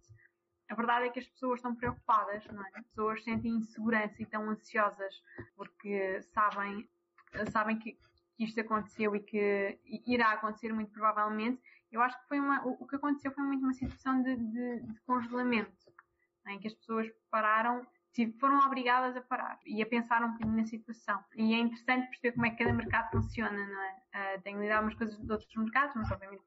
A 0.73 0.75
verdade 0.75 1.07
é 1.07 1.11
que 1.11 1.19
as 1.19 1.29
pessoas 1.29 1.59
estão 1.59 1.75
preocupadas, 1.75 2.47
não 2.47 2.65
é? 2.65 2.71
As 2.77 2.87
pessoas 2.87 3.23
sentem 3.23 3.53
insegurança 3.53 4.15
e 4.19 4.23
estão 4.23 4.49
ansiosas 4.49 5.23
porque 5.55 6.23
sabem, 6.33 6.89
sabem 7.51 7.79
que, 7.79 7.93
que 8.35 8.45
isto 8.45 8.59
aconteceu 8.59 9.15
e 9.15 9.21
que 9.21 9.79
irá 10.07 10.33
acontecer 10.33 10.73
muito 10.73 10.91
provavelmente. 10.91 11.61
Eu 11.91 12.01
acho 12.01 12.19
que 12.23 12.27
foi 12.27 12.41
uma, 12.41 12.67
o, 12.67 12.87
que 12.87 12.97
aconteceu 12.97 13.31
foi 13.33 13.45
muito 13.45 13.63
uma 13.63 13.75
situação 13.75 14.23
de, 14.23 14.35
de, 14.35 14.81
de 14.81 15.01
congelamento, 15.03 15.93
é? 16.47 16.53
em 16.53 16.59
que 16.59 16.69
as 16.69 16.75
pessoas 16.75 17.07
pararam 17.31 17.87
foram 18.41 18.59
obrigadas 18.61 19.15
a 19.15 19.21
parar 19.21 19.59
e 19.67 19.83
a 19.83 19.87
pensar 19.87 20.23
um 20.23 20.33
bocadinho 20.33 20.57
na 20.57 20.65
situação. 20.65 21.23
E 21.35 21.53
é 21.53 21.59
interessante 21.59 22.09
perceber 22.09 22.33
como 22.33 22.47
é 22.47 22.51
que 22.51 22.57
cada 22.57 22.73
mercado 22.73 23.11
funciona, 23.11 23.67
não 23.67 23.83
é? 23.83 24.37
Uh, 24.39 24.43
tenho 24.43 24.61
lidado 24.61 24.85
umas 24.85 24.95
coisas 24.95 25.19
de 25.19 25.31
outros 25.31 25.55
mercados, 25.55 25.95
mas 25.97 26.11
obviamente 26.11 26.45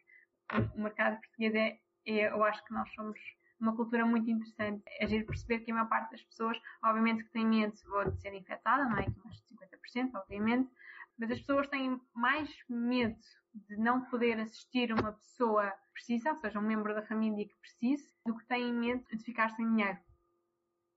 o 0.76 0.82
mercado 0.82 1.20
português 1.20 1.54
é, 1.56 1.80
é, 2.08 2.32
eu 2.32 2.44
acho 2.44 2.64
que 2.66 2.74
nós 2.74 2.92
somos 2.94 3.20
uma 3.66 3.76
cultura 3.76 4.06
muito 4.06 4.30
interessante. 4.30 4.84
É 5.00 5.08
giro 5.08 5.26
perceber 5.26 5.60
que 5.60 5.72
a 5.72 5.74
maior 5.74 5.90
parte 5.90 6.12
das 6.12 6.24
pessoas, 6.24 6.58
obviamente 6.84 7.24
que 7.24 7.32
tem 7.32 7.46
medo 7.46 7.74
de 7.74 8.22
ser 8.22 8.34
infectada, 8.34 8.86
não 8.86 8.98
é? 8.98 9.04
Que 9.04 9.20
mais 9.24 9.36
de 9.38 9.56
50%, 9.56 10.12
obviamente, 10.16 10.70
mas 11.18 11.32
as 11.32 11.40
pessoas 11.40 11.68
têm 11.68 12.00
mais 12.14 12.50
medo 12.70 13.18
de 13.54 13.78
não 13.78 14.02
poder 14.06 14.40
assistir 14.40 14.92
uma 14.92 15.14
pessoa 15.14 15.74
precisa, 15.94 16.32
ou 16.32 16.38
seja, 16.38 16.60
um 16.60 16.64
membro 16.64 16.94
da 16.94 17.02
família 17.02 17.48
que 17.48 17.56
precise, 17.56 18.14
do 18.26 18.38
que 18.38 18.46
têm 18.46 18.74
medo 18.74 19.04
de 19.12 19.24
ficar 19.24 19.50
sem 19.52 19.66
dinheiro. 19.68 19.98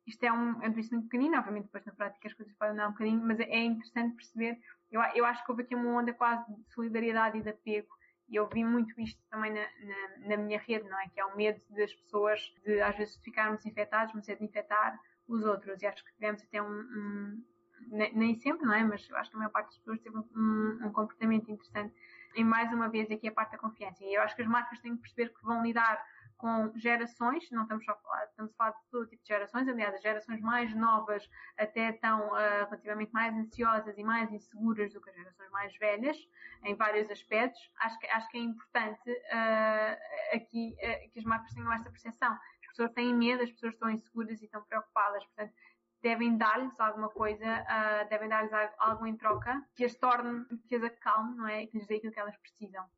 Isto 0.07 0.25
é 0.25 0.33
um, 0.33 0.63
é 0.63 0.69
um 0.69 0.75
muito 0.75 1.03
pequenino, 1.03 1.37
obviamente 1.37 1.67
depois 1.67 1.85
na 1.85 1.93
prática 1.93 2.29
as 2.29 2.35
coisas 2.35 2.55
podem 2.55 2.75
dar 2.75 2.89
um 2.89 2.93
bocadinho, 2.93 3.25
mas 3.25 3.39
é 3.39 3.59
interessante 3.59 4.17
perceber, 4.17 4.59
eu, 4.91 5.01
eu 5.15 5.25
acho 5.25 5.45
que 5.45 5.51
houve 5.51 5.63
aqui 5.63 5.75
uma 5.75 6.01
onda 6.01 6.13
quase 6.13 6.45
de 6.53 6.73
solidariedade 6.73 7.39
e 7.39 7.43
de 7.43 7.51
apego 7.51 7.95
e 8.29 8.37
eu 8.37 8.47
vi 8.49 8.63
muito 8.63 9.01
isto 9.01 9.21
também 9.31 9.53
na, 9.53 9.61
na, 9.61 10.29
na, 10.29 10.37
minha 10.37 10.59
rede, 10.59 10.89
não 10.89 11.01
é? 11.01 11.09
Que 11.09 11.21
é 11.21 11.25
o 11.25 11.37
medo 11.37 11.61
das 11.71 11.93
pessoas 11.95 12.41
de 12.65 12.81
às 12.81 12.97
vezes 12.97 13.17
ficarmos 13.17 13.65
infectados, 13.65 14.13
mas 14.15 14.29
é 14.29 14.35
de 14.35 14.45
infectar 14.45 15.01
os 15.27 15.45
outros. 15.45 15.81
E 15.81 15.87
acho 15.87 16.05
que 16.05 16.13
tivemos 16.15 16.43
até 16.43 16.63
um, 16.63 16.67
um 16.67 17.45
nem 17.91 18.35
sempre, 18.35 18.67
não 18.67 18.75
é? 18.75 18.85
Mas 18.85 19.11
acho 19.13 19.31
que 19.31 19.37
a 19.37 19.39
maior 19.39 19.51
parte 19.51 19.69
das 19.69 19.79
pessoas 19.79 20.01
teve 20.01 20.17
um, 20.17 20.79
um, 20.85 20.93
comportamento 20.93 21.51
interessante. 21.51 21.95
E 22.35 22.45
mais 22.45 22.71
uma 22.73 22.89
vez 22.89 23.11
aqui 23.11 23.29
a 23.29 23.33
parte 23.33 23.53
da 23.53 23.59
confiança. 23.59 24.05
E 24.05 24.15
eu 24.15 24.23
acho 24.23 24.37
que 24.37 24.43
as 24.43 24.49
marcas 24.49 24.79
têm 24.81 24.95
que 24.95 25.03
perceber 25.03 25.31
que 25.33 25.43
vão 25.43 25.63
lidar 25.63 26.05
com 26.39 26.73
gerações, 26.77 27.51
não 27.51 27.63
estamos 27.63 27.85
só 27.85 27.93
a 27.93 27.97
falar, 27.97 28.25
estamos 28.25 28.53
a 28.53 28.55
falar 28.55 28.71
de 28.71 28.87
todo 28.91 29.09
tipo 29.09 29.23
de 29.23 29.29
gerações, 29.29 29.69
aliás, 29.69 29.95
as 29.95 30.01
gerações 30.01 30.41
mais 30.41 30.75
novas 30.75 31.29
até 31.59 31.91
estão 31.91 32.29
uh, 32.29 32.65
relativamente 32.65 33.13
mais 33.13 33.35
ansiosas 33.35 33.99
e 33.99 34.05
mais 34.05 34.33
inseguras 34.33 34.93
do 34.93 35.01
que 35.01 35.11
as 35.11 35.17
gerações 35.17 35.51
mais 35.51 35.77
velhas, 35.79 36.17
em 36.63 36.77
vários 36.77 37.11
aspectos. 37.11 37.61
Acho 37.81 37.99
que, 37.99 38.07
acho 38.07 38.29
que 38.29 38.39
é 38.39 38.41
importante 38.41 39.11
uh, 39.11 40.37
aqui 40.37 40.77
uh, 40.77 41.11
que 41.11 41.19
as 41.19 41.25
marcas 41.25 41.53
tenham 41.53 41.73
esta 41.73 41.91
percepção. 41.91 42.33
As 42.33 42.67
pessoas 42.69 42.93
têm 42.93 43.13
medo, 43.13 43.43
as 43.43 43.51
pessoas 43.51 43.75
estão 43.75 43.91
inseguras 43.91 44.41
e 44.41 44.45
estão 44.45 44.63
preocupadas, 44.63 45.25
portanto, 45.27 45.53
devem 46.01 46.37
dar-lhes 46.37 46.79
alguma 46.79 47.09
coisa, 47.09 47.45
devem 48.09 48.29
dar-lhes 48.29 48.53
algo 48.79 49.05
em 49.05 49.17
troca 49.17 49.61
que 49.75 49.85
as 49.85 49.97
torne, 49.97 50.47
que 50.69 50.77
as 50.77 50.85
acalme, 50.85 51.37
não 51.37 51.49
é? 51.49 51.65
E 51.65 51.67
que 51.67 51.77
lhes 51.77 51.89
dê 51.89 51.97
aquilo 51.97 52.13
que 52.13 52.21
elas 52.21 52.37
precisam. 52.37 52.89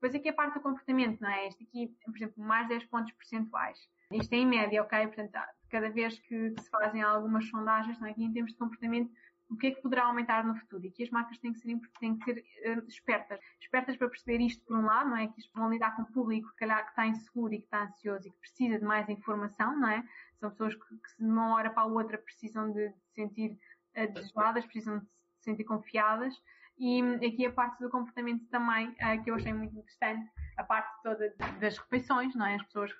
Depois 0.00 0.14
aqui 0.14 0.28
a 0.28 0.32
parte 0.32 0.54
do 0.54 0.60
comportamento, 0.60 1.20
não 1.20 1.28
é? 1.28 1.48
Este 1.48 1.64
aqui, 1.64 1.88
por 2.04 2.16
exemplo, 2.16 2.42
mais 2.42 2.68
10 2.68 2.84
pontos 2.84 3.12
percentuais. 3.12 3.78
Isto 4.12 4.32
é 4.32 4.36
em 4.36 4.46
média, 4.46 4.82
ok? 4.82 5.06
Portanto, 5.08 5.32
cada 5.68 5.90
vez 5.90 6.18
que 6.20 6.54
se 6.56 6.70
fazem 6.70 7.02
algumas 7.02 7.48
sondagens, 7.48 7.98
não 7.98 8.06
é? 8.06 8.12
aqui 8.12 8.22
em 8.22 8.32
termos 8.32 8.52
de 8.52 8.58
comportamento, 8.58 9.12
o 9.50 9.56
que 9.56 9.66
é 9.66 9.70
que 9.72 9.82
poderá 9.82 10.04
aumentar 10.04 10.44
no 10.46 10.54
futuro? 10.54 10.84
E 10.84 10.88
aqui 10.88 11.02
as 11.02 11.10
marcas 11.10 11.38
têm 11.38 11.52
que 11.52 11.58
ser, 11.58 11.76
têm 11.98 12.16
que 12.16 12.24
ser 12.24 12.44
uh, 12.78 12.86
espertas. 12.86 13.40
Espertas 13.60 13.96
para 13.96 14.08
perceber 14.08 14.40
isto, 14.40 14.64
por 14.64 14.76
um 14.76 14.84
lado, 14.84 15.10
não 15.10 15.16
é? 15.16 15.26
Que 15.26 15.40
vão 15.54 15.70
lidar 15.70 15.96
com 15.96 16.02
um 16.02 16.12
público, 16.12 16.48
que, 16.50 16.56
calhar, 16.56 16.84
que 16.84 16.90
está 16.90 17.06
inseguro 17.06 17.54
e 17.54 17.58
que 17.58 17.64
está 17.64 17.82
ansioso 17.82 18.28
e 18.28 18.30
que 18.30 18.38
precisa 18.38 18.78
de 18.78 18.84
mais 18.84 19.08
informação, 19.08 19.78
não 19.78 19.88
é? 19.88 20.04
São 20.38 20.50
pessoas 20.50 20.74
que, 20.74 20.96
que 20.96 21.24
de 21.24 21.24
uma 21.24 21.54
hora 21.54 21.70
para 21.70 21.82
a 21.82 21.86
outra 21.86 22.18
precisam 22.18 22.70
de, 22.70 22.88
de 22.88 23.10
sentir 23.14 23.58
uh, 23.96 24.62
precisam 24.62 24.98
de 24.98 25.06
se 25.06 25.44
sentir 25.44 25.64
confiadas 25.64 26.34
e 26.78 27.02
aqui 27.26 27.46
a 27.46 27.52
parte 27.52 27.80
do 27.80 27.90
comportamento 27.90 28.46
também, 28.48 28.88
uh, 28.88 29.22
que 29.22 29.30
eu 29.30 29.34
achei 29.34 29.52
muito 29.52 29.76
interessante, 29.76 30.30
a 30.56 30.64
parte 30.64 30.90
toda 31.02 31.34
das 31.60 31.76
refeições, 31.78 32.34
não 32.34 32.46
é? 32.46 32.54
As 32.54 32.62
pessoas 32.64 32.92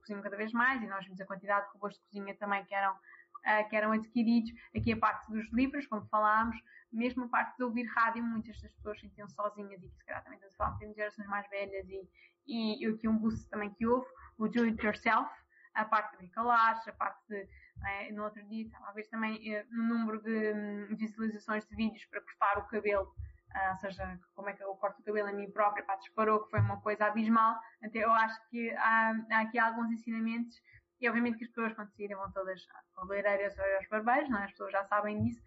cozinham 0.00 0.22
cada 0.22 0.36
vez 0.36 0.52
mais 0.52 0.82
e 0.82 0.86
nós 0.86 1.04
vimos 1.04 1.20
a 1.20 1.26
quantidade 1.26 1.66
de 1.66 1.72
robôs 1.72 1.94
de 1.94 2.00
cozinha 2.00 2.34
também 2.36 2.64
que 2.64 2.74
eram, 2.74 2.92
uh, 2.94 3.68
que 3.68 3.76
eram 3.76 3.92
adquiridos. 3.92 4.50
Aqui 4.76 4.92
a 4.92 4.96
parte 4.96 5.30
dos 5.30 5.52
livros, 5.52 5.86
como 5.86 6.06
falámos, 6.06 6.56
mesmo 6.92 7.24
a 7.24 7.28
parte 7.28 7.56
de 7.56 7.64
ouvir 7.64 7.84
rádio, 7.86 8.22
muitas 8.22 8.60
das 8.62 8.72
pessoas 8.72 9.00
sentiam 9.00 9.28
sozinhas 9.28 9.82
e 9.82 9.88
que 9.88 9.96
se 9.96 10.04
calhar 10.04 10.22
também 10.22 10.36
estamos 10.36 10.56
falar 10.56 10.78
de 10.78 10.94
gerações 10.94 11.28
mais 11.28 11.48
velhas 11.50 11.88
e, 11.88 12.08
e, 12.46 12.84
e 12.84 12.86
aqui 12.86 13.08
um 13.08 13.18
boost 13.18 13.48
também 13.50 13.70
que 13.70 13.86
houve, 13.86 14.06
o 14.38 14.48
do 14.48 14.62
it 14.62 14.84
yourself, 14.84 15.28
a 15.74 15.84
parte 15.84 16.12
de 16.12 16.18
bricolares, 16.18 16.86
a 16.86 16.92
parte 16.92 17.20
de 17.28 17.48
é? 17.86 18.12
No 18.12 18.24
outro 18.24 18.42
dia 18.44 18.64
estava 18.64 18.88
a 18.88 18.92
ver 18.92 19.08
também 19.08 19.36
uh, 19.54 19.66
um 19.72 19.88
número 19.88 20.22
de 20.22 20.52
um, 20.52 20.96
visualizações 20.96 21.66
de 21.66 21.76
vídeos 21.76 22.04
para 22.06 22.20
cortar 22.20 22.58
o 22.58 22.66
cabelo, 22.66 23.04
uh, 23.04 23.70
ou 23.70 23.76
seja, 23.78 24.20
como 24.34 24.48
é 24.48 24.52
que 24.52 24.62
eu 24.62 24.74
corto 24.76 25.00
o 25.00 25.04
cabelo 25.04 25.28
a 25.28 25.32
mim 25.32 25.50
própria, 25.50 25.84
pá, 25.84 25.96
disparou, 25.96 26.44
que 26.44 26.50
foi 26.50 26.60
uma 26.60 26.80
coisa 26.80 27.06
abismal. 27.06 27.58
Então 27.82 28.00
eu 28.00 28.12
acho 28.12 28.38
que 28.48 28.70
há, 28.70 29.14
há 29.30 29.40
aqui 29.40 29.58
alguns 29.58 29.90
ensinamentos 29.90 30.56
e 31.00 31.08
obviamente 31.08 31.38
que 31.38 31.44
as 31.44 31.50
pessoas 31.50 31.74
quando 31.74 31.90
saírem 31.90 32.16
vão 32.16 32.30
todas 32.32 32.60
cabeleireiras 32.96 33.56
ou 33.58 33.64
aos 33.76 33.88
barbeiros, 33.88 34.30
não 34.30 34.38
é? 34.38 34.44
as 34.44 34.50
pessoas 34.52 34.72
já 34.72 34.84
sabem 34.84 35.22
disso, 35.22 35.42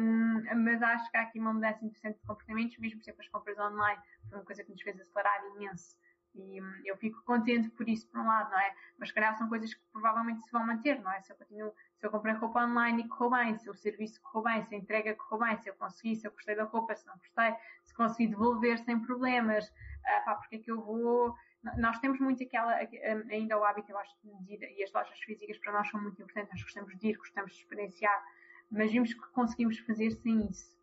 um, 0.00 0.42
mas 0.64 0.82
acho 0.82 1.10
que 1.10 1.16
há 1.16 1.22
aqui 1.22 1.38
uma 1.38 1.52
mudança 1.52 1.84
interessante 1.84 2.18
de 2.18 2.26
comportamentos, 2.26 2.78
mesmo 2.78 2.98
por 2.98 3.04
exemplo 3.04 3.20
as 3.20 3.28
compras 3.28 3.58
online, 3.58 4.02
foi 4.28 4.38
uma 4.38 4.44
coisa 4.44 4.64
que 4.64 4.70
nos 4.72 4.82
fez 4.82 4.98
acelerar 4.98 5.44
imenso 5.54 5.96
e 6.34 6.60
eu 6.88 6.96
fico 6.96 7.22
contente 7.24 7.68
por 7.70 7.88
isso, 7.88 8.06
por 8.08 8.20
um 8.20 8.26
lado, 8.26 8.50
não 8.50 8.58
é? 8.58 8.74
Mas, 8.98 9.08
se 9.08 9.14
calhar, 9.14 9.36
são 9.36 9.48
coisas 9.48 9.74
que 9.74 9.80
provavelmente 9.92 10.44
se 10.44 10.52
vão 10.52 10.64
manter, 10.64 11.00
não 11.00 11.12
é? 11.12 11.20
Se 11.22 11.32
eu 11.32 11.36
continuo, 11.36 11.74
se 11.98 12.06
eu 12.06 12.10
comprei 12.10 12.34
roupa 12.34 12.64
online 12.64 13.02
e 13.02 13.08
correu 13.08 13.30
bem, 13.30 13.58
se 13.58 13.68
o 13.68 13.74
serviço 13.74 14.20
correu 14.22 14.44
bem, 14.44 14.64
se 14.64 14.74
a 14.74 14.78
entrega 14.78 15.14
correu 15.14 15.46
bem, 15.46 15.58
se 15.58 15.68
eu 15.68 15.74
consegui, 15.74 16.16
se 16.16 16.26
eu 16.26 16.32
gostei 16.32 16.54
da 16.54 16.64
roupa, 16.64 16.94
se 16.94 17.06
não 17.06 17.16
gostei, 17.16 17.54
se 17.84 17.94
consegui 17.94 18.28
devolver 18.28 18.78
sem 18.78 19.00
problemas, 19.00 19.68
uh, 19.68 20.24
pá, 20.24 20.36
porque 20.36 20.56
é 20.56 20.58
que 20.60 20.70
eu 20.70 20.80
vou. 20.80 21.34
Nós 21.76 21.98
temos 21.98 22.18
muito 22.20 22.42
aquela, 22.42 22.80
hum, 22.82 23.28
ainda 23.30 23.58
o 23.58 23.64
hábito, 23.64 23.90
eu 23.90 23.98
acho, 23.98 24.14
de 24.22 24.54
ir, 24.54 24.62
e 24.78 24.84
as 24.84 24.92
lojas 24.92 25.18
físicas 25.18 25.58
para 25.58 25.72
nós 25.72 25.90
são 25.90 26.00
muito 26.00 26.22
importantes, 26.22 26.52
nós 26.52 26.62
gostamos 26.62 26.96
de 26.98 27.08
ir, 27.08 27.16
gostamos 27.16 27.52
de 27.52 27.58
experienciar, 27.58 28.24
mas 28.70 28.90
vimos 28.90 29.12
que 29.12 29.20
conseguimos 29.32 29.78
fazer 29.80 30.10
sem 30.12 30.48
isso. 30.48 30.78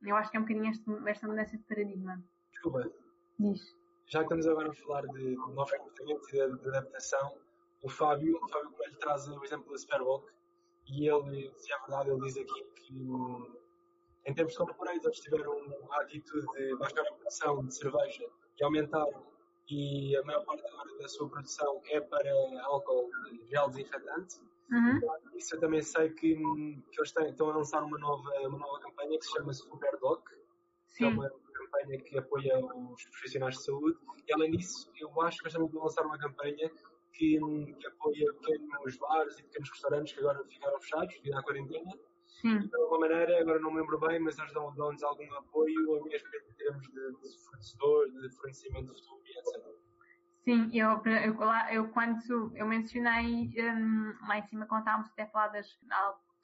Eu 0.00 0.16
acho 0.16 0.30
que 0.30 0.36
é 0.36 0.40
um 0.40 0.44
bocadinho 0.44 0.70
esta, 0.70 1.10
esta 1.10 1.28
mudança 1.28 1.56
de 1.56 1.64
paradigma. 1.64 2.24
Desculpa. 2.50 2.90
Diz 3.38 3.81
já 4.12 4.18
que 4.18 4.24
estamos 4.24 4.46
agora 4.46 4.68
a 4.68 4.74
falar 4.74 5.06
de 5.06 5.36
novos 5.54 5.72
comportamentos 5.72 6.28
e 6.28 6.32
de, 6.32 6.58
de, 6.58 6.68
adaptação, 6.68 7.34
o 7.82 7.88
Fábio, 7.88 8.38
o 8.42 8.48
Fábio 8.48 8.70
Coelho 8.72 8.98
traz 8.98 9.26
o 9.26 9.42
exemplo 9.42 9.72
da 9.72 9.78
Superboc 9.78 10.30
e 10.86 11.08
ele, 11.08 11.50
se 11.56 11.72
é 11.72 11.78
verdade, 11.78 12.10
ele 12.10 12.20
diz 12.20 12.36
aqui 12.36 12.64
que 12.74 12.92
em 14.26 14.34
termos 14.34 14.52
de 14.52 14.58
corporates 14.58 15.02
eles 15.02 15.18
tiveram 15.18 15.54
a 15.92 16.02
atitude 16.02 16.46
de 16.52 16.76
baixar 16.76 17.00
a 17.00 17.12
produção 17.14 17.64
de 17.64 17.74
cerveja 17.74 18.26
e 18.60 18.64
aumentaram 18.64 19.24
e 19.70 20.14
a 20.14 20.22
maior 20.24 20.44
parte 20.44 20.62
agora 20.66 20.98
da 20.98 21.08
sua 21.08 21.30
produção 21.30 21.80
é 21.86 21.98
para 21.98 22.30
álcool 22.64 23.10
gel 23.48 23.70
desinfetante. 23.70 24.40
Uhum. 24.70 25.00
Isso 25.36 25.54
eu 25.54 25.60
também 25.60 25.80
sei 25.80 26.10
que, 26.10 26.36
que 26.36 27.00
eles 27.00 27.12
têm, 27.12 27.30
estão 27.30 27.48
a 27.48 27.56
lançar 27.56 27.82
uma 27.82 27.98
nova, 27.98 28.30
uma 28.40 28.58
nova 28.58 28.78
campanha 28.80 29.18
que 29.18 29.24
se 29.24 29.32
chama 29.32 29.54
Superdoc, 29.54 30.22
que 30.96 31.04
é 31.04 31.08
uma 31.08 31.30
campanha 31.72 31.98
que 31.98 32.18
apoia 32.18 32.58
os 32.58 33.04
profissionais 33.04 33.56
de 33.56 33.64
saúde. 33.64 33.98
E 34.28 34.32
além 34.32 34.50
disso, 34.52 34.90
eu 35.00 35.22
acho 35.22 35.38
que 35.38 35.48
estamos 35.48 35.74
a 35.74 35.78
lançar 35.78 36.06
uma 36.06 36.18
campanha 36.18 36.70
que, 37.12 37.38
que 37.78 37.86
apoia 37.86 38.32
pequenos 38.34 38.96
bares 38.96 39.38
e 39.38 39.42
pequenos 39.44 39.70
restaurantes 39.70 40.12
que 40.12 40.20
agora 40.20 40.44
ficaram 40.44 40.80
fechados 40.80 41.14
devido 41.14 41.38
à 41.38 41.42
quarentena. 41.42 41.92
De 42.42 42.76
alguma 42.76 43.00
maneira, 43.00 43.40
agora 43.40 43.60
não 43.60 43.70
me 43.70 43.80
lembro 43.80 43.98
bem, 44.00 44.18
mas 44.18 44.38
eles 44.38 44.52
dão-nos 44.52 45.02
algum 45.02 45.32
apoio, 45.34 45.96
a 45.96 46.04
mesmo 46.04 46.28
em 46.50 46.54
termos 46.54 46.88
de, 46.88 47.12
de 47.12 47.44
fornecedor, 47.44 48.10
de 48.10 48.36
fornecimento 48.36 48.94
de 48.94 49.00
fotografia, 49.00 49.38
etc. 49.38 49.82
Sim, 50.44 50.70
eu, 50.76 51.00
eu, 51.04 51.40
eu 51.70 51.88
quando 51.90 52.52
eu 52.56 52.66
mencionei 52.66 53.54
um, 53.62 54.12
lá 54.26 54.38
em 54.38 54.42
cima, 54.48 54.66
quando 54.66 54.80
estávamos 54.80 55.08
até 55.10 55.22
a 55.22 55.28
falar 55.28 55.48
das, 55.48 55.68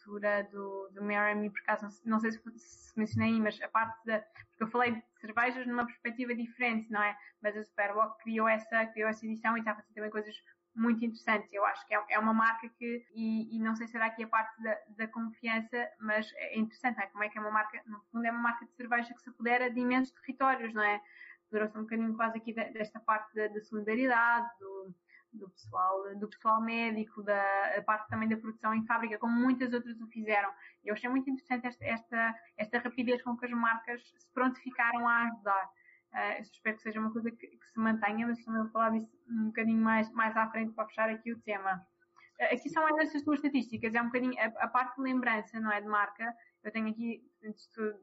altura 0.08 0.48
do, 0.50 0.88
do 0.94 1.04
Miami, 1.04 1.50
por 1.50 1.60
acaso, 1.60 1.86
não, 2.04 2.18
sei 2.18 2.32
se, 2.32 2.40
se, 2.56 2.98
mencionei, 2.98 3.38
mas 3.38 3.60
a 3.60 3.68
parte 3.68 4.04
da. 4.06 4.20
Porque 4.20 4.64
eu 4.64 4.68
falei 4.68 4.92
de 4.94 5.02
cervejas 5.20 5.66
numa 5.66 5.84
perspectiva 5.84 6.34
diferente, 6.34 6.90
não 6.90 7.02
é? 7.02 7.16
Mas 7.42 7.56
a 7.56 7.62
Superboc 7.62 8.18
criou 8.22 8.48
essa, 8.48 8.86
criou 8.86 9.08
essa 9.08 9.24
edição 9.24 9.56
e 9.56 9.60
está 9.60 9.72
a 9.72 9.76
fazer 9.76 9.92
também 9.94 10.10
coisas 10.10 10.34
muito 10.74 11.04
interessantes. 11.04 11.52
Eu 11.52 11.64
acho 11.66 11.86
que 11.86 11.94
é, 11.94 12.02
é 12.10 12.18
uma 12.18 12.32
marca 12.32 12.68
que, 12.68 13.04
e, 13.14 13.56
e, 13.56 13.58
não 13.60 13.76
sei 13.76 13.86
se 13.86 13.92
será 13.92 14.06
aqui 14.06 14.24
a 14.24 14.28
parte 14.28 14.62
da, 14.62 14.78
da 14.96 15.08
confiança, 15.08 15.88
mas 16.00 16.30
é 16.34 16.58
interessante, 16.58 17.00
é? 17.00 17.06
Como 17.06 17.24
é 17.24 17.28
que 17.28 17.38
é 17.38 17.40
uma 17.40 17.50
marca, 17.50 17.80
no 17.86 18.00
fundo 18.10 18.26
é 18.26 18.30
uma 18.30 18.40
marca 18.40 18.64
de 18.64 18.72
cerveja 18.72 19.12
que 19.12 19.20
se 19.20 19.28
apodera 19.28 19.70
de 19.70 19.78
imensos 19.78 20.14
territórios, 20.14 20.72
não 20.72 20.82
é? 20.82 21.00
Durou-se 21.50 21.76
um 21.78 21.82
bocadinho 21.82 22.14
quase 22.14 22.38
aqui 22.38 22.52
desta 22.52 23.00
parte 23.00 23.34
da, 23.34 23.48
da 23.48 23.60
solidariedade, 23.60 24.48
do, 24.60 24.94
do 25.32 25.48
pessoal, 25.50 26.16
do 26.16 26.28
pessoal 26.28 26.60
médico, 26.60 27.22
da 27.22 27.82
parte 27.86 28.08
também 28.08 28.28
da 28.28 28.36
produção 28.36 28.74
em 28.74 28.84
fábrica, 28.86 29.18
como 29.18 29.34
muitas 29.34 29.72
outras 29.72 30.00
o 30.00 30.06
fizeram. 30.08 30.50
Eu 30.84 30.94
achei 30.94 31.08
muito 31.08 31.28
interessante 31.30 31.66
esta, 31.66 31.84
esta, 31.84 32.34
esta 32.56 32.78
rapidez 32.78 33.22
com 33.22 33.36
que 33.36 33.46
as 33.46 33.52
marcas 33.52 34.02
se 34.02 34.32
prontificaram 34.32 35.06
a 35.06 35.24
ajudar. 35.24 35.70
Uh, 36.12 36.40
espero 36.40 36.76
que 36.76 36.82
seja 36.82 37.00
uma 37.00 37.12
coisa 37.12 37.30
que, 37.30 37.46
que, 37.46 37.66
se 37.66 37.78
mantenha, 37.78 38.26
mas 38.26 38.42
também 38.42 38.62
vou 38.62 38.70
falar 38.70 38.90
disso 38.90 39.10
um 39.28 39.46
bocadinho 39.46 39.82
mais, 39.82 40.10
mais 40.12 40.34
à 40.36 40.48
frente 40.50 40.72
para 40.72 40.86
fechar 40.86 41.10
aqui 41.10 41.32
o 41.32 41.40
tema. 41.40 41.86
Uh, 42.40 42.54
aqui 42.54 42.70
são 42.70 42.82
mais 42.82 42.96
estas 42.98 43.22
duas 43.24 43.38
estatísticas, 43.38 43.94
é 43.94 44.00
um 44.00 44.06
bocadinho 44.06 44.34
a, 44.38 44.64
a, 44.64 44.68
parte 44.68 44.96
de 44.96 45.02
lembrança, 45.02 45.60
não 45.60 45.70
é, 45.70 45.80
de 45.80 45.86
marca. 45.86 46.34
Eu 46.64 46.72
tenho 46.72 46.88
aqui, 46.88 47.22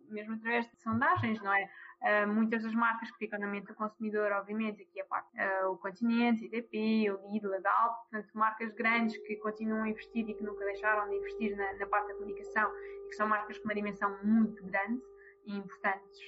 mesmo 0.09 0.35
através 0.35 0.69
de 0.69 0.77
sondagens, 0.81 1.41
não 1.41 1.53
é? 1.53 1.67
Uh, 2.05 2.27
muitas 2.27 2.61
das 2.61 2.75
marcas 2.75 3.09
que 3.09 3.17
ficam 3.17 3.39
na 3.39 3.47
mente 3.47 3.65
do 3.65 3.73
consumidor, 3.73 4.31
obviamente, 4.31 4.83
aqui 4.83 5.01
a 5.01 5.05
parte, 5.05 5.27
o 5.71 5.75
Continente, 5.77 6.45
IDP, 6.45 7.09
o 7.09 7.31
Lidl, 7.31 7.51
a 7.51 7.59
Galp, 7.59 7.95
portanto, 8.11 8.29
marcas 8.35 8.71
grandes 8.75 9.17
que 9.17 9.35
continuam 9.37 9.81
a 9.81 9.89
investir 9.89 10.29
e 10.29 10.35
que 10.35 10.43
nunca 10.43 10.63
deixaram 10.65 11.09
de 11.09 11.15
investir 11.15 11.57
na, 11.57 11.73
na 11.73 11.87
parte 11.87 12.09
da 12.09 12.13
comunicação 12.13 12.71
e 13.05 13.09
que 13.09 13.15
são 13.15 13.27
marcas 13.27 13.57
com 13.57 13.63
uma 13.65 13.73
dimensão 13.73 14.15
muito 14.23 14.63
grande 14.65 15.01
e 15.45 15.55
importantes 15.55 16.19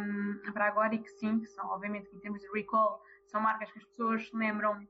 um, 0.00 0.52
para 0.52 0.66
agora 0.66 0.94
e 0.94 0.98
que 0.98 1.10
sim, 1.10 1.40
que 1.40 1.46
são 1.46 1.66
obviamente 1.70 2.08
em 2.14 2.18
termos 2.18 2.40
de 2.40 2.48
recall, 2.52 3.02
são 3.26 3.40
marcas 3.40 3.70
que 3.70 3.78
as 3.78 3.84
pessoas 3.84 4.28
se 4.28 4.36
lembram, 4.36 4.86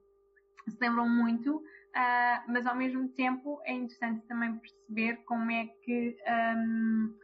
se 0.69 0.77
lembram 0.81 1.09
muito, 1.09 1.57
uh, 1.57 2.53
mas 2.53 2.67
ao 2.67 2.75
mesmo 2.75 3.09
tempo 3.11 3.61
é 3.65 3.73
interessante 3.73 4.27
também 4.27 4.59
perceber 4.59 5.17
como 5.25 5.51
é 5.51 5.67
que 5.83 6.17
um, 6.57 7.15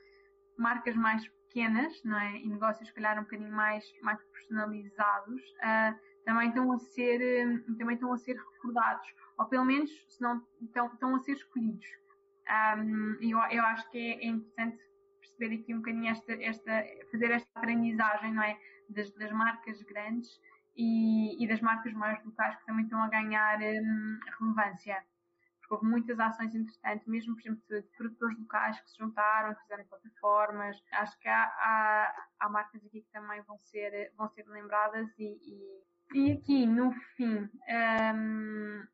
marcas 0.57 0.95
mais 0.97 1.29
pequenas, 1.55 2.03
não 2.03 2.19
é? 2.19 2.37
E 2.39 2.49
negócios, 2.49 2.89
se 2.89 2.95
calhar, 2.95 3.17
um 3.17 3.23
bocadinho 3.23 3.53
mais, 3.53 3.85
mais 4.03 4.21
personalizados, 4.25 5.41
uh, 5.41 5.97
também 6.25 6.49
estão 6.49 6.73
a 6.73 6.79
ser, 6.79 7.65
também 7.79 7.95
estão 7.95 8.13
a 8.13 8.19
ser 8.19 8.37
recordados, 8.37 9.07
ou 9.39 9.47
pelo 9.47 9.65
menos, 9.65 9.91
se 10.09 10.21
não, 10.21 10.43
estão, 10.61 10.87
estão 10.89 11.15
a 11.15 11.21
ser 11.21 11.33
escolhidos. 11.33 11.87
Um, 12.77 13.17
eu, 13.21 13.39
eu 13.51 13.65
acho 13.65 13.89
que 13.91 13.99
é, 13.99 14.25
é 14.25 14.27
interessante 14.27 14.79
perceber 15.21 15.55
aqui 15.55 15.75
um 15.75 15.79
bocadinho 15.79 16.11
esta, 16.11 16.33
esta 16.33 16.85
fazer 17.11 17.31
esta 17.31 17.49
aprendizagem, 17.55 18.35
não 18.35 18.43
é? 18.43 18.59
Das, 18.91 19.11
das 19.15 19.33
marcas 19.33 19.81
grandes 19.83 20.29
e, 20.77 21.43
e, 21.43 21.49
das 21.49 21.61
marcas 21.61 21.93
mais 21.95 22.23
locais 22.25 22.57
que 22.57 22.67
também 22.67 22.85
estão 22.85 23.03
a 23.03 23.09
ganhar 23.09 23.59
hum, 23.61 24.19
relevância. 24.39 25.03
Porque 25.65 25.75
houve 25.75 25.87
muitas 25.87 26.21
ações 26.21 26.55
interessantes, 26.55 27.07
mesmo, 27.07 27.35
por 27.35 27.41
exemplo, 27.41 27.63
de, 27.71 27.83
produtores 27.97 28.39
locais 28.39 28.79
que 28.81 28.91
se 28.91 28.99
juntaram, 28.99 29.57
fizeram 29.63 29.85
plataformas. 29.85 30.83
Acho 30.93 31.19
que 31.19 31.29
há, 31.29 31.43
há, 31.43 32.27
há, 32.41 32.49
marcas 32.51 32.85
aqui 32.85 33.01
que 33.01 33.11
também 33.11 33.41
vão 33.43 33.59
ser, 33.59 34.13
vão 34.17 34.29
ser 34.29 34.47
lembradas 34.47 35.09
e, 35.19 35.25
e, 35.25 36.29
e 36.29 36.33
aqui, 36.33 36.67
no 36.67 36.93
fim, 37.17 37.49
hum, 38.15 38.87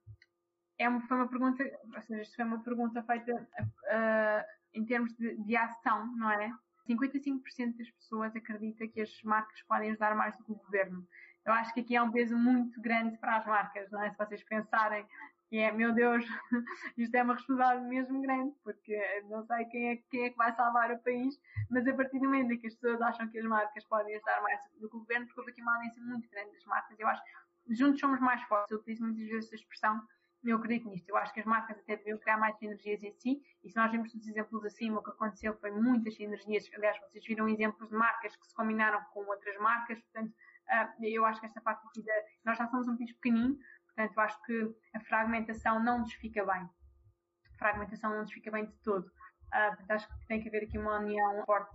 é 0.79 0.89
uma, 0.89 1.01
foi 1.03 1.17
uma 1.17 1.29
pergunta, 1.29 1.65
ou 1.95 2.03
seja, 2.03 2.31
foi 2.37 2.45
uma 2.45 2.63
pergunta 2.63 3.03
feita 3.03 3.35
uh, 3.35 4.45
em 4.73 4.85
termos 4.87 5.13
de, 5.17 5.37
de 5.43 5.57
ação, 5.57 6.07
não 6.17 6.31
é? 6.31 6.53
55% 6.89 7.77
das 7.77 7.91
pessoas 7.91 8.35
acredita 8.35 8.87
que 8.87 9.01
as 9.01 9.23
marcas 9.23 9.61
podem 9.63 9.91
ajudar 9.91 10.15
mais 10.15 10.37
do 10.37 10.45
que 10.45 10.53
o 10.53 10.57
governo. 10.57 11.07
Eu 11.45 11.53
acho 11.53 11.73
que 11.75 11.81
aqui 11.81 11.97
é 11.97 12.03
um 12.03 12.11
peso 12.11 12.37
muito 12.37 12.81
grande 12.81 13.17
para 13.19 13.37
as 13.37 13.47
marcas, 13.47 13.91
não 13.91 14.03
é? 14.03 14.11
Se 14.11 14.19
vocês 14.19 14.43
pensarem 14.45 15.07
que 15.51 15.59
é, 15.59 15.73
meu 15.73 15.93
Deus, 15.93 16.25
isto 16.97 17.15
é 17.17 17.23
uma 17.25 17.35
responsabilidade 17.35 17.85
mesmo 17.89 18.23
grande, 18.23 18.55
porque 18.63 18.97
não 19.29 19.45
sei 19.45 19.65
quem 19.65 19.91
é, 19.91 19.97
quem 20.09 20.25
é 20.27 20.31
que 20.31 20.37
vai 20.37 20.55
salvar 20.55 20.93
o 20.93 20.99
país, 21.01 21.35
mas 21.69 21.87
a 21.89 21.93
partir 21.93 22.21
do 22.21 22.27
momento 22.27 22.53
em 22.53 22.59
que 22.59 22.69
as 22.69 22.75
pessoas 22.75 23.03
acham 23.03 23.29
que 23.29 23.39
as 23.39 23.45
marcas 23.45 23.85
podem 23.87 24.15
ajudar 24.15 24.41
mais 24.43 24.61
do 24.79 24.89
que 24.89 24.97
o 24.97 25.01
governo, 25.01 25.27
porque 25.27 25.41
houve 25.41 25.51
aqui 25.51 25.61
uma 25.61 25.77
aliança 25.77 26.01
muito 26.03 26.31
grande 26.31 26.53
das 26.53 26.65
marcas, 26.67 26.99
eu 27.01 27.09
acho 27.09 27.21
que 27.25 27.75
juntos 27.75 27.99
somos 27.99 28.21
mais 28.21 28.41
fortes, 28.45 28.71
eu 28.71 28.79
utilizo 28.79 29.05
muitas 29.05 29.27
vezes 29.27 29.47
essa 29.47 29.57
expressão, 29.57 30.01
eu 30.45 30.57
acredito 30.57 30.89
nisto. 30.89 31.09
Eu 31.09 31.17
acho 31.17 31.35
que 31.35 31.41
as 31.41 31.47
marcas 31.47 31.79
até 31.79 31.97
deviam 31.97 32.17
criar 32.17 32.39
mais 32.39 32.57
sinergias 32.57 33.03
em 33.03 33.13
si, 33.13 33.43
e 33.63 33.69
se 33.69 33.77
nós 33.77 33.91
vimos 33.91 34.15
os 34.15 34.27
exemplos 34.27 34.65
acima, 34.65 35.01
o 35.01 35.03
que 35.03 35.11
aconteceu 35.11 35.55
foi 35.57 35.71
muitas 35.71 36.15
sinergias. 36.15 36.71
Aliás, 36.75 36.99
vocês 37.01 37.25
viram 37.27 37.49
exemplos 37.49 37.89
de 37.89 37.95
marcas 37.95 38.37
que 38.37 38.47
se 38.47 38.55
combinaram 38.55 39.03
com 39.13 39.21
outras 39.27 39.57
marcas, 39.59 40.01
portanto, 40.01 40.31
uh, 40.31 41.05
eu 41.05 41.25
acho 41.27 41.41
que 41.41 41.47
esta 41.47 41.61
parte 41.61 41.87
aqui 41.87 42.03
da. 42.03 42.13
Nós 42.45 42.57
já 42.57 42.67
somos 42.69 42.89
um 42.89 42.97
país 42.97 43.13
pequenino, 43.13 43.59
portanto, 44.01 44.17
eu 44.17 44.23
acho 44.23 44.43
que 44.43 44.75
a 44.95 45.01
fragmentação 45.01 45.83
não 45.83 46.01
nos 46.01 46.13
fica 46.15 46.45
bem. 46.45 46.63
A 46.63 47.59
fragmentação 47.59 48.11
não 48.11 48.23
nos 48.23 48.33
fica 48.33 48.51
bem 48.51 48.67
de 48.67 48.73
todo. 48.83 49.07
Uh, 49.07 49.77
portanto, 49.77 49.91
acho 49.91 50.09
que 50.09 50.27
tem 50.27 50.41
que 50.41 50.49
haver 50.49 50.65
aqui 50.65 50.79
uma 50.79 50.99
união 50.99 51.45
forte 51.45 51.75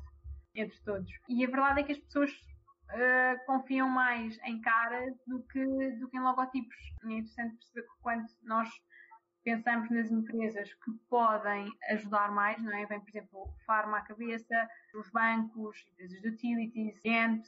entre 0.55 0.77
todos. 0.81 1.11
E 1.27 1.43
a 1.43 1.47
verdade 1.47 1.81
é 1.81 1.83
que 1.83 1.91
as 1.91 1.99
pessoas 1.99 2.31
uh, 2.31 3.45
confiam 3.45 3.89
mais 3.89 4.39
em 4.43 4.61
caras 4.61 5.13
do 5.27 5.43
que, 5.43 5.65
do 5.99 6.09
que 6.09 6.17
em 6.17 6.21
logotipos. 6.21 6.75
E 7.03 7.13
é 7.13 7.17
interessante 7.17 7.57
perceber 7.57 7.83
que 7.83 8.01
quando 8.01 8.25
nós 8.43 8.69
pensamos 9.43 9.89
nas 9.91 10.09
empresas 10.09 10.73
que 10.73 10.91
podem 11.07 11.69
ajudar 11.89 12.31
mais, 12.31 12.59
não 12.63 12.73
é? 12.73 12.85
Vem, 12.87 12.99
por 12.99 13.09
exemplo, 13.09 13.41
o 13.41 13.65
Pharma 13.65 13.99
à 13.99 14.01
cabeça, 14.01 14.67
os 14.95 15.09
bancos, 15.11 15.85
empresas 15.93 16.21
de 16.21 16.29
utilities, 16.29 16.99
GN, 17.03 17.43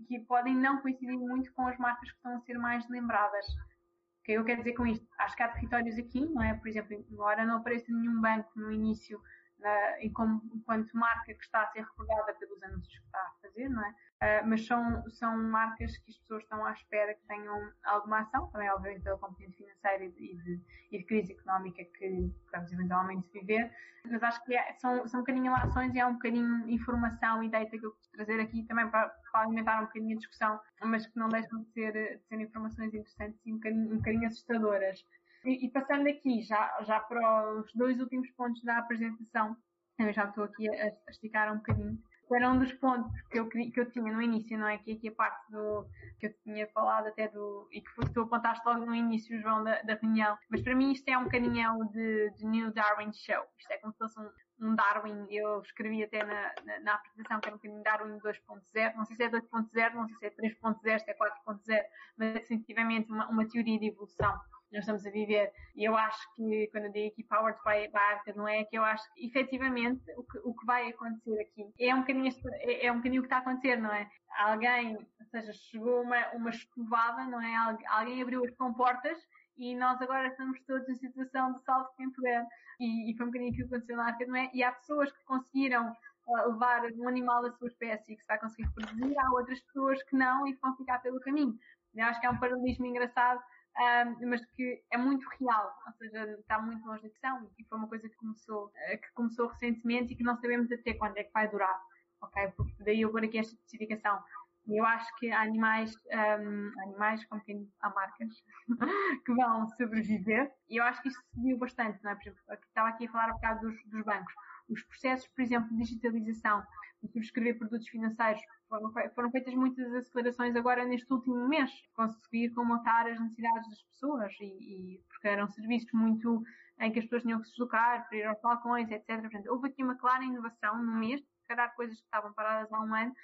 que 0.00 0.20
podem 0.20 0.54
não 0.54 0.80
coincidir 0.80 1.18
muito 1.18 1.52
com 1.52 1.66
as 1.66 1.76
marcas 1.78 2.10
que 2.10 2.16
estão 2.16 2.36
a 2.36 2.40
ser 2.40 2.58
mais 2.58 2.88
lembradas. 2.88 3.46
O 3.46 4.24
que 4.24 4.32
eu 4.32 4.44
quero 4.44 4.62
dizer 4.62 4.74
com 4.74 4.86
isto? 4.86 5.06
Acho 5.18 5.36
que 5.36 5.42
há 5.42 5.48
territórios 5.48 5.98
aqui, 5.98 6.26
não 6.28 6.42
é? 6.42 6.54
Por 6.54 6.68
exemplo, 6.68 7.04
agora 7.12 7.44
não 7.44 7.58
aparece 7.58 7.92
nenhum 7.92 8.20
banco 8.20 8.50
no 8.56 8.72
início 8.72 9.18
uh, 9.18 10.00
e 10.00 10.10
como, 10.10 10.42
enquanto 10.54 10.92
marca 10.96 11.32
que 11.32 11.44
está 11.44 11.62
a 11.62 11.68
ser 11.68 11.80
recordada 11.82 12.34
pelos 12.34 12.62
anúncios 12.62 12.98
que 12.98 13.04
está 13.04 13.18
a 13.18 13.34
fazer, 13.42 13.68
não 13.68 13.84
é? 13.84 13.94
Uh, 14.16 14.46
mas 14.46 14.66
são, 14.66 15.04
são 15.10 15.36
marcas 15.36 15.98
que 15.98 16.10
as 16.10 16.16
pessoas 16.16 16.42
estão 16.42 16.64
à 16.64 16.72
espera 16.72 17.12
que 17.12 17.26
tenham 17.26 17.70
alguma 17.84 18.20
ação, 18.20 18.46
também 18.50 18.70
obviamente 18.70 19.02
pela 19.02 19.18
componente 19.18 19.58
financeira 19.58 20.04
e 20.06 20.10
de, 20.10 20.60
e 20.90 20.98
de, 20.98 21.04
crise 21.04 21.32
económica 21.32 21.84
que 21.84 22.32
vamos 22.50 22.72
eventualmente 22.72 23.28
viver, 23.30 23.70
mas 24.10 24.22
acho 24.22 24.42
que 24.44 24.56
é, 24.56 24.72
são, 24.78 25.06
são 25.06 25.20
um 25.20 25.22
bocadinho 25.22 25.54
ações 25.54 25.94
e 25.94 25.98
é 25.98 26.06
um 26.06 26.14
bocadinho 26.14 26.66
informação 26.66 27.42
e 27.42 27.50
data 27.50 27.78
que 27.78 27.84
eu 27.84 27.92
quis 27.92 28.08
trazer 28.08 28.40
aqui 28.40 28.62
também 28.62 28.88
para, 28.88 29.10
para 29.30 29.42
alimentar 29.42 29.80
um 29.82 29.86
bocadinho 29.86 30.14
a 30.14 30.18
discussão, 30.18 30.60
mas 30.82 31.06
que 31.06 31.18
não 31.18 31.28
deixam 31.28 31.60
de 31.60 31.68
ser, 31.72 31.92
de 31.92 32.18
ser 32.26 32.40
informações 32.40 32.94
interessantes 32.94 33.38
e 33.44 33.52
um 33.52 33.56
bocadinho, 33.56 33.92
um 33.92 33.96
bocadinho 33.98 34.26
assustadoras. 34.28 35.04
E, 35.44 35.66
e, 35.66 35.70
passando 35.70 36.08
aqui 36.08 36.40
já, 36.42 36.82
já 36.84 37.00
para 37.00 37.52
os 37.52 37.70
dois 37.74 38.00
últimos 38.00 38.30
pontos 38.30 38.62
da 38.64 38.78
apresentação, 38.78 39.56
eu 39.98 40.12
já 40.12 40.24
estou 40.24 40.44
aqui 40.44 40.68
a, 40.68 40.86
a 40.86 41.10
esticar 41.10 41.52
um 41.52 41.58
bocadinho, 41.58 41.98
era 42.34 42.50
um 42.50 42.58
dos 42.58 42.72
pontos 42.74 43.12
que 43.30 43.38
eu, 43.38 43.48
que 43.48 43.78
eu 43.78 43.90
tinha 43.90 44.12
no 44.12 44.20
início, 44.20 44.58
não 44.58 44.66
é? 44.66 44.78
Que 44.78 44.92
aqui 44.92 45.08
a 45.08 45.12
parte 45.12 45.50
do 45.50 45.86
que 46.18 46.26
eu 46.26 46.34
tinha 46.42 46.66
falado 46.68 47.06
até 47.08 47.28
do. 47.28 47.68
e 47.70 47.80
que 47.80 48.12
tu 48.12 48.22
apontaste 48.22 48.66
logo 48.66 48.84
no 48.84 48.94
início, 48.94 49.40
João, 49.40 49.62
da, 49.62 49.82
da 49.82 49.94
reunião. 49.94 50.36
Mas 50.50 50.62
para 50.62 50.74
mim 50.74 50.92
isto 50.92 51.08
é 51.08 51.16
um 51.16 51.24
bocadinho 51.24 51.84
de, 51.92 52.30
de 52.30 52.46
New 52.46 52.72
Darwin 52.72 53.12
Show. 53.12 53.44
Isto 53.58 53.72
é 53.72 53.78
como 53.78 53.92
se 53.92 53.98
fosse 53.98 54.18
um, 54.18 54.30
um 54.60 54.74
Darwin. 54.74 55.26
Eu 55.30 55.60
escrevi 55.60 56.02
até 56.02 56.24
na, 56.24 56.54
na, 56.64 56.80
na 56.80 56.94
apresentação 56.94 57.40
que 57.40 57.48
era 57.48 57.56
um 57.56 57.58
bocadinho 57.58 57.82
Darwin 57.82 58.18
2.0. 58.18 58.94
Não 58.96 59.04
sei 59.04 59.16
se 59.16 59.22
é 59.22 59.30
2.0, 59.30 59.94
não 59.94 60.06
sei 60.08 60.16
se 60.16 60.26
é 60.26 60.30
3.0, 60.30 60.98
se 60.98 61.10
é 61.10 61.14
4.0, 61.14 61.84
mas 62.16 62.28
é 62.28 62.38
definitivamente 62.40 63.10
uma, 63.10 63.28
uma 63.28 63.46
teoria 63.48 63.78
de 63.78 63.86
evolução 63.86 64.38
nós 64.72 64.80
estamos 64.80 65.06
a 65.06 65.10
viver. 65.10 65.52
E 65.74 65.84
eu 65.84 65.96
acho 65.96 66.34
que, 66.34 66.68
quando 66.72 66.84
eu 66.84 66.92
digo 66.92 67.08
aqui 67.08 67.24
powered 67.24 67.58
by, 67.64 67.88
by 67.88 67.98
Arca, 67.98 68.32
não 68.34 68.48
é 68.48 68.64
que 68.64 68.76
eu 68.76 68.84
acho 68.84 69.02
que, 69.14 69.26
efetivamente, 69.26 70.02
o 70.16 70.24
que, 70.24 70.38
o 70.38 70.54
que 70.54 70.66
vai 70.66 70.88
acontecer 70.88 71.40
aqui 71.40 71.72
é 71.78 71.94
um 71.94 72.00
bocadinho, 72.00 72.32
é, 72.54 72.86
é 72.86 72.92
um 72.92 72.96
bocadinho 72.96 73.20
o 73.20 73.24
que 73.24 73.26
está 73.26 73.36
a 73.36 73.40
acontecer, 73.40 73.76
não 73.76 73.92
é? 73.92 74.08
Alguém, 74.38 74.96
ou 74.96 75.26
seja, 75.30 75.52
chegou 75.52 76.02
uma, 76.02 76.28
uma 76.32 76.50
escovada, 76.50 77.24
não 77.24 77.40
é? 77.40 77.54
Alguém 77.88 78.22
abriu 78.22 78.44
as 78.44 78.50
comportas 78.52 79.18
e 79.56 79.74
nós 79.74 80.00
agora 80.02 80.28
estamos 80.28 80.60
todos 80.66 80.88
em 80.88 80.96
situação 80.96 81.52
de 81.54 81.62
salto 81.62 81.94
sem 81.96 82.10
poder. 82.10 82.44
E, 82.78 83.10
e 83.10 83.16
foi 83.16 83.26
um 83.26 83.30
bocadinho 83.30 83.52
aquilo 83.52 83.68
que 83.68 83.74
aconteceu 83.74 83.96
na 83.96 84.06
Arca, 84.06 84.26
não 84.26 84.36
é? 84.36 84.50
E 84.52 84.62
há 84.62 84.72
pessoas 84.72 85.10
que 85.12 85.24
conseguiram 85.24 85.90
uh, 86.26 86.52
levar 86.52 86.82
um 86.92 87.08
animal 87.08 87.42
da 87.42 87.52
sua 87.52 87.68
espécie 87.68 88.14
que 88.16 88.20
está 88.20 88.34
a 88.34 88.40
conseguir 88.40 88.68
reproduzir, 88.68 89.18
há 89.18 89.32
outras 89.32 89.60
pessoas 89.60 90.02
que 90.02 90.16
não 90.16 90.46
e 90.46 90.54
vão 90.54 90.76
ficar 90.76 90.98
pelo 90.98 91.20
caminho. 91.20 91.58
Eu 91.94 92.04
acho 92.04 92.20
que 92.20 92.26
é 92.26 92.30
um 92.30 92.38
paralelismo 92.38 92.84
engraçado 92.84 93.40
um, 93.78 94.30
mas 94.30 94.44
que 94.46 94.82
é 94.90 94.96
muito 94.96 95.26
real, 95.38 95.74
ou 95.86 95.92
seja, 95.94 96.24
está 96.40 96.58
muito 96.58 96.86
longe 96.86 97.02
da 97.02 97.10
questão 97.10 97.50
e 97.58 97.64
foi 97.64 97.78
uma 97.78 97.88
coisa 97.88 98.08
que 98.08 98.16
começou, 98.16 98.72
eh, 98.74 98.96
que 98.96 99.12
começou 99.12 99.48
recentemente 99.48 100.12
e 100.12 100.16
que 100.16 100.22
não 100.22 100.36
sabemos 100.36 100.72
até 100.72 100.94
quando 100.94 101.18
é 101.18 101.24
que 101.24 101.32
vai 101.32 101.48
durar, 101.48 101.78
ok? 102.22 102.48
Porque 102.56 102.74
daí 102.84 103.02
eu 103.02 103.12
vou 103.12 103.22
aqui 103.22 103.38
esta 103.38 103.54
especificação. 103.54 104.22
Eu 104.66 104.84
acho 104.84 105.14
que 105.18 105.30
há 105.30 105.42
animais, 105.42 105.94
um, 106.40 106.72
animais 106.84 107.24
como 107.26 107.44
quem 107.44 107.70
há 107.80 107.90
marcas, 107.90 108.42
que 109.24 109.34
vão 109.34 109.68
sobreviver 109.68 110.50
e 110.68 110.80
eu 110.80 110.84
acho 110.84 111.00
que 111.02 111.08
isto 111.08 111.22
se 111.22 111.40
viu 111.42 111.58
bastante, 111.58 112.02
não 112.02 112.10
é? 112.10 112.14
Por 112.14 112.22
exemplo, 112.22 112.40
estava 112.66 112.88
aqui 112.88 113.06
a 113.06 113.10
falar 113.12 113.28
um 113.28 113.34
bocado 113.34 113.60
dos, 113.60 113.76
dos 113.86 114.04
bancos. 114.04 114.34
Os 114.68 114.82
processos, 114.84 115.28
por 115.28 115.42
exemplo, 115.42 115.68
de 115.70 115.76
digitalização, 115.76 116.62
de 117.02 117.12
subscrever 117.12 117.58
produtos 117.58 117.88
financeiros, 117.88 118.40
foram, 118.68 119.30
feitas 119.30 119.54
muitas 119.54 119.92
acelerações 119.94 120.56
agora 120.56 120.84
neste 120.84 121.12
último 121.12 121.46
mês, 121.48 121.70
conseguir 121.94 122.50
comatar 122.50 123.06
as 123.06 123.20
necessidades 123.20 123.68
das 123.70 123.82
pessoas 123.82 124.32
e, 124.40 124.44
e, 124.44 125.04
porque 125.08 125.28
eram 125.28 125.48
serviços 125.48 125.92
muito 125.92 126.42
em 126.80 126.92
que 126.92 126.98
as 126.98 127.04
pessoas 127.04 127.22
tinham 127.22 127.40
que 127.40 127.46
se 127.46 127.52
deslocar 127.52 128.08
para 128.08 128.18
ir 128.18 128.24
aos 128.24 128.40
balcões, 128.40 128.90
etc. 128.90 129.20
Portanto, 129.20 129.46
houve 129.48 129.68
aqui 129.68 129.82
uma 129.82 129.96
clara 129.96 130.24
inovação 130.24 130.82
no 130.82 130.98
mês, 130.98 131.22
calhar 131.46 131.74
coisas 131.74 131.96
que 131.96 132.04
estavam 132.04 132.32
paradas 132.32 132.72
há 132.72 132.80
um 132.80 132.94
ano, 132.94 133.14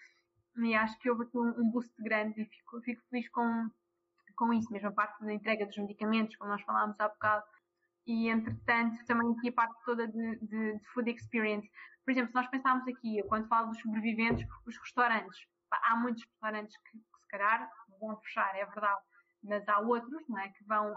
e 0.59 0.75
acho 0.75 0.99
que 0.99 1.11
houve 1.11 1.25
aqui 1.25 1.37
um, 1.37 1.49
um 1.61 1.71
boost 1.71 1.91
grande 1.99 2.43
e 2.43 2.45
fico, 2.45 2.81
fico 2.83 3.03
feliz 3.11 3.29
com, 3.31 3.71
com 4.37 4.53
isso, 4.53 4.73
mesmo 4.73 4.89
a 4.89 4.93
parte 4.93 5.25
da 5.25 5.33
entrega 5.33 5.67
dos 5.67 5.77
medicamentos, 5.79 6.37
como 6.37 6.51
nós 6.51 6.63
falámos 6.63 6.99
há 7.01 7.09
bocado, 7.09 7.45
e 8.07 8.29
entretanto 8.29 9.05
também 9.07 9.33
aqui 9.33 9.49
a 9.49 9.53
parte 9.53 9.75
toda 9.85 10.07
de, 10.09 10.37
de, 10.41 10.79
de 10.79 10.85
food 10.93 11.11
experience. 11.11 11.69
Por 12.05 12.11
exemplo, 12.11 12.31
se 12.31 12.35
nós 12.35 12.49
pensarmos 12.49 12.87
aqui, 12.89 13.23
quando 13.29 13.49
falo 13.49 13.69
dos 13.69 13.81
sobreviventes, 13.81 14.47
os 14.67 14.77
restaurantes, 14.79 15.39
há 15.71 15.97
muitos 15.97 16.25
restaurantes 16.25 16.77
que, 16.79 16.99
que 16.99 17.21
se 17.21 17.29
calhar 17.29 17.71
vão 18.01 18.17
fechar, 18.21 18.55
é 18.57 18.67
verdade, 18.67 19.01
mas 19.45 19.69
há 19.69 19.81
outros, 19.81 20.23
não 20.29 20.39
é, 20.39 20.49
que 20.49 20.65
vão, 20.65 20.95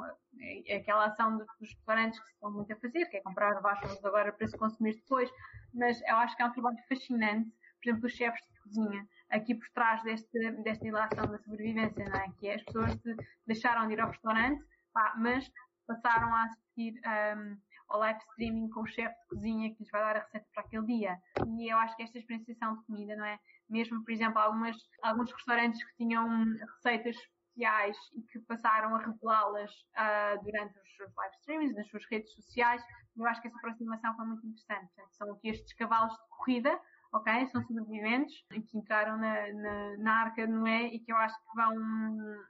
é, 0.68 0.78
aquela 0.78 1.06
ação 1.06 1.38
dos, 1.38 1.48
dos 1.60 1.70
restaurantes 1.70 2.20
que 2.20 2.26
se 2.26 2.34
estão 2.34 2.52
muito 2.52 2.72
a 2.72 2.76
fazer, 2.76 3.06
que 3.06 3.18
é 3.18 3.22
comprar 3.22 3.60
vouchers 3.62 4.04
agora 4.06 4.32
para 4.32 4.48
se 4.48 4.58
consumir 4.58 4.96
depois, 4.96 5.30
mas 5.74 6.02
eu 6.04 6.16
acho 6.18 6.36
que 6.36 6.44
é 6.44 6.46
um 6.46 6.52
trabalho 6.52 6.78
fascinante, 6.88 7.50
por 7.82 7.90
exemplo, 7.90 8.06
os 8.08 8.14
chefes 8.14 8.42
de 8.42 8.62
cozinha, 8.62 9.08
aqui 9.30 9.56
por 9.56 9.68
trás 9.70 10.02
deste, 10.04 10.52
desta 10.64 10.88
ilação 10.88 11.28
da 11.28 11.38
sobrevivência, 11.40 12.06
não 12.06 12.20
é, 12.20 12.32
que 12.40 12.48
é 12.48 12.56
as 12.56 12.64
pessoas 12.64 12.96
de, 12.98 13.16
deixaram 13.46 13.88
de 13.88 13.94
ir 13.94 14.00
ao 14.00 14.10
restaurante, 14.10 14.64
pá, 14.94 15.14
mas 15.18 15.50
passaram 15.86 16.34
a 16.34 16.44
assistir 16.44 16.94
um, 17.38 17.58
ao 17.88 18.00
live 18.00 18.20
streaming 18.20 18.70
com 18.70 18.82
o 18.82 18.88
chefe 18.88 19.16
de 19.22 19.28
cozinha 19.28 19.74
que 19.74 19.84
lhes 19.84 19.92
vai 19.92 20.02
dar 20.02 20.18
a 20.18 20.20
receita 20.20 20.48
para 20.54 20.64
aquele 20.64 20.86
dia. 20.86 21.18
E 21.60 21.72
eu 21.72 21.78
acho 21.78 21.96
que 21.96 22.04
esta 22.04 22.18
experienciação 22.18 22.76
de 22.76 22.86
comida, 22.86 23.16
não 23.16 23.26
é? 23.26 23.40
Mesmo, 23.70 24.04
por 24.04 24.12
exemplo, 24.12 24.40
algumas, 24.40 24.76
alguns 25.02 25.32
restaurantes 25.32 25.84
que 25.84 25.96
tinham 25.98 26.28
receitas 26.76 27.16
especiais 27.16 27.98
e 28.14 28.22
que 28.24 28.40
passaram 28.40 28.96
a 28.96 29.00
revelá-las 29.00 29.72
uh, 29.72 30.44
durante 30.44 30.78
os 30.78 30.96
seus 30.96 31.14
live 31.16 31.36
streamings, 31.38 31.76
nas 31.76 31.88
suas 31.88 32.04
redes 32.10 32.34
sociais, 32.34 32.84
eu 33.16 33.26
acho 33.26 33.42
que 33.42 33.48
essa 33.48 33.58
aproximação 33.58 34.16
foi 34.16 34.26
muito 34.26 34.46
interessante. 34.46 34.88
Portanto, 34.94 35.16
são 35.16 35.32
aqui 35.32 35.50
estes 35.50 35.74
cavalos 35.74 36.14
de 36.14 36.28
corrida, 36.30 36.80
ok? 37.14 37.48
São 37.48 37.64
sobreviventes 37.64 38.44
que 38.50 38.78
entraram 38.78 39.18
na, 39.18 39.54
na, 39.54 39.98
na 39.98 40.14
arca 40.22 40.46
de 40.46 40.52
Noé 40.54 40.88
e 40.88 41.00
que 41.00 41.12
eu 41.12 41.18
acho 41.18 41.36
que 41.36 41.56
vão, 41.56 41.74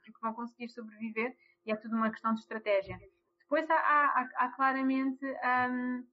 que 0.04 0.12
vão 0.20 0.34
conseguir 0.34 0.68
sobreviver 0.70 1.36
e 1.64 1.72
é 1.72 1.76
tudo 1.76 1.96
uma 1.96 2.10
questão 2.10 2.34
de 2.34 2.40
estratégia. 2.40 2.98
Depois 3.48 3.68
há, 3.70 3.74
há, 3.74 4.28
há 4.36 4.48
claramente 4.52 5.24
um, 5.24 6.04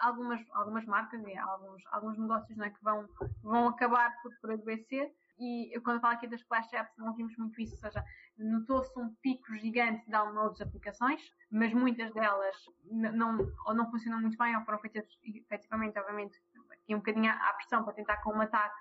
algumas, 0.00 0.40
algumas 0.52 0.84
marcas 0.86 1.22
e 1.26 1.36
alguns, 1.36 1.82
alguns 1.92 2.18
negócios 2.18 2.58
é, 2.58 2.70
que 2.70 2.82
vão, 2.82 3.08
vão 3.42 3.68
acabar 3.68 4.10
por, 4.22 4.32
por 4.40 4.52
adoecer. 4.52 5.12
E 5.38 5.76
eu, 5.76 5.82
quando 5.82 6.00
falo 6.00 6.14
aqui 6.14 6.26
das 6.26 6.40
Flash 6.42 6.72
Apps, 6.72 6.96
não 6.96 7.12
vimos 7.14 7.36
muito 7.36 7.60
isso, 7.60 7.74
ou 7.74 7.78
seja, 7.78 8.02
notou-se 8.38 8.98
um 8.98 9.14
pico 9.16 9.54
gigante 9.56 10.02
de 10.06 10.10
downloads 10.10 10.56
de 10.56 10.62
aplicações, 10.62 11.20
mas 11.50 11.74
muitas 11.74 12.10
delas 12.14 12.56
não, 12.90 13.36
ou 13.66 13.74
não 13.74 13.90
funcionam 13.90 14.20
muito 14.20 14.38
bem 14.38 14.56
ou 14.56 14.64
foram 14.64 14.78
feitas 14.78 15.06
efetivamente, 15.22 15.98
obviamente, 15.98 16.40
aqui 16.72 16.94
um 16.94 16.98
bocadinho 16.98 17.30
à 17.30 17.52
pressão 17.52 17.84
para 17.84 17.92
tentar 17.92 18.16
comatar 18.22 18.72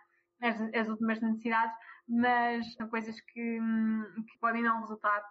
as, 0.41 0.61
as 0.73 0.87
últimas 0.87 1.19
necessidades, 1.19 1.75
mas 2.07 2.73
são 2.75 2.87
coisas 2.87 3.19
que, 3.19 3.59
que 4.31 4.39
podem 4.39 4.63
não 4.63 4.79
resultar 4.79 5.23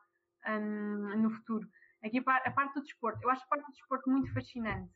um, 0.47 1.16
no 1.16 1.30
futuro. 1.30 1.66
Aqui 2.05 2.18
a 2.18 2.50
parte 2.50 2.74
do 2.74 2.82
desporto. 2.82 3.18
Eu 3.22 3.30
acho 3.30 3.42
a 3.44 3.46
parte 3.46 3.64
do 3.64 3.72
desporto 3.72 4.11
muito 4.11 4.32
fascinante, 4.32 4.92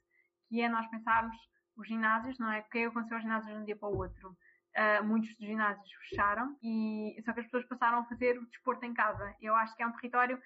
que 0.49 0.61
é 0.61 0.69
nós 0.69 0.87
pensarmos 0.91 1.35
os 1.77 1.89
ginásios, 1.89 2.39
não 2.39 2.53
é? 2.53 2.61
O 2.61 2.69
que 2.69 2.85
aconteceu 2.85 3.17
aos 3.17 3.23
ginásios 3.23 3.55
de 3.55 3.61
um 3.61 3.65
dia 3.65 3.77
para 3.77 3.89
o 3.89 3.97
outro? 3.97 4.37
Uh, 4.77 5.03
muitos 5.05 5.31
dos 5.37 5.47
ginásios 5.47 5.91
fecharam 6.09 6.57
e 6.63 7.17
só 7.25 7.33
que 7.33 7.41
as 7.41 7.47
pessoas 7.47 7.67
passaram 7.67 8.01
a 8.01 8.05
fazer 8.05 8.39
o 8.39 8.47
desporto 8.47 8.85
em 8.85 8.93
casa. 8.93 9.35
Eu 9.41 9.55
acho 9.55 9.75
que 9.75 9.83
é 9.83 9.87
um 9.87 9.93
território, 9.93 10.39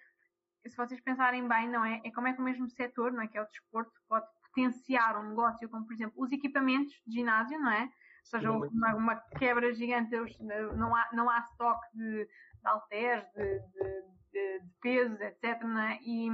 se 0.65 0.77
vocês 0.77 1.01
pensarem 1.01 1.47
bem, 1.49 1.69
não 1.69 1.85
é? 1.85 2.01
É 2.05 2.11
como 2.13 2.29
é 2.29 2.33
que 2.33 2.41
o 2.41 2.45
mesmo 2.45 2.69
setor, 2.71 3.13
não 3.13 3.23
é? 3.23 3.27
Que 3.27 3.39
é 3.39 3.43
o 3.43 3.49
desporto, 3.49 3.93
pode 4.09 4.27
potenciar 4.43 5.19
um 5.19 5.31
negócio 5.31 5.69
como, 5.69 5.85
por 5.85 5.95
exemplo, 5.95 6.15
os 6.17 6.31
equipamentos 6.31 6.95
de 7.07 7.15
ginásio, 7.15 7.59
não 7.59 7.73
é? 7.73 7.83
Ou 7.83 7.91
seja, 8.25 8.53
uma, 8.53 8.95
uma 8.95 9.17
quebra 9.37 9.75
gigante, 9.75 10.15
não 10.77 10.95
há, 10.95 11.09
não 11.13 11.29
há 11.29 11.41
estoque 11.41 11.87
de, 11.93 12.25
de 12.25 12.69
halteres, 12.69 13.25
de, 13.33 13.59
de 13.59 14.22
de, 14.83 15.09
de 15.09 15.25
etc. 15.25 15.63
Né? 15.65 15.99
E, 16.03 16.29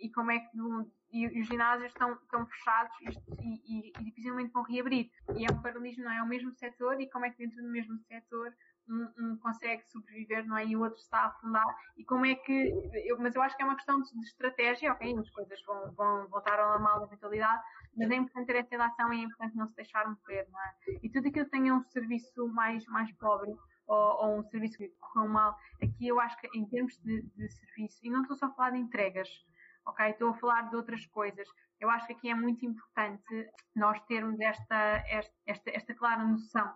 e 0.00 0.10
como 0.12 0.30
é 0.30 0.38
que 0.38 0.58
e, 1.10 1.24
e, 1.24 1.40
os 1.40 1.46
ginásios 1.46 1.90
estão, 1.90 2.12
estão 2.12 2.46
fechados 2.46 2.94
e, 3.00 3.62
e, 3.66 3.92
e, 3.98 4.04
dificilmente 4.04 4.52
vão 4.52 4.62
reabrir. 4.62 5.10
E 5.36 5.44
é 5.44 5.52
um 5.52 5.62
paralelismo, 5.62 6.04
não 6.04 6.12
é? 6.12 6.18
É 6.18 6.22
o 6.22 6.26
mesmo 6.26 6.52
setor 6.54 7.00
e 7.00 7.08
como 7.10 7.24
é 7.24 7.30
que 7.30 7.38
dentro 7.38 7.62
do 7.62 7.70
mesmo 7.70 7.98
setor 8.00 8.52
um, 8.88 9.08
um, 9.18 9.36
consegue 9.38 9.82
sobreviver, 9.86 10.46
não 10.46 10.56
é? 10.56 10.66
E 10.66 10.76
o 10.76 10.80
outro 10.82 10.98
está 10.98 11.18
a 11.20 11.26
afundar. 11.26 11.64
E 11.96 12.04
como 12.04 12.26
é 12.26 12.34
que. 12.34 12.72
Eu, 13.06 13.18
mas 13.18 13.34
eu 13.34 13.42
acho 13.42 13.56
que 13.56 13.62
é 13.62 13.64
uma 13.64 13.76
questão 13.76 14.00
de, 14.00 14.10
de 14.12 14.26
estratégia, 14.26 14.92
ok? 14.92 15.18
As 15.18 15.30
coisas 15.30 15.62
vão, 15.66 15.92
vão 15.92 16.28
voltar 16.28 16.58
ao 16.58 16.70
normal 16.70 17.00
na 17.00 17.06
mentalidade, 17.06 17.62
mas 17.96 18.10
é 18.10 18.14
importante 18.14 18.46
ter 18.46 18.56
essa 18.56 18.70
relação 18.70 19.12
e 19.12 19.20
é 19.20 19.24
importante 19.24 19.56
não 19.56 19.68
se 19.68 19.76
deixar 19.76 20.06
morrer, 20.08 20.46
não 20.50 20.60
é? 20.60 20.74
E 21.02 21.10
tudo 21.10 21.28
aquilo 21.28 21.44
que 21.44 21.50
tenha 21.50 21.74
um 21.74 21.84
serviço 21.84 22.48
mais, 22.48 22.84
mais 22.86 23.10
pobre 23.12 23.54
ou, 23.88 24.26
ou 24.26 24.38
um 24.38 24.44
serviço 24.44 24.78
que 24.78 24.88
correu 25.00 25.28
mal. 25.28 25.56
Aqui 25.82 26.06
eu 26.06 26.20
acho 26.20 26.36
que 26.38 26.48
em 26.56 26.64
termos 26.66 26.96
de, 26.98 27.22
de 27.22 27.48
serviço, 27.48 27.98
e 28.02 28.10
não 28.10 28.22
estou 28.22 28.36
só 28.36 28.46
a 28.46 28.50
falar 28.50 28.70
de 28.70 28.78
entregas, 28.78 29.28
ok? 29.86 30.10
Estou 30.10 30.30
a 30.30 30.34
falar 30.34 30.68
de 30.70 30.76
outras 30.76 31.04
coisas. 31.06 31.48
Eu 31.80 31.90
acho 31.90 32.06
que 32.06 32.12
aqui 32.12 32.30
é 32.30 32.34
muito 32.34 32.64
importante 32.64 33.50
nós 33.74 34.00
termos 34.02 34.38
esta, 34.40 35.02
esta, 35.08 35.34
esta, 35.46 35.70
esta 35.70 35.94
clara 35.94 36.24
noção 36.24 36.72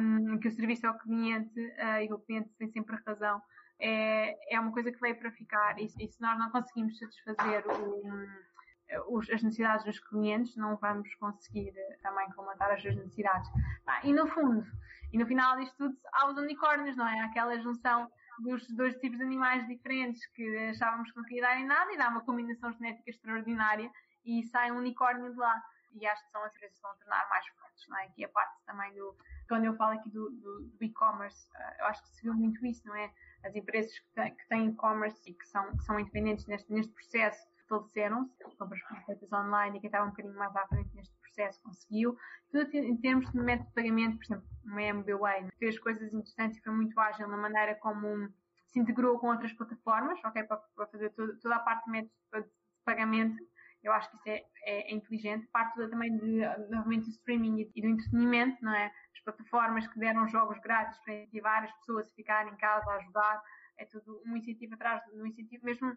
um, 0.00 0.38
que 0.38 0.48
o 0.48 0.52
serviço 0.52 0.86
ao 0.86 0.98
cliente 0.98 1.60
uh, 1.60 2.02
e 2.02 2.12
o 2.12 2.18
cliente 2.18 2.50
tem 2.58 2.68
sempre 2.68 2.96
razão. 3.06 3.42
É, 3.80 4.54
é 4.54 4.60
uma 4.60 4.72
coisa 4.72 4.90
que 4.90 5.00
veio 5.00 5.16
para 5.18 5.30
ficar 5.30 5.78
e, 5.78 5.84
e 5.84 6.08
se 6.08 6.20
nós 6.20 6.36
não 6.36 6.50
conseguimos 6.50 6.98
satisfazer 6.98 7.64
o, 7.68 9.16
os, 9.16 9.30
as 9.30 9.40
necessidades 9.42 9.84
dos 9.84 10.00
clientes, 10.00 10.56
não 10.56 10.76
vamos 10.76 11.14
conseguir 11.16 11.70
uh, 11.70 12.02
também 12.02 12.28
comatar 12.32 12.70
as 12.72 12.82
suas 12.82 12.96
necessidades. 12.96 13.50
Ah, 13.86 14.00
e 14.04 14.12
no 14.12 14.26
fundo, 14.28 14.66
e 15.12 15.18
no 15.18 15.26
final 15.26 15.56
disto 15.58 15.76
tudo 15.76 15.96
há 16.12 16.30
os 16.30 16.36
unicórnios, 16.36 16.96
não 16.96 17.06
é? 17.06 17.20
Aquela 17.20 17.58
junção 17.60 18.10
dos 18.40 18.66
dois 18.68 18.94
tipos 18.98 19.18
de 19.18 19.24
animais 19.24 19.66
diferentes 19.66 20.24
que 20.32 20.56
achávamos 20.68 21.10
que 21.10 21.16
não 21.16 21.24
queria 21.24 21.42
dar 21.42 21.58
em 21.58 21.66
nada 21.66 21.92
e 21.92 21.96
dá 21.96 22.08
uma 22.08 22.24
combinação 22.24 22.72
genética 22.72 23.10
extraordinária 23.10 23.90
e 24.24 24.42
sai 24.44 24.70
um 24.70 24.78
unicórnio 24.78 25.32
de 25.32 25.38
lá. 25.38 25.62
E 25.94 26.06
acho 26.06 26.22
que 26.24 26.30
são 26.30 26.44
as 26.44 26.56
coisas 26.56 26.76
que 26.76 26.82
vão 26.82 26.96
tornar 26.98 27.28
mais 27.30 27.46
fortes, 27.48 27.88
não 27.88 27.98
é? 27.98 28.04
Aqui 28.04 28.24
a 28.24 28.28
parte 28.28 28.54
também 28.66 28.94
do. 28.94 29.16
Quando 29.48 29.64
eu 29.64 29.74
falo 29.76 29.98
aqui 29.98 30.10
do, 30.10 30.30
do, 30.30 30.60
do 30.60 30.84
e-commerce, 30.84 31.48
eh, 31.56 31.76
eu 31.80 31.86
acho 31.86 32.02
que 32.02 32.08
se 32.10 32.22
viu 32.22 32.34
muito 32.34 32.64
isso, 32.66 32.86
não 32.86 32.94
é? 32.94 33.10
As 33.42 33.56
empresas 33.56 33.98
que 33.98 34.14
têm, 34.14 34.36
que 34.36 34.54
e-commerce 34.54 35.30
e 35.30 35.34
que 35.34 35.48
são, 35.48 35.74
que 35.74 35.82
são 35.84 35.98
independentes 35.98 36.46
neste, 36.46 36.70
neste 36.70 36.92
processo 36.92 37.48
estabeleceram-se, 37.68 38.56
compras 38.56 38.80
feitas 39.06 39.32
online 39.32 39.78
e 39.78 39.80
quem 39.80 39.88
estava 39.88 40.06
um 40.06 40.10
bocadinho 40.10 40.34
mais 40.34 40.54
à 40.56 40.66
frente 40.66 40.94
neste 40.94 41.17
processo 41.38 41.62
conseguiu. 41.62 42.16
Tudo 42.50 42.76
em 42.76 42.96
termos 42.96 43.30
de 43.30 43.38
método 43.38 43.68
de 43.68 43.74
pagamento, 43.74 44.16
por 44.16 44.24
exemplo, 44.24 44.48
uma 44.64 44.82
MBWay 44.82 45.48
fez 45.58 45.78
coisas 45.78 46.12
interessantes 46.12 46.58
e 46.58 46.62
foi 46.62 46.72
muito 46.72 46.98
ágil 46.98 47.28
na 47.28 47.36
maneira 47.36 47.74
como 47.76 48.28
se 48.66 48.80
integrou 48.80 49.18
com 49.18 49.28
outras 49.28 49.52
plataformas, 49.52 50.18
ok, 50.24 50.42
para, 50.44 50.56
para 50.56 50.86
fazer 50.86 51.10
toda, 51.10 51.36
toda 51.40 51.56
a 51.56 51.60
parte 51.60 51.84
de 51.84 51.90
método 51.90 52.12
de 52.34 52.50
pagamento. 52.84 53.36
Eu 53.82 53.92
acho 53.92 54.10
que 54.10 54.16
isso 54.16 54.28
é, 54.28 54.44
é, 54.64 54.92
é 54.92 54.94
inteligente. 54.94 55.46
Parte 55.48 55.74
toda 55.74 55.88
também 55.88 56.16
de, 56.18 56.40
novamente, 56.68 57.04
do 57.04 57.10
streaming 57.10 57.70
e 57.74 57.80
do 57.80 57.88
entretenimento, 57.88 58.62
não 58.62 58.74
é? 58.74 58.86
As 59.14 59.20
plataformas 59.22 59.86
que 59.86 59.98
deram 60.00 60.26
jogos 60.26 60.58
grátis 60.60 60.98
para 60.98 61.14
incentivar 61.14 61.62
as 61.62 61.72
pessoas 61.78 62.10
a 62.10 62.14
ficarem 62.14 62.52
em 62.52 62.56
casa, 62.56 62.90
a 62.90 62.96
ajudar. 62.96 63.42
É 63.78 63.84
tudo 63.84 64.20
um 64.26 64.36
incentivo 64.36 64.74
atrás 64.74 65.00
do 65.06 65.22
um 65.22 65.26
incentivo, 65.26 65.64
mesmo 65.64 65.96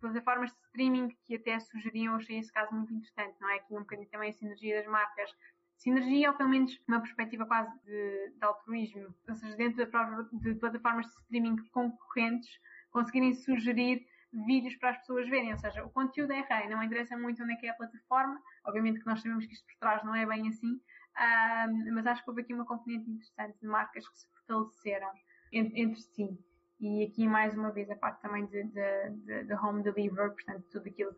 plataformas 0.00 0.50
de 0.50 0.58
streaming 0.66 1.08
que 1.24 1.36
até 1.36 1.58
sugeriam, 1.60 2.14
achei 2.14 2.38
esse 2.38 2.52
caso 2.52 2.74
muito 2.74 2.92
interessante, 2.92 3.36
não 3.40 3.50
é? 3.50 3.56
Aqui 3.56 3.74
um 3.74 3.80
bocadinho 3.80 4.08
também 4.08 4.30
a 4.30 4.32
sinergia 4.32 4.76
das 4.76 4.90
marcas. 4.90 5.30
Sinergia, 5.76 6.30
ou 6.30 6.36
pelo 6.36 6.48
menos 6.48 6.76
uma 6.88 7.00
perspectiva 7.00 7.46
quase 7.46 7.70
de, 7.84 8.30
de 8.30 8.44
altruísmo, 8.44 9.14
ou 9.28 9.34
seja, 9.36 9.56
dentro 9.56 9.84
de 10.32 10.54
plataformas 10.56 11.06
de 11.06 11.12
streaming 11.12 11.56
concorrentes, 11.70 12.50
conseguirem 12.90 13.32
sugerir 13.34 14.04
vídeos 14.32 14.76
para 14.76 14.90
as 14.90 14.98
pessoas 14.98 15.28
verem, 15.28 15.52
ou 15.52 15.58
seja, 15.58 15.84
o 15.84 15.90
conteúdo 15.90 16.32
é 16.32 16.40
rei, 16.40 16.68
não 16.68 16.82
interessa 16.82 17.16
muito 17.16 17.42
onde 17.42 17.52
é 17.52 17.56
que 17.56 17.66
é 17.66 17.70
a 17.70 17.74
plataforma, 17.74 18.40
obviamente 18.64 19.00
que 19.00 19.06
nós 19.06 19.22
sabemos 19.22 19.46
que 19.46 19.52
isto 19.52 19.66
por 19.66 19.76
trás 19.78 20.04
não 20.04 20.14
é 20.14 20.26
bem 20.26 20.48
assim, 20.48 20.80
um, 21.18 21.94
mas 21.94 22.06
acho 22.06 22.22
que 22.22 22.30
houve 22.30 22.42
aqui 22.42 22.54
uma 22.54 22.66
componente 22.66 23.08
interessante 23.10 23.58
de 23.60 23.66
marcas 23.66 24.06
que 24.08 24.18
se 24.18 24.26
fortaleceram 24.28 25.10
entre, 25.52 25.80
entre 25.80 26.00
si. 26.00 26.38
E 26.80 27.04
aqui, 27.04 27.26
mais 27.26 27.56
uma 27.56 27.72
vez, 27.72 27.90
a 27.90 27.96
parte 27.96 28.22
também 28.22 28.46
de, 28.46 28.62
de, 28.64 29.10
de, 29.24 29.44
de 29.44 29.54
home 29.54 29.82
delivery, 29.82 30.30
portanto, 30.30 30.64
tudo 30.70 30.88
aquilo 30.88 31.14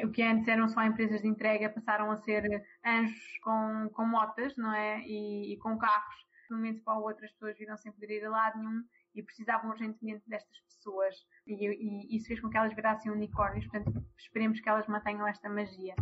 o 0.00 0.10
que 0.10 0.22
antes 0.22 0.48
eram 0.48 0.68
só 0.68 0.82
empresas 0.82 1.20
de 1.20 1.28
entrega 1.28 1.68
passaram 1.68 2.10
a 2.10 2.16
ser 2.16 2.64
anjos 2.84 3.38
com, 3.42 3.90
com 3.92 4.06
motas, 4.06 4.56
não 4.56 4.72
é? 4.72 5.00
E, 5.00 5.52
e 5.52 5.56
com 5.58 5.76
carros. 5.76 6.16
De 6.48 6.54
um 6.54 6.56
momento 6.56 6.82
para 6.82 6.98
o 6.98 7.02
outro, 7.02 7.24
as 7.24 7.32
pessoas 7.32 7.58
viram 7.58 7.76
sem 7.76 7.92
poder 7.92 8.10
ir 8.10 8.24
a 8.24 8.30
lado 8.30 8.58
nenhum 8.58 8.84
e 9.14 9.22
precisavam 9.22 9.70
urgentemente 9.70 10.22
destas 10.26 10.60
pessoas. 10.60 11.14
E, 11.46 11.66
e, 11.66 12.16
isso 12.16 12.26
fez 12.26 12.40
com 12.40 12.48
que 12.48 12.56
elas 12.56 12.74
virassem 12.74 13.10
unicórnios, 13.10 13.66
portanto, 13.66 14.04
esperemos 14.16 14.60
que 14.60 14.68
elas 14.68 14.86
mantenham 14.86 15.26
esta 15.26 15.48
magia. 15.48 15.94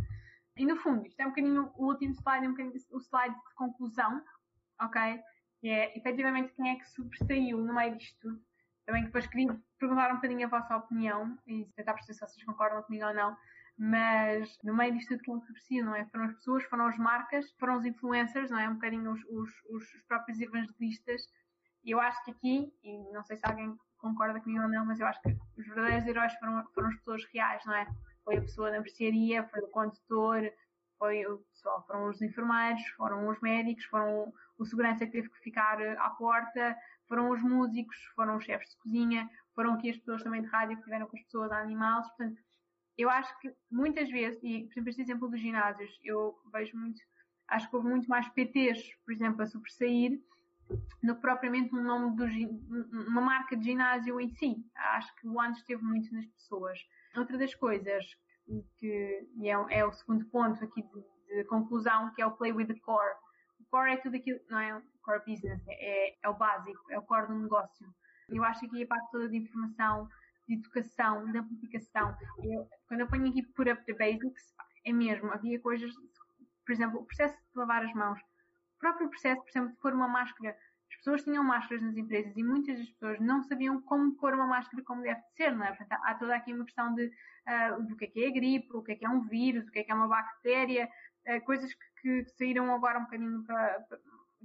E 0.57 0.65
no 0.65 0.77
fundo, 0.77 1.07
isto 1.07 1.21
é 1.21 1.27
um 1.27 1.31
bocadinho 1.31 1.73
o 1.77 1.87
último 1.87 2.15
slide, 2.15 2.45
é 2.45 2.49
um 2.49 2.53
bocadinho 2.53 2.75
o 2.93 2.99
slide 2.99 3.35
de 3.35 3.55
conclusão, 3.55 4.23
ok? 4.81 5.21
Que 5.61 5.69
é 5.69 5.97
efetivamente 5.97 6.53
quem 6.55 6.71
é 6.71 6.77
que 6.77 6.89
sobressaiu 6.91 7.59
no 7.59 7.75
meio 7.75 7.97
disto 7.97 8.19
tudo 8.21 8.50
também 8.91 9.05
depois 9.05 9.27
queria 9.29 9.57
perguntar 9.79 10.11
um 10.11 10.17
bocadinho 10.17 10.47
a 10.47 10.51
vossa 10.51 10.77
opinião 10.77 11.39
e 11.47 11.65
tentar 11.77 11.95
perceber 11.95 12.15
se 12.15 12.27
vocês 12.27 12.45
concordam 12.45 12.83
comigo 12.83 13.07
ou 13.07 13.15
não. 13.15 13.37
Mas 13.79 14.59
no 14.65 14.75
meio 14.75 14.93
disto 14.93 15.17
tudo 15.25 15.47
que 15.47 15.61
se 15.61 15.81
não 15.81 15.95
é? 15.95 16.05
Foram 16.07 16.25
as 16.25 16.35
pessoas, 16.35 16.65
foram 16.65 16.87
as 16.87 16.99
marcas, 16.99 17.51
foram 17.59 17.79
os 17.79 17.85
influencers, 17.85 18.51
não 18.51 18.59
é? 18.59 18.69
Um 18.69 18.75
bocadinho 18.75 19.13
os, 19.13 19.21
os, 19.31 19.51
os 19.71 20.03
próprios 20.09 20.41
evangelistas 20.41 21.23
eu 21.85 21.99
acho 21.99 22.23
que 22.25 22.31
aqui, 22.31 22.73
e 22.83 22.99
não 23.13 23.23
sei 23.25 23.39
se 23.39 23.47
alguém 23.47 23.75
concorda 23.99 24.41
comigo 24.41 24.63
ou 24.63 24.69
não, 24.69 24.85
mas 24.85 25.01
eu 25.01 25.07
acho 25.07 25.21
que 25.23 25.37
os 25.57 25.67
verdadeiros 25.67 26.07
heróis 26.07 26.35
foram, 26.35 26.65
foram 26.75 26.89
as 26.89 26.97
pessoas 26.97 27.25
reais, 27.33 27.65
não 27.65 27.75
é? 27.75 27.87
Foi 28.25 28.37
a 28.37 28.41
pessoa 28.41 28.71
da 28.71 28.81
mercearia, 28.81 29.49
foi 29.49 29.61
o 29.61 29.69
condutor, 29.69 30.53
foi 30.99 31.25
o 31.27 31.39
pessoal, 31.55 31.83
foram 31.87 32.09
os 32.09 32.21
enfermeiros, 32.21 32.87
foram 32.97 33.29
os 33.29 33.41
médicos, 33.41 33.85
foram 33.87 34.33
o 34.59 34.65
segurança 34.67 35.07
que 35.07 35.13
teve 35.13 35.31
que 35.31 35.39
ficar 35.39 35.81
à 35.97 36.11
porta, 36.11 36.77
foram 37.11 37.29
os 37.31 37.43
músicos, 37.43 37.97
foram 38.15 38.37
os 38.37 38.45
chefes 38.45 38.71
de 38.71 38.77
cozinha, 38.77 39.29
foram 39.53 39.75
aqui 39.75 39.91
as 39.91 39.97
pessoas 39.97 40.23
também 40.23 40.43
de 40.43 40.47
rádio 40.47 40.77
que 40.77 40.83
estiveram 40.83 41.09
com 41.09 41.17
as 41.17 41.23
pessoas 41.25 41.51
animais. 41.51 42.07
Portanto, 42.07 42.41
eu 42.97 43.11
acho 43.11 43.37
que 43.41 43.53
muitas 43.69 44.09
vezes, 44.09 44.39
e 44.45 44.63
por 44.63 44.71
exemplo, 44.71 44.91
este 44.91 45.03
exemplo 45.03 45.29
dos 45.29 45.41
ginásios, 45.41 45.91
eu 46.05 46.39
vejo 46.53 46.77
muito, 46.77 47.01
acho 47.49 47.69
que 47.69 47.75
houve 47.75 47.89
muito 47.89 48.09
mais 48.09 48.29
PTs, 48.29 48.95
por 49.05 49.13
exemplo, 49.13 49.43
a 49.43 49.47
sobressair 49.47 50.21
do 51.03 51.17
que 51.17 51.21
propriamente 51.21 51.75
um 51.75 51.83
nome 51.83 52.15
do, 52.15 52.25
uma 53.09 53.21
marca 53.21 53.57
de 53.57 53.65
ginásio 53.65 54.21
em 54.21 54.29
si. 54.29 54.65
Acho 54.77 55.13
que 55.17 55.27
o 55.27 55.41
ano 55.41 55.55
esteve 55.55 55.83
muito 55.83 56.15
nas 56.15 56.27
pessoas. 56.27 56.79
Outra 57.17 57.37
das 57.37 57.53
coisas 57.57 58.07
que 58.77 59.29
e 59.37 59.49
é, 59.49 59.79
é, 59.79 59.85
o 59.85 59.93
segundo 59.93 60.25
ponto 60.27 60.63
aqui 60.63 60.83
de, 60.83 61.37
de, 61.37 61.45
conclusão, 61.45 62.13
que 62.15 62.23
é 62.23 62.27
o 62.27 62.37
play 62.37 62.53
with 62.53 62.67
the 62.67 62.79
core. 62.81 63.17
O 63.59 63.65
core 63.69 63.95
é 63.95 63.97
tudo 63.97 64.17
aquilo, 64.17 64.39
não 64.49 64.61
é 64.61 64.81
core 65.01 65.23
business, 65.27 65.63
é, 65.69 66.17
é 66.23 66.29
o 66.29 66.35
básico, 66.35 66.81
é 66.91 66.99
o 66.99 67.03
core 67.03 67.29
do 67.29 67.39
negócio. 67.39 67.87
Eu 68.29 68.45
acho 68.45 68.61
que 68.61 68.67
aqui 68.67 68.83
a 68.85 68.87
parte 68.87 69.11
toda 69.11 69.29
de 69.29 69.37
informação, 69.37 70.09
de 70.49 70.55
educação, 70.55 71.31
de 71.31 71.39
amplificação. 71.39 72.17
Eu, 72.43 72.69
quando 72.89 73.01
eu 73.01 73.07
ponho 73.07 73.29
aqui 73.29 73.43
put 73.43 73.71
up 73.71 73.85
the 73.85 73.95
basics, 73.95 74.55
é 74.85 74.93
mesmo, 74.93 75.31
havia 75.33 75.59
coisas, 75.61 75.93
por 76.65 76.73
exemplo, 76.73 77.01
o 77.01 77.05
processo 77.05 77.35
de 77.35 77.59
lavar 77.59 77.85
as 77.85 77.93
mãos. 77.93 78.21
O 78.21 78.79
próprio 78.79 79.09
processo, 79.09 79.41
por 79.43 79.51
exemplo, 79.51 79.71
de 79.71 79.77
pôr 79.77 79.93
uma 79.93 80.09
máscara. 80.09 80.57
As 80.91 80.97
pessoas 80.97 81.23
tinham 81.23 81.45
máscaras 81.45 81.83
nas 81.83 81.97
empresas 81.97 82.37
e 82.37 82.43
muitas 82.43 82.79
das 82.79 82.91
pessoas 82.91 83.21
não 83.21 83.43
sabiam 83.45 83.81
como 83.83 84.17
pôr 84.17 84.35
uma 84.35 84.47
máscara 84.47 84.83
como 84.83 85.03
deve 85.03 85.21
ser, 85.37 85.55
não 85.55 85.65
é? 85.65 85.73
Portanto, 85.73 86.01
há 86.03 86.15
toda 86.15 86.35
aqui 86.35 86.53
uma 86.53 86.65
questão 86.65 86.93
de 86.95 87.07
uh, 87.07 87.83
do 87.83 87.97
que 87.97 88.07
é 88.07 88.09
que 88.09 88.25
é 88.25 88.29
a 88.29 88.33
gripe, 88.33 88.69
o 88.75 88.83
que 88.83 88.93
é 88.93 88.97
que 88.97 89.07
é 89.07 89.09
um 89.09 89.21
vírus, 89.29 89.69
o 89.69 89.71
que 89.71 89.81
é 89.81 89.85
que 89.85 89.93
é 89.93 89.95
uma 89.95 90.09
bactéria, 90.09 90.89
uh, 91.29 91.41
coisas 91.45 91.73
que, 91.73 92.25
que, 92.25 92.31
saíram 92.31 92.75
agora 92.75 92.99
um 92.99 93.05
bocadinho 93.05 93.45
para 93.45 93.85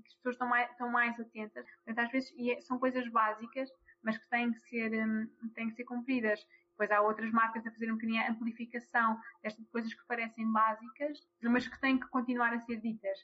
que 0.02 0.08
as 0.08 0.16
pessoas 0.16 0.36
estão 0.36 0.48
mais, 0.48 0.70
estão 0.72 0.90
mais 0.90 1.20
atentas. 1.20 1.66
Portanto, 1.84 2.06
às 2.06 2.12
vezes 2.12 2.34
é, 2.38 2.62
são 2.62 2.80
coisas 2.80 3.08
básicas, 3.10 3.70
mas 4.04 4.18
que 4.18 4.30
têm 4.30 4.52
que 4.52 4.60
ser, 4.70 4.94
um, 5.06 5.28
têm 5.54 5.70
que 5.70 5.76
ser 5.76 5.84
cumpridas. 5.84 6.46
Depois 6.72 6.92
há 6.92 7.02
outras 7.02 7.32
marcas 7.32 7.66
a 7.66 7.72
fazer 7.72 7.90
um 7.90 7.96
bocadinho 7.96 8.22
a 8.22 8.30
amplificação 8.30 9.20
destas 9.42 9.66
coisas 9.70 9.94
que 9.94 10.06
parecem 10.08 10.52
básicas, 10.52 11.20
mas 11.42 11.68
que 11.68 11.80
têm 11.80 11.98
que 12.00 12.08
continuar 12.10 12.54
a 12.54 12.60
ser 12.60 12.82
ditas. 12.82 13.18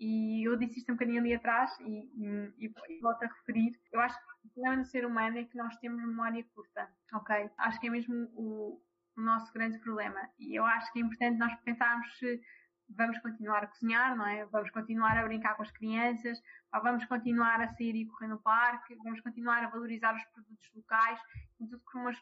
E 0.00 0.46
eu 0.46 0.56
disse 0.56 0.78
isto 0.78 0.90
um 0.90 0.96
bocadinho 0.96 1.20
ali 1.20 1.34
atrás 1.34 1.78
e, 1.80 2.10
e, 2.58 2.66
e, 2.66 3.00
volto 3.00 3.22
a 3.22 3.26
referir. 3.26 3.78
Eu 3.92 4.00
acho 4.00 4.18
que 4.18 4.48
o 4.48 4.50
problema 4.50 4.82
do 4.82 4.88
ser 4.88 5.06
humano 5.06 5.38
é 5.38 5.44
que 5.44 5.56
nós 5.56 5.76
temos 5.76 6.00
memória 6.00 6.44
curta, 6.54 6.88
ok? 7.12 7.50
Acho 7.58 7.80
que 7.80 7.86
é 7.86 7.90
mesmo 7.90 8.28
o, 8.34 8.82
o 9.16 9.20
nosso 9.20 9.52
grande 9.52 9.78
problema. 9.78 10.28
E 10.38 10.58
eu 10.58 10.64
acho 10.64 10.92
que 10.92 10.98
é 10.98 11.02
importante 11.02 11.38
nós 11.38 11.54
pensarmos 11.60 12.18
se 12.18 12.40
vamos 12.88 13.18
continuar 13.18 13.64
a 13.64 13.66
cozinhar, 13.66 14.16
não 14.16 14.26
é? 14.26 14.44
Vamos 14.46 14.70
continuar 14.70 15.16
a 15.16 15.24
brincar 15.24 15.54
com 15.56 15.62
as 15.62 15.70
crianças, 15.70 16.40
vamos 16.72 17.04
continuar 17.06 17.60
a 17.60 17.68
sair 17.68 17.94
e 17.94 18.06
correr 18.06 18.28
no 18.28 18.38
parque, 18.40 18.94
vamos 18.96 19.20
continuar 19.20 19.64
a 19.64 19.68
valorizar 19.68 20.14
os 20.14 20.24
produtos 20.24 20.70
locais, 20.74 21.18
tudo 21.58 21.80
com 21.80 22.00
umas, 22.00 22.16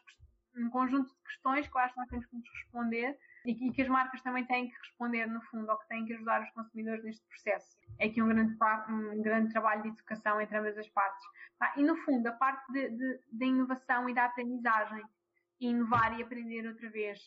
um 0.55 0.69
conjunto 0.69 1.09
de 1.09 1.23
questões 1.23 1.67
que 1.67 1.75
eu 1.75 1.81
acho 1.81 1.93
que 1.93 1.99
nós 1.99 2.09
temos 2.09 2.25
que 2.25 2.35
nos 2.35 2.49
responder 2.49 3.17
e 3.45 3.71
que, 3.71 3.81
as 3.81 3.87
marcas 3.89 4.21
também 4.21 4.45
têm 4.45 4.69
que 4.69 4.77
responder, 4.77 5.25
no 5.25 5.41
fundo, 5.43 5.69
ou 5.69 5.77
que 5.77 5.87
têm 5.89 6.05
que 6.05 6.13
ajudar 6.13 6.41
os 6.41 6.49
consumidores 6.51 7.03
neste 7.03 7.25
processo. 7.27 7.77
É 7.99 8.07
aqui 8.07 8.21
um 8.21 8.29
grande, 8.29 8.57
um 8.89 9.21
grande 9.21 9.51
trabalho 9.51 9.81
de 9.81 9.89
educação 9.89 10.39
entre 10.39 10.57
ambas 10.57 10.77
as 10.77 10.87
partes. 10.89 11.25
E, 11.75 11.83
no 11.83 11.97
fundo, 11.97 12.25
a 12.27 12.31
parte 12.31 12.63
da 13.31 13.45
inovação 13.45 14.09
e 14.09 14.13
da 14.13 14.25
aprendizagem 14.25 15.03
inovar 15.59 16.17
e 16.17 16.23
aprender 16.23 16.67
outra 16.67 16.89
vez. 16.89 17.19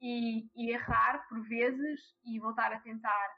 E, 0.00 0.48
e, 0.56 0.70
errar 0.72 1.26
por 1.28 1.42
vezes 1.46 2.00
e 2.24 2.38
voltar 2.38 2.72
a 2.72 2.80
tentar. 2.80 3.28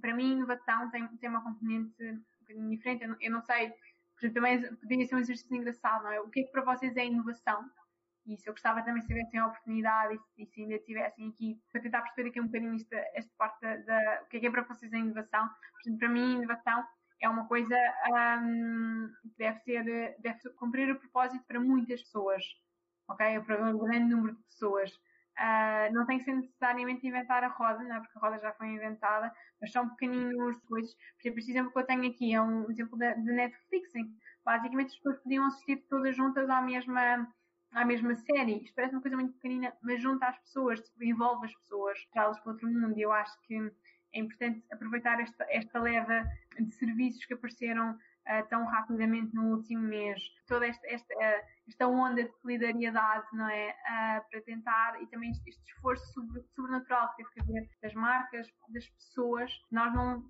Para 0.00 0.14
mim, 0.14 0.32
inovação 0.32 0.90
tem, 0.90 1.06
tem 1.18 1.28
uma 1.28 1.42
componente 1.42 2.02
um 2.02 2.22
bocadinho 2.40 2.70
diferente. 2.70 3.02
Eu 3.02 3.08
não, 3.08 3.16
eu 3.20 3.30
não 3.32 3.42
sei, 3.42 3.72
também 4.32 4.62
poderia 4.76 5.06
ser 5.06 5.16
um 5.16 5.18
exercício 5.18 5.56
engraçado, 5.56 6.04
não 6.04 6.12
é? 6.12 6.20
O 6.20 6.30
que 6.30 6.40
é 6.40 6.42
que 6.44 6.52
para 6.52 6.62
vocês 6.62 6.96
é 6.96 7.06
inovação? 7.06 7.68
E 8.24 8.34
isso 8.34 8.48
eu 8.48 8.52
gostava 8.52 8.82
também 8.82 9.02
de 9.02 9.08
saber 9.08 9.24
se 9.24 9.30
têm 9.32 9.40
a 9.40 9.46
oportunidade 9.48 10.16
e, 10.38 10.46
se 10.46 10.62
ainda 10.62 10.78
tivessem 10.78 11.28
aqui, 11.28 11.60
para 11.72 11.82
tentar 11.82 12.02
perceber 12.02 12.28
aqui 12.28 12.40
um 12.40 12.46
bocadinho 12.46 12.76
esta, 12.76 12.96
esta 13.14 13.32
parte 13.36 13.60
da, 13.60 14.22
o 14.22 14.26
que 14.28 14.36
é 14.36 14.40
que 14.40 14.46
é 14.46 14.50
para 14.50 14.62
vocês 14.62 14.92
a 14.92 14.98
inovação. 14.98 15.50
Para 15.98 16.08
mim, 16.08 16.36
inovação 16.36 16.86
é 17.20 17.28
uma 17.28 17.48
coisa 17.48 17.76
um, 18.40 19.10
que 19.22 19.38
deve 19.38 19.58
ser, 19.60 20.16
deve 20.20 20.38
cumprir 20.56 20.92
o 20.92 21.00
propósito 21.00 21.44
para 21.46 21.58
muitas 21.58 22.00
pessoas 22.02 22.44
ok? 23.08 23.40
Para 23.40 23.64
um 23.70 23.78
grande 23.78 24.14
número 24.14 24.34
de 24.36 24.42
pessoas. 24.44 24.90
Uh, 25.38 25.92
não 25.94 26.04
tem 26.06 26.18
que 26.18 26.24
ser 26.24 26.34
necessariamente 26.34 27.06
inventar 27.06 27.42
a 27.42 27.48
roda, 27.48 27.82
não 27.82 27.96
é? 27.96 28.00
porque 28.00 28.18
a 28.18 28.20
roda 28.20 28.38
já 28.38 28.52
foi 28.52 28.68
inventada, 28.68 29.32
mas 29.60 29.72
são 29.72 29.88
pequeninos 29.90 30.56
coisas. 30.68 30.94
Por 30.94 31.20
exemplo, 31.22 31.38
este 31.38 31.50
exemplo 31.50 31.72
que 31.72 31.78
eu 31.78 31.86
tenho 31.86 32.06
aqui 32.06 32.34
é 32.34 32.42
um 32.42 32.70
exemplo 32.70 32.98
de, 32.98 33.14
Netflix, 33.14 33.90
basicamente 34.44 34.88
as 34.88 34.96
pessoas 34.96 35.18
podiam 35.22 35.46
assistir 35.46 35.76
todas 35.88 36.14
juntas 36.14 36.50
à 36.50 36.60
mesma, 36.60 37.26
à 37.72 37.84
mesma 37.84 38.14
série. 38.14 38.62
Isto 38.62 38.74
parece 38.74 38.94
uma 38.94 39.00
coisa 39.00 39.16
muito 39.16 39.32
pequenina, 39.34 39.72
mas 39.82 40.02
junta 40.02 40.26
as 40.26 40.38
pessoas, 40.40 40.80
tipo, 40.80 41.02
envolve 41.02 41.46
as 41.46 41.54
pessoas, 41.54 41.98
traz-las 42.12 42.40
para 42.40 42.52
outro 42.52 42.68
mundo. 42.68 42.98
E 42.98 43.02
eu 43.02 43.12
acho 43.12 43.32
que 43.42 43.56
é 44.14 44.20
importante 44.20 44.62
aproveitar 44.70 45.18
esta, 45.18 45.46
esta 45.48 45.80
leva 45.80 46.24
de 46.60 46.70
serviços 46.72 47.24
que 47.24 47.32
apareceram 47.32 47.98
uh, 48.28 48.48
tão 48.48 48.64
rapidamente 48.66 49.34
no 49.34 49.56
último 49.56 49.82
mês, 49.82 50.20
toda 50.46 50.66
esta, 50.66 50.86
esta, 50.86 51.14
uh, 51.14 51.46
esta 51.68 51.86
onda 51.86 52.24
de 52.24 52.32
solidariedade, 52.40 53.26
não 53.32 53.48
é? 53.48 53.70
Uh, 53.70 54.30
para 54.30 54.42
tentar, 54.42 55.02
e 55.02 55.06
também 55.06 55.30
este, 55.30 55.50
este 55.50 55.62
esforço 55.72 56.12
sobre, 56.12 56.42
sobrenatural 56.54 57.10
que 57.10 57.16
teve 57.16 57.30
que 57.30 57.40
haver 57.40 57.68
das 57.82 57.94
marcas, 57.94 58.46
das 58.68 58.88
pessoas, 58.88 59.50
nós 59.70 59.92
não. 59.94 60.24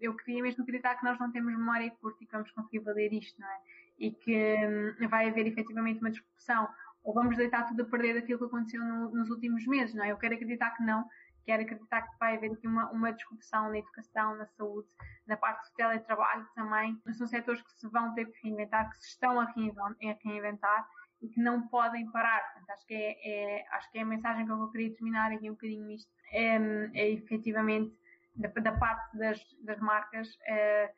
Eu 0.00 0.14
queria 0.16 0.42
mesmo 0.42 0.62
acreditar 0.62 0.96
que 0.96 1.04
nós 1.04 1.18
não 1.18 1.30
temos 1.32 1.52
memória 1.52 1.90
curta 2.00 2.22
e 2.22 2.26
que 2.26 2.32
vamos 2.32 2.50
conseguir 2.52 2.80
valer 2.80 3.12
isto, 3.12 3.40
não 3.40 3.48
é? 3.48 3.58
E 3.98 4.10
que 4.12 4.56
um, 5.00 5.08
vai 5.08 5.28
haver 5.28 5.46
efetivamente 5.46 6.00
uma 6.00 6.10
discussão, 6.10 6.68
ou 7.02 7.14
vamos 7.14 7.36
deitar 7.36 7.66
tudo 7.66 7.82
a 7.82 7.84
perder 7.84 8.14
daquilo 8.14 8.38
que 8.38 8.44
aconteceu 8.44 8.84
no, 8.84 9.10
nos 9.10 9.30
últimos 9.30 9.66
meses, 9.66 9.94
não 9.94 10.04
é? 10.04 10.10
Eu 10.12 10.18
quero 10.18 10.34
acreditar 10.34 10.70
que 10.72 10.82
não, 10.82 11.08
quero 11.46 11.62
acreditar 11.62 12.02
que 12.02 12.18
vai 12.18 12.36
haver 12.36 12.52
aqui 12.52 12.66
uma, 12.66 12.90
uma 12.90 13.12
discussão 13.12 13.70
na 13.70 13.78
educação, 13.78 14.36
na 14.36 14.46
saúde, 14.46 14.88
na 15.26 15.36
parte 15.36 15.70
do 15.70 15.74
teletrabalho 15.76 16.46
também. 16.54 17.00
São 17.12 17.26
setores 17.26 17.62
que 17.62 17.72
se 17.72 17.88
vão 17.88 18.12
ter 18.14 18.26
que 18.26 18.42
reinventar, 18.42 18.90
que 18.90 18.98
se 18.98 19.10
estão 19.10 19.40
a 19.40 19.44
reinventar 19.44 20.86
e 21.22 21.28
que 21.28 21.40
não 21.40 21.68
podem 21.68 22.10
parar. 22.10 22.42
Portanto, 22.52 22.70
acho, 22.70 22.86
que 22.86 22.94
é, 22.94 23.60
é, 23.60 23.66
acho 23.70 23.90
que 23.90 23.98
é 23.98 24.02
a 24.02 24.04
mensagem 24.04 24.44
que 24.44 24.52
eu 24.52 24.70
querer 24.70 24.90
terminar 24.90 25.32
aqui 25.32 25.48
um 25.48 25.54
bocadinho 25.54 25.90
isto. 25.92 26.10
É, 26.32 26.56
é 26.94 27.10
efetivamente, 27.12 27.96
da, 28.34 28.48
da 28.48 28.72
parte 28.72 29.16
das, 29.16 29.40
das 29.62 29.78
marcas, 29.78 30.28
é, 30.46 30.92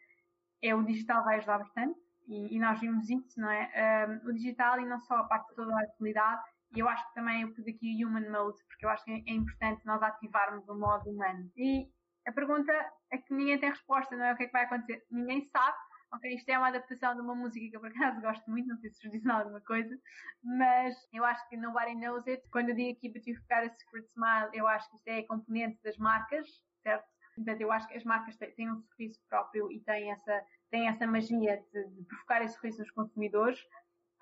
é 0.63 0.75
o 0.75 0.83
digital 0.83 1.23
vai 1.25 1.37
ajudar 1.37 1.59
bastante. 1.59 2.01
E, 2.27 2.57
e, 2.57 2.59
nós 2.59 2.81
vimos 2.81 3.09
isso, 3.09 3.41
não 3.41 3.51
é? 3.51 4.21
O 4.27 4.33
digital 4.33 4.79
e 4.81 4.85
não 4.85 5.01
só 5.01 5.17
a 5.17 5.25
parte 5.25 5.55
toda 5.55 5.71
da 5.71 5.81
atividade, 5.81 6.43
e 6.75 6.81
eu 6.81 6.89
acho 6.89 7.07
que 7.09 7.15
também 7.15 7.43
eu 7.43 7.55
pus 7.55 7.67
aqui 7.67 8.05
o 8.05 8.09
Human 8.09 8.31
Mode, 8.31 8.59
porque 8.67 8.85
eu 8.85 8.91
acho 8.91 9.05
que 9.05 9.11
é 9.11 9.33
importante 9.33 9.85
nós 9.87 10.03
ativarmos 10.03 10.69
o 10.69 10.75
modo 10.75 11.11
humano. 11.11 11.51
E 11.57 11.89
a 12.27 12.33
pergunta 12.33 12.73
é 13.11 13.19
que 13.19 13.33
ninguém 13.33 13.59
tem 13.59 13.71
resposta, 13.71 14.15
não 14.17 14.25
é? 14.25 14.33
O 14.33 14.37
que 14.37 14.45
é 14.45 14.47
que 14.47 14.53
vai 14.53 14.65
acontecer? 14.65 15.05
Ninguém 15.11 15.49
sabe. 15.51 15.77
Ok, 16.13 16.35
isto 16.35 16.49
é 16.49 16.59
uma 16.59 16.69
adaptação 16.69 17.15
de 17.15 17.21
uma 17.21 17.35
música 17.35 17.69
que 17.69 17.77
eu 17.77 17.81
por 17.81 17.91
acaso 17.91 18.21
gosto 18.23 18.51
muito, 18.51 18.67
não 18.69 18.79
sei 18.79 18.91
se 18.91 19.03
vos 19.03 19.13
diz 19.13 19.27
alguma 19.27 19.61
coisa, 19.61 19.95
mas 20.43 20.95
eu 21.13 21.25
acho 21.25 21.47
que 21.49 21.57
nobody 21.57 21.95
knows 21.95 22.27
it. 22.27 22.43
Quando 22.51 22.71
eu 22.71 22.75
digo 22.75 22.97
aqui 22.97 23.11
para 23.11 23.21
ficar 23.23 23.63
a 23.63 23.71
Secret 23.71 24.07
Smile, 24.07 24.51
eu 24.55 24.67
acho 24.67 24.89
que 24.91 24.97
isto 24.97 25.09
é 25.09 25.23
componente 25.25 25.79
das 25.83 25.97
marcas, 25.99 26.49
certo? 26.83 27.07
Portanto, 27.35 27.61
eu 27.61 27.71
acho 27.71 27.87
que 27.89 27.97
as 27.97 28.05
marcas 28.05 28.37
têm 28.37 28.71
um 28.71 28.81
sorriso 28.81 29.21
próprio 29.29 29.71
e 29.71 29.81
têm 29.81 30.11
essa, 30.11 30.43
têm 30.71 30.89
essa 30.89 31.07
magia 31.07 31.63
de, 31.73 31.89
de 31.89 32.05
provocar 32.05 32.43
esse 32.43 32.55
sorriso 32.55 32.79
nos 32.81 32.91
consumidores. 32.91 33.59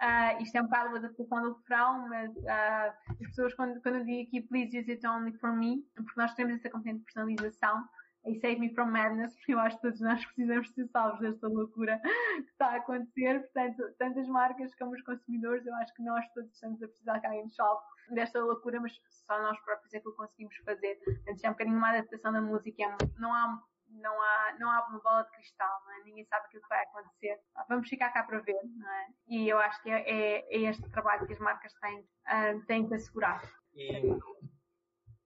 Uh, 0.03 0.43
isto 0.43 0.57
é 0.57 0.61
um 0.61 0.65
bocado 0.65 0.89
uma 0.91 0.99
adaptação 0.99 1.43
do 1.43 1.55
refrão, 1.55 2.09
mas 2.09 2.31
uh, 2.37 2.95
as 3.11 3.29
pessoas, 3.29 3.55
quando, 3.55 3.81
quando 3.81 3.97
eu 3.97 4.05
digo 4.05 4.29
aqui 4.29 4.43
please 4.43 4.79
use 4.79 4.91
it 4.91 5.07
only 5.07 5.33
for 5.39 5.57
me, 5.57 5.83
porque 5.95 6.21
nós 6.21 6.35
temos 6.35 6.55
essa 6.55 6.69
componente 6.69 7.03
personalização, 7.05 7.83
e 8.27 8.35
save 8.41 8.59
me 8.59 8.75
from 8.75 8.91
madness, 8.91 9.35
porque 9.37 9.55
eu 9.55 9.61
acho 9.61 9.77
que 9.77 9.83
todos 9.83 10.01
nós 10.01 10.25
precisamos 10.27 10.69
ser 10.71 10.89
salvos 10.89 11.21
desta 11.21 11.47
loucura 11.49 12.01
que 12.37 12.51
está 12.51 12.67
a 12.73 12.77
acontecer. 12.77 13.41
Portanto, 13.41 13.83
tanto 13.99 14.19
as 14.19 14.29
marcas 14.29 14.75
como 14.75 14.93
os 14.93 15.03
consumidores, 15.03 15.65
eu 15.65 15.75
acho 15.77 15.95
que 15.95 16.03
nós 16.03 16.27
todos 16.35 16.53
estamos 16.53 16.83
a 16.83 16.89
precisar 16.89 17.21
que 17.21 17.27
alguém 17.27 17.45
nos 17.45 17.55
salve 17.55 17.83
desta 18.11 18.41
loucura, 18.41 18.81
mas 18.81 18.93
só 19.09 19.41
nós 19.41 19.59
próprios 19.61 19.95
é 19.95 20.01
que 20.01 20.09
o 20.09 20.13
conseguimos 20.13 20.57
fazer. 20.65 20.97
Portanto, 21.05 21.45
é 21.45 21.49
um 21.49 21.53
bocadinho 21.53 21.79
uma 21.79 21.91
adaptação 21.91 22.33
da 22.33 22.41
música, 22.41 22.83
é 22.83 22.97
não 23.19 23.33
há 23.33 23.63
não 23.89 24.21
há, 24.21 24.57
não 24.59 24.71
há 24.71 24.87
uma 24.89 25.01
bola 25.01 25.23
de 25.23 25.31
cristal, 25.31 25.81
é? 25.91 26.05
Ninguém 26.05 26.25
sabe 26.25 26.47
aquilo 26.47 26.63
que 26.63 26.69
vai 26.69 26.83
acontecer. 26.83 27.41
Vamos 27.69 27.89
ficar 27.89 28.11
cá 28.11 28.23
para 28.23 28.41
ver, 28.41 28.55
é? 28.55 29.07
E 29.29 29.49
eu 29.49 29.59
acho 29.59 29.83
que 29.83 29.91
é, 29.91 30.03
é, 30.09 30.57
é 30.57 30.71
este 30.71 30.89
trabalho 30.91 31.27
que 31.27 31.33
as 31.33 31.39
marcas 31.39 31.73
têm, 31.75 32.01
uh, 32.01 32.67
têm 32.67 32.89
que 32.89 32.95
assegurar. 32.95 33.43
E 33.75 34.19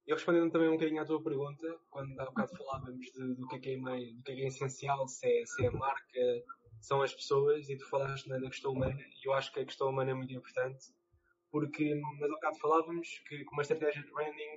eu 0.07 0.16
respondendo 0.16 0.51
também 0.51 0.69
um 0.69 0.73
bocadinho 0.73 1.03
à 1.03 1.05
tua 1.05 1.23
pergunta, 1.23 1.78
quando 1.89 2.19
há 2.20 2.24
bocado 2.24 2.57
falávamos 2.57 3.07
de, 3.07 3.35
do, 3.37 3.47
que 3.47 3.57
é 3.57 3.59
que 3.61 3.70
é 3.74 3.77
do 3.77 4.23
que 4.24 4.32
é 4.32 4.35
que 4.35 4.43
é 4.43 4.47
essencial, 4.49 5.07
se 5.07 5.27
é, 5.27 5.47
se 5.47 5.65
é 5.65 5.69
a 5.69 5.73
marca, 5.73 6.20
são 6.81 7.01
as 7.03 7.15
pessoas, 7.15 7.69
e 7.69 7.77
tu 7.77 7.89
falaste 7.89 8.28
na, 8.28 8.41
na 8.41 8.49
questão 8.49 8.73
humana, 8.73 9.01
e 9.01 9.28
eu 9.28 9.32
acho 9.32 9.53
que 9.53 9.61
a 9.61 9.65
questão 9.65 9.89
humana 9.89 10.11
é 10.11 10.15
muito 10.15 10.32
importante, 10.32 10.87
porque 11.51 11.95
mas 12.19 12.23
ao 12.23 12.37
bocado 12.37 12.59
falávamos 12.59 13.09
que 13.28 13.45
uma 13.53 13.62
estratégia 13.62 14.03
de 14.03 14.11
branding 14.11 14.57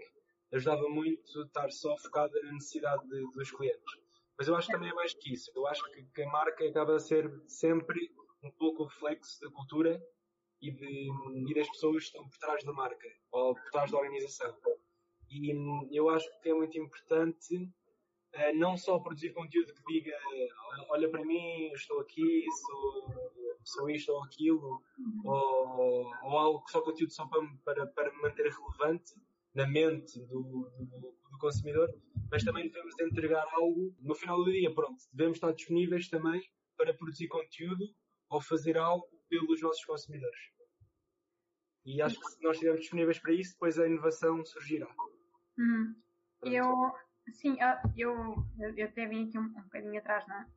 ajudava 0.54 0.88
muito 0.90 1.42
estar 1.42 1.72
só 1.72 1.98
focada 1.98 2.40
na 2.44 2.54
necessidade 2.54 3.08
de, 3.08 3.32
dos 3.32 3.52
clientes. 3.52 4.00
Mas 4.38 4.48
eu 4.48 4.56
acho 4.56 4.68
que 4.68 4.74
também 4.74 4.90
é 4.90 4.94
mais 4.94 5.14
que 5.14 5.34
isso. 5.34 5.52
Eu 5.56 5.68
acho 5.68 5.84
que, 5.92 6.04
que 6.04 6.22
a 6.22 6.30
marca 6.30 6.66
acaba 6.66 6.96
a 6.96 7.00
ser 7.00 7.32
sempre 7.48 8.12
um 8.44 8.52
pouco 8.52 8.86
reflexo 8.86 9.40
da 9.42 9.50
cultura 9.52 10.02
e, 10.62 10.72
de, 10.72 11.10
e 11.48 11.54
das 11.54 11.68
pessoas 11.70 12.04
que 12.04 12.04
estão 12.04 12.28
por 12.28 12.38
trás 12.38 12.64
da 12.64 12.74
marca 12.74 13.08
ou 13.32 13.56
por 13.56 13.72
trás 13.72 13.92
da 13.92 13.98
organização. 13.98 14.56
E 15.30 15.98
eu 15.98 16.10
acho 16.10 16.30
que 16.42 16.50
é 16.50 16.54
muito 16.54 16.78
importante 16.78 17.56
uh, 17.56 18.56
não 18.56 18.78
só 18.78 19.00
produzir 19.00 19.34
conteúdo 19.34 19.74
que 19.74 19.94
diga 19.94 20.16
olha 20.90 21.10
para 21.10 21.26
mim, 21.26 21.72
estou 21.74 22.00
aqui, 22.00 22.46
sou, 22.68 23.08
sou 23.64 23.90
isto 23.90 24.12
ou 24.12 24.24
aquilo, 24.24 24.82
ou, 25.26 26.12
ou 26.24 26.38
algo 26.38 26.64
só 26.70 26.82
conteúdo 26.82 27.12
só 27.12 27.26
para, 27.26 27.42
para, 27.66 27.88
para 27.88 28.12
me 28.12 28.22
manter 28.22 28.52
relevante 28.52 29.14
na 29.54 29.68
mente 29.68 30.20
do, 30.20 30.70
do, 30.80 31.18
do, 31.32 31.38
consumidor, 31.40 31.90
mas 32.32 32.44
também 32.44 32.68
devemos 32.70 32.98
entregar 33.00 33.46
algo 33.54 33.94
no 34.00 34.16
final 34.16 34.44
do 34.44 34.52
dia. 34.52 34.74
Pronto, 34.74 35.04
devemos 35.12 35.38
estar 35.38 35.52
disponíveis 35.52 36.08
também 36.10 36.42
para 36.78 36.94
produzir 36.94 37.28
conteúdo 37.28 37.86
ou 38.30 38.42
fazer 38.42 38.78
algo 38.78 39.06
pelos 39.30 39.62
nossos 39.62 39.84
consumidores. 39.86 40.40
E 41.86 42.02
acho 42.02 42.20
que 42.20 42.32
se 42.32 42.42
nós 42.42 42.56
estivermos 42.56 42.82
disponíveis 42.82 43.20
para 43.20 43.34
isso, 43.34 43.54
depois 43.54 43.78
a 43.78 43.88
inovação 43.88 44.44
surgirá. 44.46 44.88
Hum. 45.60 45.96
Eu, 46.44 46.94
sim, 47.34 47.58
eu, 47.96 48.46
eu, 48.58 48.74
eu 48.76 48.86
até 48.86 49.06
vim 49.06 49.28
aqui 49.28 49.38
um, 49.38 49.44
um 49.44 49.64
bocadinho 49.64 50.00
atrás 50.00 50.26
na, 50.28 50.48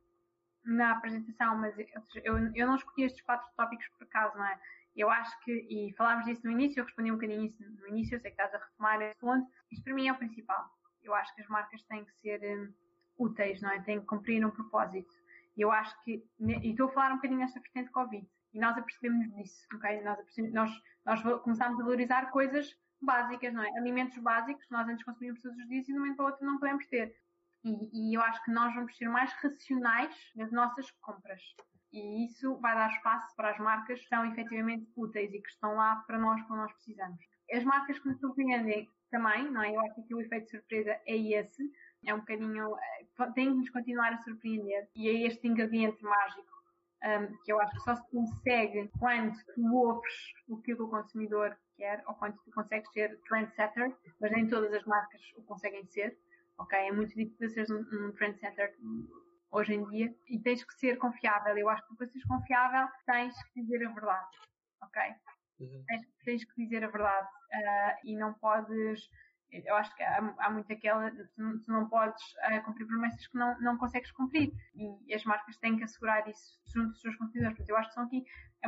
na 0.63 0.91
apresentação, 0.91 1.57
mas 1.57 1.77
eu, 2.23 2.37
eu 2.55 2.67
não 2.67 2.75
escolhi 2.75 3.05
estes 3.05 3.21
quatro 3.23 3.47
tópicos 3.55 3.87
por 3.89 4.05
acaso, 4.05 4.37
não 4.37 4.45
é? 4.45 4.59
Eu 4.97 5.09
acho 5.11 5.39
que, 5.43 5.51
e 5.51 5.93
falámos 5.93 6.25
disso 6.25 6.41
no 6.43 6.51
início, 6.51 6.79
eu 6.79 6.85
respondi 6.85 7.11
um 7.11 7.15
bocadinho 7.15 7.45
isso 7.45 7.63
no 7.63 7.87
início, 7.87 8.15
eu 8.15 8.19
sei 8.19 8.31
que 8.31 8.41
estás 8.41 8.53
a 8.53 8.65
retomar 8.65 9.01
esse 9.01 9.19
ponto. 9.19 9.47
Isto 9.71 9.83
para 9.83 9.93
mim 9.93 10.07
é 10.07 10.11
o 10.11 10.17
principal. 10.17 10.65
Eu 11.03 11.13
acho 11.13 11.33
que 11.35 11.41
as 11.41 11.47
marcas 11.47 11.81
têm 11.83 12.03
que 12.03 12.13
ser 12.15 12.41
um, 12.43 12.73
úteis, 13.17 13.61
não 13.61 13.69
é? 13.69 13.79
Têm 13.81 13.99
que 13.99 14.07
cumprir 14.07 14.43
um 14.45 14.49
propósito. 14.49 15.13
E 15.55 15.61
eu 15.61 15.71
acho 15.71 15.95
que, 16.03 16.23
e 16.39 16.71
estou 16.71 16.87
a 16.87 16.91
falar 16.91 17.11
um 17.11 17.15
bocadinho 17.15 17.39
nesta 17.39 17.59
vertente 17.59 17.91
Covid, 17.91 18.27
e 18.53 18.59
nós 18.59 18.77
apercebemos 18.77 19.31
disso, 19.35 19.65
ok? 19.73 20.01
Nós, 20.01 20.19
nós, 20.51 20.71
nós 21.05 21.41
começámos 21.41 21.79
a 21.79 21.83
valorizar 21.83 22.31
coisas 22.31 22.75
básicas, 23.01 23.53
não 23.53 23.63
é? 23.63 23.69
Alimentos 23.77 24.17
básicos, 24.19 24.65
nós 24.69 24.87
antes 24.87 25.03
consumíamos 25.03 25.41
todos 25.41 25.57
os 25.57 25.67
dias 25.67 25.87
e 25.87 25.91
de 25.91 25.93
um 25.93 25.99
momento 25.99 26.15
para 26.17 26.25
o 26.25 26.27
outro 26.29 26.45
não 26.45 26.59
podemos 26.59 26.85
ter. 26.87 27.15
E, 27.63 28.11
e, 28.11 28.15
eu 28.15 28.21
acho 28.21 28.43
que 28.43 28.51
nós 28.51 28.73
vamos 28.73 28.95
ser 28.95 29.09
mais 29.09 29.31
racionais 29.33 30.15
nas 30.35 30.51
nossas 30.51 30.89
compras. 31.01 31.41
E 31.97 32.25
isso 32.25 32.55
vai 32.57 32.75
dar 32.75 32.91
espaço 32.91 33.35
para 33.35 33.49
as 33.49 33.57
marcas 33.57 33.99
que 33.99 34.07
são 34.07 34.23
efetivamente 34.31 34.87
úteis 34.95 35.33
e 35.33 35.41
que 35.41 35.49
estão 35.49 35.73
lá 35.75 35.95
para 36.05 36.19
nós 36.19 36.39
quando 36.43 36.59
nós 36.59 36.73
precisamos. 36.73 37.19
As 37.51 37.63
marcas 37.63 37.97
que 37.97 38.07
nos 38.07 38.19
surpreendem 38.19 38.87
também, 39.09 39.49
não 39.49 39.63
é? 39.63 39.75
Eu 39.75 39.81
acho 39.81 40.03
que 40.03 40.13
o 40.13 40.21
efeito 40.21 40.45
de 40.45 40.51
surpresa 40.51 40.91
é 41.07 41.17
esse. 41.17 41.63
É 42.05 42.13
um 42.13 42.19
bocadinho. 42.19 42.75
Eh, 42.77 43.31
tem 43.33 43.49
que 43.49 43.57
nos 43.57 43.69
continuar 43.71 44.13
a 44.13 44.23
surpreender. 44.23 44.87
E 44.95 45.09
é 45.09 45.27
este 45.27 45.47
ingrediente 45.47 46.03
mágico 46.03 46.57
um, 47.03 47.35
que 47.43 47.51
eu 47.51 47.59
acho 47.59 47.73
que 47.73 47.83
só 47.83 47.95
se 47.95 48.11
consegue 48.11 48.91
quando 48.99 49.35
tu 49.55 49.75
ouves 49.75 50.33
o 50.47 50.57
que 50.61 50.73
o 50.73 50.87
consumidor 50.87 51.57
quer 51.77 52.03
ou 52.05 52.13
quando 52.13 52.37
tu 52.43 52.51
consegues 52.51 52.91
ser 52.91 53.19
trendsetter, 53.27 53.91
mas 54.21 54.31
nem 54.31 54.47
todas 54.47 54.71
as 54.71 54.85
marcas 54.85 55.21
o 55.35 55.41
conseguem 55.41 55.85
ser. 55.87 56.15
Ok? 56.59 56.77
É 56.77 56.91
muito 56.91 57.15
difícil 57.15 57.49
ser 57.49 57.73
um, 57.73 58.07
um 58.07 58.11
trendsetter 58.11 58.75
hoje 59.51 59.73
em 59.73 59.87
dia 59.89 60.13
e 60.27 60.39
tens 60.39 60.63
que 60.63 60.73
ser 60.75 60.97
confiável. 60.97 61.57
Eu 61.57 61.69
acho 61.69 61.85
que 61.87 61.95
para 61.95 62.07
seres 62.07 62.25
confiável 62.25 62.87
tens 63.05 63.35
que 63.43 63.61
dizer 63.61 63.85
a 63.85 63.91
verdade, 63.91 64.37
ok? 64.81 65.01
Uhum. 65.59 65.83
Tens, 65.87 66.01
tens, 66.23 66.45
que 66.45 66.63
dizer 66.63 66.83
a 66.83 66.89
verdade 66.89 67.27
uh, 67.27 68.07
e 68.07 68.15
não 68.15 68.33
podes. 68.35 69.09
Eu 69.51 69.75
acho 69.75 69.95
que 69.95 70.03
há, 70.03 70.17
há 70.39 70.49
muito 70.49 70.71
aquela. 70.71 71.09
Tu, 71.09 71.59
tu 71.59 71.71
não 71.71 71.87
podes 71.87 72.21
uh, 72.49 72.63
cumprir 72.65 72.85
promessas 72.85 73.25
que 73.27 73.37
não, 73.37 73.59
não 73.61 73.77
consegues 73.77 74.11
cumprir. 74.11 74.51
E 74.75 75.13
as 75.13 75.23
marcas 75.23 75.57
têm 75.57 75.77
que 75.77 75.83
assegurar 75.83 76.27
isso 76.27 76.59
junto 76.65 76.89
dos 76.89 77.01
seus 77.01 77.15
consumidores. 77.15 77.67
Eu 77.67 77.77
acho 77.77 77.89
que 77.89 77.95
são 77.95 78.03
aqui. 78.03 78.25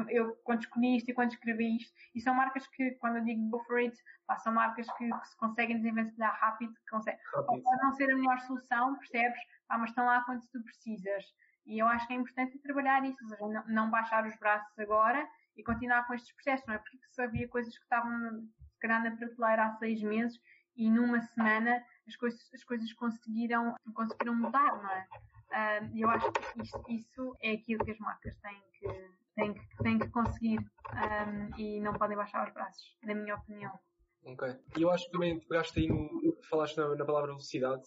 Eu, 0.08 0.36
quando 0.44 0.62
escolhi 0.62 0.98
isto 0.98 1.10
e 1.10 1.14
quando 1.14 1.32
escrevi 1.32 1.78
isto, 1.78 1.92
e 2.16 2.22
são 2.22 2.34
marcas 2.34 2.66
que, 2.68 2.92
quando 2.92 3.18
eu 3.18 3.24
digo 3.24 3.50
go 3.50 3.60
for 3.66 3.80
it, 3.80 3.98
pá, 4.26 4.38
são 4.38 4.54
marcas 4.54 4.88
que, 4.98 5.10
que 5.10 5.28
se 5.28 5.38
conseguem 5.38 5.78
desenvencilhar 5.78 6.38
rápido, 6.40 6.74
que 6.74 6.92
conseguem. 6.92 7.20
Pode 7.32 7.84
não 7.84 7.92
ser 7.94 8.12
a 8.12 8.16
melhor 8.16 8.40
solução, 8.42 8.96
percebes? 8.98 9.40
mas 9.78 9.90
estão 9.90 10.06
lá 10.06 10.24
quando 10.24 10.42
tu 10.52 10.64
precisas. 10.64 11.26
E 11.66 11.80
eu 11.80 11.88
acho 11.88 12.08
que 12.08 12.14
é 12.14 12.16
importante 12.16 12.58
trabalhar 12.60 13.04
isso, 13.06 13.24
ou 13.24 13.30
seja, 13.30 13.48
não, 13.48 13.68
não 13.68 13.90
baixar 13.90 14.26
os 14.26 14.36
braços 14.38 14.78
agora 14.80 15.28
e 15.56 15.64
continuar 15.64 16.08
com 16.08 16.14
estes 16.14 16.34
processos, 16.34 16.66
não 16.66 16.74
é? 16.74 16.78
Porque 16.80 16.98
se 17.12 17.22
havia 17.22 17.48
coisas 17.48 17.78
que 17.78 17.84
estavam, 17.84 18.42
se 18.74 18.80
calhar, 18.80 19.04
na 19.04 19.16
prateleira 19.16 19.66
há 19.66 19.72
seis 19.78 20.02
meses 20.02 20.40
e 20.80 20.90
numa 20.90 21.22
semana 21.22 21.84
as 22.08 22.16
coisas, 22.16 22.50
as 22.54 22.64
coisas 22.64 22.92
conseguiram, 22.94 23.76
conseguiram 23.94 24.34
mudar, 24.34 24.82
não 24.82 24.90
é? 24.90 25.08
Uh, 25.52 25.98
eu 25.98 26.10
acho 26.10 26.32
que 26.32 26.62
isto, 26.62 26.84
isso 26.88 27.38
é 27.42 27.52
aquilo 27.52 27.84
que 27.84 27.92
as 27.92 28.00
marcas 28.00 28.36
têm 28.38 28.62
que, 28.80 29.12
têm 29.36 29.54
que, 29.54 29.78
têm 29.84 30.00
que 30.00 30.08
conseguir 30.10 30.60
um, 30.60 31.58
e 31.58 31.82
não 31.82 31.94
podem 31.94 32.16
baixar 32.16 32.48
os 32.48 32.54
braços, 32.54 32.98
na 33.04 33.14
minha 33.14 33.36
opinião. 33.36 33.78
Ok. 34.24 34.48
E 34.78 34.82
eu 34.82 34.90
acho 34.90 35.06
que 35.06 35.12
também 35.12 35.40
pegaste 35.40 35.80
aí 35.80 35.88
no, 35.88 36.38
falaste 36.50 36.78
na, 36.78 36.96
na 36.96 37.06
palavra 37.06 37.32
velocidade 37.32 37.84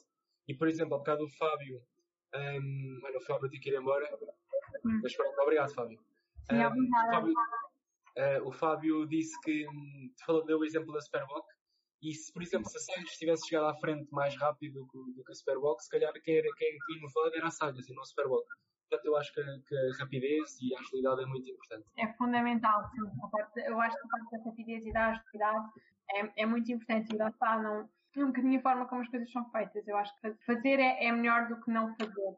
e, 0.46 0.54
por 0.54 0.68
exemplo, 0.68 0.94
há 0.94 0.98
bocado 0.98 1.24
o 1.24 1.30
Fábio, 1.30 1.80
um, 2.34 3.00
mano, 3.00 3.16
o 3.16 3.24
Fábio 3.24 3.48
tem 3.48 3.60
que 3.60 3.70
ir 3.70 3.80
embora, 3.80 4.06
hum. 4.84 5.00
mas 5.02 5.16
pronto, 5.16 5.40
obrigado, 5.40 5.72
Fábio. 5.72 5.98
Sim, 6.50 6.56
um, 6.56 6.88
o, 6.88 7.10
Fábio 7.10 7.32
uh, 7.32 8.48
o 8.48 8.52
Fábio 8.52 9.06
disse 9.06 9.40
que 9.40 9.66
um, 9.68 10.12
falou, 10.26 10.44
deu 10.44 10.58
o 10.58 10.64
exemplo 10.64 10.92
da 10.92 11.00
Superbox 11.00 11.51
e 12.02 12.12
se, 12.12 12.32
por 12.32 12.42
exemplo, 12.42 12.68
se 12.68 12.76
a 12.76 12.80
Sagres 12.80 13.16
tivesse 13.16 13.48
chegado 13.48 13.66
à 13.66 13.74
frente 13.76 14.10
mais 14.12 14.36
rápido 14.36 14.84
do, 14.92 15.12
do 15.12 15.24
que 15.24 15.32
a 15.32 15.34
Superbox, 15.34 15.84
se 15.84 15.90
calhar 15.90 16.12
quem, 16.22 16.36
era, 16.36 16.48
quem 16.56 16.78
inovado 16.96 17.36
era 17.36 17.46
a 17.46 17.50
Sagres 17.50 17.88
e 17.88 17.94
não 17.94 18.02
a 18.02 18.06
Superbox. 18.06 18.46
Portanto, 18.88 19.06
eu 19.06 19.16
acho 19.16 19.32
que, 19.32 19.42
que, 19.66 19.74
a 19.74 19.96
rapidez 20.00 20.60
e 20.60 20.74
a 20.74 20.80
agilidade 20.80 21.22
é 21.22 21.26
muito 21.26 21.50
importante. 21.50 21.86
É 21.96 22.12
fundamental, 22.14 22.90
sim. 22.90 22.98
Eu 23.66 23.80
acho 23.80 23.96
que 23.96 24.06
a 24.06 24.08
parte 24.08 24.30
da 24.32 24.50
rapidez 24.50 24.84
e 24.84 24.92
da 24.92 25.06
agilidade 25.08 25.66
é, 26.10 26.42
é 26.42 26.46
muito 26.46 26.70
importante 26.70 27.14
e 27.14 27.16
lá 27.16 27.28
está, 27.28 27.62
não 27.62 27.88
um 28.20 28.26
bocadinho 28.26 28.58
a 28.58 28.62
forma 28.62 28.86
como 28.86 29.00
as 29.00 29.08
coisas 29.08 29.30
são 29.30 29.48
feitas. 29.50 29.86
Eu 29.88 29.96
acho 29.96 30.14
que 30.20 30.34
fazer 30.44 30.78
é, 30.78 31.06
é 31.06 31.12
melhor 31.12 31.48
do 31.48 31.60
que 31.60 31.70
não 31.70 31.94
fazer. 31.96 32.36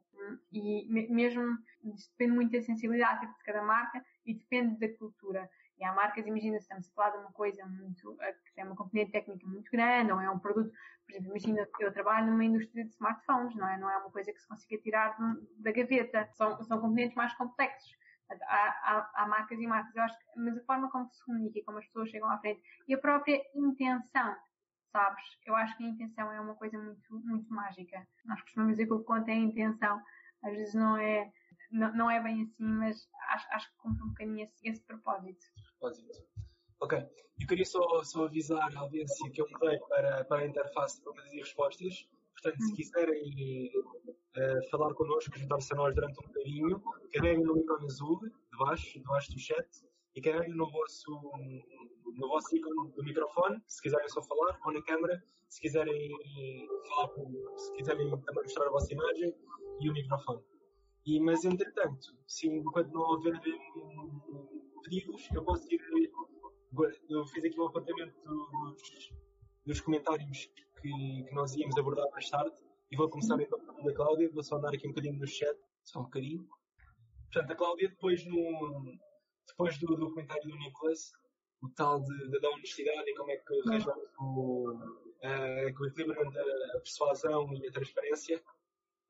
E 0.53 0.87
mesmo 1.11 1.59
depende 1.83 2.33
muito 2.33 2.53
da 2.53 2.63
sensibilidade 2.63 3.27
de 3.27 3.45
cada 3.45 3.63
marca 3.63 4.05
e 4.25 4.35
depende 4.35 4.79
da 4.79 4.97
cultura. 4.97 5.51
E 5.79 5.85
há 5.85 5.93
marcas, 5.93 6.27
imagina, 6.27 6.59
se 6.59 6.65
estamos 6.65 6.89
a 6.89 6.93
falar 6.93 7.11
de 7.11 7.19
uma 7.19 7.33
coisa 7.33 7.65
muito, 7.67 8.17
que 8.47 8.55
tem 8.55 8.65
uma 8.65 8.77
componente 8.77 9.13
técnica 9.13 9.47
muito 9.47 9.71
grande, 9.71 10.13
ou 10.13 10.21
é 10.21 10.31
um 10.31 10.39
produto, 10.39 10.73
por 11.05 11.13
exemplo, 11.13 11.31
imagina, 11.31 11.69
eu 11.81 11.93
trabalho 11.93 12.31
numa 12.31 12.45
indústria 12.45 12.85
de 12.85 12.91
smartphones, 12.91 13.55
não 13.57 13.69
é? 13.69 13.77
Não 13.77 13.91
é 13.91 13.97
uma 13.99 14.11
coisa 14.11 14.33
que 14.33 14.41
se 14.41 14.49
consiga 14.49 14.81
tirar 14.81 15.17
da 15.59 15.73
gaveta. 15.73 16.29
São, 16.35 16.63
são 16.63 16.81
componentes 16.81 17.17
mais 17.17 17.35
complexos. 17.35 17.93
Há, 18.31 18.37
há, 18.47 19.11
há, 19.23 19.27
marcas 19.27 19.59
e 19.59 19.67
marcas, 19.67 19.95
eu 19.95 20.03
acho 20.03 20.19
que, 20.19 20.25
mas 20.41 20.57
a 20.57 20.65
forma 20.65 20.91
como 20.91 21.09
se 21.13 21.23
comunica 21.25 21.59
e 21.59 21.63
como 21.63 21.79
as 21.79 21.87
pessoas 21.87 22.09
chegam 22.09 22.31
à 22.31 22.39
frente 22.39 22.63
e 22.89 22.95
a 22.95 22.99
própria 22.99 23.39
intenção 23.55 24.35
sabes? 24.95 25.25
Eu 25.45 25.57
acho 25.57 25.77
que 25.77 25.83
a 25.83 25.89
intenção 25.89 26.33
é 26.33 26.41
uma 26.41 26.55
coisa 26.55 26.79
muito, 26.79 27.21
muito 27.25 27.53
mágica. 27.53 28.07
Nós 28.25 28.41
costumamos 28.43 28.75
dizer 28.75 28.87
que 28.87 28.93
o 28.93 29.01
que 29.01 29.05
conta 29.05 29.29
é 29.33 29.35
a 29.35 29.39
intenção. 29.39 30.01
Às 30.41 30.53
vezes 30.53 30.75
não 30.75 30.97
é, 30.97 31.33
não, 31.75 31.95
não 31.97 32.11
é 32.11 32.23
bem 32.23 32.43
assim, 32.43 32.65
mas 32.65 33.09
acho, 33.31 33.47
acho 33.51 33.71
que 33.71 33.77
cumpre 33.79 34.05
um 34.05 34.09
bocadinho 34.09 34.45
esse, 34.45 34.69
esse 34.69 34.81
propósito. 34.83 35.45
Propósito. 35.81 36.25
Ok. 36.81 36.99
Eu 37.41 37.47
queria 37.49 37.65
só, 37.65 38.05
só 38.05 38.27
avisar 38.27 38.75
a 38.77 38.81
audiência 38.81 39.31
que 39.33 39.41
eu 39.41 39.47
mudei 39.51 39.79
para, 39.89 40.25
para 40.25 40.43
a 40.43 40.47
interface 40.47 40.99
de 40.99 41.05
perguntas 41.05 41.33
e 41.33 41.39
respostas. 41.39 42.09
Portanto, 42.33 42.63
se 42.63 42.73
hum. 42.73 42.77
quiserem 42.77 43.71
uh, 44.37 44.71
falar 44.71 44.95
connosco, 44.95 45.37
juntar-se 45.37 45.73
a 45.73 45.77
nós 45.77 45.95
durante 45.95 46.21
um 46.21 46.27
bocadinho, 46.29 46.83
carreguem 47.13 47.45
no 47.45 47.59
ícone 47.59 47.87
azul, 47.87 48.21
debaixo, 48.53 48.99
debaixo 48.99 49.33
do 49.33 49.39
chat, 49.41 49.69
e 50.15 50.21
carreguem 50.21 50.55
no 50.55 50.71
vosso, 50.71 51.11
no 52.17 52.29
vosso 52.29 52.57
ícone 52.57 52.93
do 52.93 53.03
microfone, 53.03 53.61
se 53.67 53.83
quiserem 53.83 54.09
só 54.09 54.23
falar, 54.23 54.59
ou 54.65 54.73
na 54.73 54.83
câmera, 54.83 55.21
se 55.49 55.61
quiserem 55.61 56.11
falar, 56.89 57.11
se 57.57 57.73
quiserem 57.73 58.11
também 58.11 58.43
mostrar 58.45 58.67
a 58.67 58.71
vossa 58.71 58.93
imagem 58.93 59.35
e 59.81 59.91
o 59.91 59.93
microfone. 59.93 60.54
E, 61.07 61.21
mas 61.21 61.45
entretanto, 61.45 62.17
se 62.27 62.49
enquanto 62.49 62.91
não 62.93 63.03
houver 63.03 63.39
pedidos, 64.83 65.29
eu 65.33 65.45
posso 65.45 65.73
ir. 65.73 65.81
Eu 67.09 67.25
fiz 67.27 67.45
aqui 67.45 67.61
um 67.61 67.67
apontamento 67.67 68.15
dos, 68.25 69.13
dos 69.67 69.81
comentários 69.81 70.47
que, 70.47 70.81
que, 70.81 71.35
nós 71.35 71.55
íamos 71.55 71.77
abordar 71.79 72.11
mais 72.11 72.29
tarde 72.29 72.55
e 72.91 72.97
vou 72.97 73.09
começar 73.09 73.41
então 73.41 73.59
com 73.61 73.89
a 73.89 73.95
Cláudia. 73.95 74.31
Vou 74.33 74.43
só 74.43 74.59
dar 74.59 74.75
aqui 74.75 74.87
um 74.87 74.91
bocadinho 74.91 75.19
no 75.19 75.27
chat, 75.27 75.57
só 75.85 76.01
um 76.01 76.05
bocadinho. 76.05 76.49
Portanto, 77.33 77.53
a 77.53 77.55
Cláudia, 77.55 77.89
depois, 77.89 78.25
no, 78.27 78.99
depois 79.47 79.79
do, 79.79 79.95
do 79.97 80.11
comentário 80.11 80.49
do 80.49 80.57
Nicholas, 80.57 81.13
o 81.63 81.69
tal 81.71 82.01
de, 82.01 82.31
de, 82.31 82.41
da 82.41 82.51
honestidade 82.51 83.11
e 83.11 83.15
como 83.15 83.31
é 83.31 83.37
que 83.37 83.71
resolve 83.71 84.07
o, 84.19 84.71
uh, 84.73 85.81
o 85.81 85.87
equilíbrio 85.87 86.27
entre 86.27 86.41
a 86.41 86.79
persuasão 86.79 87.53
e 87.55 87.69
a 87.69 87.73
transparência. 87.73 88.43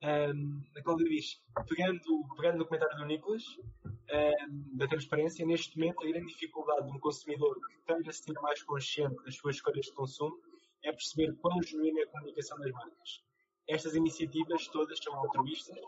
Um, 0.05 0.62
na 0.74 0.82
qual 0.82 0.97
diz, 0.97 1.40
pegando, 1.66 2.28
pegando 2.36 2.59
no 2.59 2.66
comentário 2.66 2.97
do 2.98 3.06
Nicolas, 3.06 3.43
um, 3.86 4.76
da 4.76 4.86
transparência, 4.86 5.47
neste 5.47 5.78
momento 5.78 6.02
a 6.02 6.06
grande 6.06 6.26
dificuldade 6.26 6.86
de 6.86 6.93
um 6.93 7.01
consumidor 7.01 7.55
que 7.55 7.78
queira 7.86 8.12
se 8.12 8.22
sentir 8.22 8.40
mais 8.43 8.62
consciente 8.62 9.16
das 9.24 9.36
suas 9.36 9.56
escolhas 9.56 9.86
de 9.86 9.93
consumo 9.93 10.39
é 10.82 10.93
perceber 10.93 11.35
quão 11.36 11.62
genuína 11.62 12.01
é 12.01 12.02
a 12.05 12.09
comunicação 12.09 12.59
das 12.59 12.70
marcas. 12.72 13.24
Estas 13.66 13.94
iniciativas 13.94 14.68
todas 14.68 14.98
são 15.02 15.14
altruístas 15.14 15.78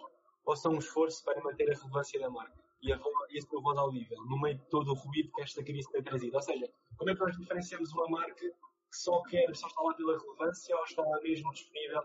ou 0.47 0.57
são 0.57 0.73
um 0.73 0.79
esforço 0.79 1.23
para 1.23 1.43
manter 1.43 1.71
a 1.71 1.75
relevância 1.75 2.19
da 2.19 2.31
marca 2.31 2.65
e 2.81 2.93
a, 2.93 2.99
e 3.31 3.39
a 3.39 3.43
sua 3.43 3.61
voz 3.61 3.77
audível, 3.77 4.25
no 4.25 4.41
meio 4.41 4.57
de 4.57 4.65
todo 4.71 4.93
o 4.93 4.95
ruído 4.95 5.31
que 5.33 5.43
esta 5.43 5.63
crise 5.63 5.91
tem 5.91 6.03
trazido. 6.03 6.37
Ou 6.37 6.43
seja, 6.43 6.71
como 6.97 7.11
é 7.11 7.15
que 7.15 7.21
nós 7.21 7.37
diferenciamos 7.37 7.93
uma 7.93 8.09
marca 8.09 8.35
que 8.35 8.97
só 8.97 9.21
quer, 9.25 9.55
só 9.55 9.67
está 9.67 9.83
lá 9.83 9.93
pela 9.95 10.19
relevância 10.19 10.75
ou 10.75 10.85
está 10.85 11.03
lá 11.03 11.21
mesmo 11.21 11.53
disponível 11.53 12.03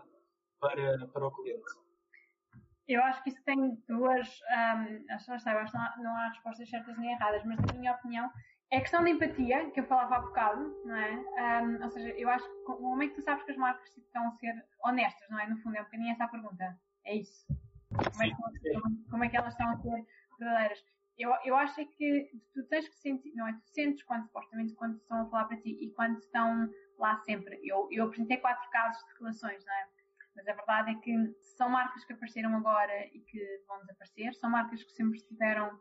para, 0.60 1.06
para 1.08 1.26
o 1.26 1.30
cliente? 1.30 1.72
Eu 2.92 3.02
acho 3.04 3.22
que 3.22 3.30
isso 3.30 3.42
tem 3.44 3.82
duas. 3.88 4.40
Um, 4.50 5.14
acho, 5.14 5.32
acho, 5.32 5.48
acho 5.48 5.72
que 5.72 5.78
não 5.78 5.84
há, 5.84 5.96
não 5.98 6.16
há 6.16 6.28
respostas 6.28 6.68
certas 6.68 6.98
nem 6.98 7.12
erradas, 7.12 7.42
mas 7.44 7.58
na 7.58 7.72
minha 7.72 7.92
opinião 7.92 8.30
é 8.70 8.78
a 8.78 8.80
questão 8.80 9.02
da 9.02 9.10
empatia, 9.10 9.70
que 9.70 9.80
eu 9.80 9.86
falava 9.86 10.16
há 10.16 10.20
bocado, 10.20 10.82
não 10.84 10.96
é? 10.96 11.62
Um, 11.62 11.82
ou 11.82 11.90
seja, 11.90 12.08
eu 12.10 12.28
acho 12.28 12.44
que 12.44 12.72
no 12.72 12.80
momento 12.80 13.10
que 13.10 13.16
tu 13.16 13.22
sabes 13.22 13.44
que 13.44 13.50
as 13.50 13.56
marcas 13.56 13.88
tipo, 13.90 14.06
estão 14.06 14.28
a 14.28 14.32
ser 14.32 14.64
honestas, 14.84 15.28
não 15.30 15.38
é? 15.38 15.46
No 15.46 15.58
fundo, 15.58 15.76
é 15.76 15.80
um 15.80 15.84
bocadinho 15.84 16.10
essa 16.10 16.24
a 16.24 16.28
pergunta. 16.28 16.78
É 17.04 17.16
isso. 17.16 17.46
Como 17.90 18.22
é, 18.22 18.28
que, 18.28 19.10
como 19.10 19.24
é 19.24 19.28
que 19.28 19.36
elas 19.36 19.52
estão 19.52 19.70
a 19.70 19.76
ser 19.76 20.06
verdadeiras? 20.38 20.84
Eu, 21.18 21.34
eu 21.44 21.56
acho 21.56 21.80
é 21.80 21.84
que 21.84 22.30
tu 22.54 22.64
tens 22.68 22.88
que 22.88 22.96
sentir, 22.96 23.34
não 23.34 23.46
é? 23.46 23.52
Tu 23.52 23.68
sentes 23.68 24.02
quando, 24.04 24.24
supostamente, 24.24 24.74
quando 24.74 24.96
estão 24.96 25.20
a 25.20 25.30
falar 25.30 25.44
para 25.44 25.58
ti 25.58 25.76
e 25.80 25.90
quando 25.92 26.18
estão 26.18 26.70
lá 26.98 27.18
sempre. 27.18 27.60
Eu, 27.62 27.88
eu 27.90 28.04
apresentei 28.04 28.38
quatro 28.38 28.68
casos 28.70 29.02
de 29.04 29.18
relações, 29.18 29.62
não 29.64 29.74
é? 29.74 29.86
Mas 30.34 30.48
a 30.48 30.54
verdade 30.54 30.90
é 30.92 30.94
que 30.94 31.34
são 31.56 31.68
marcas 31.68 32.04
que 32.04 32.12
apareceram 32.12 32.54
agora 32.56 33.06
e 33.06 33.20
que 33.20 33.64
vão 33.68 33.80
desaparecer, 33.80 34.34
são 34.34 34.50
marcas 34.50 34.82
que 34.82 34.92
sempre 34.92 35.18
estiveram 35.18 35.74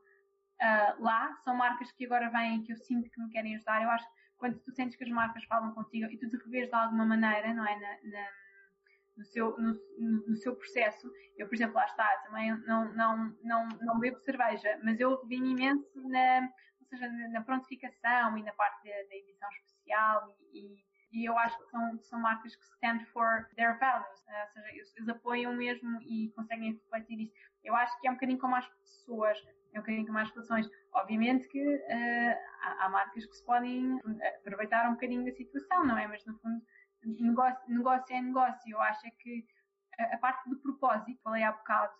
uh, 0.61 1.01
lá, 1.01 1.33
são 1.43 1.55
marcas 1.55 1.91
que 1.91 2.05
agora 2.05 2.29
vêm 2.29 2.57
e 2.57 2.63
que 2.63 2.73
eu 2.73 2.77
sinto 2.77 3.09
que 3.09 3.21
me 3.21 3.29
querem 3.29 3.55
ajudar. 3.55 3.81
Eu 3.81 3.89
acho 3.89 4.05
que 4.05 4.21
quando 4.37 4.59
tu 4.59 4.71
sentes 4.71 4.95
que 4.95 5.03
as 5.03 5.09
marcas 5.09 5.43
falam 5.45 5.73
contigo 5.73 6.11
e 6.11 6.17
tu 6.17 6.27
te 6.27 6.37
revês 6.37 6.67
de 6.67 6.75
alguma 6.75 7.05
maneira, 7.05 7.53
não 7.53 7.65
é? 7.65 7.79
Na, 7.79 8.09
na, 8.09 8.27
no, 9.17 9.25
seu, 9.25 9.57
no, 9.57 9.79
no, 10.27 10.35
seu 10.35 10.55
processo. 10.55 11.11
Eu, 11.37 11.47
por 11.47 11.55
exemplo, 11.55 11.75
lá 11.75 11.85
está, 11.85 12.07
também 12.25 12.51
não, 12.65 12.91
não, 12.93 13.37
não, 13.43 13.69
não 13.81 13.99
bebo 13.99 14.19
cerveja, 14.19 14.79
mas 14.83 14.99
eu 14.99 15.23
vim 15.27 15.51
imenso 15.51 16.09
na, 16.09 16.49
ou 16.79 16.85
seja, 16.87 17.07
na 17.29 17.41
prontificação 17.41 18.37
e 18.37 18.43
na 18.43 18.53
parte 18.53 18.89
da 18.89 19.15
edição 19.15 19.49
especial 19.51 20.35
e, 20.51 20.73
e 20.75 20.90
e 21.11 21.25
eu 21.25 21.37
acho 21.37 21.57
que 21.57 21.69
são, 21.69 21.99
são 22.03 22.19
marcas 22.19 22.55
que 22.55 22.63
stand 22.63 22.99
for 23.11 23.47
their 23.55 23.77
values, 23.79 24.23
né? 24.27 24.43
ou 24.43 24.47
seja, 24.49 24.69
eles, 24.69 24.95
eles, 24.95 25.09
apoiam 25.09 25.53
mesmo 25.53 26.01
e 26.01 26.31
conseguem 26.35 26.73
refletir 26.73 27.19
isso. 27.19 27.33
Eu 27.63 27.75
acho 27.75 27.99
que 27.99 28.07
é 28.07 28.11
um 28.11 28.13
bocadinho 28.13 28.39
como 28.39 28.55
as 28.55 28.67
pessoas, 28.67 29.37
é 29.73 29.79
um 29.79 29.81
bocadinho 29.81 30.05
como 30.05 30.17
as 30.19 30.31
relações. 30.31 30.69
Obviamente 30.93 31.47
que 31.49 31.61
uh, 31.61 32.35
há, 32.61 32.85
há, 32.85 32.89
marcas 32.89 33.25
que 33.25 33.35
se 33.35 33.45
podem 33.45 33.99
aproveitar 34.39 34.87
um 34.89 34.93
bocadinho 34.93 35.25
da 35.25 35.31
situação, 35.31 35.85
não 35.85 35.97
é? 35.97 36.07
Mas 36.07 36.25
no 36.25 36.37
fundo, 36.39 36.61
negócio, 37.03 37.61
negócio 37.67 38.15
é 38.15 38.21
negócio. 38.21 38.71
Eu 38.71 38.81
acho 38.81 39.05
é 39.05 39.11
que 39.11 39.45
a, 39.99 40.15
a 40.15 40.17
parte 40.17 40.49
do 40.49 40.59
propósito, 40.59 41.21
falei 41.23 41.43
há 41.43 41.51
bocado, 41.51 41.93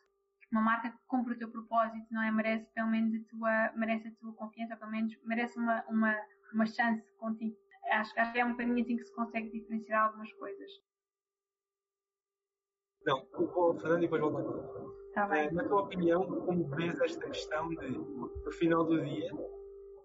uma 0.52 0.62
marca 0.62 0.90
que 0.90 0.98
cumpre 1.08 1.34
o 1.34 1.38
teu 1.38 1.50
propósito, 1.50 2.08
não 2.12 2.22
é? 2.24 2.32
Merece 2.32 2.66
pelo 2.74 2.88
menos 2.88 3.14
a 3.14 3.30
tua, 3.30 3.72
merece 3.76 4.08
a 4.08 4.12
tua 4.16 4.34
confiança, 4.34 4.78
pelo 4.78 4.92
menos 4.92 5.14
merece 5.26 5.58
uma, 5.58 5.84
uma, 5.88 6.16
uma 6.54 6.66
chance 6.66 7.04
contigo 7.18 7.61
acho, 7.86 8.20
acho 8.20 8.34
que 8.34 8.40
é 8.40 8.45
um 8.45 8.52
bocadinho 8.52 8.82
assim 8.82 8.98
que 8.98 9.03
se 9.03 9.14
consegue 9.14 9.49
diferenciar 9.52 10.08
algumas 10.08 10.32
coisas. 10.34 10.72
Não, 13.06 13.28
vou 13.34 13.74
Fernando 13.80 13.99
e 13.99 14.02
depois 14.02 14.22
volto 14.22 15.02
tá 15.14 15.28
bem. 15.28 15.52
Na 15.52 15.64
tua 15.64 15.82
opinião, 15.82 16.24
como 16.24 16.68
vês 16.76 16.99
esta 17.02 17.28
questão 17.28 17.70
de, 17.70 17.90
no 17.98 18.52
final 18.52 18.84
do 18.84 19.03
dia, 19.03 19.30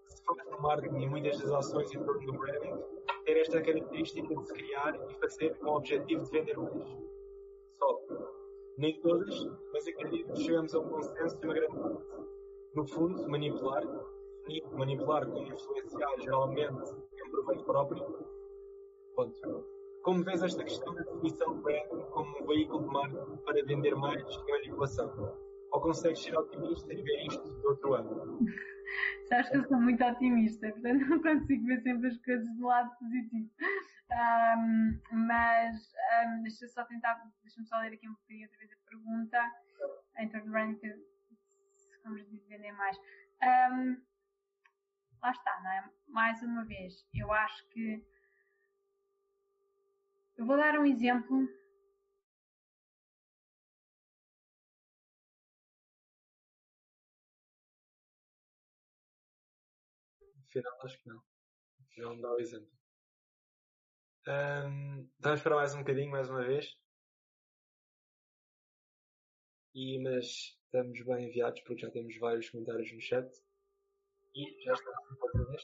se 0.07 0.23
fala 0.23 0.43
no 0.51 0.61
marketing 0.61 1.01
e 1.01 1.09
muitas 1.09 1.39
das 1.39 1.51
ações 1.51 1.93
em 1.93 2.03
torno 2.03 2.25
do 2.25 2.33
branding, 2.33 2.83
ter 3.25 3.37
esta 3.37 3.61
característica 3.61 4.35
de 4.35 4.47
se 4.47 4.53
criar 4.53 4.95
e 5.09 5.13
fazer 5.15 5.57
com 5.57 5.69
o 5.69 5.75
objetivo 5.77 6.23
de 6.23 6.31
vender 6.31 6.57
mais? 6.57 6.89
Só. 7.77 7.99
Nem 8.77 8.99
todas, 9.01 9.33
mas 9.73 9.87
acredito 9.87 10.33
que 10.33 10.43
chegamos 10.43 10.73
a 10.73 10.79
um 10.79 10.89
consenso 10.89 11.39
de 11.39 11.45
uma 11.45 11.53
grande 11.53 11.79
parte. 11.79 12.03
No 12.75 12.87
fundo, 12.87 13.27
manipular, 13.27 13.83
manipular 14.73 15.25
com 15.25 15.43
influenciar 15.43 16.19
geralmente 16.19 16.91
em 17.13 17.31
proveito 17.31 17.63
próprio. 17.63 18.03
Ponto. 19.15 19.65
Como 20.03 20.23
vês 20.23 20.41
esta 20.41 20.63
questão 20.63 20.93
da 20.93 21.01
definição 21.01 21.55
do 21.55 21.61
branding 21.61 22.01
como 22.11 22.43
um 22.43 22.47
veículo 22.47 22.83
de 22.83 22.87
marketing 22.87 23.37
para 23.43 23.65
vender 23.65 23.95
mais 23.95 24.21
e 24.23 24.51
manipulação? 24.51 25.37
Ou 25.71 25.81
consegues 25.81 26.23
ser 26.23 26.37
otimista 26.37 26.93
e 26.93 27.01
ver 27.01 27.25
isto 27.25 27.43
de 27.43 27.67
outro 27.67 27.95
ângulo? 27.95 28.39
Sabes 29.27 29.49
que 29.49 29.57
eu 29.57 29.63
sou 29.65 29.81
muito 29.81 30.01
otimista, 30.03 30.71
portanto 30.71 31.09
não 31.09 31.21
consigo 31.21 31.65
ver 31.65 31.81
sempre 31.81 32.07
as 32.07 32.17
coisas 32.19 32.55
do 32.55 32.65
lado 32.65 32.89
positivo. 32.97 33.49
Um, 34.09 34.99
mas 35.11 35.75
um, 36.25 36.41
deixa 36.43 36.63
eu 36.63 36.69
só 36.69 36.85
tentar, 36.85 37.21
deixa-me 37.43 37.67
só 37.67 37.77
ler 37.79 37.91
aqui 37.91 38.07
um 38.07 38.13
bocadinho 38.13 38.47
outra 38.47 38.59
vez 38.59 38.71
a 38.71 38.89
pergunta 38.89 39.51
em 40.19 40.29
torno 40.29 40.45
do 40.45 40.51
branding, 40.51 40.93
vamos 42.05 42.21
vender 42.47 42.71
mais. 42.71 42.97
Um, 43.43 43.97
lá 45.21 45.31
está, 45.31 45.59
não 45.61 45.71
é? 45.71 45.91
Mais 46.07 46.41
uma 46.41 46.65
vez, 46.65 47.05
eu 47.13 47.31
acho 47.31 47.67
que. 47.69 48.03
Eu 50.37 50.45
vou 50.45 50.57
dar 50.57 50.77
um 50.79 50.85
exemplo. 50.85 51.47
Afinal, 60.47 60.73
acho 60.83 60.99
que 61.01 61.09
não. 61.09 61.21
Afinal, 61.81 62.13
não 62.15 62.21
dá 62.21 62.31
o 62.33 62.39
exemplo. 62.39 62.69
Um, 64.27 64.99
então, 65.17 65.31
vamos 65.31 65.39
esperar 65.39 65.55
mais 65.55 65.73
um 65.73 65.79
bocadinho, 65.79 66.11
mais 66.11 66.29
uma 66.29 66.43
vez. 66.45 66.77
E, 69.73 70.01
mas 70.03 70.25
estamos 70.65 71.05
bem 71.05 71.27
enviados 71.29 71.61
porque 71.61 71.81
já 71.81 71.91
temos 71.91 72.17
vários 72.17 72.49
comentários 72.49 72.91
no 72.93 72.99
chat. 73.01 73.29
Já 74.37 74.73
está 74.73 74.91
outra 75.19 75.45
vez. 75.45 75.63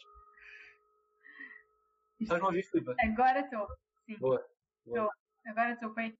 Estás-me 2.20 2.46
a 2.46 2.48
ouvir, 2.48 2.64
Filipe? 2.64 2.96
Agora 3.00 3.40
estou, 3.42 3.68
sim. 4.06 4.18
Boa. 4.18 4.44
Boa. 4.86 5.14
Agora 5.46 5.74
estou. 5.74 5.94
Foi. 5.94 6.18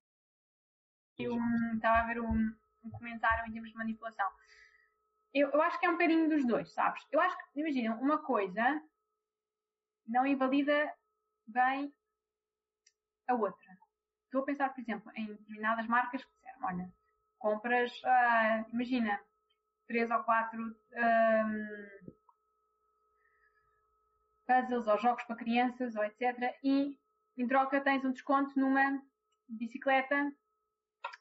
Um, 1.20 1.76
estava 1.76 2.00
a 2.00 2.08
ver 2.08 2.20
um, 2.20 2.56
um 2.84 2.92
comentário 2.92 3.48
em 3.48 3.54
termos 3.54 3.72
de 3.72 3.78
manipulação. 3.78 4.28
Eu, 5.34 5.50
eu 5.50 5.62
acho 5.64 5.80
que 5.80 5.86
é 5.86 5.90
um 5.90 5.94
bocadinho 5.94 6.30
dos 6.30 6.46
dois, 6.46 6.72
sabes? 6.74 7.04
Eu 7.12 7.20
acho 7.20 7.36
que, 7.38 7.60
imagina, 7.60 7.96
uma 7.96 8.20
coisa 8.20 8.82
não 10.08 10.28
invalida 10.28 10.94
bem 11.48 11.92
a 13.28 13.34
outra. 13.34 13.78
Estou 14.26 14.42
a 14.42 14.46
pensar, 14.46 14.70
por 14.74 14.82
exemplo, 14.82 15.12
em 15.16 15.26
determinadas 15.28 15.88
marcas 15.88 16.24
que 16.24 16.32
disseram, 16.36 16.60
olha, 16.64 16.94
compras, 17.40 17.92
uh, 18.04 18.70
imagina, 18.74 19.20
três 19.88 20.10
ou 20.12 20.24
quatro 20.24 20.62
um, 20.62 22.14
puzzles 24.46 24.88
ou 24.88 24.98
jogos 25.00 25.24
para 25.24 25.36
crianças 25.36 25.96
ou 25.96 26.04
etc. 26.04 26.56
E 26.64 26.98
em 27.38 27.48
troca 27.48 27.82
tens 27.82 28.04
um 28.06 28.12
desconto 28.12 28.58
numa 28.60 29.02
bicicleta 29.48 30.32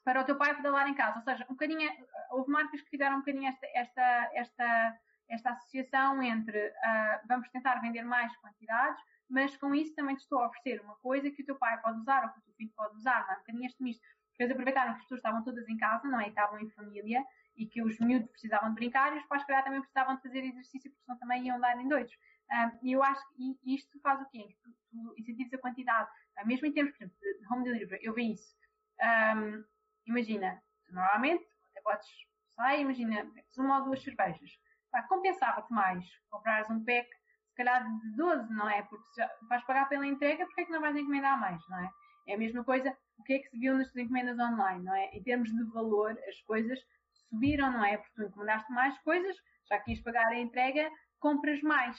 para 0.05 0.21
o 0.21 0.25
teu 0.25 0.37
pai 0.37 0.55
pedalar 0.55 0.89
em 0.89 0.95
casa. 0.95 1.19
Ou 1.19 1.23
seja, 1.23 1.45
um 1.45 1.55
bocadinho, 1.55 1.91
houve 2.31 2.51
marcas 2.51 2.81
que 2.83 2.91
fizeram 2.91 3.17
um 3.17 3.21
bocadinho 3.21 3.49
esta, 3.49 3.67
esta, 3.75 4.31
esta, 4.35 4.99
esta 5.29 5.51
associação 5.51 6.23
entre 6.23 6.69
uh, 6.69 7.27
vamos 7.29 7.49
tentar 7.51 7.81
vender 7.81 8.03
mais 8.03 8.35
quantidades, 8.37 9.01
mas 9.29 9.57
com 9.57 9.75
isso 9.75 9.95
também 9.95 10.17
te 10.17 10.23
estou 10.23 10.41
a 10.41 10.49
oferecer 10.49 10.81
uma 10.83 10.97
coisa 10.97 11.31
que 11.31 11.43
o 11.43 11.47
teu 11.47 11.57
pai 11.57 11.81
pode 11.81 11.99
usar 11.99 12.25
ou 12.25 12.31
que 12.31 12.39
o 12.39 12.43
teu 12.43 12.55
filho 12.55 12.73
pode 12.77 12.97
usar. 12.97 13.25
Não 13.27 13.33
é? 13.33 13.37
Um 13.37 13.39
bocadinho 13.39 13.67
este 13.67 13.83
misto. 13.83 14.03
Eles 14.39 14.51
aproveitaram 14.51 14.93
que 14.93 14.97
as 14.97 15.03
pessoas 15.03 15.19
estavam 15.19 15.45
todas 15.45 15.69
em 15.69 15.77
casa, 15.77 16.09
não 16.09 16.21
é? 16.21 16.27
E 16.27 16.29
estavam 16.31 16.59
em 16.59 16.69
família 16.71 17.25
e 17.57 17.67
que 17.67 17.83
os 17.83 17.99
miúdos 18.01 18.31
precisavam 18.31 18.71
de 18.71 18.75
brincar 18.75 19.15
e 19.15 19.19
os 19.19 19.27
pais, 19.27 19.45
calhar, 19.45 19.63
também 19.63 19.81
precisavam 19.81 20.17
de 20.17 20.23
fazer 20.23 20.43
exercício 20.43 20.91
porque 20.91 21.05
senão 21.05 21.19
também 21.19 21.47
iam 21.47 21.61
dar 21.61 21.79
em 21.79 21.87
doidos. 21.87 22.17
E 22.83 22.93
eu 22.93 23.03
acho 23.03 23.23
que 23.35 23.59
isto 23.65 23.99
faz 24.01 24.21
o 24.21 24.29
quê? 24.31 24.57
Tu, 24.63 24.71
tu 24.91 25.15
incentivas 25.19 25.55
a 25.55 25.59
quantidade. 25.59 26.11
Uh, 26.39 26.47
mesmo 26.47 26.67
em 26.67 26.73
termos, 26.73 26.93
por 26.93 27.05
exemplo, 27.05 27.19
de 27.21 27.53
home 27.53 27.65
delivery, 27.65 28.05
eu 28.05 28.15
vi 28.15 28.33
isso. 28.33 28.55
Um, 29.01 29.65
imagina, 30.07 30.63
tu 30.87 30.95
normalmente, 30.95 31.45
até 31.71 31.81
podes, 31.81 32.07
sai, 32.55 32.81
imagina, 32.81 33.27
uma 33.57 33.79
ou 33.79 33.85
duas 33.87 34.03
cervejas. 34.03 34.51
Compensava-te 35.09 35.73
mais 35.73 36.05
comprares 36.29 36.69
um 36.69 36.85
pack, 36.85 37.09
se 37.53 37.57
calhar 37.57 37.85
de 37.85 38.17
12, 38.17 38.53
não 38.53 38.69
é? 38.69 38.83
Porque 38.83 39.05
já 39.17 39.31
vais 39.49 39.65
pagar 39.65 39.89
pela 39.89 40.07
entrega, 40.07 40.45
porque 40.47 40.63
é 40.63 40.65
que 40.65 40.73
não 40.73 40.81
vais 40.81 40.97
encomendar 40.97 41.39
mais, 41.39 41.63
não 41.69 41.79
é? 41.79 41.91
É 42.29 42.35
a 42.35 42.39
mesma 42.39 42.63
coisa, 42.65 42.97
o 43.19 43.23
que 43.25 43.35
é 43.35 43.39
que 43.39 43.49
se 43.49 43.59
viu 43.59 43.77
nas 43.77 43.91
tuas 43.91 44.05
encomendas 44.05 44.39
online, 44.39 44.85
não 44.85 44.95
é? 44.95 45.11
Em 45.13 45.23
termos 45.23 45.51
de 45.51 45.65
valor, 45.73 46.17
as 46.29 46.41
coisas 46.43 46.79
subiram, 47.29 47.73
não 47.73 47.85
é? 47.85 47.97
Porque 47.97 48.13
tu 48.15 48.23
encomendaste 48.23 48.71
mais 48.73 48.99
coisas, 49.01 49.37
já 49.69 49.79
quis 49.81 50.01
pagar 50.03 50.29
a 50.29 50.39
entrega, 50.39 50.91
compras 51.19 51.61
mais. 51.63 51.99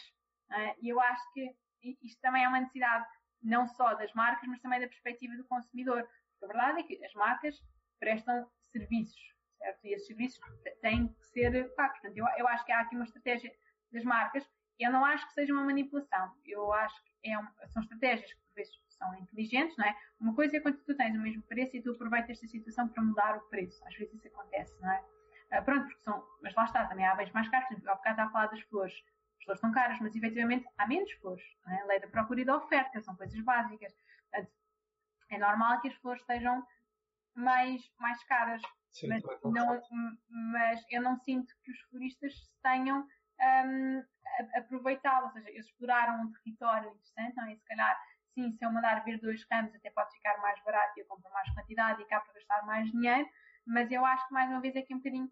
Uh, 0.54 0.76
e 0.82 0.90
eu 0.90 1.00
acho 1.00 1.34
que 1.34 1.56
isto 2.02 2.22
também 2.22 2.44
é 2.44 2.48
uma 2.48 2.60
necessidade 2.60 3.06
não 3.42 3.68
só 3.68 3.94
das 3.96 4.14
marcas, 4.14 4.48
mas 4.48 4.62
também 4.62 4.80
da 4.80 4.88
perspectiva 4.88 5.36
do 5.36 5.44
consumidor. 5.46 6.08
Porque 6.40 6.46
a 6.46 6.48
verdade 6.48 6.80
é 6.80 6.84
que 6.84 7.06
as 7.06 7.14
marcas 7.14 7.62
prestam 8.00 8.48
serviços, 8.72 9.22
certo? 9.58 9.86
E 9.86 9.94
esses 9.94 10.08
serviços 10.08 10.40
têm 10.82 11.08
que 11.08 11.28
ser 11.28 11.74
pagos. 11.76 12.00
Portanto, 12.00 12.18
eu, 12.18 12.26
eu 12.38 12.48
acho 12.48 12.66
que 12.66 12.72
há 12.72 12.80
aqui 12.80 12.96
uma 12.96 13.06
estratégia 13.06 13.52
das 13.92 14.04
marcas. 14.04 14.50
Eu 14.80 14.92
não 14.92 15.06
acho 15.06 15.28
que 15.28 15.34
seja 15.34 15.54
uma 15.54 15.64
manipulação. 15.64 16.34
Eu 16.46 16.72
acho 16.74 16.96
que 17.04 17.30
é 17.30 17.38
um, 17.38 17.48
são 17.68 17.82
estratégias 17.82 18.32
que, 18.34 18.40
por 18.40 18.56
vezes, 18.56 18.74
são 18.90 19.16
inteligentes, 19.16 19.76
não 19.78 19.86
é? 19.86 19.96
Uma 20.20 20.34
coisa 20.34 20.58
é 20.58 20.60
quando 20.60 20.78
tu 20.84 20.96
tens 20.96 21.16
o 21.16 21.20
mesmo 21.20 21.44
preço 21.44 21.76
e 21.76 21.82
tu 21.82 21.92
aproveitas 21.92 22.32
esta 22.32 22.48
situação 22.48 22.88
para 22.88 23.04
mudar 23.04 23.38
o 23.38 23.42
preço. 23.50 23.86
Às 23.86 23.96
vezes 23.96 24.14
isso 24.14 24.28
acontece, 24.28 24.74
não 24.82 24.92
é? 24.92 25.04
Uh, 25.52 25.64
pronto, 25.64 25.86
porque 25.86 26.02
são, 26.02 26.24
mas 26.42 26.56
lá 26.56 26.66
está, 26.66 26.86
também 26.86 27.06
há 27.06 27.16
bens 27.16 27.32
mais 27.32 27.48
caros. 27.50 27.68
Por 27.68 27.74
exemplo, 27.74 27.92
há 27.92 27.96
bocado 27.96 28.14
está 28.14 28.24
a 28.26 28.32
falar 28.32 28.48
das 28.48 28.62
flores. 28.62 28.94
As 29.44 29.46
flores 29.46 29.58
estão 29.60 29.72
caras, 29.74 30.00
mas 30.00 30.16
efetivamente 30.16 30.66
há 30.78 30.88
menos 30.88 31.12
flores. 31.14 31.44
É? 31.68 31.82
A 31.82 31.86
lei 31.86 32.00
da 32.00 32.08
procura 32.08 32.40
e 32.42 32.46
da 32.46 32.56
oferta 32.56 33.02
são 33.02 33.16
coisas 33.16 33.40
básicas. 33.44 33.94
É 35.30 35.38
normal 35.38 35.82
que 35.82 35.90
as 35.90 35.96
flores 35.96 36.22
estejam 36.22 36.66
mais, 37.36 37.82
mais 38.00 38.24
caras. 38.24 38.62
Sim, 38.92 39.08
mas, 39.10 39.24
não, 39.44 39.82
mas 40.30 40.86
eu 40.90 41.02
não 41.02 41.18
sinto 41.18 41.54
que 41.64 41.72
os 41.72 41.80
floristas 41.90 42.34
tenham 42.62 43.00
hum, 43.02 44.04
a- 44.26 44.60
aproveitado, 44.60 45.26
ou 45.26 45.32
seja, 45.32 45.50
eles 45.50 45.66
exploraram 45.66 46.22
um 46.22 46.32
território 46.32 46.90
interessante, 46.92 47.36
não 47.36 47.46
é? 47.48 47.54
E 47.54 47.58
se 47.58 47.66
calhar, 47.66 48.00
sim, 48.36 48.52
se 48.54 48.64
eu 48.64 48.72
mandar 48.72 49.04
vir 49.04 49.20
dois 49.20 49.44
ramos 49.52 49.74
até 49.76 49.90
pode 49.90 50.14
ficar 50.16 50.38
mais 50.40 50.64
barato 50.64 50.94
e 50.98 51.02
eu 51.02 51.06
compro 51.08 51.30
mais 51.34 51.50
quantidade 51.54 52.02
e 52.02 52.06
cá 52.06 52.22
para 52.22 52.34
gastar 52.34 52.66
mais 52.66 52.90
dinheiro, 52.92 53.28
mas 53.66 53.92
eu 53.92 54.06
acho 54.06 54.28
que 54.28 54.34
mais 54.34 54.50
uma 54.50 54.62
vez 54.62 54.76
é 54.76 54.80
aqui 54.80 54.94
um 54.94 54.98
bocadinho 55.00 55.32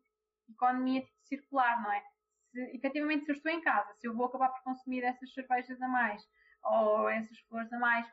economia 0.49 1.03
circular, 1.23 1.81
não 1.83 1.91
é? 1.93 2.03
Se, 2.51 2.59
efetivamente, 2.75 3.25
se 3.25 3.31
eu 3.31 3.35
estou 3.35 3.51
em 3.51 3.61
casa, 3.61 3.93
se 3.93 4.07
eu 4.07 4.13
vou 4.15 4.25
acabar 4.25 4.49
por 4.49 4.63
consumir 4.63 5.03
essas 5.03 5.33
cervejas 5.33 5.81
a 5.81 5.87
mais 5.87 6.21
ou 6.63 7.09
essas 7.09 7.37
flores 7.49 7.71
a 7.73 7.79
mais, 7.79 8.05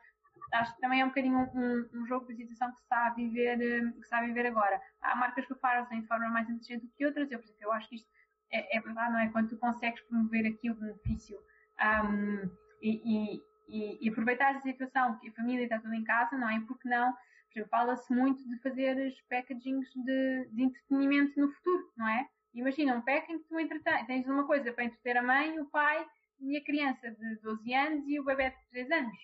acho 0.53 0.73
que 0.75 0.81
também 0.81 1.01
é 1.01 1.05
um 1.05 1.09
bocadinho 1.09 1.37
um, 1.53 1.89
um- 1.93 2.05
jogo 2.07 2.25
de 2.27 2.35
situação 2.35 2.69
que 2.71 2.77
se 2.77 2.83
está 2.83 3.07
a 3.07 3.13
viver, 3.13 3.61
eh, 3.61 3.91
que 3.91 3.99
está 3.99 4.19
a 4.19 4.25
viver 4.25 4.45
agora. 4.47 4.81
Há 5.01 5.15
marcas 5.15 5.45
que 5.45 5.55
fazem 5.55 6.01
de 6.01 6.07
forma 6.07 6.29
mais 6.29 6.49
inteligente 6.49 6.85
do 6.87 6.91
que 6.93 7.05
outras, 7.05 7.31
eu, 7.31 7.39
por 7.39 7.45
exemplo, 7.45 7.63
eu 7.63 7.71
acho 7.73 7.89
que 7.89 7.95
isto 7.95 8.09
é, 8.51 8.77
é 8.77 8.81
verdade, 8.81 9.11
não 9.13 9.19
é? 9.19 9.29
Quando 9.29 9.49
tu 9.49 9.57
consegues 9.57 10.01
promover 10.07 10.45
aqui 10.47 10.71
o 10.71 10.75
benefício 10.75 11.37
um, 11.79 12.49
e, 12.81 13.41
e, 13.67 14.05
e 14.05 14.09
aproveitar 14.09 14.55
a 14.55 14.59
situação 14.61 15.17
que 15.19 15.29
a 15.29 15.33
família 15.33 15.63
está 15.63 15.79
toda 15.79 15.95
em 15.95 16.03
casa, 16.03 16.37
não 16.37 16.49
é? 16.49 16.59
Porque 16.61 16.87
não? 16.89 17.13
Por 17.13 17.53
exemplo, 17.59 17.69
fala-se 17.69 18.13
muito 18.13 18.47
de 18.47 18.57
fazer 18.61 18.95
os 19.07 19.21
packagings 19.29 19.87
de, 19.95 20.45
de 20.51 20.63
entretenimento 20.63 21.39
no 21.39 21.51
futuro, 21.51 21.91
não 21.97 22.07
é? 22.07 22.27
Imagina 22.53 22.95
um 22.95 23.01
pack 23.01 23.31
em 23.31 23.39
que 23.39 23.47
tu 23.47 23.59
entretens, 23.59 24.07
tens 24.07 24.27
uma 24.27 24.45
coisa 24.45 24.71
para 24.73 24.83
entreter 24.83 25.17
a 25.17 25.21
mãe, 25.21 25.59
o 25.59 25.65
pai 25.65 26.05
e 26.39 26.57
a 26.57 26.63
criança 26.63 27.11
de 27.11 27.35
12 27.41 27.73
anos 27.73 28.07
e 28.07 28.19
o 28.19 28.23
bebê 28.23 28.49
de 28.49 28.69
3 28.71 28.91
anos. 28.91 29.17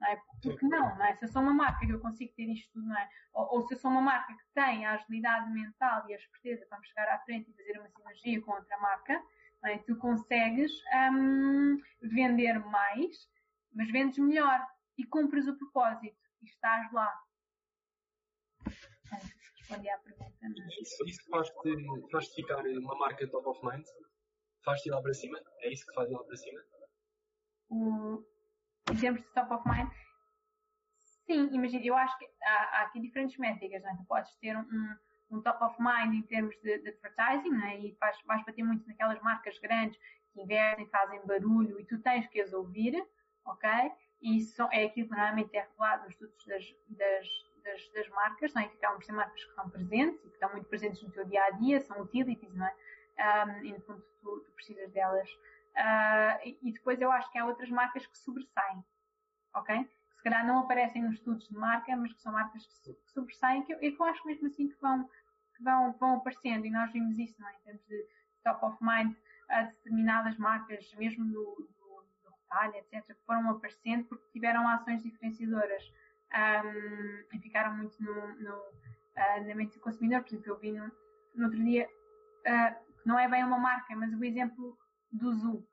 Não 0.00 0.08
é? 0.08 0.22
Porque 0.42 0.66
não, 0.66 0.96
não 0.96 1.04
é? 1.04 1.14
Se 1.16 1.26
eu 1.26 1.28
sou 1.28 1.42
uma 1.42 1.52
marca 1.52 1.84
que 1.84 1.92
eu 1.92 2.00
consigo 2.00 2.32
ter 2.34 2.50
isto 2.50 2.72
tudo, 2.72 2.86
não 2.86 2.96
é? 2.96 3.08
Ou, 3.34 3.56
ou 3.56 3.62
se 3.66 3.74
eu 3.74 3.78
sou 3.78 3.90
uma 3.90 4.00
marca 4.00 4.32
que 4.32 4.44
tem 4.54 4.86
a 4.86 4.94
agilidade 4.94 5.50
mental 5.50 6.08
e 6.08 6.14
a 6.14 6.16
esperteza 6.16 6.64
para 6.66 6.78
me 6.78 6.86
chegar 6.86 7.08
à 7.08 7.18
frente 7.20 7.50
e 7.50 7.54
fazer 7.54 7.78
uma 7.78 7.90
sinergia 7.90 8.40
com 8.40 8.52
outra 8.52 8.78
marca, 8.78 9.22
não 9.62 9.70
é? 9.70 9.78
tu 9.78 9.96
consegues 9.96 10.72
hum, 11.12 11.78
vender 12.00 12.58
mais, 12.60 13.28
mas 13.74 13.90
vendes 13.90 14.18
melhor 14.18 14.66
e 14.96 15.04
cumpres 15.04 15.46
o 15.46 15.56
propósito 15.56 16.16
e 16.40 16.46
estás 16.46 16.90
lá. 16.92 17.12
Respondi 19.70 19.88
à 19.88 19.98
pergunta. 19.98 20.30
Isso, 20.80 21.04
isso 21.06 21.30
faz-te 21.30 22.10
faz 22.10 22.28
ficar 22.34 22.66
uma 22.66 22.96
marca 22.96 23.28
top 23.30 23.48
of 23.48 23.64
mind? 23.64 23.86
Faz-te 24.64 24.88
ir 24.88 24.92
lá 24.92 25.00
para 25.00 25.14
cima? 25.14 25.38
É 25.60 25.72
isso 25.72 25.86
que 25.86 25.94
faz 25.94 26.10
ir 26.10 26.14
lá 26.14 26.24
para 26.24 26.36
cima? 26.36 26.60
o, 27.70 28.24
em 28.90 28.96
termos 28.96 29.22
de 29.22 29.28
top 29.28 29.54
of 29.54 29.68
mind, 29.68 29.88
sim, 31.26 31.48
imagina, 31.52 31.84
eu 31.84 31.96
acho 31.96 32.18
que 32.18 32.28
há, 32.42 32.78
há 32.78 32.82
aqui 32.82 33.00
diferentes 33.00 33.38
métricas, 33.38 33.82
não 33.82 33.90
é? 33.90 33.96
Tu 33.96 34.04
podes 34.04 34.34
ter 34.36 34.56
um, 34.56 34.60
um, 34.60 34.96
um 35.38 35.42
top 35.42 35.64
of 35.64 35.76
mind 35.80 36.14
em 36.14 36.22
termos 36.22 36.54
de, 36.60 36.78
de 36.78 36.88
advertising, 36.88 37.50
não 37.50 37.66
é? 37.66 37.80
E 37.80 37.96
vais, 38.00 38.16
vais 38.26 38.44
bater 38.44 38.64
muito 38.64 38.86
naquelas 38.86 39.20
marcas 39.22 39.56
grandes 39.60 39.98
que 40.32 40.42
investem, 40.42 40.86
fazem 40.88 41.24
barulho 41.24 41.80
e 41.80 41.84
tu 41.84 42.00
tens 42.02 42.26
que 42.26 42.40
as 42.40 42.52
ouvir, 42.52 43.00
ok? 43.46 43.70
E 44.20 44.36
isso 44.36 44.62
é 44.72 44.84
aquilo 44.84 45.08
que 45.08 45.14
normalmente 45.14 45.56
é 45.56 45.62
revelado 45.62 46.04
nos 46.04 46.12
estudos 46.12 46.44
das, 46.46 46.64
das, 46.88 47.26
das, 47.70 47.88
das 47.92 48.08
marcas, 48.10 48.54
não 48.54 48.62
é? 48.62 48.68
Que 48.68 48.76
acabam 48.76 48.98
por 48.98 49.04
ser 49.04 49.12
marcas 49.12 49.42
que 49.42 49.50
estão 49.50 49.70
presentes 49.70 50.24
e 50.24 50.28
que 50.28 50.34
estão 50.34 50.52
muito 50.52 50.68
presentes 50.68 51.02
no 51.02 51.10
teu 51.10 51.24
dia 51.24 51.44
a 51.44 51.50
dia, 51.50 51.80
são 51.80 52.00
utilities, 52.00 52.54
não 52.54 52.66
é? 52.66 52.74
Um, 53.20 53.64
e 53.64 53.72
no 53.72 53.80
fundo 53.82 54.02
tu, 54.20 54.40
tu 54.46 54.52
precisas 54.52 54.90
delas 54.92 55.28
Uh, 55.70 56.56
e, 56.62 56.72
depois 56.72 57.00
eu 57.00 57.10
acho 57.12 57.30
que 57.30 57.38
há 57.38 57.46
outras 57.46 57.70
marcas 57.70 58.04
que 58.04 58.18
sobressaem, 58.18 58.84
ok? 59.54 59.84
Que 59.84 60.16
se 60.16 60.22
calhar 60.24 60.44
não 60.46 60.58
aparecem 60.58 61.02
nos 61.02 61.14
estudos 61.14 61.48
de 61.48 61.54
marca, 61.56 61.96
mas 61.96 62.12
que 62.12 62.20
são 62.20 62.32
marcas 62.32 62.66
que, 62.66 62.74
so- 62.74 62.94
que 62.94 63.12
sobressaem, 63.12 63.64
eu, 63.68 63.78
e 63.80 63.92
que 63.92 64.02
eu 64.02 64.06
acho 64.06 64.26
mesmo 64.26 64.48
assim 64.48 64.68
que 64.68 64.80
vão, 64.80 65.08
que 65.56 65.62
vão, 65.62 65.92
vão 65.92 66.16
aparecendo, 66.16 66.66
e 66.66 66.70
nós 66.70 66.92
vimos 66.92 67.16
isso, 67.18 67.40
não 67.40 67.48
é? 67.48 67.54
Em 67.54 67.60
termos 67.60 67.86
de 67.86 68.06
top 68.42 68.64
of 68.66 68.76
mind, 68.80 69.14
a 69.48 69.62
determinadas 69.62 70.36
marcas, 70.38 70.92
mesmo 70.94 71.24
do, 71.26 71.68
do, 71.78 72.04
do 72.24 72.30
retalho, 72.30 72.74
etc., 72.74 73.06
que 73.06 73.24
foram 73.24 73.48
aparecendo 73.50 74.04
porque 74.06 74.28
tiveram 74.32 74.68
ações 74.68 75.02
diferenciadoras 75.02 75.82
um, 76.34 77.36
e 77.36 77.38
ficaram 77.40 77.76
muito 77.76 78.02
no, 78.02 78.34
no, 78.36 78.56
uh, 78.56 79.46
na 79.46 79.54
mente 79.54 79.74
do 79.74 79.80
consumidor. 79.80 80.22
Por 80.22 80.28
exemplo, 80.28 80.52
eu 80.52 80.58
vi 80.58 80.72
no, 80.72 80.90
no 81.34 81.44
outro 81.44 81.62
dia, 81.62 81.86
uh, 81.86 82.84
que 83.02 83.08
não 83.08 83.18
é 83.18 83.28
bem 83.28 83.44
uma 83.44 83.58
marca, 83.58 83.94
mas 83.96 84.12
o 84.12 84.24
exemplo 84.24 84.78
do 85.10 85.34
Zoo, 85.34 85.66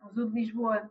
o 0.00 0.10
Zoo 0.10 0.28
de 0.30 0.34
Lisboa. 0.34 0.90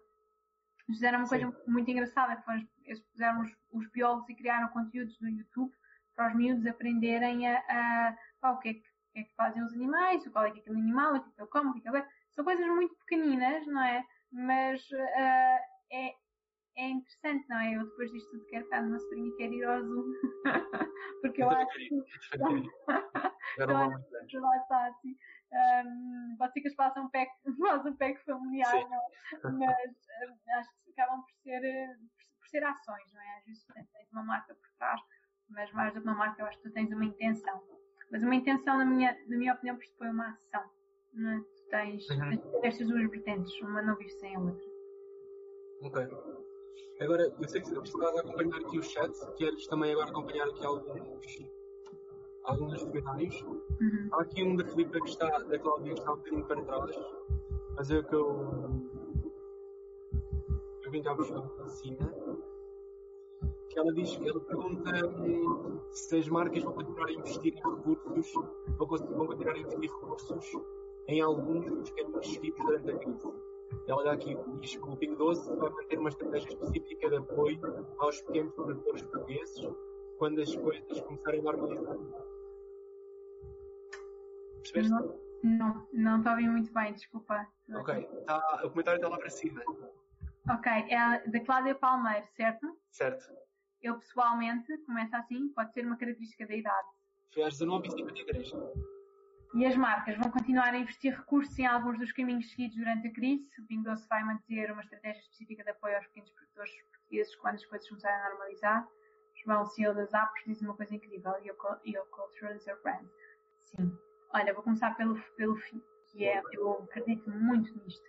Eles 0.88 0.98
fizeram 0.98 1.20
uma 1.20 1.28
Sim. 1.28 1.42
coisa 1.42 1.64
muito 1.68 1.92
engraçada, 1.92 2.36
que 2.36 2.46
foi, 2.46 2.68
eles 2.86 3.00
puseram 3.02 3.42
os, 3.42 3.56
os 3.72 3.88
biólogos 3.90 4.30
e 4.30 4.36
criaram 4.36 4.70
conteúdos 4.70 5.20
no 5.20 5.30
YouTube 5.30 5.74
para 6.16 6.30
os 6.30 6.36
miúdos 6.36 6.66
aprenderem 6.66 7.48
a, 7.48 7.58
a, 7.70 8.18
pá, 8.42 8.52
o, 8.52 8.58
que 8.58 8.70
é 8.70 8.74
que, 8.74 8.80
o 8.80 9.14
que 9.14 9.20
é 9.20 9.24
que 9.24 9.36
fazem 9.36 9.64
os 9.64 9.74
animais, 9.74 10.28
qual 10.30 10.46
é 10.46 10.52
que 10.52 10.58
é 10.58 10.62
aquele 10.62 10.80
animal, 10.80 11.16
o 11.16 11.22
que 11.22 11.30
é 11.30 11.34
que 11.34 11.42
ele 11.42 11.50
come, 11.50 11.70
o 11.70 11.74
que 11.74 11.80
é 11.80 11.92
que 11.92 11.98
ele... 11.98 12.06
São 12.32 12.44
coisas 12.44 12.66
muito 12.68 12.96
pequeninas, 12.96 13.66
não 13.68 13.84
é? 13.84 14.04
Mas 14.32 14.88
ah, 14.94 15.60
é, 15.92 16.16
é 16.78 16.90
interessante, 16.90 17.48
não 17.50 17.60
é? 17.60 17.76
Eu 17.76 17.86
depois 17.86 18.12
disto 18.12 18.30
tudo 18.32 18.46
quero 18.46 18.64
ficar 18.66 18.84
numa 18.84 19.00
sobrinha 19.00 19.28
e 19.30 19.36
quero 19.38 19.54
ir 19.54 19.64
ao 19.66 19.84
Zoo. 19.84 20.06
Porque 21.22 21.42
eu 21.44 21.50
também 21.50 21.64
acho 21.66 21.74
queria, 21.78 22.04
eu 23.58 23.68
grande. 23.68 24.06
que 24.28 24.38
lá 24.40 24.58
está, 24.58 24.88
assim. 24.88 25.16
Um, 25.52 26.36
pode 26.38 26.54
ser 26.54 26.62
que 26.62 26.68
eles 26.68 26.76
façam 26.76 27.06
um 27.06 27.10
pack, 27.10 27.32
façam 27.60 27.92
um 27.92 27.96
pack 27.98 28.24
familiar, 28.26 28.72
Sim. 28.72 28.88
não? 28.90 28.98
é? 28.98 29.52
mas 29.58 30.30
um, 30.30 30.60
acho 30.60 30.70
que 30.84 30.92
acabam 30.92 31.22
por 31.24 31.32
ser, 31.42 31.64
eh, 31.64 31.96
por, 31.96 32.40
por 32.40 32.48
ser 32.50 32.64
ações, 32.64 33.14
não 33.14 33.22
é? 33.22 33.38
Às 33.40 33.46
vezes 33.46 33.66
tens 33.74 33.90
tens 33.92 34.12
uma 34.12 34.24
marca 34.24 34.54
por 34.54 34.70
trás, 34.78 35.02
mas 35.50 35.72
mais 35.72 35.94
do 35.94 36.02
que 36.02 36.08
uma 36.08 36.16
marca, 36.18 36.42
eu 36.42 36.46
acho 36.48 36.58
que 36.62 36.70
tu 36.70 36.74
tens 36.74 36.92
uma 36.92 37.06
intenção. 37.06 37.64
Mas 38.12 38.22
uma 38.24 38.36
intenção, 38.36 38.78
na 38.78 38.86
minha, 38.86 39.18
na 39.28 39.38
minha 39.38 39.54
opinião, 39.54 39.78
pressupõe 39.78 40.10
uma 40.10 40.30
ação. 40.30 40.70
Não 41.14 41.32
é? 41.32 41.40
Tu 41.40 41.70
tens, 41.70 42.10
Uhum. 42.10 42.30
tens 42.38 42.64
estas 42.64 42.88
duas 42.88 43.10
vertentes, 43.10 43.62
uma 43.62 43.82
não 43.82 43.96
vive 43.96 44.12
sem 44.12 44.36
a 44.36 44.40
outra. 44.40 44.66
Ok. 45.82 46.08
Agora, 47.00 47.32
eu 47.40 47.48
sei 47.48 47.62
que 47.62 47.70
estava 47.70 48.18
a 48.18 48.22
acompanhar 48.22 48.60
aqui 48.60 48.80
o 48.80 48.84
chat, 48.84 49.14
queres 49.36 49.68
também 49.68 49.92
agora 49.92 50.10
acompanhar 50.10 50.48
aqui 50.48 50.66
alguns, 50.66 51.48
alguns 52.44 52.84
comentários. 52.84 53.42
Uhum. 53.42 54.10
Há 54.12 54.22
aqui 54.22 54.44
um 54.44 54.56
da 54.56 54.66
Filipe 54.66 55.00
que 55.02 55.10
está, 55.10 55.28
da 55.40 55.60
Cláudia 55.60 55.94
que 55.94 56.00
está 56.00 56.14
um 56.14 56.18
bocadinho 56.18 56.46
para 56.46 56.62
trás, 56.64 57.00
mas 57.76 57.92
é 57.92 58.00
o 58.00 58.04
que 58.04 58.16
eu, 58.16 58.88
eu 60.84 60.92
vim 60.92 61.04
cá 61.04 61.14
buscar 61.14 61.70
cima. 61.70 62.12
Que 63.70 63.78
ela 63.78 63.94
diz, 63.94 64.20
ela 64.20 64.40
pergunta 64.40 64.92
se 65.92 66.18
as 66.18 66.28
marcas 66.30 66.64
vão 66.64 66.74
continuar 66.74 67.10
a 67.10 67.12
investir 67.12 67.54
em 67.54 67.58
recursos, 67.58 68.34
vão 68.78 68.88
continuar 68.88 69.54
a 69.54 69.60
investir 69.60 69.92
recursos 69.92 70.52
em 71.08 71.22
alguns 71.22 71.66
dos 71.66 71.90
caminhos 71.92 72.28
seguidos 72.28 72.66
durante 72.66 72.90
a 72.90 72.98
crise. 72.98 73.34
Ela 73.88 74.04
dá 74.04 74.12
aqui, 74.12 74.36
diz 74.60 74.76
que 74.76 74.90
o 74.90 74.98
Pingo 74.98 75.16
Doce 75.16 75.50
vai 75.56 75.70
manter 75.70 75.98
uma 75.98 76.10
estratégia 76.10 76.50
específica 76.50 77.10
de 77.10 77.16
apoio 77.16 77.60
aos 78.00 78.22
pequenos 78.22 78.54
produtores 78.54 79.02
portugueses 79.04 79.66
quando 80.18 80.42
as 80.42 80.54
coisas 80.56 81.00
começarem 81.02 81.40
a 81.40 81.44
normalizar. 81.44 81.96
Percebeste? 84.58 84.92
Não, 84.92 85.20
não, 85.44 85.88
não 85.94 86.18
estou 86.18 86.32
a 86.32 86.36
ouvir 86.36 86.50
muito 86.50 86.74
bem, 86.74 86.94
desculpa. 86.94 87.48
Ok, 87.74 88.04
tá, 88.26 88.62
o 88.66 88.70
comentário 88.70 88.98
está 88.98 89.08
lá 89.08 89.18
para 89.18 89.30
cima. 89.30 89.62
Ok, 90.50 90.72
é 90.72 91.30
da 91.30 91.40
Cláudia 91.46 91.76
Palmeiro, 91.76 92.28
certo? 92.36 92.78
Certo. 92.92 93.26
Eu 93.82 93.98
pessoalmente, 94.00 94.78
começa 94.80 95.18
assim, 95.18 95.48
pode 95.50 95.72
ser 95.74 95.86
uma 95.86 95.96
característica 95.96 96.46
da 96.46 96.56
idade. 96.56 96.88
Foi 97.34 97.44
às 97.44 97.58
19h53. 97.58 98.97
E 99.54 99.66
as 99.66 99.76
marcas 99.76 100.18
vão 100.18 100.30
continuar 100.30 100.74
a 100.74 100.78
investir 100.78 101.16
recursos 101.16 101.58
em 101.58 101.66
alguns 101.66 101.98
dos 101.98 102.12
caminhos 102.12 102.50
seguidos 102.52 102.78
durante 102.78 103.08
a 103.08 103.14
crise. 103.14 103.50
O 103.60 103.66
Pingo 103.66 103.84
Doce 103.84 104.08
vai 104.08 104.24
manter 104.24 104.72
uma 104.72 104.82
estratégia 104.82 105.22
específica 105.22 105.64
de 105.64 105.70
apoio 105.70 105.96
aos 105.96 106.06
pequenos 106.08 106.30
produtores 106.32 106.72
portugueses 106.92 107.36
quando 107.38 107.56
as 107.56 107.66
coisas 107.66 107.88
começarem 107.88 108.20
a 108.20 108.30
normalizar. 108.30 108.88
João 109.44 109.66
CEO 109.66 109.94
das 109.94 110.14
Apos 110.14 110.42
diz 110.46 110.62
uma 110.62 110.76
coisa 110.76 110.94
incrível. 110.96 111.34
Your 111.44 111.56
culture 111.56 112.56
is 112.56 112.66
your 112.66 112.82
brand. 112.82 113.08
Sim. 113.62 113.98
Olha, 114.34 114.54
vou 114.54 114.64
começar 114.64 114.96
pelo, 114.96 115.18
pelo 115.38 115.56
fim, 115.56 115.82
que 116.08 116.26
é, 116.26 116.42
eu 116.54 116.74
acredito 116.84 117.30
muito 117.30 117.74
nisto. 117.84 118.06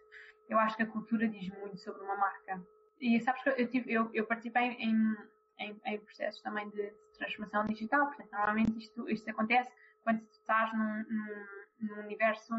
Eu 0.48 0.58
acho 0.58 0.76
que 0.76 0.82
a 0.82 0.86
cultura 0.86 1.28
diz 1.28 1.48
muito 1.58 1.78
sobre 1.78 2.02
uma 2.02 2.16
marca. 2.16 2.60
E 3.00 3.20
sabes 3.20 3.42
que 3.42 3.50
eu, 3.50 3.68
tive, 3.68 3.92
eu, 3.92 4.10
eu 4.12 4.26
participei 4.26 4.70
em, 4.72 5.16
em, 5.58 5.80
em 5.84 6.00
processos 6.00 6.40
também 6.42 6.68
de, 6.70 6.90
de, 6.90 7.18
transformação 7.18 7.64
digital. 7.66 8.06
Portanto, 8.06 8.32
normalmente 8.32 8.78
isto, 8.78 9.08
isto 9.08 9.30
acontece 9.30 9.70
quando 10.02 10.20
tu 10.20 10.32
estás 10.32 10.72
num, 10.72 11.04
num, 11.08 11.46
num 11.80 12.00
universo, 12.04 12.54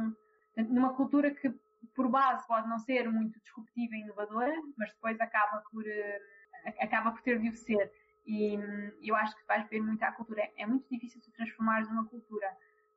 numa 0.56 0.94
cultura 0.94 1.32
que 1.32 1.54
por 1.96 2.10
base 2.10 2.46
pode 2.48 2.68
não 2.68 2.80
ser 2.80 3.10
muito 3.10 3.40
disruptiva 3.42 3.96
e 3.96 4.02
inovadora, 4.02 4.54
mas 4.78 4.92
depois 4.94 5.20
acaba 5.20 5.64
por, 5.72 5.84
uh, 5.84 6.70
acaba 6.82 7.12
por 7.12 7.22
ter 7.22 7.40
de 7.40 7.50
o 7.50 7.54
ser. 7.54 7.92
E 8.26 8.58
um, 8.58 8.92
eu 9.02 9.16
acho 9.16 9.36
que 9.36 9.48
vais 9.48 9.68
ver 9.70 9.82
muito 9.82 10.04
a 10.04 10.12
cultura. 10.12 10.42
É, 10.42 10.64
é 10.64 10.66
muito 10.66 10.88
difícil 10.90 11.22
se 11.22 11.32
transformar 11.32 11.82
numa 11.86 12.06
cultura. 12.06 12.48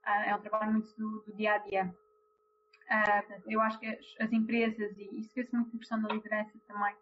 Uh, 0.05 0.29
é 0.29 0.35
um 0.35 0.41
trabalho 0.41 0.73
muito 0.73 0.95
do, 0.97 1.21
do 1.23 1.37
dia 1.37 1.55
a 1.55 1.59
dia. 1.59 1.95
Uh, 2.91 3.43
eu 3.47 3.61
acho 3.61 3.79
que 3.79 3.87
as, 3.87 4.15
as 4.21 4.33
empresas, 4.33 4.97
e 4.99 5.21
isso 5.21 5.33
vê-se 5.35 5.55
muito 5.55 5.73
na 5.73 5.79
questão 5.79 6.03
da 6.03 6.13
liderança 6.13 6.59
também, 6.67 6.95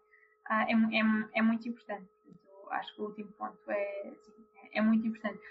é, 0.49 0.73
é, 0.73 1.01
é, 1.33 1.41
muito 1.41 1.67
importante. 1.67 2.07
Portanto, 2.23 2.71
acho 2.71 2.95
que 2.95 3.01
o 3.01 3.05
último 3.05 3.31
ponto 3.33 3.59
é, 3.69 4.09
assim, 4.09 4.31
é 4.73 4.81
muito 4.81 5.05
importante. 5.07 5.41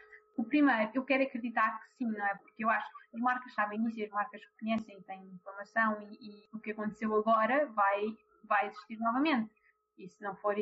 O 0.41 0.45
primeiro, 0.45 0.91
eu 0.95 1.05
quero 1.05 1.23
acreditar 1.23 1.79
que 1.81 1.97
sim, 1.99 2.11
não 2.11 2.27
é? 2.27 2.35
Porque 2.37 2.65
eu 2.65 2.71
acho 2.71 2.89
que 2.89 3.17
as 3.17 3.21
marcas 3.21 3.53
sabem 3.53 3.87
isso 3.87 4.01
e 4.01 4.05
as 4.05 4.11
marcas 4.11 4.41
conhecem, 4.59 5.03
têm 5.03 5.23
informação 5.35 6.01
e, 6.01 6.15
e 6.15 6.49
o 6.51 6.59
que 6.59 6.71
aconteceu 6.71 7.15
agora 7.15 7.67
vai, 7.67 8.17
vai 8.45 8.69
existir 8.69 8.99
novamente. 9.01 9.53
E 9.99 10.09
se 10.09 10.23
não 10.23 10.35
for 10.37 10.57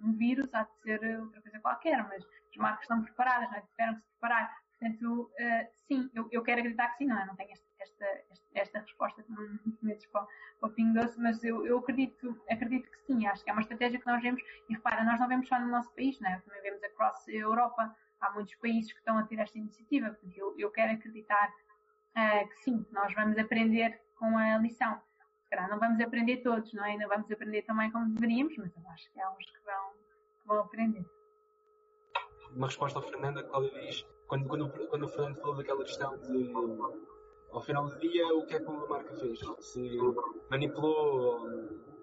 um 0.00 0.12
vírus, 0.14 0.48
há 0.54 0.62
de 0.62 0.74
ser 0.80 1.20
outra 1.20 1.42
coisa 1.42 1.60
qualquer, 1.60 2.08
mas 2.08 2.24
as 2.24 2.56
marcas 2.56 2.84
estão 2.84 3.02
preparadas, 3.02 3.50
não 3.50 3.58
é? 3.58 3.60
tiveram 3.60 3.94
que 3.96 4.00
se 4.00 4.08
preparar. 4.12 4.56
Portanto, 4.78 5.30
uh, 5.30 5.68
sim, 5.86 6.10
eu, 6.14 6.26
eu, 6.32 6.42
quero 6.42 6.60
acreditar 6.60 6.88
que 6.88 6.96
sim, 6.96 7.06
não 7.06 7.20
é? 7.20 7.26
Não 7.26 7.36
tenho 7.36 7.52
esta, 7.52 7.66
esta, 7.78 8.06
esta, 8.54 8.78
resposta 8.78 9.22
que 9.22 9.30
não 9.30 9.58
metes 9.82 10.06
para, 10.06 10.26
para 10.58 10.70
o 10.70 10.72
Pingo 10.72 10.94
Doce, 10.94 11.20
mas 11.20 11.44
eu, 11.44 11.66
eu 11.66 11.78
acredito, 11.78 12.34
acredito 12.50 12.90
que 12.90 12.98
sim. 13.02 13.26
Acho 13.26 13.44
que 13.44 13.50
é 13.50 13.52
uma 13.52 13.60
estratégia 13.60 14.00
que 14.00 14.06
nós 14.06 14.22
vemos, 14.22 14.40
e 14.70 14.74
repara, 14.74 15.04
nós 15.04 15.20
não 15.20 15.28
vemos 15.28 15.48
só 15.48 15.60
no 15.60 15.68
nosso 15.68 15.94
país, 15.94 16.18
não 16.18 16.30
é? 16.30 16.38
Também 16.40 16.62
vemos 16.62 16.82
across 16.82 17.28
a 17.28 17.32
Europa 17.32 17.94
há 18.20 18.30
muitos 18.32 18.54
países 18.56 18.92
que 18.92 18.98
estão 18.98 19.18
a 19.18 19.22
ter 19.24 19.38
esta 19.38 19.58
iniciativa. 19.58 20.16
Eu, 20.34 20.54
eu 20.58 20.70
quero 20.70 20.92
acreditar 20.92 21.48
uh, 21.48 22.48
que 22.48 22.56
sim, 22.62 22.86
nós 22.90 23.12
vamos 23.14 23.38
aprender 23.38 24.00
com 24.18 24.36
a 24.36 24.58
lição. 24.58 25.00
Não 25.70 25.78
vamos 25.78 26.00
aprender 26.00 26.38
todos, 26.38 26.72
não 26.74 26.84
é? 26.84 26.96
Não 26.98 27.08
vamos 27.08 27.30
aprender 27.30 27.62
também 27.62 27.90
como 27.90 28.12
deveríamos, 28.12 28.56
mas 28.58 28.76
eu 28.76 28.90
acho 28.90 29.10
que 29.10 29.20
há 29.20 29.30
uns 29.30 29.46
que 29.46 29.64
vão, 29.64 29.92
que 30.42 30.46
vão 30.46 30.58
aprender. 30.60 31.04
Uma 32.54 32.66
resposta 32.66 32.98
ao 32.98 33.04
Fernando, 33.04 33.38
a 33.38 33.44
Cláudia 33.44 33.80
diz, 33.80 34.06
quando, 34.26 34.48
quando, 34.48 34.68
quando 34.88 35.02
o 35.04 35.08
Fernando 35.08 35.36
falou 35.36 35.56
daquela 35.56 35.82
questão 35.82 36.18
de 36.18 36.52
ao 37.52 37.62
final 37.62 37.86
do 37.86 37.98
dia, 37.98 38.26
o 38.34 38.44
que 38.44 38.54
é 38.54 38.60
que 38.60 38.66
uma 38.66 38.86
marca 38.86 39.14
fez? 39.16 39.40
Se 39.60 39.98
manipulou 40.50 41.48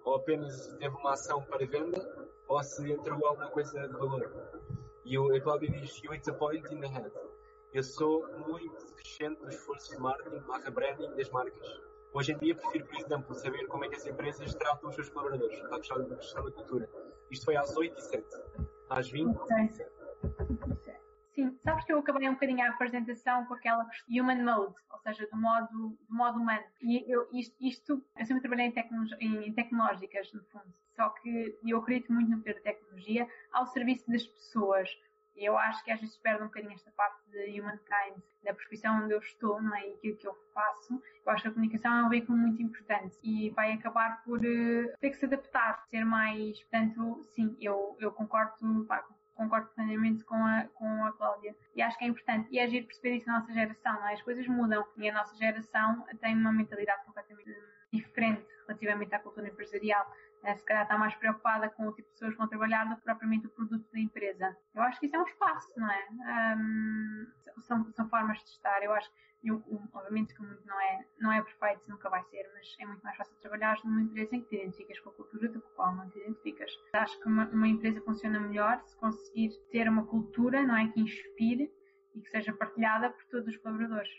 ou 0.04 0.16
apenas 0.16 0.66
teve 0.78 0.96
uma 0.96 1.12
ação 1.12 1.42
para 1.42 1.64
venda 1.66 2.28
ou 2.48 2.62
se 2.62 2.90
entregou 2.90 3.28
alguma 3.28 3.50
coisa 3.50 3.86
de 3.86 3.94
valor. 3.96 4.83
E 5.04 5.18
o, 5.18 5.34
a 5.34 5.40
Cláudia 5.40 5.70
diz, 5.70 6.02
you 6.02 6.12
hit 6.12 6.28
a 6.30 6.32
point 6.32 6.64
in 6.72 6.80
the 6.80 6.88
head. 6.88 7.12
Eu 7.72 7.82
sou 7.82 8.26
muito 8.48 8.94
crescente 8.94 9.40
do 9.40 9.48
esforço 9.48 9.94
de 9.94 10.00
marketing, 10.00 10.38
barra 10.46 10.70
branding 10.70 11.14
das 11.14 11.28
marcas. 11.30 11.80
Hoje 12.12 12.32
em 12.32 12.38
dia 12.38 12.54
prefiro, 12.54 12.86
por 12.86 12.96
exemplo, 12.96 13.34
saber 13.34 13.66
como 13.66 13.84
é 13.84 13.88
que 13.88 13.96
as 13.96 14.06
empresas 14.06 14.54
tratam 14.54 14.88
os 14.88 14.94
seus 14.94 15.10
colaboradores, 15.10 15.60
a 15.64 15.78
questão 15.78 16.08
da 16.08 16.16
questão 16.16 16.44
da 16.44 16.50
cultura. 16.52 16.88
Isto 17.30 17.44
foi 17.44 17.56
às 17.56 17.76
8 17.76 17.98
e 17.98 18.02
7 18.02 18.24
Às 18.88 19.10
20 19.10 19.36
e 19.36 19.72
7 19.72 19.90
Sim, 21.34 21.58
sabes 21.64 21.84
que 21.84 21.92
eu 21.92 21.98
acabei 21.98 22.28
um 22.28 22.34
bocadinho 22.34 22.64
a 22.64 22.68
apresentação 22.68 23.44
com 23.46 23.54
aquela 23.54 23.84
human 24.08 24.44
mode, 24.44 24.74
ou 24.88 24.98
seja, 25.00 25.26
do 25.26 25.36
modo, 25.36 25.98
do 26.08 26.14
modo 26.14 26.38
humano. 26.38 26.62
E 26.80 27.04
eu, 27.12 27.28
isto, 27.32 27.56
isto 27.60 28.04
eu 28.16 28.24
sempre 28.24 28.42
trabalhei 28.42 28.66
em, 28.66 28.70
tecno, 28.70 29.04
em, 29.18 29.52
tecnológicas, 29.52 30.32
no 30.32 30.44
fundo. 30.44 30.72
Só 30.94 31.08
que 31.08 31.58
eu 31.66 31.78
acredito 31.78 32.12
muito 32.12 32.30
no 32.30 32.38
poder 32.38 32.54
da 32.54 32.60
tecnologia 32.60 33.28
ao 33.52 33.66
serviço 33.66 34.08
das 34.08 34.24
pessoas. 34.24 34.88
E 35.34 35.44
eu 35.44 35.58
acho 35.58 35.82
que 35.82 35.90
às 35.90 36.00
vezes 36.00 36.16
perde 36.18 36.44
um 36.44 36.46
bocadinho 36.46 36.74
esta 36.74 36.92
parte 36.92 37.20
de 37.28 37.60
humankind, 37.60 38.22
da 38.44 38.54
profissão 38.54 39.02
onde 39.02 39.14
eu 39.14 39.18
estou, 39.18 39.60
não 39.60 39.74
é? 39.74 39.88
E 39.88 39.94
aquilo 39.94 40.16
que 40.16 40.28
eu 40.28 40.38
faço. 40.54 41.02
Eu 41.26 41.32
acho 41.32 41.42
que 41.42 41.48
a 41.48 41.50
comunicação 41.50 41.98
é 41.98 42.04
um 42.04 42.08
veículo 42.08 42.38
muito 42.38 42.62
importante 42.62 43.18
e 43.24 43.50
vai 43.50 43.72
acabar 43.72 44.22
por 44.22 44.38
uh, 44.38 44.96
ter 45.00 45.10
que 45.10 45.16
se 45.16 45.24
adaptar, 45.24 45.84
ser 45.88 46.04
mais. 46.04 46.60
Portanto, 46.60 47.24
sim, 47.32 47.56
eu, 47.60 47.96
eu 47.98 48.12
concordo, 48.12 48.84
pá, 48.86 49.04
concordo 49.34 49.68
plenamente 49.74 50.24
com 50.24 50.36
a, 50.36 50.64
com 50.74 51.04
a 51.04 51.12
Cláudia. 51.12 51.54
E 51.74 51.82
acho 51.82 51.98
que 51.98 52.04
é 52.04 52.08
importante. 52.08 52.48
E 52.50 52.58
é 52.58 52.64
agir 52.64 52.82
perceber 52.86 53.16
isso 53.16 53.26
na 53.26 53.34
nossa 53.34 53.52
geração, 53.52 53.94
não 53.94 54.08
é? 54.08 54.14
As 54.14 54.22
coisas 54.22 54.46
mudam. 54.46 54.84
E 54.96 55.08
a 55.08 55.12
nossa 55.12 55.36
geração 55.36 56.04
tem 56.20 56.34
uma 56.34 56.52
mentalidade 56.52 57.04
completamente 57.04 57.50
diferente 57.92 58.46
relativamente 58.66 59.14
à 59.14 59.18
cultura 59.18 59.48
empresarial. 59.48 60.10
Eh, 60.44 60.56
se 60.56 60.64
calhar 60.64 60.82
está 60.82 60.98
mais 60.98 61.14
preocupada 61.14 61.70
com 61.70 61.88
o 61.88 61.92
tipo 61.92 62.06
de 62.08 62.12
pessoas 62.12 62.32
que 62.32 62.38
vão 62.38 62.48
trabalhar 62.48 62.88
do 62.88 62.96
que 62.96 63.02
propriamente 63.02 63.46
o 63.46 63.50
produto 63.50 63.90
da 63.90 63.98
empresa. 63.98 64.56
Eu 64.74 64.82
acho 64.82 65.00
que 65.00 65.06
isso 65.06 65.16
é 65.16 65.18
um 65.18 65.24
espaço, 65.24 65.72
não 65.76 65.90
é? 65.90 66.08
Um, 66.56 67.26
são, 67.62 67.92
são 67.92 68.08
formas 68.08 68.38
de 68.38 68.50
estar. 68.50 68.82
Eu 68.82 68.92
acho 68.92 69.10
obviamente 69.92 70.34
que 70.34 70.40
o 70.40 70.44
mundo 70.44 70.62
não 70.64 70.80
é, 70.80 71.04
não 71.18 71.32
é 71.32 71.42
perfeito, 71.42 71.90
nunca 71.90 72.08
vai 72.08 72.22
ser, 72.24 72.50
mas 72.54 72.76
é 72.80 72.86
muito 72.86 73.02
mais 73.02 73.16
fácil 73.16 73.34
trabalhar 73.40 73.78
numa 73.84 74.00
empresa 74.00 74.34
em 74.36 74.42
que 74.42 74.48
te 74.48 74.56
identificas 74.56 74.98
com 75.00 75.10
a 75.10 75.12
cultura 75.12 75.48
do 75.48 75.60
qual 75.76 75.94
não 75.94 76.08
te 76.10 76.18
identificas. 76.18 76.70
Acho 76.94 77.20
que 77.20 77.28
uma, 77.28 77.46
uma 77.50 77.68
empresa 77.68 78.00
funciona 78.02 78.40
melhor 78.40 78.80
se 78.84 78.96
conseguir 78.96 79.50
ter 79.70 79.88
uma 79.88 80.06
cultura, 80.06 80.62
não 80.62 80.76
é? 80.76 80.88
Que 80.88 81.00
inspire 81.00 81.70
e 82.14 82.20
que 82.20 82.30
seja 82.30 82.52
partilhada 82.52 83.10
por 83.10 83.24
todos 83.26 83.48
os 83.48 83.56
colaboradores. 83.58 84.10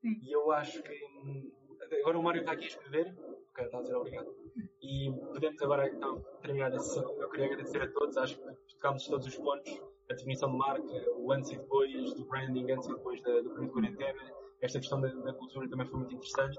Sim. 0.00 0.18
E 0.22 0.32
eu 0.32 0.50
acho 0.52 0.82
que 0.82 1.54
agora 2.00 2.18
o 2.18 2.22
Mário 2.22 2.40
está 2.40 2.52
aqui 2.52 2.64
a 2.64 2.68
escrever, 2.68 3.14
ok, 3.54 3.64
está 3.64 3.78
a 3.78 3.82
dizer 3.82 3.94
obrigado. 3.94 4.34
E 4.82 5.12
podemos 5.32 5.62
agora 5.62 5.88
então 5.88 6.20
terminar 6.42 6.72
a 6.72 6.78
sessão. 6.78 7.08
Eu 7.20 7.30
queria 7.30 7.46
agradecer 7.46 7.82
a 7.82 7.92
todos, 7.92 8.16
acho 8.16 8.36
que 8.36 8.74
tocámos 8.74 9.06
todos 9.06 9.26
os 9.26 9.36
pontos, 9.36 9.80
a 10.10 10.14
definição 10.14 10.50
de 10.50 10.58
marca, 10.58 10.92
o 11.16 11.32
antes 11.32 11.50
e 11.52 11.56
depois 11.56 12.14
do 12.14 12.24
branding, 12.24 12.70
antes 12.72 12.88
e 12.88 12.92
depois 12.92 13.22
da, 13.22 13.40
do 13.40 13.50
período 13.50 13.66
de 13.66 13.72
quarentena, 13.72 14.32
esta 14.60 14.78
questão 14.78 15.00
da, 15.00 15.08
da, 15.08 15.32
cultura 15.34 15.68
também 15.68 15.86
foi 15.86 16.00
muito 16.00 16.14
interessante. 16.14 16.58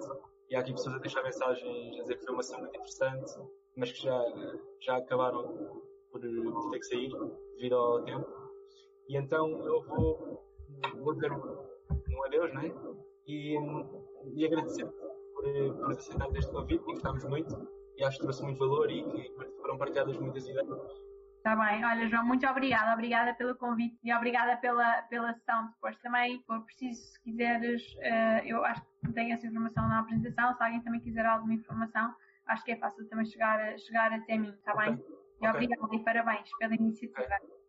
E 0.49 0.55
há 0.55 0.59
aqui 0.59 0.71
pessoas 0.71 0.95
a 0.95 0.99
deixar 0.99 1.23
mensagens 1.23 1.99
a 1.99 2.01
dizer 2.01 2.17
que 2.17 2.25
foi 2.25 2.33
uma 2.33 2.43
sessão 2.43 2.59
muito 2.59 2.75
interessante, 2.75 3.33
mas 3.75 3.91
que 3.91 4.03
já, 4.03 4.23
já 4.79 4.97
acabaram 4.97 5.43
por, 6.11 6.21
por 6.21 6.71
ter 6.71 6.79
que 6.79 6.85
sair 6.85 7.11
devido 7.55 7.75
ao 7.75 8.03
tempo. 8.03 8.27
E 9.09 9.17
então 9.17 9.49
eu 9.65 9.83
vou, 9.83 10.43
vou 10.97 11.13
dizer 11.13 11.31
um 11.31 12.23
adeus, 12.25 12.53
né? 12.53 12.73
E, 13.27 13.57
e 14.35 14.45
agradecer 14.45 14.87
por, 15.35 15.75
por 15.77 15.91
aceitar 15.91 16.27
este 16.35 16.51
convite 16.51 16.83
e 16.87 16.93
gostámos 16.93 17.23
muito 17.25 17.69
e 17.97 18.03
acho 18.03 18.17
que 18.17 18.23
trouxe 18.23 18.43
muito 18.43 18.59
valor 18.59 18.89
e 18.89 19.03
que 19.03 19.33
foram 19.61 19.77
partilhadas 19.77 20.17
muitas 20.17 20.47
ideias. 20.47 20.67
Está 21.37 21.55
bem, 21.55 21.85
olha 21.85 22.07
João, 22.07 22.25
muito 22.25 22.47
obrigada, 22.47 22.91
obrigada 22.93 23.33
pelo 23.35 23.55
convite 23.55 23.99
e 24.03 24.11
obrigada 24.11 24.57
pela, 24.57 25.03
pela 25.03 25.31
sessão 25.35 25.67
depois 25.67 25.95
também, 25.99 26.41
for 26.47 26.59
preciso, 26.65 26.99
se 27.03 27.21
quiseres, 27.21 27.83
uh, 27.97 28.45
eu 28.45 28.65
acho 28.65 28.81
que 29.05 29.13
tenho 29.13 29.31
essa 29.31 29.45
informação 29.45 29.87
na 29.87 29.99
apresentação, 29.99 30.55
se 30.55 30.63
alguém 30.63 30.81
também 30.81 31.01
quiser 31.01 31.23
alguma 31.23 31.53
informação, 31.53 32.15
acho 32.47 32.63
que 32.63 32.71
é 32.71 32.77
fácil 32.77 33.07
também 33.09 33.27
chegar, 33.27 33.77
chegar 33.77 34.11
até 34.11 34.37
mim, 34.39 34.49
está 34.49 34.75
bem? 34.75 34.95
Okay. 34.95 35.05
E 35.41 35.47
obrigada 35.47 35.95
e 35.95 36.03
parabéns 36.03 36.49
pela 36.57 36.73
iniciativa, 36.73 37.27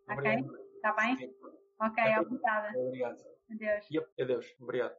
ok? 0.09 0.45
Está 0.77 0.93
bem? 0.93 1.17
Sim. 1.17 1.35
Ok, 1.79 2.03
obrigada. 2.19 2.79
Obrigado. 2.79 3.37
Adeus. 3.51 3.87
Yep. 3.91 4.23
Adeus, 4.23 4.57
obrigado. 4.61 4.97